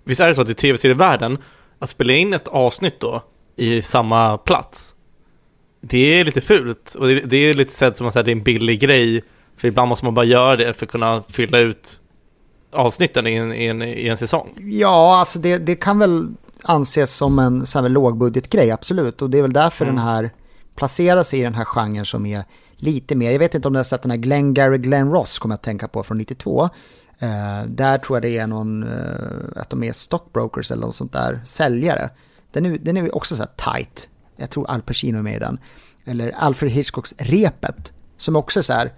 Visst 0.05 0.21
är 0.21 0.29
det 0.29 0.35
så 0.35 0.43
att 0.43 0.49
i 0.49 0.55
tv-serievärlden 0.55 1.39
att 1.79 1.91
spela 1.91 2.13
in 2.13 2.35
ett 2.35 2.49
avsnitt 2.49 3.01
då 3.01 3.23
i 3.57 3.83
samma 3.83 4.39
plats 4.39 4.97
det 5.81 6.21
är 6.21 6.25
lite 6.25 6.41
fult 6.41 6.95
och 6.95 7.09
det, 7.09 7.37
är 7.37 7.55
lite 7.55 7.73
sett 7.73 7.97
som 7.97 8.07
att 8.07 8.15
det 8.15 8.21
är 8.21 8.29
en 8.29 8.43
billig 8.43 8.81
grej 8.81 9.23
för 9.57 9.69
ibland 9.69 9.89
måste 9.89 10.05
man 10.05 10.15
bara 10.15 10.25
göra 10.25 10.57
det 10.57 10.75
för 10.75 10.87
att 10.87 10.93
kunna 10.93 11.23
fylla 11.29 11.59
ut 11.59 11.99
avsnitten 12.73 13.27
i 13.27 13.35
en, 13.35 13.53
i 13.53 13.67
en, 13.67 13.83
i 13.83 14.09
en 14.09 14.17
säsong. 14.17 14.53
Ja, 14.61 15.19
alltså 15.19 15.39
det, 15.39 15.59
det 15.59 15.77
kan 15.77 15.99
väl 15.99 16.29
anses 16.63 17.15
som 17.15 17.39
en 17.39 17.67
här 17.75 17.89
lågbudgetgrej, 17.89 18.71
absolut. 18.71 19.23
Och 19.23 19.31
det 19.31 19.39
är 19.39 19.43
väl 19.43 19.53
därför 19.53 19.85
mm. 19.85 19.97
den 19.97 20.05
här 20.05 20.31
placerar 20.77 21.23
sig 21.23 21.41
i 21.41 21.43
den 21.43 21.55
här 21.55 21.65
genren 21.65 22.07
som 22.07 22.27
är 22.27 22.45
lite 22.77 23.15
mer, 23.15 23.33
jag 23.33 23.39
vet 23.39 23.55
inte 23.55 23.69
om 23.69 23.75
du 23.75 23.79
har 23.79 23.85
sett 23.85 24.03
den 24.03 24.11
här 24.11 24.19
Glenn 24.19 24.55
Gary 24.55 24.79
Glenn 24.79 25.11
Ross, 25.11 25.39
kommer 25.39 25.53
jag 25.53 25.57
att 25.57 25.63
tänka 25.63 25.89
på, 25.89 26.03
från 26.03 26.19
92. 26.19 26.69
Eh, 27.19 27.65
där 27.67 27.99
tror 27.99 28.17
jag 28.17 28.23
det 28.23 28.39
är 28.39 28.47
någon, 28.47 28.83
eh, 28.83 29.61
att 29.61 29.71
de 29.71 29.83
är 29.83 29.93
stockbrokers 29.93 30.71
eller 30.71 30.87
något 30.87 30.95
sånt 30.95 31.13
där, 31.13 31.41
säljare. 31.45 32.11
Den 32.53 32.67
är, 32.67 32.79
den 32.79 32.97
är 32.97 33.17
också 33.17 33.37
så 33.37 33.43
här 33.43 33.75
tight. 33.75 34.09
Jag 34.37 34.51
tror 34.51 34.71
Al 34.71 34.83
Pacino 34.83 35.19
är 35.19 35.23
med 35.23 35.37
i 35.37 35.39
den. 35.39 35.59
Eller 36.05 36.31
Alfred 36.31 36.71
Hitchcocks 36.71 37.15
Repet, 37.19 37.93
som 38.17 38.37
också 38.37 38.61
är 38.61 38.63
så 38.63 38.73
här, 38.73 38.93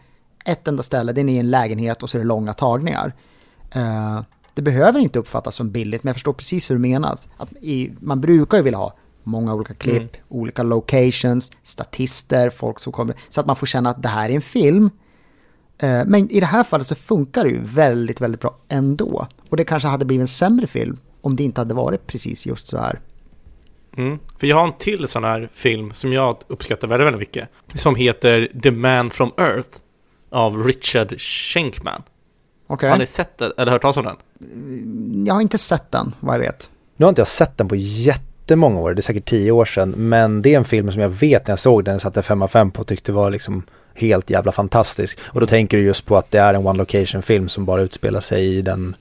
ett 0.44 0.68
enda 0.68 0.82
ställe, 0.82 1.12
den 1.12 1.28
är 1.28 1.32
i 1.32 1.38
en 1.38 1.50
lägenhet 1.50 2.02
och 2.02 2.10
så 2.10 2.18
är 2.18 2.20
det 2.20 2.26
långa 2.26 2.52
tagningar. 2.52 3.14
Eh, 3.70 4.20
det 4.54 4.62
behöver 4.62 5.00
inte 5.00 5.18
uppfattas 5.18 5.54
som 5.54 5.70
billigt, 5.70 6.04
men 6.04 6.08
jag 6.08 6.16
förstår 6.16 6.32
precis 6.32 6.70
hur 6.70 6.74
du 6.74 6.80
menar. 6.80 7.18
Att 7.36 7.52
i, 7.52 7.92
man 8.00 8.20
brukar 8.20 8.56
ju 8.56 8.62
vilja 8.62 8.78
ha 8.78 8.94
många 9.28 9.54
olika 9.54 9.74
klipp, 9.74 10.16
mm. 10.16 10.26
olika 10.28 10.62
locations, 10.62 11.52
statister, 11.62 12.50
folk 12.50 12.80
som 12.80 12.92
kommer, 12.92 13.16
så 13.28 13.40
att 13.40 13.46
man 13.46 13.56
får 13.56 13.66
känna 13.66 13.90
att 13.90 14.02
det 14.02 14.08
här 14.08 14.30
är 14.30 14.34
en 14.34 14.42
film 14.42 14.90
Eh, 15.78 16.04
men 16.06 16.30
i 16.30 16.40
det 16.40 16.46
här 16.46 16.64
fallet 16.64 16.86
så 16.86 16.94
funkar 16.94 17.44
det 17.44 17.50
ju 17.50 17.60
väldigt, 17.62 18.20
väldigt 18.20 18.40
bra 18.40 18.56
ändå. 18.68 19.26
Och 19.48 19.56
det 19.56 19.64
kanske 19.64 19.88
hade 19.88 20.04
blivit 20.04 20.22
en 20.22 20.28
sämre 20.28 20.66
film 20.66 20.98
om 21.20 21.36
det 21.36 21.42
inte 21.42 21.60
hade 21.60 21.74
varit 21.74 22.06
precis 22.06 22.46
just 22.46 22.66
så 22.66 22.78
här. 22.78 23.00
Mm. 23.96 24.18
För 24.38 24.46
jag 24.46 24.56
har 24.56 24.64
en 24.64 24.78
till 24.78 25.08
sån 25.08 25.24
här 25.24 25.50
film 25.52 25.92
som 25.94 26.12
jag 26.12 26.36
uppskattar 26.46 26.88
väldigt, 26.88 27.06
väldigt 27.06 27.20
mycket. 27.20 27.48
Som 27.74 27.94
heter 27.94 28.48
The 28.62 28.70
Man 28.70 29.10
from 29.10 29.32
Earth 29.36 29.78
av 30.30 30.64
Richard 30.64 31.20
Schenkman. 31.20 32.02
Okay. 32.66 32.90
Har 32.90 32.98
ni 32.98 33.06
sett 33.06 33.38
den 33.38 33.52
eller 33.56 33.72
hört 33.72 33.82
talas 33.82 33.96
om 33.96 34.04
den? 34.04 34.16
Jag 35.26 35.34
har 35.34 35.40
inte 35.40 35.58
sett 35.58 35.90
den, 35.90 36.14
vad 36.20 36.34
jag 36.34 36.40
vet. 36.40 36.70
Nu 36.96 37.04
har 37.04 37.08
inte 37.08 37.20
jag 37.20 37.28
sett 37.28 37.58
den 37.58 37.68
på 37.68 37.76
jättemånga 38.48 38.80
år, 38.80 38.94
det 38.94 39.00
är 39.00 39.02
säkert 39.02 39.24
tio 39.24 39.50
år 39.50 39.64
sedan. 39.64 39.94
Men 39.96 40.42
det 40.42 40.54
är 40.54 40.58
en 40.58 40.64
film 40.64 40.92
som 40.92 41.02
jag 41.02 41.08
vet 41.08 41.46
när 41.46 41.52
jag 41.52 41.58
såg 41.58 41.84
den, 41.84 42.00
satte 42.00 42.22
5 42.22 42.42
av 42.42 42.48
5 42.48 42.70
på 42.70 42.80
och 42.80 42.86
tyckte 42.86 43.12
var 43.12 43.30
liksom 43.30 43.62
helt 43.94 44.30
jävla 44.30 44.52
fantastisk. 44.52 45.18
Och 45.26 45.40
då 45.40 45.44
mm. 45.44 45.48
tänker 45.48 45.76
du 45.76 45.84
just 45.84 46.06
på 46.06 46.16
att 46.16 46.30
det 46.30 46.38
är 46.38 46.54
en 46.54 46.66
one 46.66 46.78
location 46.78 47.22
film 47.22 47.48
som 47.48 47.64
bara 47.64 47.80
utspelar 47.82 48.20
sig 48.20 48.56
i 48.56 48.62
den 48.62 48.96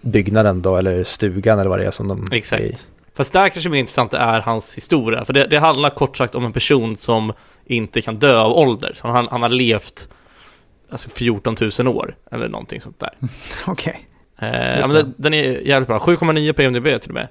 byggnaden 0.00 0.62
då, 0.62 0.76
eller 0.76 1.04
stugan 1.04 1.58
eller 1.58 1.70
vad 1.70 1.78
det 1.78 1.86
är 1.86 1.90
som 1.90 2.08
de 2.08 2.28
Exakt. 2.32 2.62
är 2.62 2.66
i. 2.66 2.74
Fast 3.14 3.32
där 3.32 3.48
kanske 3.48 3.70
mer 3.70 3.78
intressant 3.78 4.14
är 4.14 4.40
hans 4.40 4.74
historia, 4.74 5.24
för 5.24 5.32
det, 5.32 5.44
det 5.44 5.58
handlar 5.58 5.90
kort 5.90 6.16
sagt 6.16 6.34
om 6.34 6.44
en 6.44 6.52
person 6.52 6.96
som 6.96 7.32
inte 7.66 8.02
kan 8.02 8.18
dö 8.18 8.38
av 8.38 8.52
ålder. 8.52 8.96
Så 9.00 9.08
han, 9.08 9.28
han 9.30 9.42
har 9.42 9.48
levt 9.48 10.08
alltså 10.90 11.08
14 11.10 11.56
000 11.78 11.88
år, 11.88 12.16
eller 12.30 12.48
någonting 12.48 12.80
sånt 12.80 13.00
där. 13.00 13.10
Okej. 13.66 14.08
Okay. 14.38 14.50
Eh, 14.50 14.80
ja, 14.80 14.86
den, 14.86 15.14
den, 15.16 15.34
är 15.34 15.42
jävligt 15.42 15.88
bra, 15.88 15.98
7,9 15.98 16.52
på 16.52 16.62
IMDB 16.62 16.84
till 17.00 17.10
och 17.10 17.14
med. 17.14 17.28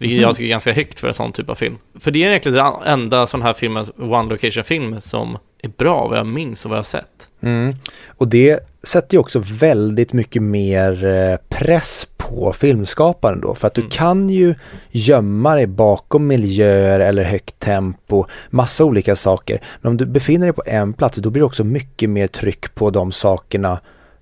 Vilket 0.00 0.20
jag 0.20 0.36
tycker 0.36 0.44
är 0.44 0.50
ganska 0.50 0.72
högt 0.72 1.00
för 1.00 1.08
en 1.08 1.14
sån 1.14 1.32
typ 1.32 1.48
av 1.48 1.54
film. 1.54 1.78
För 1.98 2.10
det 2.10 2.24
är 2.24 2.28
egentligen 2.28 2.56
den 2.56 2.72
enda 2.84 3.26
sån 3.26 3.42
här 3.42 3.52
filmen, 3.52 3.86
one 3.98 4.30
location 4.30 4.64
film, 4.64 5.00
som 5.00 5.38
är 5.62 5.68
bra 5.68 6.08
vad 6.08 6.18
jag 6.18 6.26
minns 6.26 6.64
och 6.64 6.68
vad 6.68 6.76
jag 6.76 6.82
har 6.82 6.84
sett. 6.84 7.28
Mm. 7.40 7.74
Och 8.08 8.28
det 8.28 8.60
sätter 8.82 9.14
ju 9.14 9.18
också 9.18 9.42
väldigt 9.60 10.12
mycket 10.12 10.42
mer 10.42 11.04
eh, 11.04 11.36
press 11.48 12.08
på 12.16 12.52
filmskaparen 12.52 13.40
då, 13.40 13.54
för 13.54 13.66
att 13.66 13.74
du 13.74 13.80
mm. 13.80 13.90
kan 13.90 14.30
ju 14.30 14.54
gömma 14.90 15.54
dig 15.54 15.66
bakom 15.66 16.26
miljöer 16.26 17.00
eller 17.00 17.22
högt 17.22 17.58
tempo, 17.58 18.24
massa 18.50 18.84
olika 18.84 19.16
saker. 19.16 19.60
Men 19.80 19.90
om 19.90 19.96
du 19.96 20.06
befinner 20.06 20.46
dig 20.46 20.52
på 20.52 20.62
en 20.66 20.92
plats, 20.92 21.18
då 21.18 21.30
blir 21.30 21.40
det 21.40 21.46
också 21.46 21.64
mycket 21.64 22.10
mer 22.10 22.26
tryck 22.26 22.74
på 22.74 22.90
de 22.90 23.12
sakerna 23.12 23.80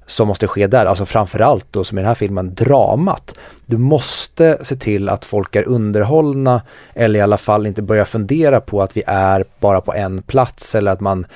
som 0.08 0.28
måste 0.28 0.46
ske 0.46 0.66
där, 0.66 0.86
alltså 0.86 1.06
framförallt 1.06 1.66
då 1.70 1.84
som 1.84 1.98
i 1.98 2.00
den 2.00 2.08
här 2.08 2.14
filmen, 2.14 2.54
dramat. 2.54 3.34
Du 3.66 3.76
måste 3.76 4.58
se 4.62 4.76
till 4.76 5.08
att 5.08 5.24
folk 5.24 5.56
är 5.56 5.68
underhållna 5.68 6.62
eller 6.94 7.18
i 7.18 7.22
alla 7.22 7.36
fall 7.36 7.66
inte 7.66 7.82
börja 7.82 8.04
fundera 8.04 8.60
på 8.60 8.82
att 8.82 8.96
vi 8.96 9.02
är 9.06 9.44
bara 9.60 9.80
på 9.80 9.94
en 9.94 10.22
plats 10.22 10.74
eller 10.74 10.92
att 10.92 11.00
man 11.00 11.26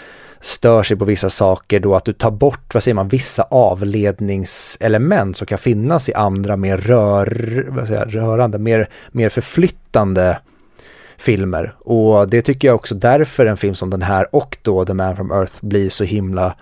stör 0.40 0.82
sig 0.82 0.96
på 0.96 1.04
vissa 1.04 1.30
saker 1.30 1.80
då 1.80 1.94
att 1.94 2.04
du 2.04 2.12
tar 2.12 2.30
bort, 2.30 2.74
vad 2.74 2.82
säger 2.82 2.94
man, 2.94 3.08
vissa 3.08 3.42
avledningselement 3.42 5.36
som 5.36 5.46
kan 5.46 5.58
finnas 5.58 6.08
i 6.08 6.14
andra 6.14 6.56
mer 6.56 6.76
rör, 6.76 7.66
vad 7.68 7.86
säger 7.86 8.00
jag, 8.00 8.14
rörande, 8.14 8.58
mer, 8.58 8.88
mer 9.10 9.28
förflyttande 9.28 10.38
filmer 11.16 11.74
och 11.78 12.28
det 12.28 12.42
tycker 12.42 12.68
jag 12.68 12.74
också 12.74 12.94
därför 12.94 13.46
en 13.46 13.56
film 13.56 13.74
som 13.74 13.90
den 13.90 14.02
här 14.02 14.34
och 14.34 14.58
då 14.62 14.84
The 14.84 14.94
Man 14.94 15.16
from 15.16 15.32
Earth 15.32 15.58
blir 15.60 15.88
så 15.88 16.04
himla 16.04 16.54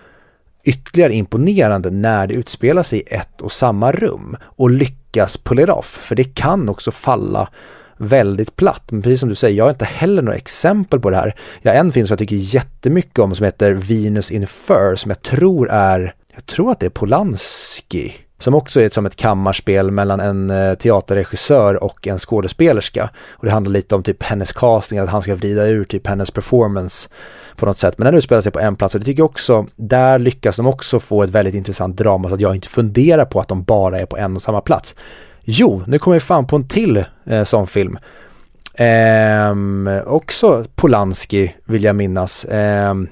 ytterligare 0.63 1.13
imponerande 1.13 1.89
när 1.89 2.27
det 2.27 2.33
utspelar 2.33 2.83
sig 2.83 2.99
i 2.99 3.15
ett 3.15 3.41
och 3.41 3.51
samma 3.51 3.91
rum 3.91 4.37
och 4.43 4.69
lyckas 4.69 5.37
pull 5.37 5.59
it 5.59 5.69
off, 5.69 5.85
för 5.85 6.15
det 6.15 6.23
kan 6.23 6.69
också 6.69 6.91
falla 6.91 7.49
väldigt 7.97 8.55
platt. 8.55 8.91
Men 8.91 9.01
precis 9.01 9.19
som 9.19 9.29
du 9.29 9.35
säger, 9.35 9.57
jag 9.57 9.65
har 9.65 9.69
inte 9.69 9.85
heller 9.85 10.21
några 10.21 10.37
exempel 10.37 10.99
på 10.99 11.09
det 11.09 11.17
här. 11.17 11.35
Jag 11.61 11.71
har 11.71 11.79
en 11.79 11.91
film 11.91 12.07
som 12.07 12.13
jag 12.13 12.19
tycker 12.19 12.35
jättemycket 12.35 13.19
om 13.19 13.35
som 13.35 13.43
heter 13.43 13.71
Venus 13.71 14.31
in 14.31 14.47
Fur 14.47 14.95
som 14.95 15.11
jag 15.11 15.21
tror 15.21 15.69
är, 15.69 16.15
jag 16.33 16.45
tror 16.45 16.71
att 16.71 16.79
det 16.79 16.85
är 16.85 16.89
Polanski 16.89 18.13
som 18.41 18.55
också 18.55 18.81
är 18.81 18.89
som 18.89 19.05
ett 19.05 19.15
kammarspel 19.15 19.91
mellan 19.91 20.19
en 20.19 20.49
eh, 20.49 20.73
teaterregissör 20.73 21.83
och 21.83 22.07
en 22.07 22.19
skådespelerska. 22.19 23.09
Och 23.29 23.45
det 23.45 23.51
handlar 23.51 23.71
lite 23.71 23.95
om 23.95 24.03
typ 24.03 24.23
hennes 24.23 24.53
casting, 24.53 24.99
att 24.99 25.09
han 25.09 25.21
ska 25.21 25.35
vrida 25.35 25.65
ur 25.65 25.83
typ 25.83 26.07
hennes 26.07 26.31
performance 26.31 27.09
på 27.61 27.65
något 27.65 27.77
sätt. 27.77 27.97
Men 27.97 28.05
den 28.05 28.15
utspelar 28.15 28.41
sig 28.41 28.51
på 28.51 28.59
en 28.59 28.75
plats 28.75 28.95
och 28.95 28.99
det 28.99 29.05
tycker 29.05 29.21
jag 29.21 29.29
också, 29.29 29.65
där 29.75 30.19
lyckas 30.19 30.57
de 30.57 30.67
också 30.67 30.99
få 30.99 31.23
ett 31.23 31.29
väldigt 31.29 31.55
intressant 31.55 31.97
drama 31.97 32.29
så 32.29 32.35
att 32.35 32.41
jag 32.41 32.55
inte 32.55 32.67
funderar 32.67 33.25
på 33.25 33.39
att 33.39 33.47
de 33.47 33.63
bara 33.63 33.99
är 33.99 34.05
på 34.05 34.17
en 34.17 34.35
och 34.35 34.41
samma 34.41 34.61
plats. 34.61 34.95
Jo, 35.43 35.83
nu 35.87 35.99
kommer 35.99 36.15
vi 36.15 36.19
fan 36.19 36.47
på 36.47 36.55
en 36.55 36.67
till 36.67 37.05
eh, 37.25 37.43
sån 37.43 37.67
film. 37.67 37.97
Ehm, 38.75 39.89
också 40.05 40.65
Polanski 40.75 41.55
vill 41.65 41.83
jag 41.83 41.95
minnas. 41.95 42.45
Ehm, 42.49 43.07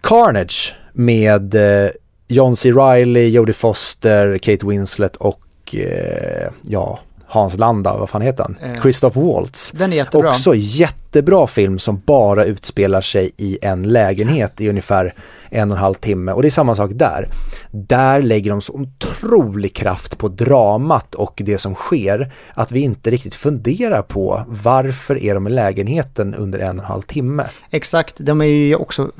Carnage 0.00 0.74
med 0.92 1.54
eh, 1.54 1.90
John 2.28 2.56
C. 2.56 2.72
Reilly, 2.72 3.28
Jodie 3.28 3.52
Foster, 3.52 4.38
Kate 4.38 4.66
Winslet 4.66 5.16
och 5.16 5.74
eh, 5.74 6.48
ja, 6.62 6.98
Hans 7.34 7.58
Landa, 7.58 7.96
vad 7.96 8.08
fan 8.08 8.22
heter 8.22 8.42
han? 8.44 8.56
Eh, 8.62 8.80
Christoph 8.82 9.18
Waltz. 9.18 9.70
Den 9.70 9.92
är 9.92 9.96
jättebra. 9.96 10.28
Också 10.28 10.54
jättebra 10.54 11.46
film 11.46 11.78
som 11.78 12.02
bara 12.06 12.44
utspelar 12.44 13.00
sig 13.00 13.30
i 13.36 13.58
en 13.62 13.82
lägenhet 13.82 14.60
i 14.60 14.68
ungefär 14.68 15.14
en 15.50 15.70
och 15.70 15.76
en 15.76 15.82
halv 15.82 15.94
timme 15.94 16.32
och 16.32 16.42
det 16.42 16.48
är 16.48 16.50
samma 16.50 16.74
sak 16.74 16.90
där. 16.94 17.28
Där 17.70 18.22
lägger 18.22 18.50
de 18.50 18.60
så 18.60 18.72
otrolig 18.72 19.74
kraft 19.74 20.18
på 20.18 20.28
dramat 20.28 21.14
och 21.14 21.42
det 21.44 21.58
som 21.58 21.74
sker 21.74 22.32
att 22.54 22.72
vi 22.72 22.80
inte 22.80 23.10
riktigt 23.10 23.34
funderar 23.34 24.02
på 24.02 24.42
varför 24.48 25.22
är 25.22 25.34
de 25.34 25.46
i 25.46 25.50
lägenheten 25.50 26.34
under 26.34 26.58
en 26.58 26.78
och 26.78 26.84
en 26.84 26.90
halv 26.90 27.02
timme. 27.02 27.44
Exakt, 27.70 28.16
de 28.18 28.40
är 28.40 28.44
ju 28.44 28.74
också 28.74 29.10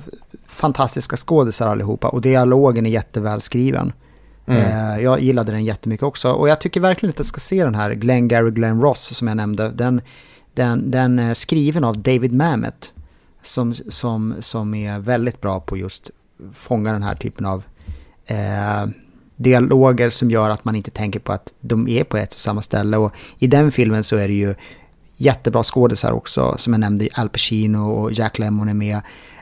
fantastiska 0.49 1.17
skådisar 1.17 1.69
allihopa 1.69 2.09
och 2.09 2.21
dialogen 2.21 2.87
är 2.87 2.91
jättevälskriven. 2.91 3.93
Mm. 4.47 4.61
Eh, 4.61 5.03
jag 5.03 5.21
gillade 5.21 5.53
den 5.53 5.65
jättemycket 5.65 6.05
också 6.05 6.33
och 6.33 6.49
jag 6.49 6.61
tycker 6.61 6.81
verkligen 6.81 7.11
att 7.11 7.19
jag 7.19 7.27
ska 7.27 7.41
se 7.41 7.65
den 7.65 7.75
här 7.75 7.91
Glenn 7.95 8.29
Gary 8.29 8.51
Glenn 8.51 8.81
Ross 8.81 9.17
som 9.17 9.29
jag 9.29 9.37
nämnde. 9.37 9.71
Den, 9.71 10.01
den, 10.55 10.91
den 10.91 11.19
är 11.19 11.35
skriven 11.35 11.85
av 11.85 11.99
David 11.99 12.33
Mamet 12.33 12.93
som, 13.43 13.75
som, 13.75 14.35
som 14.41 14.75
är 14.75 14.99
väldigt 14.99 15.41
bra 15.41 15.61
på 15.61 15.77
just 15.77 16.11
fånga 16.55 16.93
den 16.93 17.03
här 17.03 17.15
typen 17.15 17.47
av 17.47 17.63
eh, 18.27 18.87
dialoger 19.37 20.11
som 20.11 20.31
gör 20.31 20.51
att 20.51 20.65
man 20.65 20.77
inte 20.77 20.91
tänker 20.91 21.21
på 21.21 21.33
att 21.33 21.53
de 21.61 21.89
är 21.89 22.05
på 22.05 22.17
ett 22.17 22.35
och 22.35 22.41
samma 22.41 22.63
ställe. 22.63 22.97
Och 22.97 23.13
i 23.39 23.47
den 23.47 23.73
filmen 23.73 24.05
så 24.05 24.17
är 24.17 24.29
det 24.29 24.35
ju 24.35 24.55
jättebra 25.17 25.63
skådisar 25.63 26.13
också, 26.13 26.55
som 26.59 26.73
jag 26.73 26.81
nämnde, 26.81 27.09
Al 27.13 27.29
Pacino 27.29 27.91
och 27.91 28.13
Jack 28.13 28.39
Lemmon 28.39 28.69
är 28.69 28.75
med. 28.75 29.01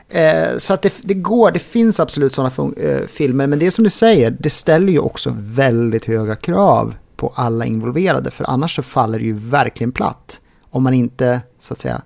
Eh, 0.09 0.57
så 0.57 0.73
att 0.73 0.81
det, 0.81 0.93
det, 1.01 1.13
går, 1.13 1.51
det 1.51 1.59
finns 1.59 1.99
absolut 1.99 2.33
sådana 2.33 2.73
eh, 2.77 3.07
filmer, 3.07 3.47
men 3.47 3.59
det 3.59 3.65
är 3.65 3.71
som 3.71 3.83
du 3.83 3.89
säger, 3.89 4.31
det 4.39 4.49
ställer 4.49 4.91
ju 4.91 4.99
också 4.99 5.35
väldigt 5.37 6.05
höga 6.05 6.35
krav 6.35 6.95
på 7.15 7.33
alla 7.35 7.65
involverade, 7.65 8.31
för 8.31 8.45
annars 8.49 8.75
så 8.75 8.83
faller 8.83 9.19
det 9.19 9.25
ju 9.25 9.33
verkligen 9.33 9.91
platt. 9.91 10.39
Om 10.69 10.83
man 10.83 10.93
inte, 10.93 11.41
så 11.59 11.73
att 11.73 11.79
säga, 11.79 12.01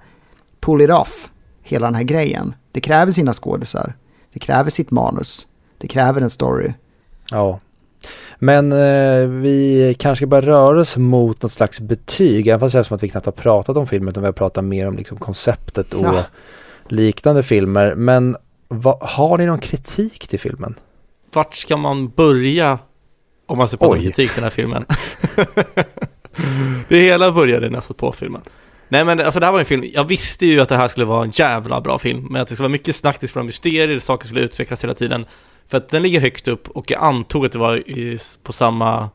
pull 0.59 0.81
it 0.81 0.89
off, 0.89 1.29
hela 1.61 1.87
den 1.87 1.95
här 1.95 2.03
grejen. 2.03 2.55
Det 2.71 2.81
kräver 2.81 3.11
sina 3.11 3.33
skådisar, 3.33 3.93
det 4.33 4.39
kräver 4.39 4.69
sitt 4.69 4.91
manus, 4.91 5.47
det 5.77 5.87
kräver 5.87 6.21
en 6.21 6.29
story. 6.29 6.73
Ja. 7.31 7.59
Men 8.39 8.71
eh, 8.71 9.27
vi 9.27 9.95
kanske 9.99 10.25
bara 10.25 10.41
röra 10.41 10.79
oss 10.79 10.97
mot 10.97 11.41
något 11.41 11.51
slags 11.51 11.79
betyg, 11.79 12.47
även 12.47 12.59
fast 12.59 12.71
det 12.71 12.77
känns 12.77 12.87
som 12.87 12.95
att 12.95 13.03
vi 13.03 13.09
knappt 13.09 13.25
har 13.25 13.33
pratat 13.33 13.77
om 13.77 13.87
filmen, 13.87 14.09
utan 14.09 14.23
vi 14.23 14.27
har 14.27 14.33
pratat 14.33 14.63
mer 14.63 14.87
om 14.87 14.95
liksom 14.95 15.17
konceptet 15.17 15.93
och 15.93 16.05
ja 16.05 16.23
liknande 16.91 17.43
filmer. 17.43 17.95
Men 17.95 18.35
va, 18.67 18.97
har 19.01 19.37
ni 19.37 19.45
någon 19.45 19.59
kritik 19.59 20.27
till 20.27 20.39
filmen? 20.39 20.75
Vart 21.33 21.55
ska 21.55 21.77
man 21.77 22.09
börja 22.09 22.79
om 23.45 23.57
man 23.57 23.67
ska 23.67 23.77
prata 23.77 23.97
kritik 23.97 24.31
till 24.31 24.41
den 24.41 24.43
här 24.43 24.49
filmen? 24.49 24.85
det 26.87 26.99
hela 26.99 27.31
började 27.31 27.69
nästan 27.69 27.95
på 27.95 28.11
filmen. 28.11 28.41
Nej 28.89 29.05
men 29.05 29.19
alltså 29.19 29.39
det 29.39 29.45
här 29.45 29.53
var 29.53 29.59
en 29.59 29.65
film, 29.65 29.83
jag 29.93 30.03
visste 30.03 30.45
ju 30.45 30.59
att 30.59 30.69
det 30.69 30.77
här 30.77 30.87
skulle 30.87 31.05
vara 31.05 31.23
en 31.23 31.31
jävla 31.31 31.81
bra 31.81 31.99
film, 31.99 32.27
men 32.31 32.41
att 32.41 32.47
det 32.47 32.55
skulle 32.55 32.65
vara 32.65 32.71
mycket 32.71 32.95
snack, 32.95 33.17
det 33.19 33.27
skulle 33.27 33.41
vara 33.41 33.45
mysterier, 33.45 33.99
saker 33.99 34.27
skulle 34.27 34.41
utvecklas 34.41 34.83
hela 34.83 34.93
tiden. 34.93 35.25
För 35.67 35.77
att 35.77 35.89
den 35.89 36.03
ligger 36.03 36.21
högt 36.21 36.47
upp 36.47 36.67
och 36.67 36.91
jag 36.91 37.03
antog 37.03 37.45
att 37.45 37.51
det 37.51 37.59
var 37.59 37.89
i, 37.89 38.19
på, 38.43 38.53
samma, 38.53 39.09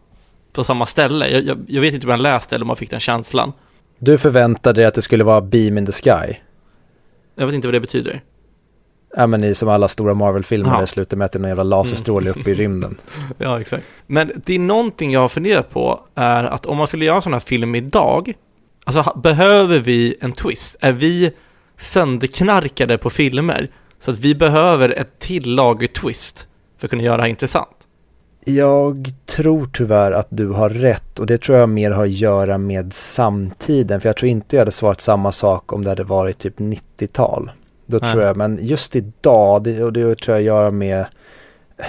på 0.53 0.64
samma 0.64 0.87
ställe. 0.87 1.29
Jag, 1.29 1.45
jag, 1.45 1.59
jag 1.68 1.81
vet 1.81 1.95
inte 1.95 2.07
om 2.07 2.11
jag 2.11 2.20
läste 2.20 2.55
eller 2.55 2.64
om 2.64 2.66
man 2.66 2.77
fick 2.77 2.91
den 2.91 3.01
känslan. 3.01 3.53
Du 3.99 4.18
förväntade 4.18 4.81
dig 4.81 4.87
att 4.87 4.95
det 4.95 5.03
skulle 5.03 5.25
vara 5.25 5.41
Beam 5.41 5.79
in 5.79 5.87
the 5.87 5.93
Sky? 5.93 6.35
Jag 7.35 7.47
vet 7.47 7.55
inte 7.55 7.66
vad 7.68 7.74
det 7.74 7.80
betyder. 7.80 8.22
Ja 9.16 9.26
men 9.26 9.45
i 9.45 9.55
som 9.55 9.68
alla 9.68 9.89
stora 9.89 10.14
Marvel-filmer, 10.14 10.80
det 10.80 10.87
slutar 10.87 11.16
med 11.16 11.24
att 11.24 11.33
det 11.33 11.37
är 11.37 11.41
någon 11.41 11.49
jävla 11.49 11.62
laserstråle 11.62 12.30
mm. 12.30 12.41
uppe 12.41 12.51
i 12.51 12.55
rymden. 12.55 12.97
ja, 13.39 13.61
exakt. 13.61 13.85
Men 14.07 14.33
det 14.37 14.55
är 14.55 14.59
någonting 14.59 15.12
jag 15.12 15.20
har 15.20 15.28
funderat 15.28 15.70
på, 15.70 16.01
är 16.14 16.45
att 16.45 16.66
om 16.66 16.76
man 16.76 16.87
skulle 16.87 17.05
göra 17.05 17.16
en 17.16 17.22
sån 17.22 17.33
här 17.33 17.41
film 17.41 17.74
idag, 17.74 18.33
alltså 18.85 19.20
behöver 19.22 19.78
vi 19.78 20.16
en 20.20 20.33
twist? 20.33 20.76
Är 20.80 20.93
vi 20.93 21.33
sönderknarkade 21.76 22.99
på 22.99 23.11
filmer? 23.11 23.70
Så 23.99 24.11
att 24.11 24.18
vi 24.18 24.35
behöver 24.35 24.89
ett 24.89 25.18
till 25.18 25.55
lager 25.55 25.87
twist 25.87 26.49
för 26.78 26.87
att 26.87 26.91
kunna 26.91 27.03
göra 27.03 27.16
det 27.16 27.22
här 27.22 27.30
intressant? 27.30 27.76
Jag 28.45 29.09
tror 29.26 29.68
tyvärr 29.72 30.12
att 30.12 30.26
du 30.30 30.49
har 30.49 30.70
rätt 30.70 31.18
och 31.18 31.26
det 31.26 31.38
tror 31.38 31.59
jag 31.59 31.68
mer 31.68 31.90
har 31.90 32.05
att 32.05 32.11
göra 32.11 32.59
med 32.59 32.93
samtiden. 32.93 34.01
För 34.01 34.09
jag 34.09 34.16
tror 34.16 34.28
inte 34.28 34.57
jag 34.57 34.61
hade 34.61 34.72
svarat 34.72 35.01
samma 35.01 35.32
sak 35.32 35.72
om 35.72 35.84
det 35.84 35.90
hade 35.90 36.05
varit 36.05 36.38
typ 36.38 36.59
90-tal. 36.59 37.51
Då 37.86 37.99
Nej. 38.03 38.12
tror 38.12 38.22
jag, 38.22 38.36
men 38.36 38.59
just 38.62 38.97
idag, 38.97 39.62
det, 39.62 39.84
och 39.84 39.93
det 39.93 40.18
tror 40.18 40.36
jag 40.36 40.45
gör 40.45 40.70
med 40.70 41.07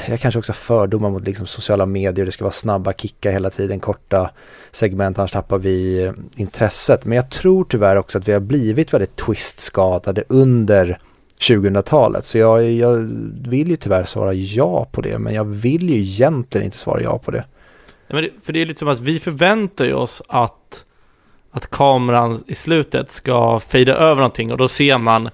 jag 0.08 0.20
kanske 0.20 0.39
också 0.39 0.51
har 0.51 0.56
fördomar 0.56 1.10
mot 1.10 1.26
liksom 1.26 1.47
sociala 1.47 1.86
medier, 1.86 2.26
det 2.26 2.32
ska 2.32 2.43
vara 2.43 2.51
snabba 2.51 2.93
kickar 2.93 3.32
hela 3.32 3.49
tiden, 3.49 3.80
korta 3.80 4.30
segment, 4.72 5.20
annars 5.20 5.32
tappar 5.32 5.58
vi 5.58 6.12
intresset. 6.36 7.06
Men 7.06 7.16
jag 7.16 7.30
tror 7.30 7.66
tyvärr 7.70 7.95
också 7.95 8.18
att 8.18 8.28
vi 8.28 8.34
har 8.34 8.39
blivit 8.39 8.93
väldigt 8.93 9.16
twistskadade 9.16 10.24
under 10.28 10.99
2000-talet. 11.50 12.26
Så 12.26 12.38
jag, 12.38 12.72
jag 12.72 12.96
vill 13.48 13.70
ju 13.70 13.76
tyvärr 13.76 14.04
svara 14.04 14.34
ja 14.34 14.88
på 14.91 15.02
det, 15.02 15.20
men 15.20 15.34
jag 15.34 15.46
vill 15.46 15.89
ju 15.89 15.96
egentligen 15.96 16.66
inte 16.66 16.78
svara 16.78 17.02
ja 17.02 17.18
på 17.18 17.32
det. 17.32 17.46
Ja, 18.08 18.16
men 18.16 18.24
det, 18.24 18.30
för 18.44 18.54
det 18.54 18.62
är 18.62 18.66
lite 18.66 18.80
som 18.80 18.88
att 18.88 19.00
vi 19.00 19.20
förväntar 19.20 19.94
oss 19.94 20.22
att, 20.28 20.86
att 21.52 21.70
kameran 21.70 22.44
i 22.48 22.56
slutet 22.56 23.12
ska 23.12 23.60
fejda 23.60 23.94
över 23.94 24.16
någonting 24.16 24.52
och 24.52 24.58
då 24.58 24.68
ser 24.68 24.98
man 24.98 25.30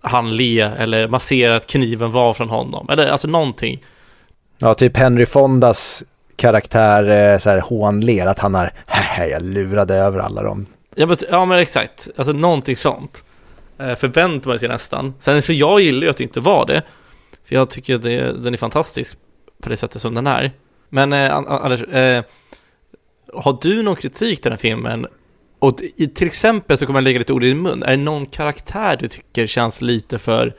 han 0.00 0.36
le 0.36 0.60
eller 0.60 1.08
man 1.08 1.20
ser 1.20 1.50
att 1.50 1.66
kniven 1.66 2.12
var 2.12 2.32
från 2.32 2.48
honom. 2.48 2.88
Eller 2.90 3.06
alltså 3.06 3.28
någonting. 3.28 3.84
Ja, 4.58 4.74
typ 4.74 4.96
Henry 4.96 5.26
Fondas 5.26 6.04
karaktär 6.36 7.32
eh, 7.32 7.38
så 7.38 7.50
här 7.50 7.60
hånler 7.60 8.26
att 8.26 8.38
han 8.38 8.54
har, 8.54 8.72
jag 9.30 9.42
lurade 9.42 9.94
över 9.94 10.18
alla 10.18 10.42
dem. 10.42 10.66
Ja 10.94 11.06
men, 11.06 11.16
ja 11.30 11.44
men 11.44 11.58
exakt, 11.58 12.08
alltså 12.16 12.32
någonting 12.32 12.76
sånt. 12.76 13.22
Eh, 13.78 13.94
Förväntar 13.94 14.50
man 14.50 14.58
sig 14.58 14.68
nästan. 14.68 15.14
Sen 15.20 15.42
så 15.42 15.52
jag 15.52 15.80
gillar 15.80 16.02
ju 16.02 16.08
att 16.08 16.16
det 16.16 16.24
inte 16.24 16.40
var 16.40 16.66
det. 16.66 16.82
För 17.44 17.54
jag 17.54 17.70
tycker 17.70 17.94
att 17.94 18.02
den 18.42 18.54
är 18.54 18.58
fantastisk 18.58 19.16
på 19.62 19.68
det 19.68 19.76
sättet 19.76 20.02
som 20.02 20.14
den 20.14 20.26
är. 20.26 20.52
Men 20.88 21.12
eh, 21.12 21.36
Anders, 21.36 21.82
eh, 21.82 22.24
har 23.34 23.58
du 23.62 23.82
någon 23.82 23.96
kritik 23.96 24.38
till 24.38 24.50
den 24.50 24.52
här 24.52 24.58
filmen? 24.58 25.06
Och 25.58 25.76
till 26.14 26.26
exempel 26.26 26.78
så 26.78 26.86
kommer 26.86 26.98
jag 26.98 27.04
lägga 27.04 27.18
lite 27.18 27.32
ord 27.32 27.44
i 27.44 27.48
din 27.48 27.62
mun. 27.62 27.82
Är 27.82 27.90
det 27.90 27.96
någon 27.96 28.26
karaktär 28.26 28.96
du 28.96 29.08
tycker 29.08 29.46
känns 29.46 29.80
lite 29.80 30.18
för 30.18 30.54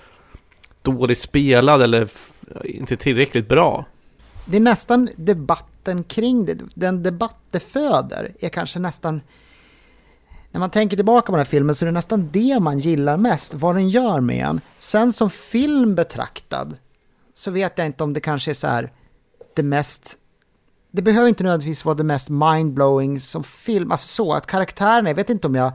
dåligt 0.81 1.19
spelad 1.19 1.81
eller 1.81 2.07
inte 2.63 2.97
tillräckligt 2.97 3.47
bra? 3.47 3.85
Det 4.45 4.57
är 4.57 4.61
nästan 4.61 5.09
debatten 5.15 6.03
kring 6.03 6.45
det. 6.45 6.57
Den 6.73 7.03
debatt 7.03 7.39
det 7.51 7.59
föder 7.59 8.31
är 8.39 8.49
kanske 8.49 8.79
nästan 8.79 9.21
när 10.57 10.59
man 10.59 10.69
tänker 10.69 10.97
tillbaka 10.97 11.25
på 11.25 11.31
den 11.31 11.39
här 11.39 11.45
filmen 11.45 11.75
så 11.75 11.85
är 11.85 11.87
det 11.87 11.91
nästan 11.91 12.29
det 12.31 12.59
man 12.59 12.79
gillar 12.79 13.17
mest, 13.17 13.53
vad 13.53 13.75
den 13.75 13.89
gör 13.89 14.19
med 14.21 14.45
en. 14.45 14.61
Sen 14.77 15.13
som 15.13 15.29
film 15.29 15.95
betraktad 15.95 16.77
så 17.33 17.51
vet 17.51 17.77
jag 17.77 17.87
inte 17.87 18.03
om 18.03 18.13
det 18.13 18.19
kanske 18.19 18.51
är 18.51 18.55
så 18.55 18.67
här 18.67 18.91
det 19.55 19.63
mest 19.63 20.17
det 20.91 21.01
behöver 21.01 21.27
inte 21.27 21.43
nödvändigtvis 21.43 21.85
vara 21.85 21.95
det 21.95 22.03
mest 22.03 22.29
mindblowing 22.29 23.19
som 23.19 23.43
film, 23.43 23.91
alltså 23.91 24.07
så 24.07 24.33
att 24.33 24.47
karaktärerna, 24.47 25.09
jag 25.09 25.15
vet 25.15 25.29
inte 25.29 25.47
om 25.47 25.55
jag 25.55 25.71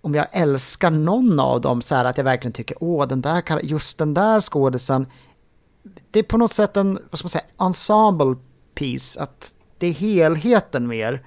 om 0.00 0.14
jag 0.14 0.26
älskar 0.32 0.90
någon 0.90 1.40
av 1.40 1.60
dem 1.60 1.82
så 1.82 1.94
här 1.94 2.04
att 2.04 2.16
jag 2.16 2.24
verkligen 2.24 2.52
tycker 2.52 2.76
åh 2.80 3.06
den 3.06 3.20
där, 3.20 3.60
just 3.62 3.98
den 3.98 4.14
där 4.14 4.40
skådisen 4.40 5.06
det 6.10 6.18
är 6.18 6.22
på 6.22 6.38
något 6.38 6.52
sätt 6.52 6.76
en, 6.76 6.98
vad 7.10 7.18
ska 7.18 7.24
man 7.24 7.30
säga, 7.30 7.44
ensemble 7.60 8.36
piece, 8.74 9.20
att 9.20 9.54
det 9.78 9.86
är 9.86 9.92
helheten 9.92 10.86
mer. 10.86 11.22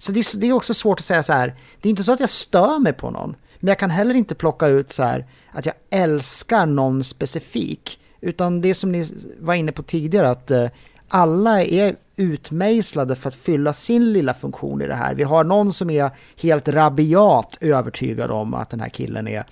Så 0.00 0.12
det 0.12 0.20
är, 0.20 0.38
det 0.38 0.46
är 0.46 0.52
också 0.52 0.74
svårt 0.74 0.98
att 1.00 1.04
säga 1.04 1.22
så 1.22 1.32
här, 1.32 1.54
det 1.80 1.88
är 1.88 1.90
inte 1.90 2.04
så 2.04 2.12
att 2.12 2.20
jag 2.20 2.30
stör 2.30 2.78
mig 2.78 2.92
på 2.92 3.10
någon, 3.10 3.36
Men 3.58 3.68
jag 3.68 3.78
kan 3.78 3.90
heller 3.90 4.14
inte 4.14 4.34
plocka 4.34 4.66
ut 4.66 4.92
så 4.92 5.02
här 5.02 5.26
att 5.52 5.66
jag 5.66 5.74
älskar 5.90 6.66
någon 6.66 7.04
specifik. 7.04 8.00
Utan 8.20 8.60
det 8.60 8.74
som 8.74 8.92
ni 8.92 9.04
var 9.40 9.54
inne 9.54 9.72
på 9.72 9.82
tidigare, 9.82 10.30
att 10.30 10.50
eh, 10.50 10.68
alla 11.08 11.64
är 11.64 11.96
utmejslade 12.16 13.16
för 13.16 13.28
att 13.28 13.34
fylla 13.34 13.72
sin 13.72 14.12
lilla 14.12 14.34
funktion 14.34 14.82
i 14.82 14.86
det 14.86 14.94
här. 14.94 15.14
Vi 15.14 15.22
har 15.22 15.44
någon 15.44 15.72
som 15.72 15.90
är 15.90 16.10
helt 16.36 16.68
rabiat 16.68 17.56
övertygad 17.60 18.30
om 18.30 18.54
att 18.54 18.70
den 18.70 18.80
här 18.80 18.88
killen 18.88 19.28
är 19.28 19.44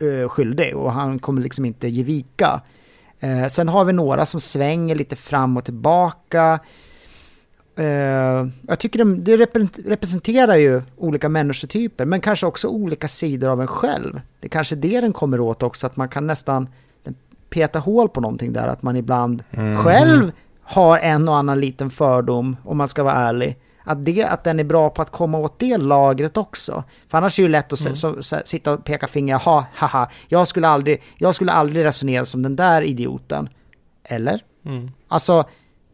eh, 0.00 0.28
skyldig 0.28 0.76
och 0.76 0.92
han 0.92 1.18
kommer 1.18 1.42
liksom 1.42 1.64
inte 1.64 1.88
ge 1.88 2.02
vika. 2.02 2.60
Eh, 3.20 3.46
sen 3.48 3.68
har 3.68 3.84
vi 3.84 3.92
några 3.92 4.26
som 4.26 4.40
svänger 4.40 4.94
lite 4.94 5.16
fram 5.16 5.56
och 5.56 5.64
tillbaka. 5.64 6.60
Eh, 7.76 8.46
jag 8.66 8.78
tycker 8.78 9.04
det, 9.04 9.36
det 9.36 9.36
representerar 9.90 10.56
ju 10.56 10.82
olika 10.96 11.28
människotyper, 11.28 12.04
men 12.04 12.20
kanske 12.20 12.46
också 12.46 12.68
olika 12.68 13.08
sidor 13.08 13.48
av 13.48 13.60
en 13.60 13.66
själv. 13.66 14.20
Det 14.40 14.46
är 14.46 14.50
kanske 14.50 14.76
det 14.76 15.00
den 15.00 15.12
kommer 15.12 15.40
åt 15.40 15.62
också, 15.62 15.86
att 15.86 15.96
man 15.96 16.08
kan 16.08 16.26
nästan 16.26 16.68
peta 17.54 17.78
hål 17.78 18.08
på 18.08 18.20
någonting 18.20 18.52
där, 18.52 18.68
att 18.68 18.82
man 18.82 18.96
ibland 18.96 19.44
mm. 19.50 19.84
själv 19.84 20.32
har 20.62 20.98
en 20.98 21.28
och 21.28 21.36
annan 21.36 21.60
liten 21.60 21.90
fördom, 21.90 22.56
om 22.64 22.76
man 22.76 22.88
ska 22.88 23.02
vara 23.02 23.14
ärlig. 23.14 23.56
Att, 23.84 24.04
det, 24.04 24.24
att 24.24 24.44
den 24.44 24.60
är 24.60 24.64
bra 24.64 24.90
på 24.90 25.02
att 25.02 25.10
komma 25.10 25.38
åt 25.38 25.58
det 25.58 25.76
lagret 25.76 26.36
också. 26.36 26.84
För 27.08 27.18
annars 27.18 27.38
är 27.38 27.42
det 27.42 27.46
ju 27.46 27.52
lätt 27.52 27.72
att 27.72 27.80
mm. 27.80 27.94
så, 27.94 28.22
så, 28.22 28.36
sitta 28.44 28.72
och 28.72 28.84
peka 28.84 29.06
finger, 29.06 29.38
ha, 29.38 29.66
haha, 29.74 30.10
jag 30.28 30.48
skulle 30.48 30.68
aldrig, 30.68 31.02
jag 31.18 31.34
skulle 31.34 31.52
aldrig 31.52 31.84
resonera 31.84 32.24
som 32.24 32.42
den 32.42 32.56
där 32.56 32.82
idioten. 32.82 33.48
Eller? 34.04 34.40
Mm. 34.64 34.90
Alltså, 35.08 35.44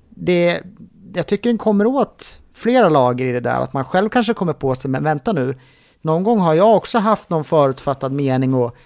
det, 0.09 0.63
jag 1.15 1.27
tycker 1.27 1.51
den 1.51 1.59
kommer 1.59 1.87
åt 1.87 2.41
flera 2.55 2.89
lager 2.89 3.27
i 3.27 3.33
det 3.33 3.41
där, 3.41 3.61
att 3.61 3.73
man 3.73 3.85
själv 3.85 4.09
kanske 4.09 4.35
kommer 4.35 4.53
på 4.53 4.75
sig, 4.75 4.91
men 4.91 5.05
vänta 5.05 5.33
nu, 5.33 5.55
någon 6.03 6.25
gång 6.25 6.39
har 6.39 6.55
jag 6.55 6.77
också 6.77 6.99
haft 6.99 7.31
någon 7.31 7.45
förutfattad 7.45 8.13
mening 8.13 8.55
och 8.55 8.77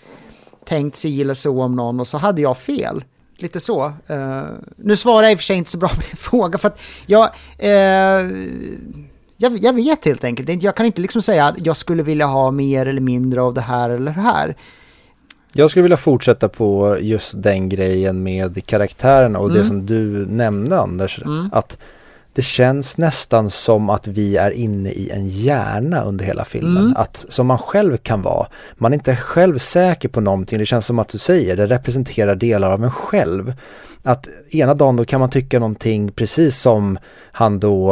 tänkt 0.64 0.96
si 0.96 1.20
eller 1.20 1.34
så 1.34 1.62
om 1.62 1.76
någon 1.76 2.00
och 2.00 2.08
så 2.08 2.18
hade 2.18 2.42
jag 2.42 2.58
fel. 2.58 3.04
Lite 3.36 3.60
så. 3.60 3.86
Uh, 4.10 4.42
nu 4.76 4.96
svarar 4.96 5.22
jag 5.22 5.32
i 5.32 5.34
och 5.34 5.38
för 5.38 5.44
sig 5.44 5.56
inte 5.56 5.70
så 5.70 5.78
bra 5.78 5.88
på 5.88 6.00
din 6.00 6.16
fråga 6.16 6.58
för 6.58 6.68
att 6.68 6.80
jag, 7.06 7.24
uh, 7.62 8.32
jag, 9.36 9.58
jag, 9.58 9.72
vet 9.72 10.04
helt 10.04 10.24
enkelt 10.24 10.62
Jag 10.62 10.76
kan 10.76 10.86
inte 10.86 11.02
liksom 11.02 11.22
säga 11.22 11.46
att 11.46 11.66
jag 11.66 11.76
skulle 11.76 12.02
vilja 12.02 12.26
ha 12.26 12.50
mer 12.50 12.86
eller 12.86 13.00
mindre 13.00 13.42
av 13.42 13.54
det 13.54 13.60
här 13.60 13.90
eller 13.90 14.12
det 14.12 14.20
här. 14.20 14.56
Jag 15.52 15.70
skulle 15.70 15.82
vilja 15.82 15.96
fortsätta 15.96 16.48
på 16.48 16.98
just 17.00 17.42
den 17.42 17.68
grejen 17.68 18.22
med 18.22 18.66
karaktärerna 18.66 19.38
och 19.38 19.46
mm. 19.46 19.58
det 19.58 19.64
som 19.64 19.86
du 19.86 20.26
nämnde 20.26 20.80
Anders. 20.80 21.22
Mm. 21.22 21.50
Att 21.52 21.78
det 22.34 22.42
känns 22.42 22.98
nästan 22.98 23.50
som 23.50 23.90
att 23.90 24.06
vi 24.06 24.36
är 24.36 24.50
inne 24.50 24.90
i 24.90 25.10
en 25.10 25.28
hjärna 25.28 26.02
under 26.02 26.24
hela 26.24 26.44
filmen. 26.44 26.84
Mm. 26.84 26.96
Att, 26.96 27.24
som 27.28 27.46
man 27.46 27.58
själv 27.58 27.96
kan 27.96 28.22
vara. 28.22 28.46
Man 28.74 28.92
är 28.92 28.94
inte 28.94 29.16
själv 29.16 29.58
säker 29.58 30.08
på 30.08 30.20
någonting. 30.20 30.58
Det 30.58 30.66
känns 30.66 30.86
som 30.86 30.98
att 30.98 31.08
du 31.08 31.18
säger, 31.18 31.56
det 31.56 31.66
representerar 31.66 32.34
delar 32.34 32.70
av 32.70 32.84
en 32.84 32.90
själv. 32.90 33.54
Att 34.02 34.28
ena 34.50 34.74
dagen 34.74 34.96
då 34.96 35.04
kan 35.04 35.20
man 35.20 35.30
tycka 35.30 35.58
någonting 35.58 36.12
precis 36.12 36.58
som 36.58 36.98
han 37.32 37.60
då, 37.60 37.86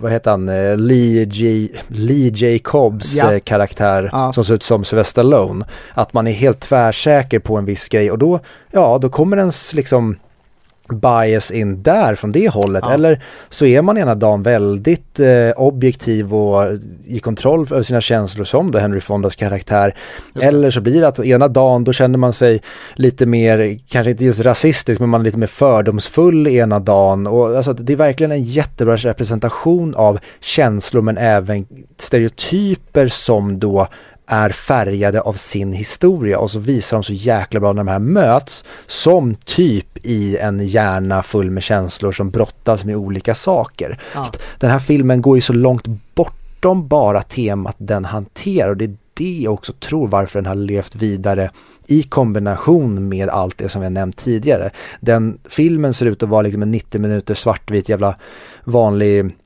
vad 0.00 0.12
heter 0.12 0.30
han, 0.30 0.48
eh, 0.48 0.76
Lee 0.76 1.24
J, 1.24 1.68
Lee 1.88 2.28
J. 2.28 2.58
Cobbs 2.58 3.16
ja. 3.16 3.32
Eh, 3.32 3.40
karaktär 3.40 4.10
ja. 4.12 4.32
som 4.32 4.44
ser 4.44 4.54
ut 4.54 4.62
som 4.62 4.84
Sylvester 4.84 5.10
Stallone. 5.10 5.64
Att 5.94 6.12
man 6.12 6.26
är 6.26 6.32
helt 6.32 6.60
tvärsäker 6.60 7.38
på 7.38 7.56
en 7.56 7.64
viss 7.64 7.88
grej 7.88 8.10
och 8.10 8.18
då, 8.18 8.40
ja, 8.70 8.98
då 9.02 9.08
kommer 9.08 9.36
ens 9.36 9.74
liksom 9.74 10.16
bias 10.94 11.50
in 11.50 11.82
där 11.82 12.14
från 12.14 12.32
det 12.32 12.48
hållet 12.48 12.84
ja. 12.86 12.92
eller 12.92 13.22
så 13.48 13.66
är 13.66 13.82
man 13.82 13.98
ena 13.98 14.14
dagen 14.14 14.42
väldigt 14.42 15.20
eh, 15.20 15.50
objektiv 15.56 16.34
och 16.34 16.78
i 17.04 17.18
kontroll 17.18 17.60
över 17.60 17.82
sina 17.82 18.00
känslor 18.00 18.44
som 18.44 18.70
då 18.70 18.78
Henry 18.78 19.00
Fondas 19.00 19.36
karaktär. 19.36 19.94
Eller 20.40 20.70
så 20.70 20.80
blir 20.80 21.00
det 21.00 21.08
att 21.08 21.18
ena 21.18 21.48
dagen 21.48 21.84
då 21.84 21.92
känner 21.92 22.18
man 22.18 22.32
sig 22.32 22.60
lite 22.94 23.26
mer, 23.26 23.78
kanske 23.88 24.10
inte 24.10 24.24
just 24.24 24.40
rasistisk 24.40 25.00
men 25.00 25.08
man 25.08 25.20
är 25.20 25.24
lite 25.24 25.38
mer 25.38 25.46
fördomsfull 25.46 26.46
ena 26.46 26.78
dagen. 26.78 27.26
Och 27.26 27.56
alltså 27.56 27.72
det 27.72 27.92
är 27.92 27.96
verkligen 27.96 28.32
en 28.32 28.44
jättebra 28.44 28.96
representation 28.96 29.94
av 29.94 30.18
känslor 30.40 31.02
men 31.02 31.18
även 31.18 31.66
stereotyper 31.98 33.08
som 33.08 33.58
då 33.58 33.88
är 34.30 34.50
färgade 34.50 35.20
av 35.20 35.32
sin 35.32 35.72
historia 35.72 36.38
och 36.38 36.50
så 36.50 36.58
visar 36.58 36.96
de 36.96 37.02
så 37.02 37.12
jäkla 37.12 37.60
bra 37.60 37.72
när 37.72 37.84
de 37.84 37.90
här 37.90 37.98
möts 37.98 38.64
som 38.86 39.34
typ 39.34 40.06
i 40.06 40.36
en 40.36 40.66
hjärna 40.66 41.22
full 41.22 41.50
med 41.50 41.62
känslor 41.62 42.12
som 42.12 42.30
brottas 42.30 42.84
med 42.84 42.96
olika 42.96 43.34
saker. 43.34 43.98
Ja. 44.14 44.26
Den 44.58 44.70
här 44.70 44.78
filmen 44.78 45.22
går 45.22 45.36
ju 45.36 45.40
så 45.40 45.52
långt 45.52 45.86
bortom 46.14 46.88
bara 46.88 47.22
temat 47.22 47.76
den 47.78 48.04
hanterar 48.04 48.68
och 48.68 48.76
det 48.76 48.84
är 48.84 48.96
det 49.14 49.38
jag 49.38 49.52
också 49.52 49.72
tror 49.72 50.08
varför 50.08 50.38
den 50.38 50.46
har 50.46 50.54
levt 50.54 50.94
vidare 50.94 51.50
i 51.86 52.02
kombination 52.02 53.08
med 53.08 53.28
allt 53.28 53.58
det 53.58 53.68
som 53.68 53.80
vi 53.80 53.86
har 53.86 53.90
nämnt 53.90 54.16
tidigare. 54.16 54.70
Den 55.00 55.38
filmen 55.48 55.94
ser 55.94 56.06
ut 56.06 56.22
att 56.22 56.28
vara 56.28 56.42
liksom 56.42 56.62
en 56.62 56.70
90 56.70 57.00
minuter 57.00 57.34
svartvit 57.34 57.88
jävla 57.88 58.16
vanlig 58.64 59.36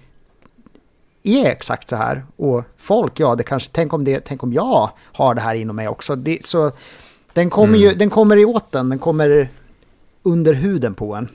är 1.23 1.47
exakt 1.47 1.89
så 1.89 1.97
här. 1.97 2.23
Och 2.37 2.65
folk, 2.77 3.21
ja, 3.21 3.35
det 3.35 3.43
kanske, 3.43 3.69
tänk 3.73 3.93
om, 3.93 4.05
det, 4.05 4.21
tänk 4.21 4.43
om 4.43 4.53
jag 4.53 4.91
har 5.13 5.35
det 5.35 5.41
här 5.41 5.55
inom 5.55 5.77
mig 5.77 5.89
också. 5.89 6.17
Det, 6.17 6.47
så 6.47 6.73
den 7.33 7.51
kommer 7.51 7.79
ju, 7.79 7.87
mm. 7.87 7.99
den 7.99 8.11
kommer 8.11 8.37
i 8.37 8.45
åt 8.45 8.73
den, 8.73 8.89
den 8.89 8.99
kommer 8.99 9.49
under 10.23 10.55
huden 10.55 10.95
på 10.95 11.15
en. 11.15 11.29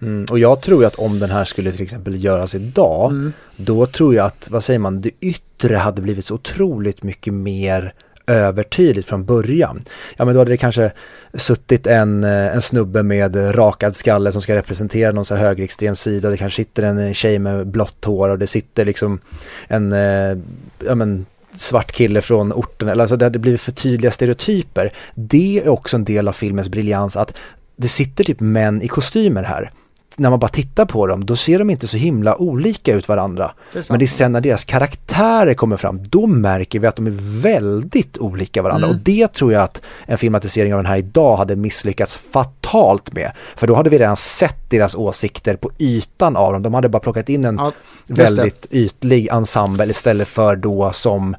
Mm, 0.00 0.24
och 0.30 0.38
jag 0.38 0.62
tror 0.62 0.80
ju 0.80 0.86
att 0.86 0.94
om 0.94 1.18
den 1.18 1.30
här 1.30 1.44
skulle 1.44 1.72
till 1.72 1.82
exempel 1.82 2.24
göras 2.24 2.54
idag, 2.54 3.10
mm. 3.10 3.32
då 3.56 3.86
tror 3.86 4.14
jag 4.14 4.26
att, 4.26 4.48
vad 4.50 4.64
säger 4.64 4.78
man, 4.78 5.00
det 5.00 5.10
yttre 5.20 5.76
hade 5.76 6.02
blivit 6.02 6.24
så 6.24 6.34
otroligt 6.34 7.02
mycket 7.02 7.34
mer 7.34 7.94
övertydligt 8.26 9.08
från 9.08 9.24
början. 9.24 9.82
Ja 10.16 10.24
men 10.24 10.34
då 10.34 10.40
hade 10.40 10.50
det 10.50 10.56
kanske 10.56 10.92
suttit 11.34 11.86
en, 11.86 12.24
eh, 12.24 12.54
en 12.54 12.62
snubbe 12.62 13.02
med 13.02 13.56
rakad 13.56 13.96
skalle 13.96 14.32
som 14.32 14.42
ska 14.42 14.54
representera 14.54 15.12
någon 15.12 15.24
så 15.24 15.34
här 15.34 15.46
högerextrem 15.46 15.96
sida. 15.96 16.30
Det 16.30 16.36
kanske 16.36 16.56
sitter 16.56 16.82
en 16.82 17.14
tjej 17.14 17.38
med 17.38 17.66
blått 17.66 18.04
hår 18.04 18.28
och 18.28 18.38
det 18.38 18.46
sitter 18.46 18.84
liksom 18.84 19.20
en, 19.68 19.92
eh, 19.92 20.38
ja 20.86 20.94
men 20.94 21.26
svart 21.54 21.92
kille 21.92 22.22
från 22.22 22.52
orten, 22.52 22.88
eller 22.88 23.02
alltså 23.02 23.16
det 23.16 23.24
hade 23.24 23.38
blivit 23.38 23.60
för 23.60 23.72
tydliga 23.72 24.10
stereotyper. 24.10 24.92
Det 25.14 25.58
är 25.58 25.68
också 25.68 25.96
en 25.96 26.04
del 26.04 26.28
av 26.28 26.32
filmens 26.32 26.68
briljans 26.68 27.16
att 27.16 27.34
det 27.76 27.88
sitter 27.88 28.24
typ 28.24 28.40
män 28.40 28.82
i 28.82 28.88
kostymer 28.88 29.42
här 29.42 29.70
när 30.16 30.30
man 30.30 30.38
bara 30.38 30.48
tittar 30.48 30.84
på 30.84 31.06
dem, 31.06 31.24
då 31.24 31.36
ser 31.36 31.58
de 31.58 31.70
inte 31.70 31.86
så 31.86 31.96
himla 31.96 32.36
olika 32.36 32.94
ut 32.94 33.08
varandra. 33.08 33.52
Det 33.72 33.90
Men 33.90 33.98
det 33.98 34.04
är 34.04 34.06
sen 34.06 34.32
när 34.32 34.40
deras 34.40 34.64
karaktärer 34.64 35.54
kommer 35.54 35.76
fram, 35.76 36.02
då 36.02 36.26
märker 36.26 36.78
vi 36.80 36.86
att 36.86 36.96
de 36.96 37.06
är 37.06 37.40
väldigt 37.42 38.18
olika 38.18 38.62
varandra. 38.62 38.86
Mm. 38.86 38.96
Och 38.98 39.04
det 39.04 39.32
tror 39.32 39.52
jag 39.52 39.62
att 39.62 39.82
en 40.06 40.18
filmatisering 40.18 40.74
av 40.74 40.78
den 40.78 40.86
här 40.86 40.96
idag 40.96 41.36
hade 41.36 41.56
misslyckats 41.56 42.16
fatalt 42.16 43.12
med. 43.12 43.32
För 43.56 43.66
då 43.66 43.74
hade 43.74 43.90
vi 43.90 43.98
redan 43.98 44.16
sett 44.16 44.70
deras 44.70 44.94
åsikter 44.94 45.56
på 45.56 45.70
ytan 45.78 46.36
av 46.36 46.52
dem. 46.52 46.62
De 46.62 46.74
hade 46.74 46.88
bara 46.88 47.00
plockat 47.00 47.28
in 47.28 47.44
en 47.44 47.56
Ja, 47.56 47.72
väldigt 48.06 48.66
ytlig 48.70 49.28
ensemble 49.32 49.90
istället 49.90 50.28
för 50.28 50.56
då 50.56 50.92
som 50.92 51.36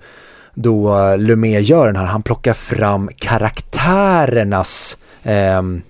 då 0.54 1.16
Lumet 1.16 1.70
gör 1.70 1.86
den 1.86 1.96
här, 1.96 2.06
han 2.06 2.24
plockar 2.24 2.54
fram 2.54 3.10
karaktärernas 3.18 4.98
ehm, 5.24 5.82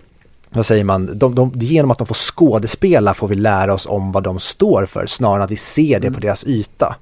vad 0.49 0.65
säger 0.65 0.83
man, 0.83 1.17
de, 1.19 1.35
de, 1.35 1.51
genom 1.55 1.91
att 1.91 1.97
de 1.97 2.07
får 2.07 2.15
skådespela 2.15 3.13
får 3.13 3.27
vi 3.27 3.35
lära 3.35 3.73
oss 3.73 3.85
om 3.85 4.11
vad 4.11 4.23
de 4.23 4.39
står 4.39 4.85
för 4.85 5.05
snarare 5.05 5.35
än 5.37 5.41
att 5.41 5.51
vi 5.51 5.55
ser 5.55 5.99
det 5.99 6.07
på 6.07 6.17
Mm. 6.17 6.19
deras 6.21 6.43
yta. 6.43 6.95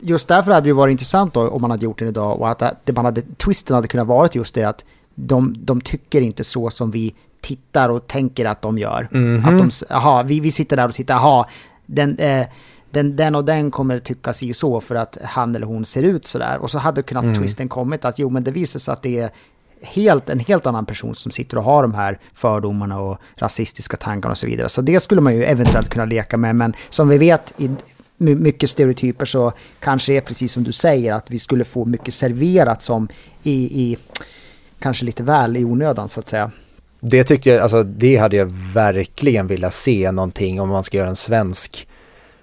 Just 0.00 0.28
därför 0.28 0.52
hade 0.52 0.68
det 0.68 0.72
varit 0.72 0.92
intressant 0.92 1.34
då 1.34 1.48
om 1.48 1.60
man 1.60 1.70
hade 1.70 1.84
gjort 1.84 1.98
den 1.98 2.08
idag 2.08 2.40
och 2.40 2.50
att 2.50 2.62
det 2.84 2.92
man 2.92 3.04
hade, 3.04 3.22
twisten 3.36 3.74
hade 3.74 3.88
kunnat 3.88 4.06
varit 4.06 4.34
just 4.34 4.54
det 4.54 4.64
att 4.64 4.84
de, 5.14 5.54
de 5.58 5.80
tycker 5.80 6.20
inte 6.20 6.44
så 6.44 6.70
som 6.70 6.90
vi 6.90 7.14
tittar 7.40 7.88
och 7.88 8.06
tänker 8.06 8.44
att 8.44 8.62
de 8.62 8.78
gör. 8.78 9.08
Mhm. 9.10 9.44
Att 9.44 9.58
de, 9.58 9.70
aha, 9.94 10.22
vi, 10.22 10.40
vi 10.40 10.50
sitter 10.52 10.76
där 10.76 10.88
och 10.88 10.94
tittar, 10.94 11.14
aha, 11.14 11.48
den, 11.86 12.18
eh, 12.18 12.46
den, 12.90 13.16
den 13.16 13.34
och 13.34 13.44
den 13.44 13.70
kommer 13.70 13.98
tycka 13.98 14.32
si 14.32 14.52
och 14.52 14.56
så 14.56 14.80
för 14.80 14.94
att 14.94 15.18
han 15.24 15.56
eller 15.56 15.66
hon 15.66 15.84
ser 15.84 16.02
ut 16.02 16.26
sådär. 16.26 16.58
Och 16.58 16.70
så 16.70 16.78
hade 16.78 17.02
kunnat 17.02 17.24
Mm. 17.24 17.38
twisten 17.40 17.68
kommit 17.68 18.04
att 18.04 18.18
jo 18.18 18.30
men 18.30 18.44
det 18.44 18.50
visar 18.50 18.80
sig 18.80 18.92
att 18.92 19.02
det 19.02 19.18
är 19.18 19.30
helt, 19.82 20.30
en 20.30 20.38
helt 20.38 20.66
annan 20.66 20.86
person 20.86 21.14
som 21.14 21.32
sitter 21.32 21.58
och 21.58 21.64
har 21.64 21.82
de 21.82 21.94
här 21.94 22.18
fördomarna 22.34 23.00
och 23.00 23.18
rasistiska 23.36 23.96
tankarna 23.96 24.32
och 24.32 24.38
så 24.38 24.46
vidare. 24.46 24.68
Så 24.68 24.82
det 24.82 25.00
skulle 25.00 25.20
man 25.20 25.34
ju 25.34 25.44
eventuellt 25.44 25.88
kunna 25.88 26.04
leka 26.04 26.36
med, 26.36 26.56
men 26.56 26.74
som 26.90 27.08
vi 27.08 27.18
vet 27.18 27.54
i 27.56 27.70
mycket 28.16 28.70
stereotyper 28.70 29.24
så 29.24 29.52
kanske 29.80 30.12
det 30.12 30.16
är 30.16 30.20
precis 30.20 30.52
som 30.52 30.64
du 30.64 30.72
säger 30.72 31.12
att 31.12 31.30
vi 31.30 31.38
skulle 31.38 31.64
få 31.64 31.84
mycket 31.84 32.14
serverat 32.14 32.82
som 32.82 33.08
i, 33.42 33.82
i 33.82 33.96
kanske 34.78 35.04
lite 35.04 35.22
väl 35.22 35.56
i 35.56 35.64
onödan 35.64 36.08
så 36.08 36.20
att 36.20 36.28
säga. 36.28 36.50
Det 37.00 37.24
tyckte 37.24 37.50
jag, 37.50 37.62
alltså 37.62 37.82
det 37.82 38.16
hade 38.16 38.36
jag 38.36 38.46
verkligen 38.74 39.46
velat 39.46 39.74
se 39.74 40.12
någonting 40.12 40.60
om 40.60 40.68
man 40.68 40.84
ska 40.84 40.96
göra 40.96 41.08
en 41.08 41.16
svensk 41.16 41.88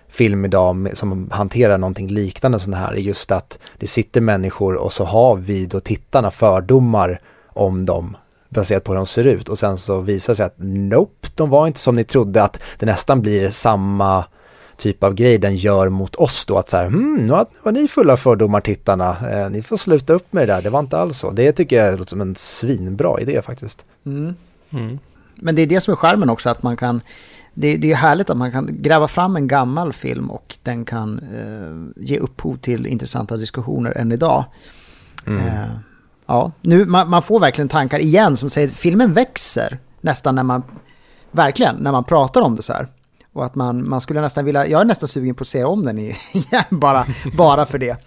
film 0.09 0.45
idag 0.45 0.89
som 0.93 1.29
hanterar 1.31 1.77
någonting 1.77 2.07
liknande 2.07 2.59
sånt 2.59 2.75
här, 2.75 2.93
är 2.93 2.97
just 2.97 3.31
att 3.31 3.59
det 3.77 3.87
sitter 3.87 4.21
människor 4.21 4.75
och 4.75 4.93
så 4.93 5.03
har 5.03 5.35
vi 5.35 5.65
då 5.65 5.79
tittarna 5.79 6.31
fördomar 6.31 7.19
om 7.47 7.85
dem 7.85 8.17
baserat 8.49 8.83
på 8.83 8.91
hur 8.91 8.97
de 8.97 9.05
ser 9.05 9.27
ut 9.27 9.49
och 9.49 9.59
sen 9.59 9.77
så 9.77 9.99
visar 9.99 10.33
det 10.33 10.37
sig 10.37 10.45
att 10.45 10.55
nope, 10.57 11.27
de 11.35 11.49
var 11.49 11.67
inte 11.67 11.79
som 11.79 11.95
ni 11.95 12.03
trodde 12.03 12.43
att 12.43 12.59
det 12.77 12.85
nästan 12.85 13.21
blir 13.21 13.49
samma 13.49 14.25
typ 14.77 15.03
av 15.03 15.13
grej 15.13 15.37
den 15.37 15.55
gör 15.55 15.89
mot 15.89 16.15
oss 16.15 16.45
då 16.45 16.57
att 16.57 16.69
så 16.69 16.77
här, 16.77 16.87
hmm, 16.87 17.25
nu 17.25 17.33
har 17.33 17.71
ni 17.71 17.87
fulla 17.87 18.17
fördomar 18.17 18.61
tittarna, 18.61 19.17
eh, 19.31 19.49
ni 19.49 19.61
får 19.61 19.77
sluta 19.77 20.13
upp 20.13 20.33
med 20.33 20.47
det 20.47 20.53
där, 20.53 20.61
det 20.61 20.69
var 20.69 20.79
inte 20.79 20.97
alls 20.97 21.17
så. 21.17 21.31
Det 21.31 21.51
tycker 21.51 21.85
jag 21.85 21.99
låter 21.99 22.09
som 22.09 22.21
en 22.21 22.35
svinbra 22.35 23.21
idé 23.21 23.41
faktiskt. 23.41 23.85
Mm. 24.05 24.35
Mm. 24.69 24.99
Men 25.35 25.55
det 25.55 25.61
är 25.61 25.67
det 25.67 25.81
som 25.81 25.91
är 25.91 25.95
skärmen 25.95 26.29
också, 26.29 26.49
att 26.49 26.63
man 26.63 26.77
kan 26.77 27.01
det, 27.53 27.77
det 27.77 27.91
är 27.91 27.95
härligt 27.95 28.29
att 28.29 28.37
man 28.37 28.51
kan 28.51 28.81
gräva 28.81 29.07
fram 29.07 29.35
en 29.35 29.47
gammal 29.47 29.93
film 29.93 30.31
och 30.31 30.57
den 30.63 30.85
kan 30.85 31.19
eh, 31.19 32.03
ge 32.03 32.17
upphov 32.17 32.55
till 32.57 32.85
intressanta 32.85 33.37
diskussioner 33.37 33.97
än 33.97 34.11
idag. 34.11 34.45
Mm. 35.27 35.47
Eh, 35.47 35.69
ja, 36.25 36.51
nu, 36.61 36.85
man, 36.85 37.09
man 37.09 37.23
får 37.23 37.39
verkligen 37.39 37.69
tankar 37.69 37.99
igen 37.99 38.37
som 38.37 38.49
säger 38.49 38.67
att 38.67 38.73
filmen 38.73 39.13
växer 39.13 39.79
nästan 40.01 40.35
när 40.35 40.43
man, 40.43 40.63
verkligen, 41.31 41.75
när 41.75 41.91
man 41.91 42.03
pratar 42.03 42.41
om 42.41 42.55
det 42.55 42.61
så 42.61 42.73
här. 42.73 42.87
Och 43.33 43.45
att 43.45 43.55
man, 43.55 43.89
man 43.89 44.01
skulle 44.01 44.21
nästan 44.21 44.45
vilja, 44.45 44.67
jag 44.67 44.81
är 44.81 44.85
nästan 44.85 45.07
sugen 45.09 45.35
på 45.35 45.41
att 45.41 45.47
se 45.47 45.63
om 45.63 45.85
den 45.85 45.99
igen, 45.99 46.13
bara, 46.69 47.05
bara 47.37 47.65
för 47.65 47.77
det. 47.77 47.97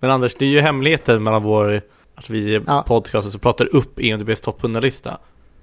Men 0.00 0.10
Anders, 0.10 0.34
det 0.38 0.44
är 0.44 0.48
ju 0.50 0.60
hemligheten 0.60 1.22
mellan 1.22 1.42
vår, 1.42 1.80
att 2.14 2.30
vi 2.30 2.54
i 2.54 2.60
Ja. 2.66 2.84
podcasten 2.86 3.32
så 3.32 3.38
pratar 3.38 3.76
upp 3.76 4.00
IMDBs 4.00 4.40
topp 4.40 4.62
100-lista. 4.62 5.18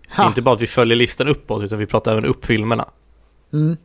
Det 0.08 0.14
är 0.14 0.18
Ha. 0.18 0.28
Inte 0.28 0.42
bara 0.42 0.56
att 0.56 0.62
vi 0.62 0.68
följer 0.68 0.98
listan 0.98 1.28
uppåt, 1.28 1.64
utan 1.64 1.80
vi 1.80 1.86
pratar 1.86 2.12
även 2.12 2.26
upp 2.26 2.46
filmerna. 2.46 2.86
Mm. 3.54 3.78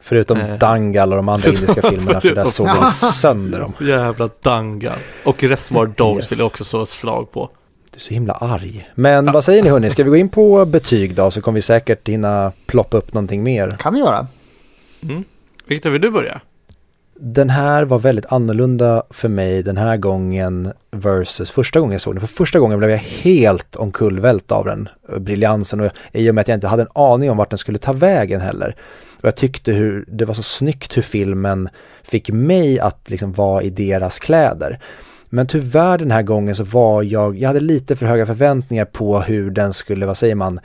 Förutom 0.00 0.38
Eh. 0.40 0.58
Dangal 0.58 1.12
och 1.12 1.16
de 1.16 1.28
andra 1.28 1.48
indiska 1.48 1.90
filmerna 1.90 2.20
för 2.20 2.34
där 2.34 2.44
såg 2.44 2.68
vi 2.80 2.86
sönder 2.86 3.60
dem. 3.60 3.72
Jävla 3.80 4.30
dangar. 4.42 4.96
Och 5.24 5.42
Reservoir 5.44 5.86
Dogs 5.86 6.16
Yes. 6.24 6.32
vill 6.32 6.38
jag 6.38 6.46
också 6.46 6.64
slå 6.64 6.82
ett 6.82 6.88
slag 6.88 7.32
på. 7.32 7.50
Du 7.92 7.96
är 7.96 8.00
så 8.00 8.14
himla 8.14 8.32
arg. 8.32 8.88
Men 8.94 9.32
vad 9.32 9.44
säger 9.44 9.62
ni 9.62 9.68
hörni, 9.68 9.90
ska 9.90 10.04
vi 10.04 10.10
gå 10.10 10.16
in 10.16 10.28
på 10.28 10.64
betyg 10.64 11.14
då 11.14 11.30
så 11.30 11.40
kommer 11.40 11.54
vi 11.54 11.62
säkert 11.62 12.08
hinna 12.08 12.52
ploppa 12.66 12.96
upp 12.96 13.14
någonting 13.14 13.42
mer. 13.42 13.70
kan 13.80 13.94
vi 13.94 14.00
göra. 14.00 14.26
Mm. 15.02 15.24
Viktor, 15.66 15.90
vill 15.90 16.00
du 16.00 16.10
börja? 16.10 16.40
Den 17.20 17.50
här 17.50 17.84
var 17.84 17.98
väldigt 17.98 18.32
annorlunda 18.32 19.02
för 19.10 19.28
mig 19.28 19.62
den 19.62 19.76
här 19.76 19.96
gången 19.96 20.72
versus 20.90 21.50
första 21.50 21.80
gången 21.80 21.92
jag 21.92 22.00
såg 22.00 22.14
den. 22.14 22.20
För 22.20 22.26
första 22.26 22.58
gången 22.58 22.78
blev 22.78 22.90
jag 22.90 22.98
helt 22.98 23.76
omkullvält 23.76 24.52
av 24.52 24.64
den, 24.64 24.88
eh, 25.12 25.18
briljansen 25.18 25.80
och 25.80 25.90
i 26.12 26.30
och 26.30 26.34
med 26.34 26.42
att 26.42 26.48
jag 26.48 26.56
inte 26.56 26.68
hade 26.68 26.82
en 26.82 26.88
aning 26.94 27.30
om 27.30 27.36
vart 27.36 27.50
den 27.50 27.58
skulle 27.58 27.78
ta 27.78 27.92
vägen 27.92 28.40
heller. 28.40 28.76
Och 29.16 29.24
jag 29.24 29.36
tyckte 29.36 29.72
hur, 29.72 30.04
det 30.08 30.24
var 30.24 30.34
så 30.34 30.42
snyggt 30.42 30.96
hur 30.96 31.02
filmen 31.02 31.68
fick 32.02 32.30
mig 32.30 32.80
att 32.80 33.10
liksom 33.10 33.32
vara 33.32 33.62
i 33.62 33.70
deras 33.70 34.18
kläder. 34.18 34.80
Men 35.30 35.46
tyvärr 35.46 35.98
den 35.98 36.10
här 36.10 36.22
gången 36.22 36.54
så 36.54 36.64
var 36.64 37.02
jag, 37.02 37.38
jag 37.38 37.48
hade 37.48 37.60
lite 37.60 37.96
för 37.96 38.06
höga 38.06 38.26
förväntningar 38.26 38.84
på 38.84 39.20
hur 39.20 39.50
den 39.50 39.72
skulle, 39.72 40.06
vad 40.06 40.16
säger 40.16 40.34
man, 40.34 40.60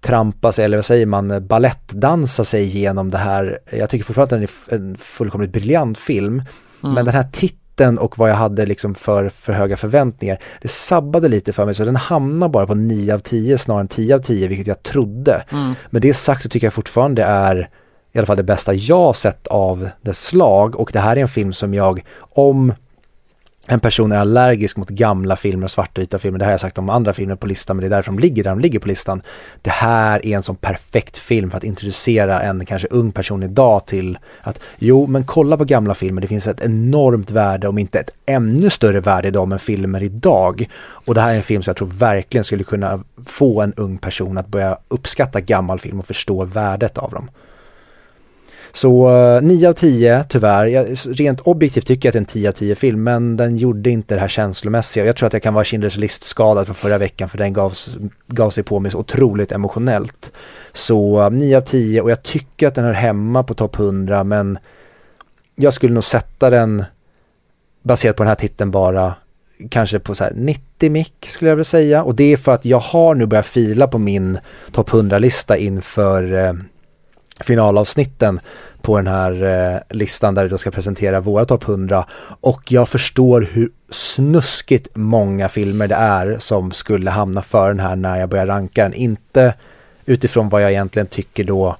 trampa 0.00 0.52
sig, 0.52 0.64
eller 0.64 0.76
vad 0.76 0.84
säger 0.84 1.06
man, 1.06 1.46
ballettdansa 1.46 2.44
sig 2.44 2.62
igenom 2.62 3.10
det 3.10 3.18
här. 3.18 3.58
Jag 3.72 3.90
tycker 3.90 4.04
fortfarande 4.04 4.34
att 4.34 4.50
den 4.68 4.80
är 4.80 4.88
en 4.90 4.96
fullkomligt 4.96 5.52
briljant 5.52 5.98
film. 5.98 6.42
Mm. 6.82 6.94
Men 6.94 7.04
den 7.04 7.14
här 7.14 7.28
titeln 7.32 7.98
och 7.98 8.18
vad 8.18 8.30
jag 8.30 8.34
hade 8.34 8.66
liksom 8.66 8.94
för, 8.94 9.28
för 9.28 9.52
höga 9.52 9.76
förväntningar, 9.76 10.38
det 10.62 10.68
sabbade 10.68 11.28
lite 11.28 11.52
för 11.52 11.64
mig 11.64 11.74
så 11.74 11.84
den 11.84 11.96
hamnar 11.96 12.48
bara 12.48 12.66
på 12.66 12.74
9 12.74 13.14
av 13.14 13.18
10 13.18 13.58
snarare 13.58 13.80
än 13.80 13.88
10 13.88 14.14
av 14.14 14.18
10, 14.18 14.48
vilket 14.48 14.66
jag 14.66 14.82
trodde. 14.82 15.44
Mm. 15.50 15.74
Med 15.90 16.02
det 16.02 16.14
sagt 16.14 16.42
så 16.42 16.48
tycker 16.48 16.66
jag 16.66 16.74
fortfarande 16.74 17.22
är 17.22 17.68
i 18.12 18.18
alla 18.18 18.26
fall 18.26 18.36
det 18.36 18.42
bästa 18.42 18.74
jag 18.74 19.16
sett 19.16 19.46
av 19.46 19.88
dess 20.02 20.24
slag 20.24 20.76
och 20.76 20.90
det 20.92 21.00
här 21.00 21.16
är 21.16 21.20
en 21.20 21.28
film 21.28 21.52
som 21.52 21.74
jag, 21.74 22.04
om 22.20 22.72
en 23.70 23.80
person 23.80 24.12
är 24.12 24.16
allergisk 24.18 24.76
mot 24.76 24.88
gamla 24.88 25.36
filmer 25.36 25.64
och 25.64 25.70
svartvita 25.70 26.18
filmer, 26.18 26.38
det 26.38 26.44
här 26.44 26.50
har 26.50 26.52
jag 26.52 26.60
sagt 26.60 26.78
om 26.78 26.90
andra 26.90 27.12
filmer 27.12 27.36
på 27.36 27.46
listan, 27.46 27.76
men 27.76 27.80
det 27.80 27.86
är 27.86 27.96
därför 27.96 28.12
de 28.12 28.18
ligger 28.18 28.44
där 28.44 28.50
de 28.50 28.60
ligger 28.60 28.78
på 28.78 28.88
listan. 28.88 29.22
Det 29.62 29.70
här 29.70 30.26
är 30.26 30.36
en 30.36 30.42
sån 30.42 30.56
perfekt 30.56 31.18
film 31.18 31.50
för 31.50 31.58
att 31.58 31.64
introducera 31.64 32.40
en 32.40 32.66
kanske 32.66 32.88
ung 32.88 33.12
person 33.12 33.42
idag 33.42 33.86
till 33.86 34.18
att 34.40 34.60
jo, 34.78 35.06
men 35.06 35.24
kolla 35.24 35.56
på 35.56 35.64
gamla 35.64 35.94
filmer, 35.94 36.22
det 36.22 36.28
finns 36.28 36.46
ett 36.46 36.60
enormt 36.60 37.30
värde, 37.30 37.68
om 37.68 37.78
inte 37.78 37.98
ett 37.98 38.10
ännu 38.26 38.70
större 38.70 39.00
värde 39.00 39.28
idag 39.28 39.48
men 39.48 39.58
filmer 39.58 40.02
idag. 40.02 40.68
Och 40.80 41.14
det 41.14 41.20
här 41.20 41.32
är 41.32 41.36
en 41.36 41.42
film 41.42 41.62
som 41.62 41.70
jag 41.70 41.76
tror 41.76 41.88
verkligen 41.88 42.44
skulle 42.44 42.64
kunna 42.64 43.04
få 43.26 43.62
en 43.62 43.72
ung 43.72 43.98
person 43.98 44.38
att 44.38 44.48
börja 44.48 44.78
uppskatta 44.88 45.40
gammal 45.40 45.78
film 45.78 45.98
och 45.98 46.06
förstå 46.06 46.44
värdet 46.44 46.98
av 46.98 47.10
dem. 47.10 47.30
Så 48.72 49.08
eh, 49.08 49.36
uh, 49.36 49.42
9 49.42 49.68
av 49.68 49.72
10 49.72 50.24
tyvärr, 50.28 50.66
jag, 50.66 50.88
rent 51.08 51.40
objektivt 51.40 51.86
tycker 51.86 52.06
jag 52.06 52.10
att 52.10 52.12
det 52.12 52.18
är 52.18 52.20
en 52.20 52.42
10 52.42 52.48
av 52.48 52.52
10 52.52 52.74
film 52.74 53.02
men 53.02 53.36
den 53.36 53.56
gjorde 53.56 53.90
inte 53.90 54.14
det 54.14 54.20
här 54.20 54.28
känslomässiga. 54.28 55.04
Jag 55.04 55.16
tror 55.16 55.26
att 55.26 55.32
jag 55.32 55.42
kan 55.42 55.54
vara 55.54 55.64
Schindler's 55.64 55.98
list-skadad 55.98 56.66
från 56.66 56.74
förra 56.74 56.98
veckan 56.98 57.28
för 57.28 57.38
den 57.38 57.52
gavs, 57.52 57.98
gav 58.26 58.50
sig 58.50 58.64
på 58.64 58.78
mig 58.80 58.90
så 58.90 58.98
otroligt 58.98 59.52
emotionellt. 59.52 60.32
Så 60.72 61.20
eh, 61.20 61.26
uh, 61.26 61.30
9 61.30 61.56
av 61.56 61.60
10 61.60 62.00
och 62.00 62.10
jag 62.10 62.22
tycker 62.22 62.66
att 62.66 62.74
den 62.74 62.84
hör 62.84 62.92
hemma 62.92 63.42
på 63.42 63.54
topp 63.54 63.78
100 63.78 64.24
men 64.24 64.58
jag 65.56 65.74
skulle 65.74 65.94
nog 65.94 66.04
sätta 66.04 66.50
den 66.50 66.84
baserat 67.82 68.16
på 68.16 68.22
den 68.22 68.28
här 68.28 68.34
titeln 68.34 68.70
bara 68.70 69.14
kanske 69.70 69.98
på 69.98 70.14
så 70.14 70.24
här 70.24 70.32
90 70.36 70.90
mick 70.90 71.26
skulle 71.28 71.48
jag 71.48 71.56
vilja 71.56 71.64
säga 71.64 72.02
och 72.02 72.14
det 72.14 72.32
är 72.32 72.36
för 72.36 72.52
att 72.52 72.64
jag 72.64 72.78
har 72.78 73.14
nu 73.14 73.26
börjat 73.26 73.46
fila 73.46 73.88
på 73.88 73.98
min 73.98 74.38
topp 74.72 74.90
100-lista 74.90 75.56
inför 75.56 76.34
eh, 76.34 76.52
finalavsnitten 77.40 78.40
på 78.88 78.96
den 78.96 79.06
här 79.06 79.42
eh, 79.42 79.80
listan 79.96 80.34
där 80.34 80.42
vi 80.42 80.48
då 80.48 80.58
ska 80.58 80.70
presentera 80.70 81.20
våra 81.20 81.44
topp 81.44 81.68
100 81.68 82.04
och 82.40 82.72
jag 82.72 82.88
förstår 82.88 83.40
hur 83.40 83.70
snuskigt 83.90 84.88
många 84.94 85.48
filmer 85.48 85.88
det 85.88 85.94
är 85.94 86.38
som 86.38 86.70
skulle 86.70 87.10
hamna 87.10 87.42
för 87.42 87.68
den 87.68 87.80
här 87.80 87.96
när 87.96 88.20
jag 88.20 88.28
börjar 88.28 88.46
ranka 88.46 88.82
den. 88.82 88.94
Inte 88.94 89.54
utifrån 90.04 90.48
vad 90.48 90.62
jag 90.62 90.70
egentligen 90.70 91.06
tycker 91.06 91.44
då 91.44 91.76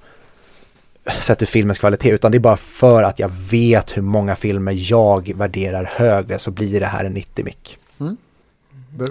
sett 1.19 1.43
ur 1.43 1.47
filmens 1.47 1.79
kvalitet 1.79 2.11
utan 2.11 2.33
det 2.33 2.39
är 2.39 2.41
bara 2.41 2.57
för 2.57 3.03
att 3.03 3.19
jag 3.19 3.31
vet 3.51 3.97
hur 3.97 4.03
många 4.03 4.37
filmer 4.37 4.73
jag 4.77 5.33
värderar 5.37 5.85
högre 5.85 6.39
så 6.39 6.51
blir 6.51 6.81
det 6.81 6.87
här 6.87 7.05
en 7.05 7.13
90 7.13 7.45
mick. 7.45 7.79
Mm. 8.01 8.17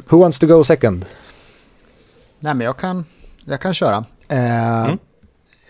Who 0.08 0.18
wants 0.18 0.40
to 0.40 0.48
go 0.48 0.64
second? 0.64 1.06
Nej, 2.40 2.54
men 2.54 2.66
jag 2.66 2.78
kan, 2.78 3.06
jag 3.46 3.62
kan 3.62 3.74
köra. 3.74 4.06
Eh, 4.28 4.86
Mm. 4.86 4.98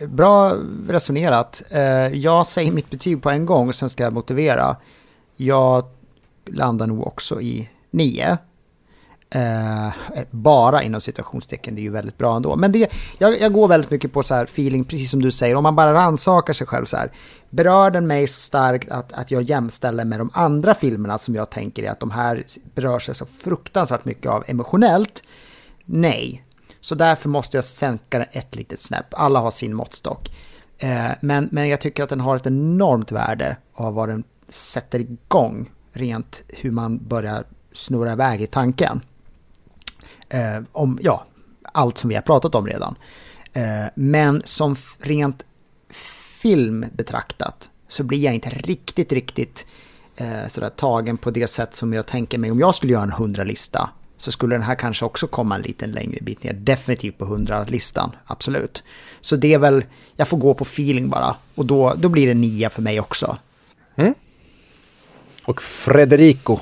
Bra 0.06 0.56
resonerat. 0.88 1.64
Eh, 1.69 2.07
jag 2.07 2.48
säger 2.48 2.72
mitt 2.72 2.90
betyg 2.90 3.24
på 3.24 3.30
en 3.30 3.45
gång, 3.45 3.74
sen 3.74 3.90
ska 3.90 4.03
jag 4.03 4.14
motivera. 4.14 4.76
Jag 5.36 5.86
landar 6.45 6.88
nog 6.88 7.07
också 7.07 7.41
i 7.41 7.69
9. 7.91 8.38
Eh, 9.30 9.88
eh, 9.88 9.94
bara 10.32 10.84
inom 10.84 11.02
situationstecken, 11.02 11.76
det 11.76 11.82
är 11.82 11.84
ju 11.84 11.90
väldigt 11.90 12.18
bra 12.18 12.36
ändå. 12.36 12.56
Men 12.56 12.72
det, 12.72 12.91
jag, 13.18 13.41
jag 13.41 13.53
går 13.53 13.68
väldigt 13.68 13.91
mycket 13.91 14.14
på 14.14 14.24
så 14.24 14.36
här 14.36 14.44
feeling, 14.44 14.84
precis 14.84 15.11
som 15.11 15.22
du 15.22 15.32
säger, 15.32 15.56
om 15.56 15.64
man 15.64 15.76
bara 15.76 15.94
rannsakar 15.94 16.53
sig 16.53 16.68
själv 16.68 16.86
så 16.86 16.98
här. 16.98 17.11
Berör 17.49 17.91
den 17.91 18.07
mig 18.07 18.28
så 18.28 18.41
starkt 18.41 18.91
att, 18.91 19.14
att 19.14 19.32
jag 19.32 19.41
jämställer 19.41 20.06
med 20.06 20.19
de 20.19 20.30
andra 20.34 20.74
filmerna 20.74 21.18
som 21.18 21.36
jag 21.36 21.49
tänker 21.49 21.84
är 21.84 21.91
att 21.91 21.99
de 21.99 22.11
här 22.11 22.44
berör 22.76 22.99
sig 22.99 23.15
så 23.15 23.26
fruktansvärt 23.26 24.06
mycket 24.06 24.32
av 24.32 24.44
emotionellt? 24.48 25.24
Nej. 25.86 26.44
Så 26.82 26.95
därför 26.95 27.30
måste 27.30 27.58
jag 27.58 27.66
sänka 27.66 28.20
den 28.20 28.28
ett 28.32 28.56
litet 28.56 28.82
snäpp. 28.82 29.06
Alla 29.12 29.40
har 29.40 29.52
sin 29.52 29.74
måttstock. 29.74 30.32
Eh, 30.78 31.12
men, 31.22 31.49
men 31.52 31.68
jag 31.70 31.82
tycker 31.82 32.04
att 32.04 32.10
den 32.10 32.20
har 32.20 32.36
ett 32.36 32.48
enormt 32.48 33.12
värde 33.12 33.58
av 33.74 33.94
vad 33.94 34.10
den 34.10 34.24
sätter 34.49 34.99
igång 34.99 35.72
rent 35.91 36.44
hur 36.48 36.72
man 36.72 37.08
börjar 37.08 37.45
snurra 37.72 38.12
iväg 38.12 38.41
i 38.41 38.48
tanken. 38.48 39.02
Eh, 40.30 40.62
om, 40.72 40.99
ja, 41.02 41.26
allt 41.72 41.98
som 41.98 42.10
vi 42.10 42.16
har 42.16 42.22
pratat 42.22 42.56
om 42.56 42.68
redan. 42.68 42.95
Eh, 43.54 43.86
men 43.95 44.41
som 44.45 44.76
rent 44.99 45.45
film 46.41 46.86
betraktat 46.94 47.72
så 47.88 48.04
blir 48.04 48.20
jag 48.20 48.34
inte 48.34 48.49
riktigt, 48.49 49.12
riktigt 49.12 49.66
eh, 50.16 50.48
sådär 50.48 50.70
tagen 50.70 51.18
på 51.18 51.32
det 51.32 51.48
sätt 51.48 51.76
som 51.76 51.94
jag 51.94 52.06
tänker 52.06 52.38
mig 52.38 52.52
om 52.52 52.60
jag 52.60 52.76
skulle 52.76 52.94
göra 52.94 53.04
en 53.04 53.14
100-lista. 53.14 53.90
Så 54.18 54.31
skulle 54.31 54.56
den 54.56 54.61
här 54.61 54.76
kanske 54.76 55.06
också 55.06 55.27
komma 55.27 55.56
en 55.56 55.61
liten 55.61 55.91
längre 55.91 56.18
bit 56.22 56.44
ner, 56.44 56.53
definitivt 56.53 57.18
på 57.18 57.26
100-listan, 57.26 58.15
absolut. 58.26 58.84
Så 59.22 59.35
det 59.35 59.53
är 59.53 59.60
väl, 59.60 59.85
jag 60.15 60.27
får 60.27 60.38
gå 60.38 60.53
på 60.53 60.64
feeling 60.64 61.10
bara. 61.10 61.35
Och 61.56 61.65
då, 61.65 61.94
då 61.98 62.10
blir 62.10 62.27
det 62.27 62.34
nia 62.34 62.69
för 62.69 62.81
mig 62.81 62.99
också. 62.99 63.38
Mm. 63.95 64.14
Och 65.44 65.61
Frederico. 65.61 66.60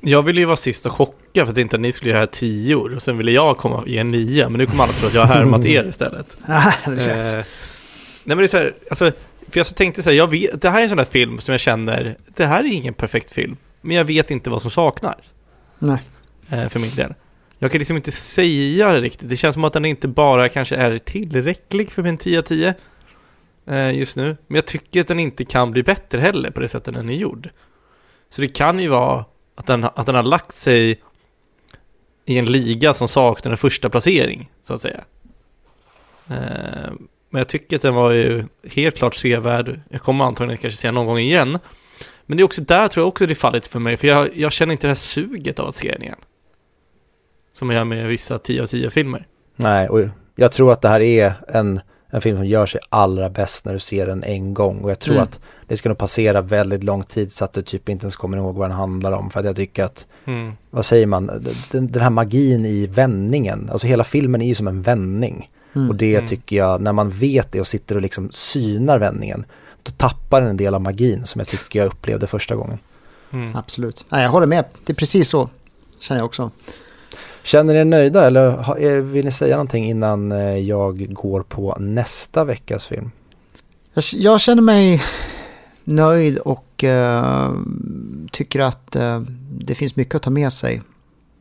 Jag 0.00 0.22
ville 0.22 0.40
ju 0.40 0.46
vara 0.46 0.56
sist 0.56 0.86
och 0.86 0.92
chocka 0.92 1.44
för 1.44 1.52
att 1.52 1.58
inte 1.58 1.78
ni 1.78 1.92
skulle 1.92 2.12
göra 2.12 2.26
tio 2.26 2.74
år 2.74 2.94
och 2.94 3.02
sen 3.02 3.18
ville 3.18 3.32
jag 3.32 3.56
komma 3.56 3.76
och 3.76 3.88
ge 3.88 3.98
en 3.98 4.10
nia, 4.10 4.48
men 4.48 4.58
nu 4.58 4.66
kommer 4.66 4.82
alla 4.82 4.92
tro 4.92 5.08
att 5.08 5.14
jag 5.14 5.26
har 5.26 5.34
härmat 5.34 5.64
er 5.64 5.84
istället. 5.84 6.36
Eh, 6.46 7.44
nej 8.26 8.36
men 8.36 8.38
det 8.38 8.44
är 8.44 8.48
så 8.48 8.56
här, 8.56 8.74
alltså, 8.90 9.12
för 9.50 9.60
jag 9.60 9.66
så 9.66 9.74
tänkte 9.74 10.02
så 10.02 10.08
här, 10.08 10.16
jag 10.16 10.30
vet, 10.30 10.62
det 10.62 10.70
här 10.70 10.78
är 10.78 10.82
en 10.82 10.88
sån 10.88 10.98
där 10.98 11.04
film 11.04 11.38
som 11.38 11.52
jag 11.52 11.60
känner, 11.60 12.16
det 12.36 12.46
här 12.46 12.64
är 12.64 12.72
ingen 12.72 12.94
perfekt 12.94 13.30
film, 13.30 13.56
men 13.80 13.96
jag 13.96 14.04
vet 14.04 14.30
inte 14.30 14.50
vad 14.50 14.62
som 14.62 14.70
saknar. 14.70 15.16
Nej. 15.78 15.98
Eh, 16.50 16.68
för 16.68 16.80
min 16.80 16.94
del. 16.94 17.14
Jag 17.58 17.70
kan 17.70 17.78
liksom 17.78 17.96
inte 17.96 18.12
säga 18.12 18.92
det 18.92 19.00
riktigt, 19.00 19.28
det 19.28 19.36
känns 19.36 19.54
som 19.54 19.64
att 19.64 19.72
den 19.72 19.84
inte 19.84 20.08
bara 20.08 20.48
kanske 20.48 20.76
är 20.76 20.98
tillräcklig 20.98 21.90
för 21.90 22.02
min 22.02 22.18
10 22.18 22.38
av 22.38 22.42
10 22.42 22.74
eh, 23.66 23.94
just 23.98 24.16
nu, 24.16 24.36
men 24.46 24.54
jag 24.54 24.66
tycker 24.66 25.00
att 25.00 25.08
den 25.08 25.20
inte 25.20 25.44
kan 25.44 25.70
bli 25.70 25.82
bättre 25.82 26.20
heller 26.20 26.50
på 26.50 26.60
det 26.60 26.68
sättet 26.68 26.94
den 26.94 27.08
är 27.08 27.14
gjord. 27.14 27.50
Så 28.30 28.40
det 28.40 28.48
kan 28.48 28.78
ju 28.78 28.88
vara 28.88 29.24
att 29.54 29.66
den, 29.66 29.84
att 29.84 30.06
den 30.06 30.14
har 30.14 30.22
lagt 30.22 30.54
sig 30.54 31.00
i 32.24 32.38
en 32.38 32.46
liga 32.46 32.94
som 32.94 33.08
saknar 33.08 33.52
en 33.52 33.58
första 33.58 33.90
placering, 33.90 34.50
så 34.62 34.74
att 34.74 34.80
säga. 34.80 35.04
Eh, 36.30 36.92
men 37.30 37.38
jag 37.38 37.48
tycker 37.48 37.76
att 37.76 37.82
den 37.82 37.94
var 37.94 38.10
ju 38.10 38.44
helt 38.70 38.96
klart 38.96 39.14
sevärd. 39.14 39.80
Jag 39.88 40.02
kommer 40.02 40.24
antagligen 40.24 40.58
kanske 40.58 40.80
se 40.80 40.88
den 40.88 40.94
någon 40.94 41.06
gång 41.06 41.18
igen. 41.18 41.58
Men 42.26 42.36
det 42.36 42.42
är 42.42 42.44
också 42.44 42.62
där 42.62 42.88
tror 42.88 43.02
jag 43.02 43.08
också 43.08 43.26
det 43.26 43.34
fallit 43.34 43.66
för 43.66 43.78
mig, 43.78 43.96
för 43.96 44.08
jag, 44.08 44.36
jag 44.36 44.52
känner 44.52 44.72
inte 44.72 44.86
det 44.86 44.90
här 44.90 44.94
suget 44.94 45.58
av 45.58 45.68
att 45.68 45.74
se 45.74 45.92
den 45.92 46.02
igen. 46.02 46.18
Som 47.58 47.70
jag 47.70 47.76
gör 47.78 47.84
med 47.84 48.08
vissa 48.08 48.38
10 48.38 48.62
av 48.62 48.66
10 48.66 48.90
filmer. 48.90 49.26
Nej, 49.56 49.88
och 49.88 50.00
jag 50.36 50.52
tror 50.52 50.72
att 50.72 50.80
det 50.80 50.88
här 50.88 51.00
är 51.00 51.32
en, 51.48 51.80
en 52.10 52.20
film 52.20 52.36
som 52.36 52.46
gör 52.46 52.66
sig 52.66 52.80
allra 52.88 53.30
bäst 53.30 53.64
när 53.64 53.72
du 53.72 53.78
ser 53.78 54.06
den 54.06 54.22
en 54.24 54.54
gång 54.54 54.78
och 54.80 54.90
jag 54.90 54.98
tror 54.98 55.14
Mm. 55.14 55.22
att 55.22 55.40
det 55.68 55.76
ska 55.76 55.88
nog 55.88 55.98
passera 55.98 56.40
väldigt 56.40 56.84
lång 56.84 57.02
tid 57.02 57.32
så 57.32 57.44
att 57.44 57.52
du 57.52 57.62
typ 57.62 57.88
inte 57.88 58.04
ens 58.04 58.16
kommer 58.16 58.36
ihåg 58.36 58.54
vad 58.56 58.70
den 58.70 58.76
handlar 58.76 59.12
om 59.12 59.30
för 59.30 59.40
att 59.40 59.46
jag 59.46 59.56
tycker 59.56 59.84
att, 59.84 60.06
Mm. 60.24 60.52
vad 60.70 60.84
säger 60.84 61.06
man, 61.06 61.26
den, 61.70 61.86
den 61.92 62.02
här 62.02 62.10
magin 62.10 62.64
i 62.64 62.86
vändningen, 62.86 63.68
alltså 63.72 63.86
hela 63.86 64.04
filmen 64.04 64.42
är 64.42 64.46
ju 64.46 64.54
som 64.54 64.68
en 64.68 64.82
vändning 64.82 65.50
Mm. 65.76 65.88
och 65.88 65.96
det 65.96 66.14
Mm. 66.14 66.26
tycker 66.26 66.56
jag, 66.56 66.80
när 66.80 66.92
man 66.92 67.10
vet 67.10 67.52
det 67.52 67.60
och 67.60 67.66
sitter 67.66 67.94
och 67.96 68.02
liksom 68.02 68.30
synar 68.32 68.98
vändningen, 68.98 69.44
då 69.82 69.92
tappar 69.96 70.40
den 70.40 70.50
en 70.50 70.56
del 70.56 70.74
av 70.74 70.80
magin 70.80 71.26
som 71.26 71.38
jag 71.38 71.48
tycker 71.48 71.78
jag 71.78 71.86
upplevde 71.86 72.26
första 72.26 72.54
gången. 72.56 72.78
Mm. 73.32 73.56
Absolut. 73.56 74.04
Nej, 74.08 74.22
jag 74.22 74.30
håller 74.30 74.46
med. 74.46 74.64
Det 74.86 74.92
är 74.92 74.94
precis 74.94 75.28
så. 75.28 75.48
Känner 76.00 76.20
jag 76.20 76.26
också. 76.26 76.50
Känner 77.44 77.74
ni 77.74 77.80
er 77.80 77.84
nöjda 77.84 78.26
eller 78.26 78.80
eh, 78.82 79.02
vill 79.02 79.24
ni 79.24 79.32
säga 79.32 79.54
någonting 79.56 79.84
innan 79.84 80.32
eh, 80.32 80.58
jag 80.58 81.14
går 81.14 81.42
på 81.42 81.76
nästa 81.78 82.44
veckas 82.44 82.86
film? 82.86 83.10
Jag, 83.94 84.04
jag 84.12 84.40
känner 84.40 84.62
mig 84.62 85.02
nöjd 85.84 86.38
och 86.38 86.84
eh, 86.84 87.52
tycker 88.32 88.60
att 88.60 88.96
eh, 88.96 89.20
det 89.50 89.74
finns 89.74 89.96
mycket 89.96 90.14
att 90.14 90.22
ta 90.22 90.30
med 90.30 90.52
sig. 90.52 90.82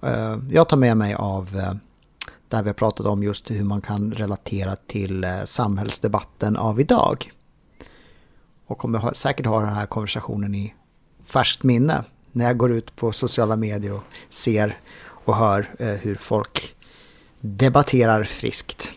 Eh, 0.02 0.38
jag 0.52 0.70
tar 0.70 0.78
med 0.78 0.98
mig 0.98 1.14
av 1.14 1.56
uh, 1.56 1.74
här 2.52 2.64
vi 2.64 2.70
har 2.70 2.74
pratat 2.74 3.06
om 3.06 3.24
just 3.24 3.52
hur 3.52 3.64
man 3.64 3.82
kan 3.82 4.12
relatera 4.12 4.76
till 4.76 5.26
samhällsdebatten 5.46 6.58
av 6.58 6.80
idag. 6.80 7.32
Och 8.68 8.78
kommer 8.78 9.00
ha, 9.00 9.14
säkert 9.14 9.46
ha 9.46 9.60
den 9.60 9.74
här 9.74 9.86
konversationen 9.86 10.56
i 10.56 10.74
färskt 11.26 11.64
minne 11.64 12.04
när 12.32 12.46
jag 12.46 12.58
går 12.58 12.72
ut 12.72 12.96
på 12.96 13.12
sociala 13.12 13.56
medier 13.56 13.94
och 13.94 14.04
ser 14.30 14.78
och 15.26 15.36
hör 15.36 15.70
eh, 15.80 15.88
hur 15.88 16.16
folk 16.16 16.76
debatterar 17.40 18.24
friskt. 18.24 18.94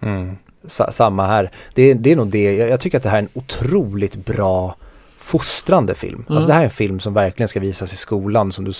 Mm. 0.00 0.36
Sa- 0.64 0.92
samma 0.92 1.26
här. 1.26 1.50
Det, 1.74 1.94
det 1.94 2.12
är 2.12 2.16
nog 2.16 2.30
det, 2.30 2.56
jag, 2.56 2.80
tycker 2.80 2.96
att 2.96 3.02
det 3.02 3.08
här 3.08 3.18
är 3.18 3.22
en 3.22 3.28
otroligt 3.34 4.16
bra 4.16 4.76
fostrande 5.18 5.94
film. 5.94 6.24
Mm. 6.26 6.36
Alltså 6.36 6.48
det 6.48 6.54
här 6.54 6.60
är 6.60 6.64
en 6.64 6.70
film 6.70 7.00
som 7.00 7.14
verkligen 7.14 7.48
ska 7.48 7.60
visas 7.60 7.92
i 7.92 7.96
skolan 7.96 8.52
som 8.52 8.64
du 8.64 8.72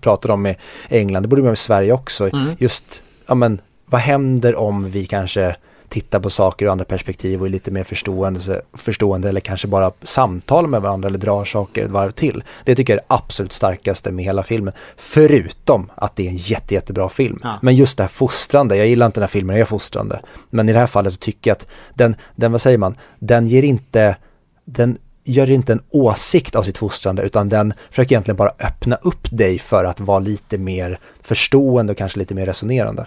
pratade 0.00 0.34
om 0.34 0.46
i 0.46 0.56
England, 0.88 1.22
det 1.22 1.28
borde 1.28 1.42
man 1.42 1.52
i 1.52 1.56
Sverige 1.56 1.92
också. 1.92 2.28
Mm. 2.28 2.56
Just, 2.58 3.02
ja 3.26 3.34
men 3.34 3.60
vad 3.86 4.00
händer 4.00 4.54
om 4.56 4.90
vi 4.90 5.06
kanske 5.06 5.56
tittar 5.88 6.20
på 6.20 6.30
saker 6.30 6.66
ur 6.66 6.70
andra 6.70 6.84
perspektiv 6.84 7.40
och 7.40 7.46
är 7.46 7.50
lite 7.50 7.70
mer 7.70 7.84
förstående, 7.84 8.62
förstående 8.72 9.28
eller 9.28 9.40
kanske 9.40 9.68
bara 9.68 9.92
samtalar 10.02 10.68
med 10.68 10.82
varandra 10.82 11.08
eller 11.08 11.18
drar 11.18 11.44
saker 11.44 11.84
ett 11.84 11.90
varv 11.90 12.10
till. 12.10 12.44
Det 12.64 12.74
tycker 12.74 12.92
jag 12.92 12.98
är 12.98 13.04
det 13.08 13.14
absolut 13.14 13.52
starkaste 13.52 14.12
med 14.12 14.24
hela 14.24 14.42
filmen. 14.42 14.74
Förutom 14.96 15.90
att 15.94 16.16
det 16.16 16.26
är 16.26 16.30
en 16.30 16.36
jätte, 16.36 16.74
jättebra 16.74 17.08
film. 17.08 17.40
Ja. 17.42 17.54
Men 17.62 17.76
just 17.76 17.96
det 17.96 18.02
här 18.02 18.08
fostrande, 18.08 18.76
jag 18.76 18.86
gillar 18.86 19.06
inte 19.06 19.20
den 19.20 19.22
här 19.22 19.28
filmen, 19.28 19.56
jag 19.56 19.60
är 19.60 19.66
fostrande. 19.66 20.20
Men 20.50 20.68
i 20.68 20.72
det 20.72 20.78
här 20.78 20.86
fallet 20.86 21.12
så 21.12 21.18
tycker 21.18 21.50
jag 21.50 21.56
att 21.56 21.66
den, 21.94 22.16
den 22.36 22.52
vad 22.52 22.60
säger 22.60 22.78
man, 22.78 22.96
den 23.18 23.46
ger 23.46 23.62
inte, 23.62 24.16
den 24.64 24.98
gör 25.26 25.50
inte 25.50 25.72
en 25.72 25.82
åsikt 25.90 26.56
av 26.56 26.62
sitt 26.62 26.78
fostrande 26.78 27.22
utan 27.22 27.48
den 27.48 27.74
försöker 27.90 28.12
egentligen 28.12 28.36
bara 28.36 28.52
öppna 28.58 28.96
upp 28.96 29.28
dig 29.30 29.58
för 29.58 29.84
att 29.84 30.00
vara 30.00 30.18
lite 30.18 30.58
mer 30.58 31.00
förstående 31.22 31.90
och 31.90 31.96
kanske 31.96 32.18
lite 32.18 32.34
mer 32.34 32.46
resonerande. 32.46 33.06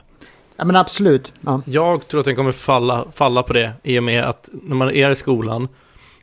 Ja 0.60 0.65
men 0.65 0.76
absolut. 0.76 1.34
Ja. 1.41 1.61
Jag 1.65 2.07
tror 2.07 2.19
att 2.19 2.26
den 2.26 2.36
kommer 2.36 2.52
falla, 2.52 3.06
falla 3.14 3.44
på 3.44 3.53
det 3.53 3.73
i 3.84 3.99
och 3.99 4.03
med 4.03 4.23
att 4.23 4.49
när 4.53 4.76
man 4.76 4.91
är 4.91 5.10
i 5.10 5.15
skolan 5.15 5.68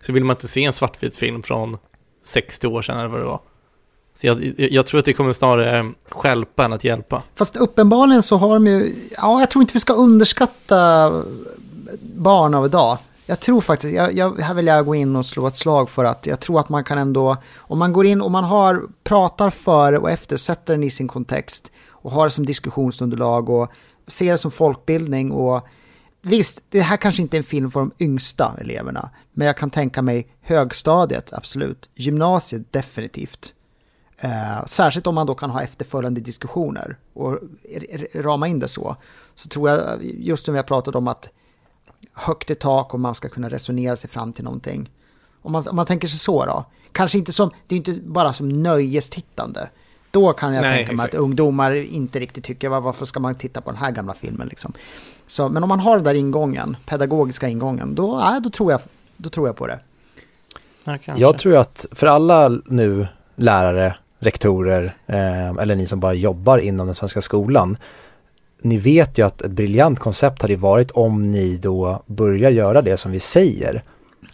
så 0.00 0.12
vill 0.12 0.24
man 0.24 0.36
inte 0.36 0.48
se 0.48 0.64
en 0.64 0.72
svartvit 0.72 1.16
film 1.16 1.42
från 1.42 1.78
60 2.24 2.66
år 2.66 2.82
sedan 2.82 2.98
eller 2.98 3.08
vad 3.08 3.20
det 3.20 3.24
var. 3.24 3.40
Så 4.14 4.26
jag, 4.26 4.54
jag, 4.56 4.86
tror 4.86 4.98
att 4.98 5.04
det 5.04 5.12
kommer 5.12 5.32
snarare 5.32 5.92
stjälpa 6.08 6.64
än 6.64 6.72
att 6.72 6.84
hjälpa. 6.84 7.22
Fast 7.34 7.56
uppenbarligen 7.56 8.22
så 8.22 8.36
har 8.36 8.54
de 8.54 8.66
ju, 8.66 8.94
ja 9.16 9.40
jag 9.40 9.50
tror 9.50 9.62
inte 9.62 9.72
vi 9.72 9.80
ska 9.80 9.92
underskatta 9.92 11.12
barn 12.00 12.54
av 12.54 12.66
idag. 12.66 12.98
Jag 13.26 13.40
tror 13.40 13.60
faktiskt, 13.60 13.94
jag, 13.94 14.14
jag, 14.16 14.40
här 14.40 14.54
vill 14.54 14.66
jag 14.66 14.86
gå 14.86 14.94
in 14.94 15.16
och 15.16 15.26
slå 15.26 15.46
ett 15.46 15.56
slag 15.56 15.90
för 15.90 16.04
att 16.04 16.26
jag 16.26 16.40
tror 16.40 16.60
att 16.60 16.68
man 16.68 16.84
kan 16.84 16.98
ändå, 16.98 17.36
om 17.56 17.78
man 17.78 17.92
går 17.92 18.06
in 18.06 18.22
och 18.22 18.30
man 18.30 18.44
har, 18.44 18.82
pratar 19.04 19.50
före 19.50 19.98
och 19.98 20.10
efter, 20.10 20.36
sätter 20.36 20.74
den 20.74 20.82
i 20.82 20.90
sin 20.90 21.08
kontext 21.08 21.72
och 21.88 22.12
har 22.12 22.24
det 22.24 22.30
som 22.30 22.46
diskussionsunderlag 22.46 23.48
och 23.48 23.70
ser 24.06 24.30
det 24.30 24.38
som 24.38 24.50
folkbildning 24.50 25.32
och 25.32 25.66
visst, 26.22 26.62
det 26.68 26.80
här 26.80 26.96
kanske 26.96 27.22
inte 27.22 27.36
är 27.36 27.38
en 27.38 27.44
film 27.44 27.70
för 27.70 27.80
de 27.80 27.92
yngsta 27.98 28.54
eleverna, 28.60 29.10
men 29.32 29.46
jag 29.46 29.56
kan 29.56 29.70
tänka 29.70 30.02
mig 30.02 30.28
högstadiet, 30.40 31.32
absolut, 31.32 31.90
gymnasiet 31.94 32.72
definitivt. 32.72 33.54
Eh, 34.18 34.64
särskilt 34.64 35.06
om 35.06 35.14
man 35.14 35.26
då 35.26 35.34
kan 35.34 35.50
ha 35.50 35.62
efterföljande 35.62 36.20
diskussioner 36.20 36.96
och 37.12 37.38
rama 38.14 38.48
in 38.48 38.58
det 38.58 38.68
så. 38.68 38.96
Så 39.34 39.48
tror 39.48 39.70
jag, 39.70 40.04
just 40.04 40.44
som 40.44 40.54
vi 40.54 40.58
har 40.58 40.64
pratat 40.64 40.94
om, 40.94 41.08
att 41.08 41.28
högt 42.12 42.50
i 42.50 42.54
tak 42.54 42.94
och 42.94 43.00
man 43.00 43.14
ska 43.14 43.28
kunna 43.28 43.48
resonera 43.48 43.96
sig 43.96 44.10
fram 44.10 44.32
till 44.32 44.44
någonting. 44.44 44.90
Om 45.42 45.52
man, 45.52 45.68
om 45.68 45.76
man 45.76 45.86
tänker 45.86 46.08
sig 46.08 46.18
så 46.18 46.46
då. 46.46 46.64
Kanske 46.92 47.18
inte 47.18 47.32
som, 47.32 47.50
det 47.66 47.74
är 47.74 47.76
inte 47.76 47.92
bara 47.92 48.32
som 48.32 48.48
nöjestittande. 48.48 49.70
Då 50.16 50.32
kan 50.32 50.54
jag 50.54 50.62
Nej, 50.62 50.76
tänka 50.76 50.92
mig 50.92 51.04
exakt. 51.04 51.14
att 51.14 51.20
ungdomar 51.20 51.72
inte 51.74 52.18
riktigt 52.20 52.44
tycker, 52.44 52.68
"Va- 52.68 52.80
varför 52.80 53.04
ska 53.04 53.20
man 53.20 53.34
titta 53.34 53.60
på 53.60 53.70
den 53.70 53.80
här 53.80 53.90
gamla 53.90 54.14
filmen 54.14 54.48
liksom. 54.48 54.72
Så, 55.26 55.48
men 55.48 55.62
om 55.62 55.68
man 55.68 55.80
har 55.80 55.94
den 55.96 56.04
där 56.04 56.14
ingången, 56.14 56.76
pedagogiska 56.86 57.48
ingången, 57.48 57.94
då, 57.94 58.18
ja, 58.20 58.40
då, 58.44 58.50
tror, 58.50 58.72
jag, 58.72 58.80
då 59.16 59.28
tror 59.28 59.46
jag 59.48 59.56
på 59.56 59.66
det. 59.66 59.78
Ja. 60.84 60.96
Jag 61.16 61.38
tror 61.38 61.56
att 61.56 61.86
för 61.92 62.06
alla 62.06 62.48
nu 62.66 63.06
lärare, 63.36 63.94
rektorer 64.18 64.96
eh, 65.06 65.48
eller 65.50 65.74
ni 65.74 65.86
som 65.86 66.00
bara 66.00 66.14
jobbar 66.14 66.58
inom 66.58 66.86
den 66.86 66.94
svenska 66.94 67.20
skolan 67.20 67.76
ni 68.62 68.76
vet 68.76 69.18
ju 69.18 69.26
att 69.26 69.42
ett 69.42 69.50
briljant 69.50 69.98
koncept 69.98 70.42
hade 70.42 70.56
varit 70.56 70.90
om 70.90 71.30
ni 71.30 71.56
då 71.56 72.02
börjar 72.06 72.50
göra 72.50 72.82
det 72.82 72.96
som 72.96 73.12
vi 73.12 73.20
säger 73.20 73.82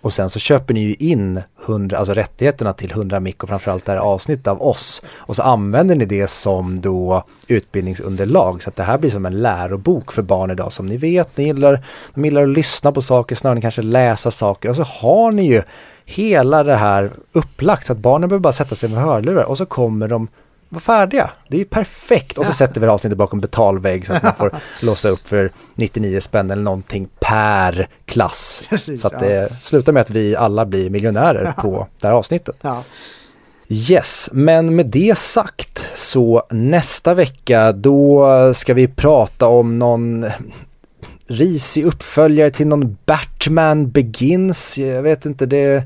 och 0.01 0.12
sen 0.12 0.31
så 0.31 0.39
köper 0.39 0.74
ni 0.74 0.81
ju 0.81 0.94
in 0.94 1.43
100, 1.66 1.98
alltså 1.98 2.14
rättigheterna 2.14 2.73
till 2.73 2.90
100 2.90 3.20
mick 3.20 3.43
och 3.43 3.48
framförallt 3.48 3.85
det 3.85 3.93
här 3.93 3.98
avsnittet 3.98 4.47
av 4.47 4.62
oss. 4.62 5.02
Och 5.16 5.36
så 5.36 5.43
använder 5.43 5.94
ni 5.94 6.05
det 6.05 6.31
som 6.31 6.81
då 6.81 7.24
utbildningsunderlag. 7.48 8.62
Så 8.62 8.69
att 8.69 8.77
det 8.77 8.82
här 8.82 8.98
blir 8.98 9.10
som 9.10 9.27
en 9.27 9.43
lärobok 9.43 10.12
för 10.12 10.23
barn 10.23 10.51
idag. 10.51 10.73
Som 10.73 10.86
ni 10.86 10.97
vet, 10.97 11.36
ni 11.36 11.44
gillar, 11.44 11.85
de 12.14 12.24
gillar 12.24 12.43
att 12.43 12.48
lyssna 12.48 12.93
på 12.93 13.02
saker 13.02 13.36
snarare 13.36 13.56
än 13.59 13.62
kanske 13.62 13.82
läsa 13.82 14.31
saker. 14.31 14.69
Och 14.69 14.77
så 14.77 14.82
har 14.82 15.32
ni 15.32 15.47
ju 15.47 15.62
hela 16.05 16.62
det 16.62 16.77
här 16.77 17.10
upplagt 17.32 17.86
så 17.86 17.93
att 17.93 17.98
barnen 17.98 18.28
behöver 18.28 18.43
bara 18.43 18.52
sätta 18.52 18.74
sig 18.74 18.89
med 18.89 19.02
hörlurar 19.02 19.44
och 19.44 19.59
så 19.59 19.66
kommer 19.66 20.09
de 20.09 20.28
vara 20.73 20.81
färdiga. 20.81 21.31
Det 21.49 21.57
är 21.57 21.59
ju 21.59 21.65
perfekt. 21.65 22.39
Och 22.39 22.47
så 22.47 22.53
sätter 22.53 22.81
vi 22.81 22.86
avsnittet 22.86 23.19
bakom 23.19 23.40
betalvägg 23.40 24.07
så 24.07 24.12
att 24.12 24.23
man 24.23 24.35
får 24.35 24.55
låsa 24.82 25.09
upp 25.09 25.28
för 25.28 25.53
99 25.74 26.20
spänn 26.20 26.51
eller 26.51 26.62
någonting 26.62 27.09
per 27.20 27.89
klass. 28.05 28.62
Precis, 28.69 29.01
så 29.01 29.07
att 29.07 29.12
ja. 29.12 29.19
det 29.20 29.61
slutar 29.61 29.93
med 29.93 30.01
att 30.01 30.11
vi 30.11 30.36
alla 30.36 30.66
blir 30.66 30.90
miljonärer 30.90 31.53
på 31.53 31.86
det 32.01 32.07
här 32.07 32.15
avsnittet. 32.15 32.57
Ja. 32.61 32.82
Yes, 33.69 34.28
men 34.32 34.77
med 34.77 34.86
det 34.86 35.19
sagt 35.19 35.90
så 35.94 36.43
nästa 36.51 37.15
vecka 37.15 37.73
då 37.73 38.55
ska 38.55 38.74
vi 38.74 38.89
prata 38.89 39.47
om 39.47 39.78
någon 39.78 40.27
risig 41.27 41.85
uppföljare 41.85 42.51
till 42.51 42.66
någon 42.66 42.97
Batman 43.07 43.90
Begins. 43.90 44.78
Jag 44.78 45.03
vet 45.03 45.27
inte, 45.27 45.47
det 45.47 45.85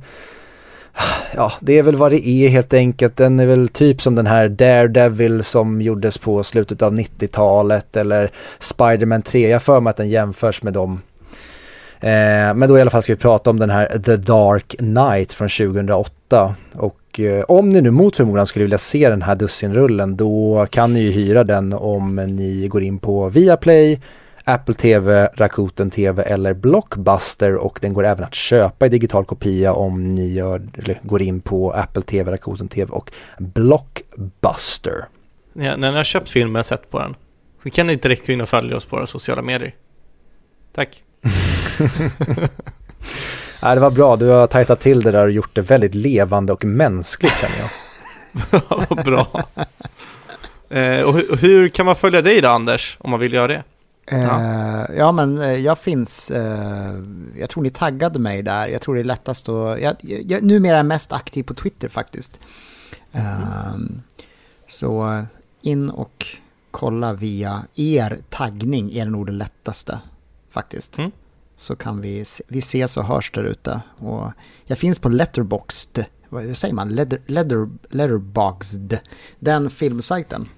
Ja, 1.34 1.52
det 1.60 1.78
är 1.78 1.82
väl 1.82 1.96
vad 1.96 2.12
det 2.12 2.28
är 2.28 2.48
helt 2.48 2.74
enkelt. 2.74 3.16
Den 3.16 3.40
är 3.40 3.46
väl 3.46 3.68
typ 3.68 4.02
som 4.02 4.14
den 4.14 4.26
här 4.26 4.48
Daredevil 4.48 5.44
som 5.44 5.82
gjordes 5.82 6.18
på 6.18 6.42
slutet 6.42 6.82
av 6.82 6.92
90-talet 6.92 7.96
eller 7.96 8.30
Spider-Man 8.58 9.22
3. 9.22 9.48
Jag 9.48 9.62
för 9.62 9.80
mig 9.80 9.90
att 9.90 9.96
den 9.96 10.08
jämförs 10.08 10.62
med 10.62 10.72
dem. 10.72 11.00
Eh, 12.00 12.54
men 12.54 12.68
då 12.68 12.78
i 12.78 12.80
alla 12.80 12.90
fall 12.90 13.02
ska 13.02 13.12
vi 13.12 13.18
prata 13.18 13.50
om 13.50 13.58
den 13.58 13.70
här 13.70 13.98
The 13.98 14.16
Dark 14.16 14.74
Knight 14.78 15.32
från 15.32 15.48
2008. 15.48 16.54
Och 16.74 17.20
eh, 17.20 17.44
om 17.44 17.68
ni 17.68 17.80
nu 17.80 17.90
mot 17.90 18.16
förmodan 18.16 18.46
skulle 18.46 18.64
vilja 18.64 18.78
se 18.78 19.08
den 19.08 19.22
här 19.22 19.34
dussinrullen 19.34 20.16
då 20.16 20.66
kan 20.70 20.92
ni 20.92 21.00
ju 21.00 21.10
hyra 21.10 21.44
den 21.44 21.72
om 21.72 22.16
ni 22.16 22.68
går 22.68 22.82
in 22.82 22.98
på 22.98 23.28
Viaplay, 23.28 24.00
Apple 24.48 24.74
TV, 24.74 25.28
Rakuten 25.34 25.90
TV 25.90 26.22
eller 26.22 26.54
Blockbuster 26.54 27.54
och 27.54 27.78
den 27.82 27.94
går 27.94 28.06
även 28.06 28.24
att 28.24 28.34
köpa 28.34 28.86
i 28.86 28.88
digital 28.88 29.24
kopia 29.24 29.72
om 29.72 30.08
ni 30.08 30.32
gör, 30.32 30.68
eller 30.74 31.00
går 31.02 31.22
in 31.22 31.40
på 31.40 31.72
Apple 31.72 32.02
TV, 32.02 32.32
Rakuten 32.32 32.68
TV 32.68 32.92
och 32.92 33.12
Blockbuster. 33.38 35.04
Ja, 35.52 35.76
när 35.76 35.90
ni 35.90 35.96
har 35.96 36.04
köpt 36.04 36.30
filmen 36.30 36.60
och 36.60 36.66
sett 36.66 36.90
på 36.90 36.98
den 36.98 37.16
så 37.62 37.70
kan 37.70 37.86
ni 37.86 37.92
inte 37.92 38.08
direkt 38.08 38.26
gå 38.26 38.32
in 38.32 38.40
och 38.40 38.48
följa 38.48 38.76
oss 38.76 38.84
på 38.84 38.96
våra 38.96 39.06
sociala 39.06 39.42
medier. 39.42 39.74
Tack. 40.74 41.02
Ja, 43.62 43.74
det 43.74 43.80
var 43.80 43.90
bra, 43.90 44.16
du 44.16 44.26
har 44.26 44.46
tajtat 44.46 44.80
till 44.80 45.00
det 45.00 45.10
där 45.10 45.24
och 45.24 45.30
gjort 45.30 45.54
det 45.54 45.62
väldigt 45.62 45.94
levande 45.94 46.52
och 46.52 46.64
mänskligt 46.64 47.38
känner 47.38 47.56
jag. 47.58 47.70
Vad 48.88 49.04
bra. 49.04 49.44
Eh, 50.68 51.02
och 51.02 51.14
hur, 51.14 51.32
och 51.32 51.38
hur 51.38 51.68
kan 51.68 51.86
man 51.86 51.96
följa 51.96 52.22
dig 52.22 52.40
då 52.40 52.48
Anders, 52.48 52.96
om 53.00 53.10
man 53.10 53.20
vill 53.20 53.32
göra 53.32 53.46
det? 53.46 53.62
Ja. 54.10 54.86
ja, 54.94 55.12
men 55.12 55.38
eh, 55.38 55.56
jag 55.56 55.78
finns, 55.78 56.30
eh, 56.30 56.94
jag 57.36 57.50
tror 57.50 57.62
ni 57.62 57.70
taggade 57.70 58.18
mig 58.18 58.42
där. 58.42 58.68
Jag 58.68 58.82
tror 58.82 58.94
det 58.94 59.00
är 59.00 59.04
lättast 59.04 59.48
att, 59.48 59.82
jag, 59.82 59.96
jag, 60.00 60.42
numera 60.42 60.78
är 60.78 60.82
mest 60.82 61.12
aktiv 61.12 61.42
på 61.42 61.54
Twitter 61.54 61.88
faktiskt. 61.88 62.40
Ehm, 63.12 64.02
så 64.68 65.22
in 65.62 65.90
och 65.90 66.26
kolla 66.70 67.12
via 67.12 67.64
er 67.74 68.18
taggning 68.30 68.92
är 68.92 69.06
nog 69.06 69.26
det 69.26 69.32
lättaste 69.32 70.00
faktiskt. 70.50 70.98
Mm. 70.98 71.10
Så 71.56 71.76
kan 71.76 72.00
vi, 72.00 72.24
vi 72.48 72.58
ses 72.58 72.96
och 72.96 73.04
hörs 73.04 73.30
där 73.32 73.44
ute. 73.44 73.80
Och 73.98 74.32
jag 74.64 74.78
finns 74.78 74.98
på 74.98 75.08
Letterboxd, 75.08 75.98
vad 76.28 76.56
säger 76.56 76.74
man? 76.74 76.88
Letter, 76.88 77.20
letter, 77.26 77.68
letterboxd, 77.88 78.94
den 79.38 79.70
filmsajten 79.70 80.48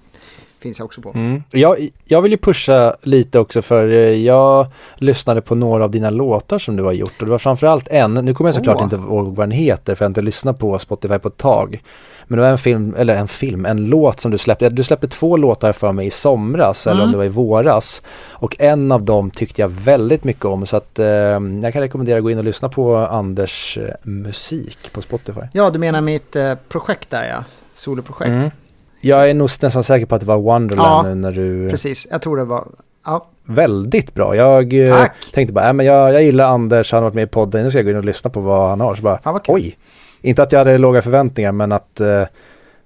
finns 0.61 0.79
jag 0.79 0.87
också 0.87 1.01
på. 1.01 1.11
Mm. 1.11 1.43
Jag, 1.51 1.77
jag 2.05 2.23
vill 2.23 2.33
ju 2.33 2.39
pusha 2.39 2.97
lite 3.03 3.39
också 3.39 3.63
för 3.63 3.89
eh, 3.89 3.97
jag 4.25 4.67
lyssnade 4.97 5.41
på 5.41 5.55
några 5.55 5.85
av 5.85 5.91
dina 5.91 6.11
låtar 6.11 6.59
som 6.59 6.77
du 6.77 6.83
har 6.83 6.93
gjort 6.93 7.15
och 7.21 7.25
det 7.25 7.31
var 7.31 7.39
framförallt 7.39 7.89
en, 7.89 8.15
nu 8.15 8.35
kommer 8.35 8.49
jag 8.49 8.55
såklart 8.55 8.77
Åh. 8.77 8.83
inte 8.85 8.97
ihåg 8.97 9.37
vad 9.37 9.49
den 9.49 9.51
heter 9.51 9.95
för 9.95 10.05
jag 10.05 10.07
har 10.07 10.11
inte 10.11 10.23
lyssnat 10.23 10.59
på 10.59 10.79
Spotify 10.79 11.19
på 11.19 11.29
ett 11.29 11.37
tag. 11.37 11.83
Men 12.31 12.37
det 12.37 12.43
var 12.43 12.51
en 12.51 12.59
film, 12.59 12.95
eller 12.99 13.17
en 13.17 13.29
film, 13.29 13.67
en 13.67 13.87
låt 13.87 14.21
som 14.21 14.31
du 14.31 14.39
släppte, 14.39 14.69
du 14.69 14.85
släppte 14.85 15.09
två 15.09 15.37
låtar 15.37 15.73
för 15.73 15.93
mig 15.93 16.07
i 16.07 16.11
somras 16.11 16.87
eller 16.87 16.95
om 16.95 17.01
Mm. 17.01 17.13
det 17.13 17.19
var 17.19 17.25
i 17.25 17.29
våras. 17.29 18.03
Och 18.31 18.57
en 18.59 18.93
av 18.93 19.03
dem 19.03 19.31
tyckte 19.31 19.61
jag 19.63 19.69
väldigt 19.69 20.25
mycket 20.25 20.45
om 20.45 20.67
så 20.67 20.77
att 20.77 20.99
eh, 20.99 21.07
jag 21.07 21.73
kan 21.73 21.83
rekommendera 21.83 22.17
att 22.17 22.23
gå 22.23 22.31
in 22.31 22.39
och 22.39 22.45
lyssna 22.45 22.69
på 22.69 22.97
Anders 22.97 23.79
eh, 23.79 23.95
musik 24.03 24.93
på 24.93 25.03
Spotify. 25.03 25.41
Ja, 25.53 25.71
du 25.71 25.79
menar 25.79 26.01
mitt 26.01 26.37
eh, 26.37 26.55
projekt 26.69 27.11
där 27.11 27.29
ja. 27.29 27.45
Soloprojekt. 27.75 28.29
Mm. 28.31 28.51
Jag 29.01 29.31
är 29.31 29.35
nog 29.35 29.51
nästan 29.63 29.83
säker 29.83 30.07
på 30.07 30.15
att 30.15 30.21
det 30.21 30.27
var 30.27 30.39
Wonderland 30.39 31.07
Ja, 31.07 31.15
nu 31.15 31.15
när 31.15 31.33
du 31.33 31.71
Precis, 31.71 32.09
jag 32.11 32.23
tror 32.23 32.37
det 32.37 32.45
var... 32.45 32.69
Ja, 33.05 33.27
väldigt 33.45 34.15
bra. 34.15 34.37
Jag 34.37 34.73
eh, 34.73 34.97
Tack. 34.97 35.13
tänkte 35.33 35.53
bara, 35.53 35.69
äh, 35.69 35.73
men 35.73 35.87
jag, 35.87 36.15
jag 36.15 36.23
gillar 36.23 36.45
Anders, 36.45 36.93
han 36.93 36.99
har 36.99 37.05
varit 37.11 37.15
med 37.15 37.25
i 37.25 37.27
podden, 37.27 37.65
nu 37.65 37.71
ska 37.71 37.79
jag 37.79 37.85
gå 37.85 37.91
in 37.91 37.97
och 37.97 38.05
lyssna 38.05 38.31
på 38.31 38.41
vad 38.41 38.69
han 38.69 38.81
har. 38.81 38.95
Så 38.95 39.03
bara, 39.03 39.19
kul. 39.19 39.41
oj, 39.49 39.79
inte 40.21 40.43
att 40.43 40.53
jag 40.53 40.59
hade 40.59 40.79
låga 40.79 41.03
förväntningar, 41.03 41.53
men 41.53 41.73
att 41.73 42.01
eh, 42.01 42.23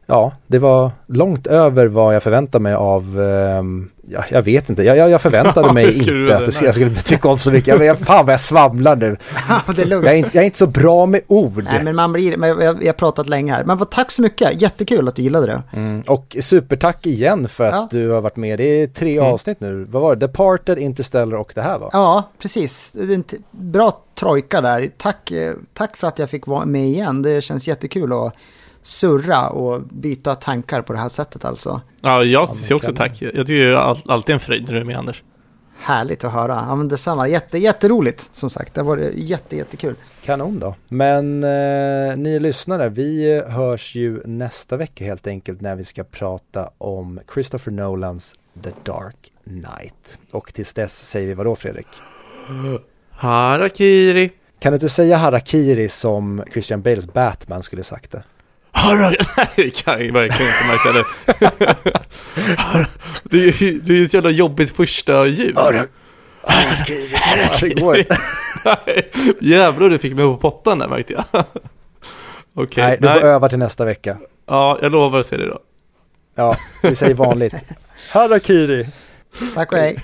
ja, 0.07 0.33
det 0.47 0.59
var 0.59 0.91
långt 1.07 1.47
över 1.47 1.87
vad 1.87 2.15
jag 2.15 2.23
förväntade 2.23 2.63
mig 2.63 2.75
av, 2.75 3.21
ehm, 3.21 3.91
ja, 4.09 4.25
jag 4.31 4.43
vet 4.43 4.71
inte, 4.71 4.83
jag, 4.83 5.11
jag, 5.11 5.21
förväntade 5.23 5.73
mig 5.73 5.99
inte 5.99 6.37
att 6.37 6.47
det, 6.47 6.63
jag 6.65 6.75
skulle 6.75 6.95
tycka 6.95 7.29
om 7.29 7.39
så 7.39 7.51
mycket. 7.51 7.69
Jag, 7.69 7.85
jag, 7.85 7.99
fan 7.99 8.27
vad 8.27 8.33
jag 8.33 8.41
svamlar 8.41 8.97
nu. 8.97 9.17
Ja, 9.49 9.73
det 9.77 9.83
är 9.83 9.87
lugnt. 9.87 10.07
Jag 10.07 10.15
är, 10.15 10.19
inte, 10.19 10.31
jag 10.33 10.43
är 10.43 10.47
inte 10.47 10.59
så 10.59 10.67
bra 10.67 11.07
med 11.07 11.21
ord. 11.27 11.65
Nej, 11.65 11.85
men 11.85 11.97
man 11.97 12.13
blir... 12.13 12.37
Men 12.37 12.49
jag, 12.49 12.61
jag 12.83 12.89
har 12.89 12.93
pratat 12.93 13.29
länge 13.29 13.53
här. 13.53 13.65
Men 13.65 13.79
vad, 13.79 13.91
tack 13.91 14.11
så 14.11 14.23
mycket. 14.23 14.63
Jättekul 14.63 15.09
att 15.09 15.17
du 15.17 15.23
gillade 15.23 15.47
det. 15.47 15.63
Mm, 15.73 16.03
och 16.09 16.37
supertack 16.41 17.07
igen 17.07 17.49
för 17.49 17.65
att 17.65 17.73
Ja. 17.73 17.89
du 17.91 18.11
har 18.11 18.21
varit 18.21 18.37
med. 18.37 18.59
Det 18.59 18.65
är 18.83 18.87
tre 18.87 19.19
Mm. 19.19 19.33
avsnitt 19.33 19.61
nu. 19.61 19.85
Vad 19.91 20.03
var 20.03 20.17
det? 20.17 20.27
Departed, 20.27 20.79
Interstellar 20.79 21.37
och 21.37 21.53
det 21.55 21.63
här 21.63 21.79
va? 21.79 21.89
Ja, 21.93 22.29
precis. 22.39 22.97
Bra 23.51 23.99
trojka 24.15 24.61
där. 24.61 24.91
Tack, 24.99 25.31
eh, 25.31 25.53
tack 25.73 25.97
för 25.97 26.07
att 26.09 26.19
jag 26.19 26.31
fick 26.31 26.47
vara 26.47 26.65
med 26.65 26.87
igen. 26.89 27.23
Det 27.23 27.41
känns 27.41 27.69
jättekul 27.69 28.13
att 28.13 28.33
surra 28.83 29.49
och 29.49 29.83
byta 29.83 30.35
tankar 30.35 30.83
på 30.83 30.93
det 30.93 30.99
här 30.99 31.09
sättet 31.09 31.45
alltså. 31.45 31.81
Ja, 32.01 32.25
jag 32.25 32.57
säger 32.57 32.75
också 32.75 32.95
tack. 32.95 33.23
Jag 33.23 33.33
tycker 33.33 33.67
det 33.67 33.73
är 33.73 33.75
all, 33.75 34.03
alltid 34.07 34.33
en 34.33 34.41
fröjd 34.41 34.65
när 34.67 34.73
du 34.75 34.81
är 34.81 34.85
med 34.85 34.99
Anders. 34.99 35.23
Härligt 35.79 36.25
att 36.25 36.33
höra. 36.33 36.65
Ja, 36.69 36.77
men 36.77 36.89
detsamma. 36.89 37.29
Jätte, 37.29 37.59
jätteroligt 37.59 38.29
som 38.33 38.51
sagt. 38.51 38.75
Det 38.75 38.83
var 38.83 38.97
jätte, 39.15 39.57
jättekul. 39.57 39.95
Kanon 40.25 40.59
då. 40.59 40.75
Men 40.89 41.45
eh, 41.45 42.17
ni 42.17 42.39
lyssnare, 42.41 42.89
vi 42.89 43.43
hörs 43.49 43.95
ju 43.95 44.23
nästa 44.25 44.77
vecka 44.77 45.05
helt 45.05 45.27
enkelt 45.27 45.61
när 45.61 45.77
vi 45.77 45.85
ska 45.85 46.05
prata 46.05 46.71
om 46.79 47.21
Christopher 47.35 47.73
Nolans 47.73 48.35
The 48.63 48.71
Dark 48.83 49.33
Knight. 49.45 50.19
Och 50.33 50.55
tills 50.55 50.75
dess 50.75 51.09
säger 51.09 51.27
vi 51.27 51.35
vadå 51.35 51.57
Fredrik? 51.57 51.87
Harakiri. 53.11 54.31
Kan 54.59 54.73
du 54.73 54.77
inte 54.77 54.89
säga 54.89 55.17
Harakiri 55.17 55.89
som 55.89 56.43
Christian 56.53 56.83
Bales 56.83 57.13
Batman 57.13 57.63
skulle 57.63 57.83
sagt 57.83 58.11
det? 58.11 58.23
Harakiri. 58.73 59.27
Nej, 59.57 59.71
kan 59.71 60.07
jag 60.07 60.13
verkligen 60.13 60.53
inte 60.53 60.65
märka 60.67 60.93
det. 60.93 61.05
det 63.25 63.45
är 63.45 63.63
ju 63.63 63.79
det 63.81 63.99
är 63.99 64.05
ett 64.05 64.15
jävla 64.15 64.31
jobbigt 64.31 64.77
första 64.77 65.27
ljud. 65.27 65.59
Harakiri. 65.59 65.95
Det 67.75 67.81
går 67.81 67.97
inte. 67.99 68.19
Nej, 68.65 69.11
Jävlar 69.41 69.89
du 69.89 69.99
fick 69.99 70.15
mig 70.15 70.25
på 70.25 70.37
pottan 70.37 70.79
där 70.79 70.89
märkte 70.89 71.13
jag. 71.13 71.25
Okej, 72.55 72.85
Nej, 72.85 72.99
du 73.01 73.09
får 73.21 73.27
öva 73.27 73.49
till 73.49 73.59
nästa 73.59 73.85
vecka. 73.85 74.17
ja 74.47 74.79
jag 74.83 74.93
lovar 74.93 75.21
att 75.21 75.27
se 75.27 75.37
det 75.37 75.47
då. 75.47 75.59
Ja, 76.35 76.57
vi 76.83 76.95
säger 76.95 77.15
vanligt. 77.15 77.55
Harakiri. 78.13 78.89
Tack 79.55 79.73
och 79.73 79.79
hej. 79.79 79.99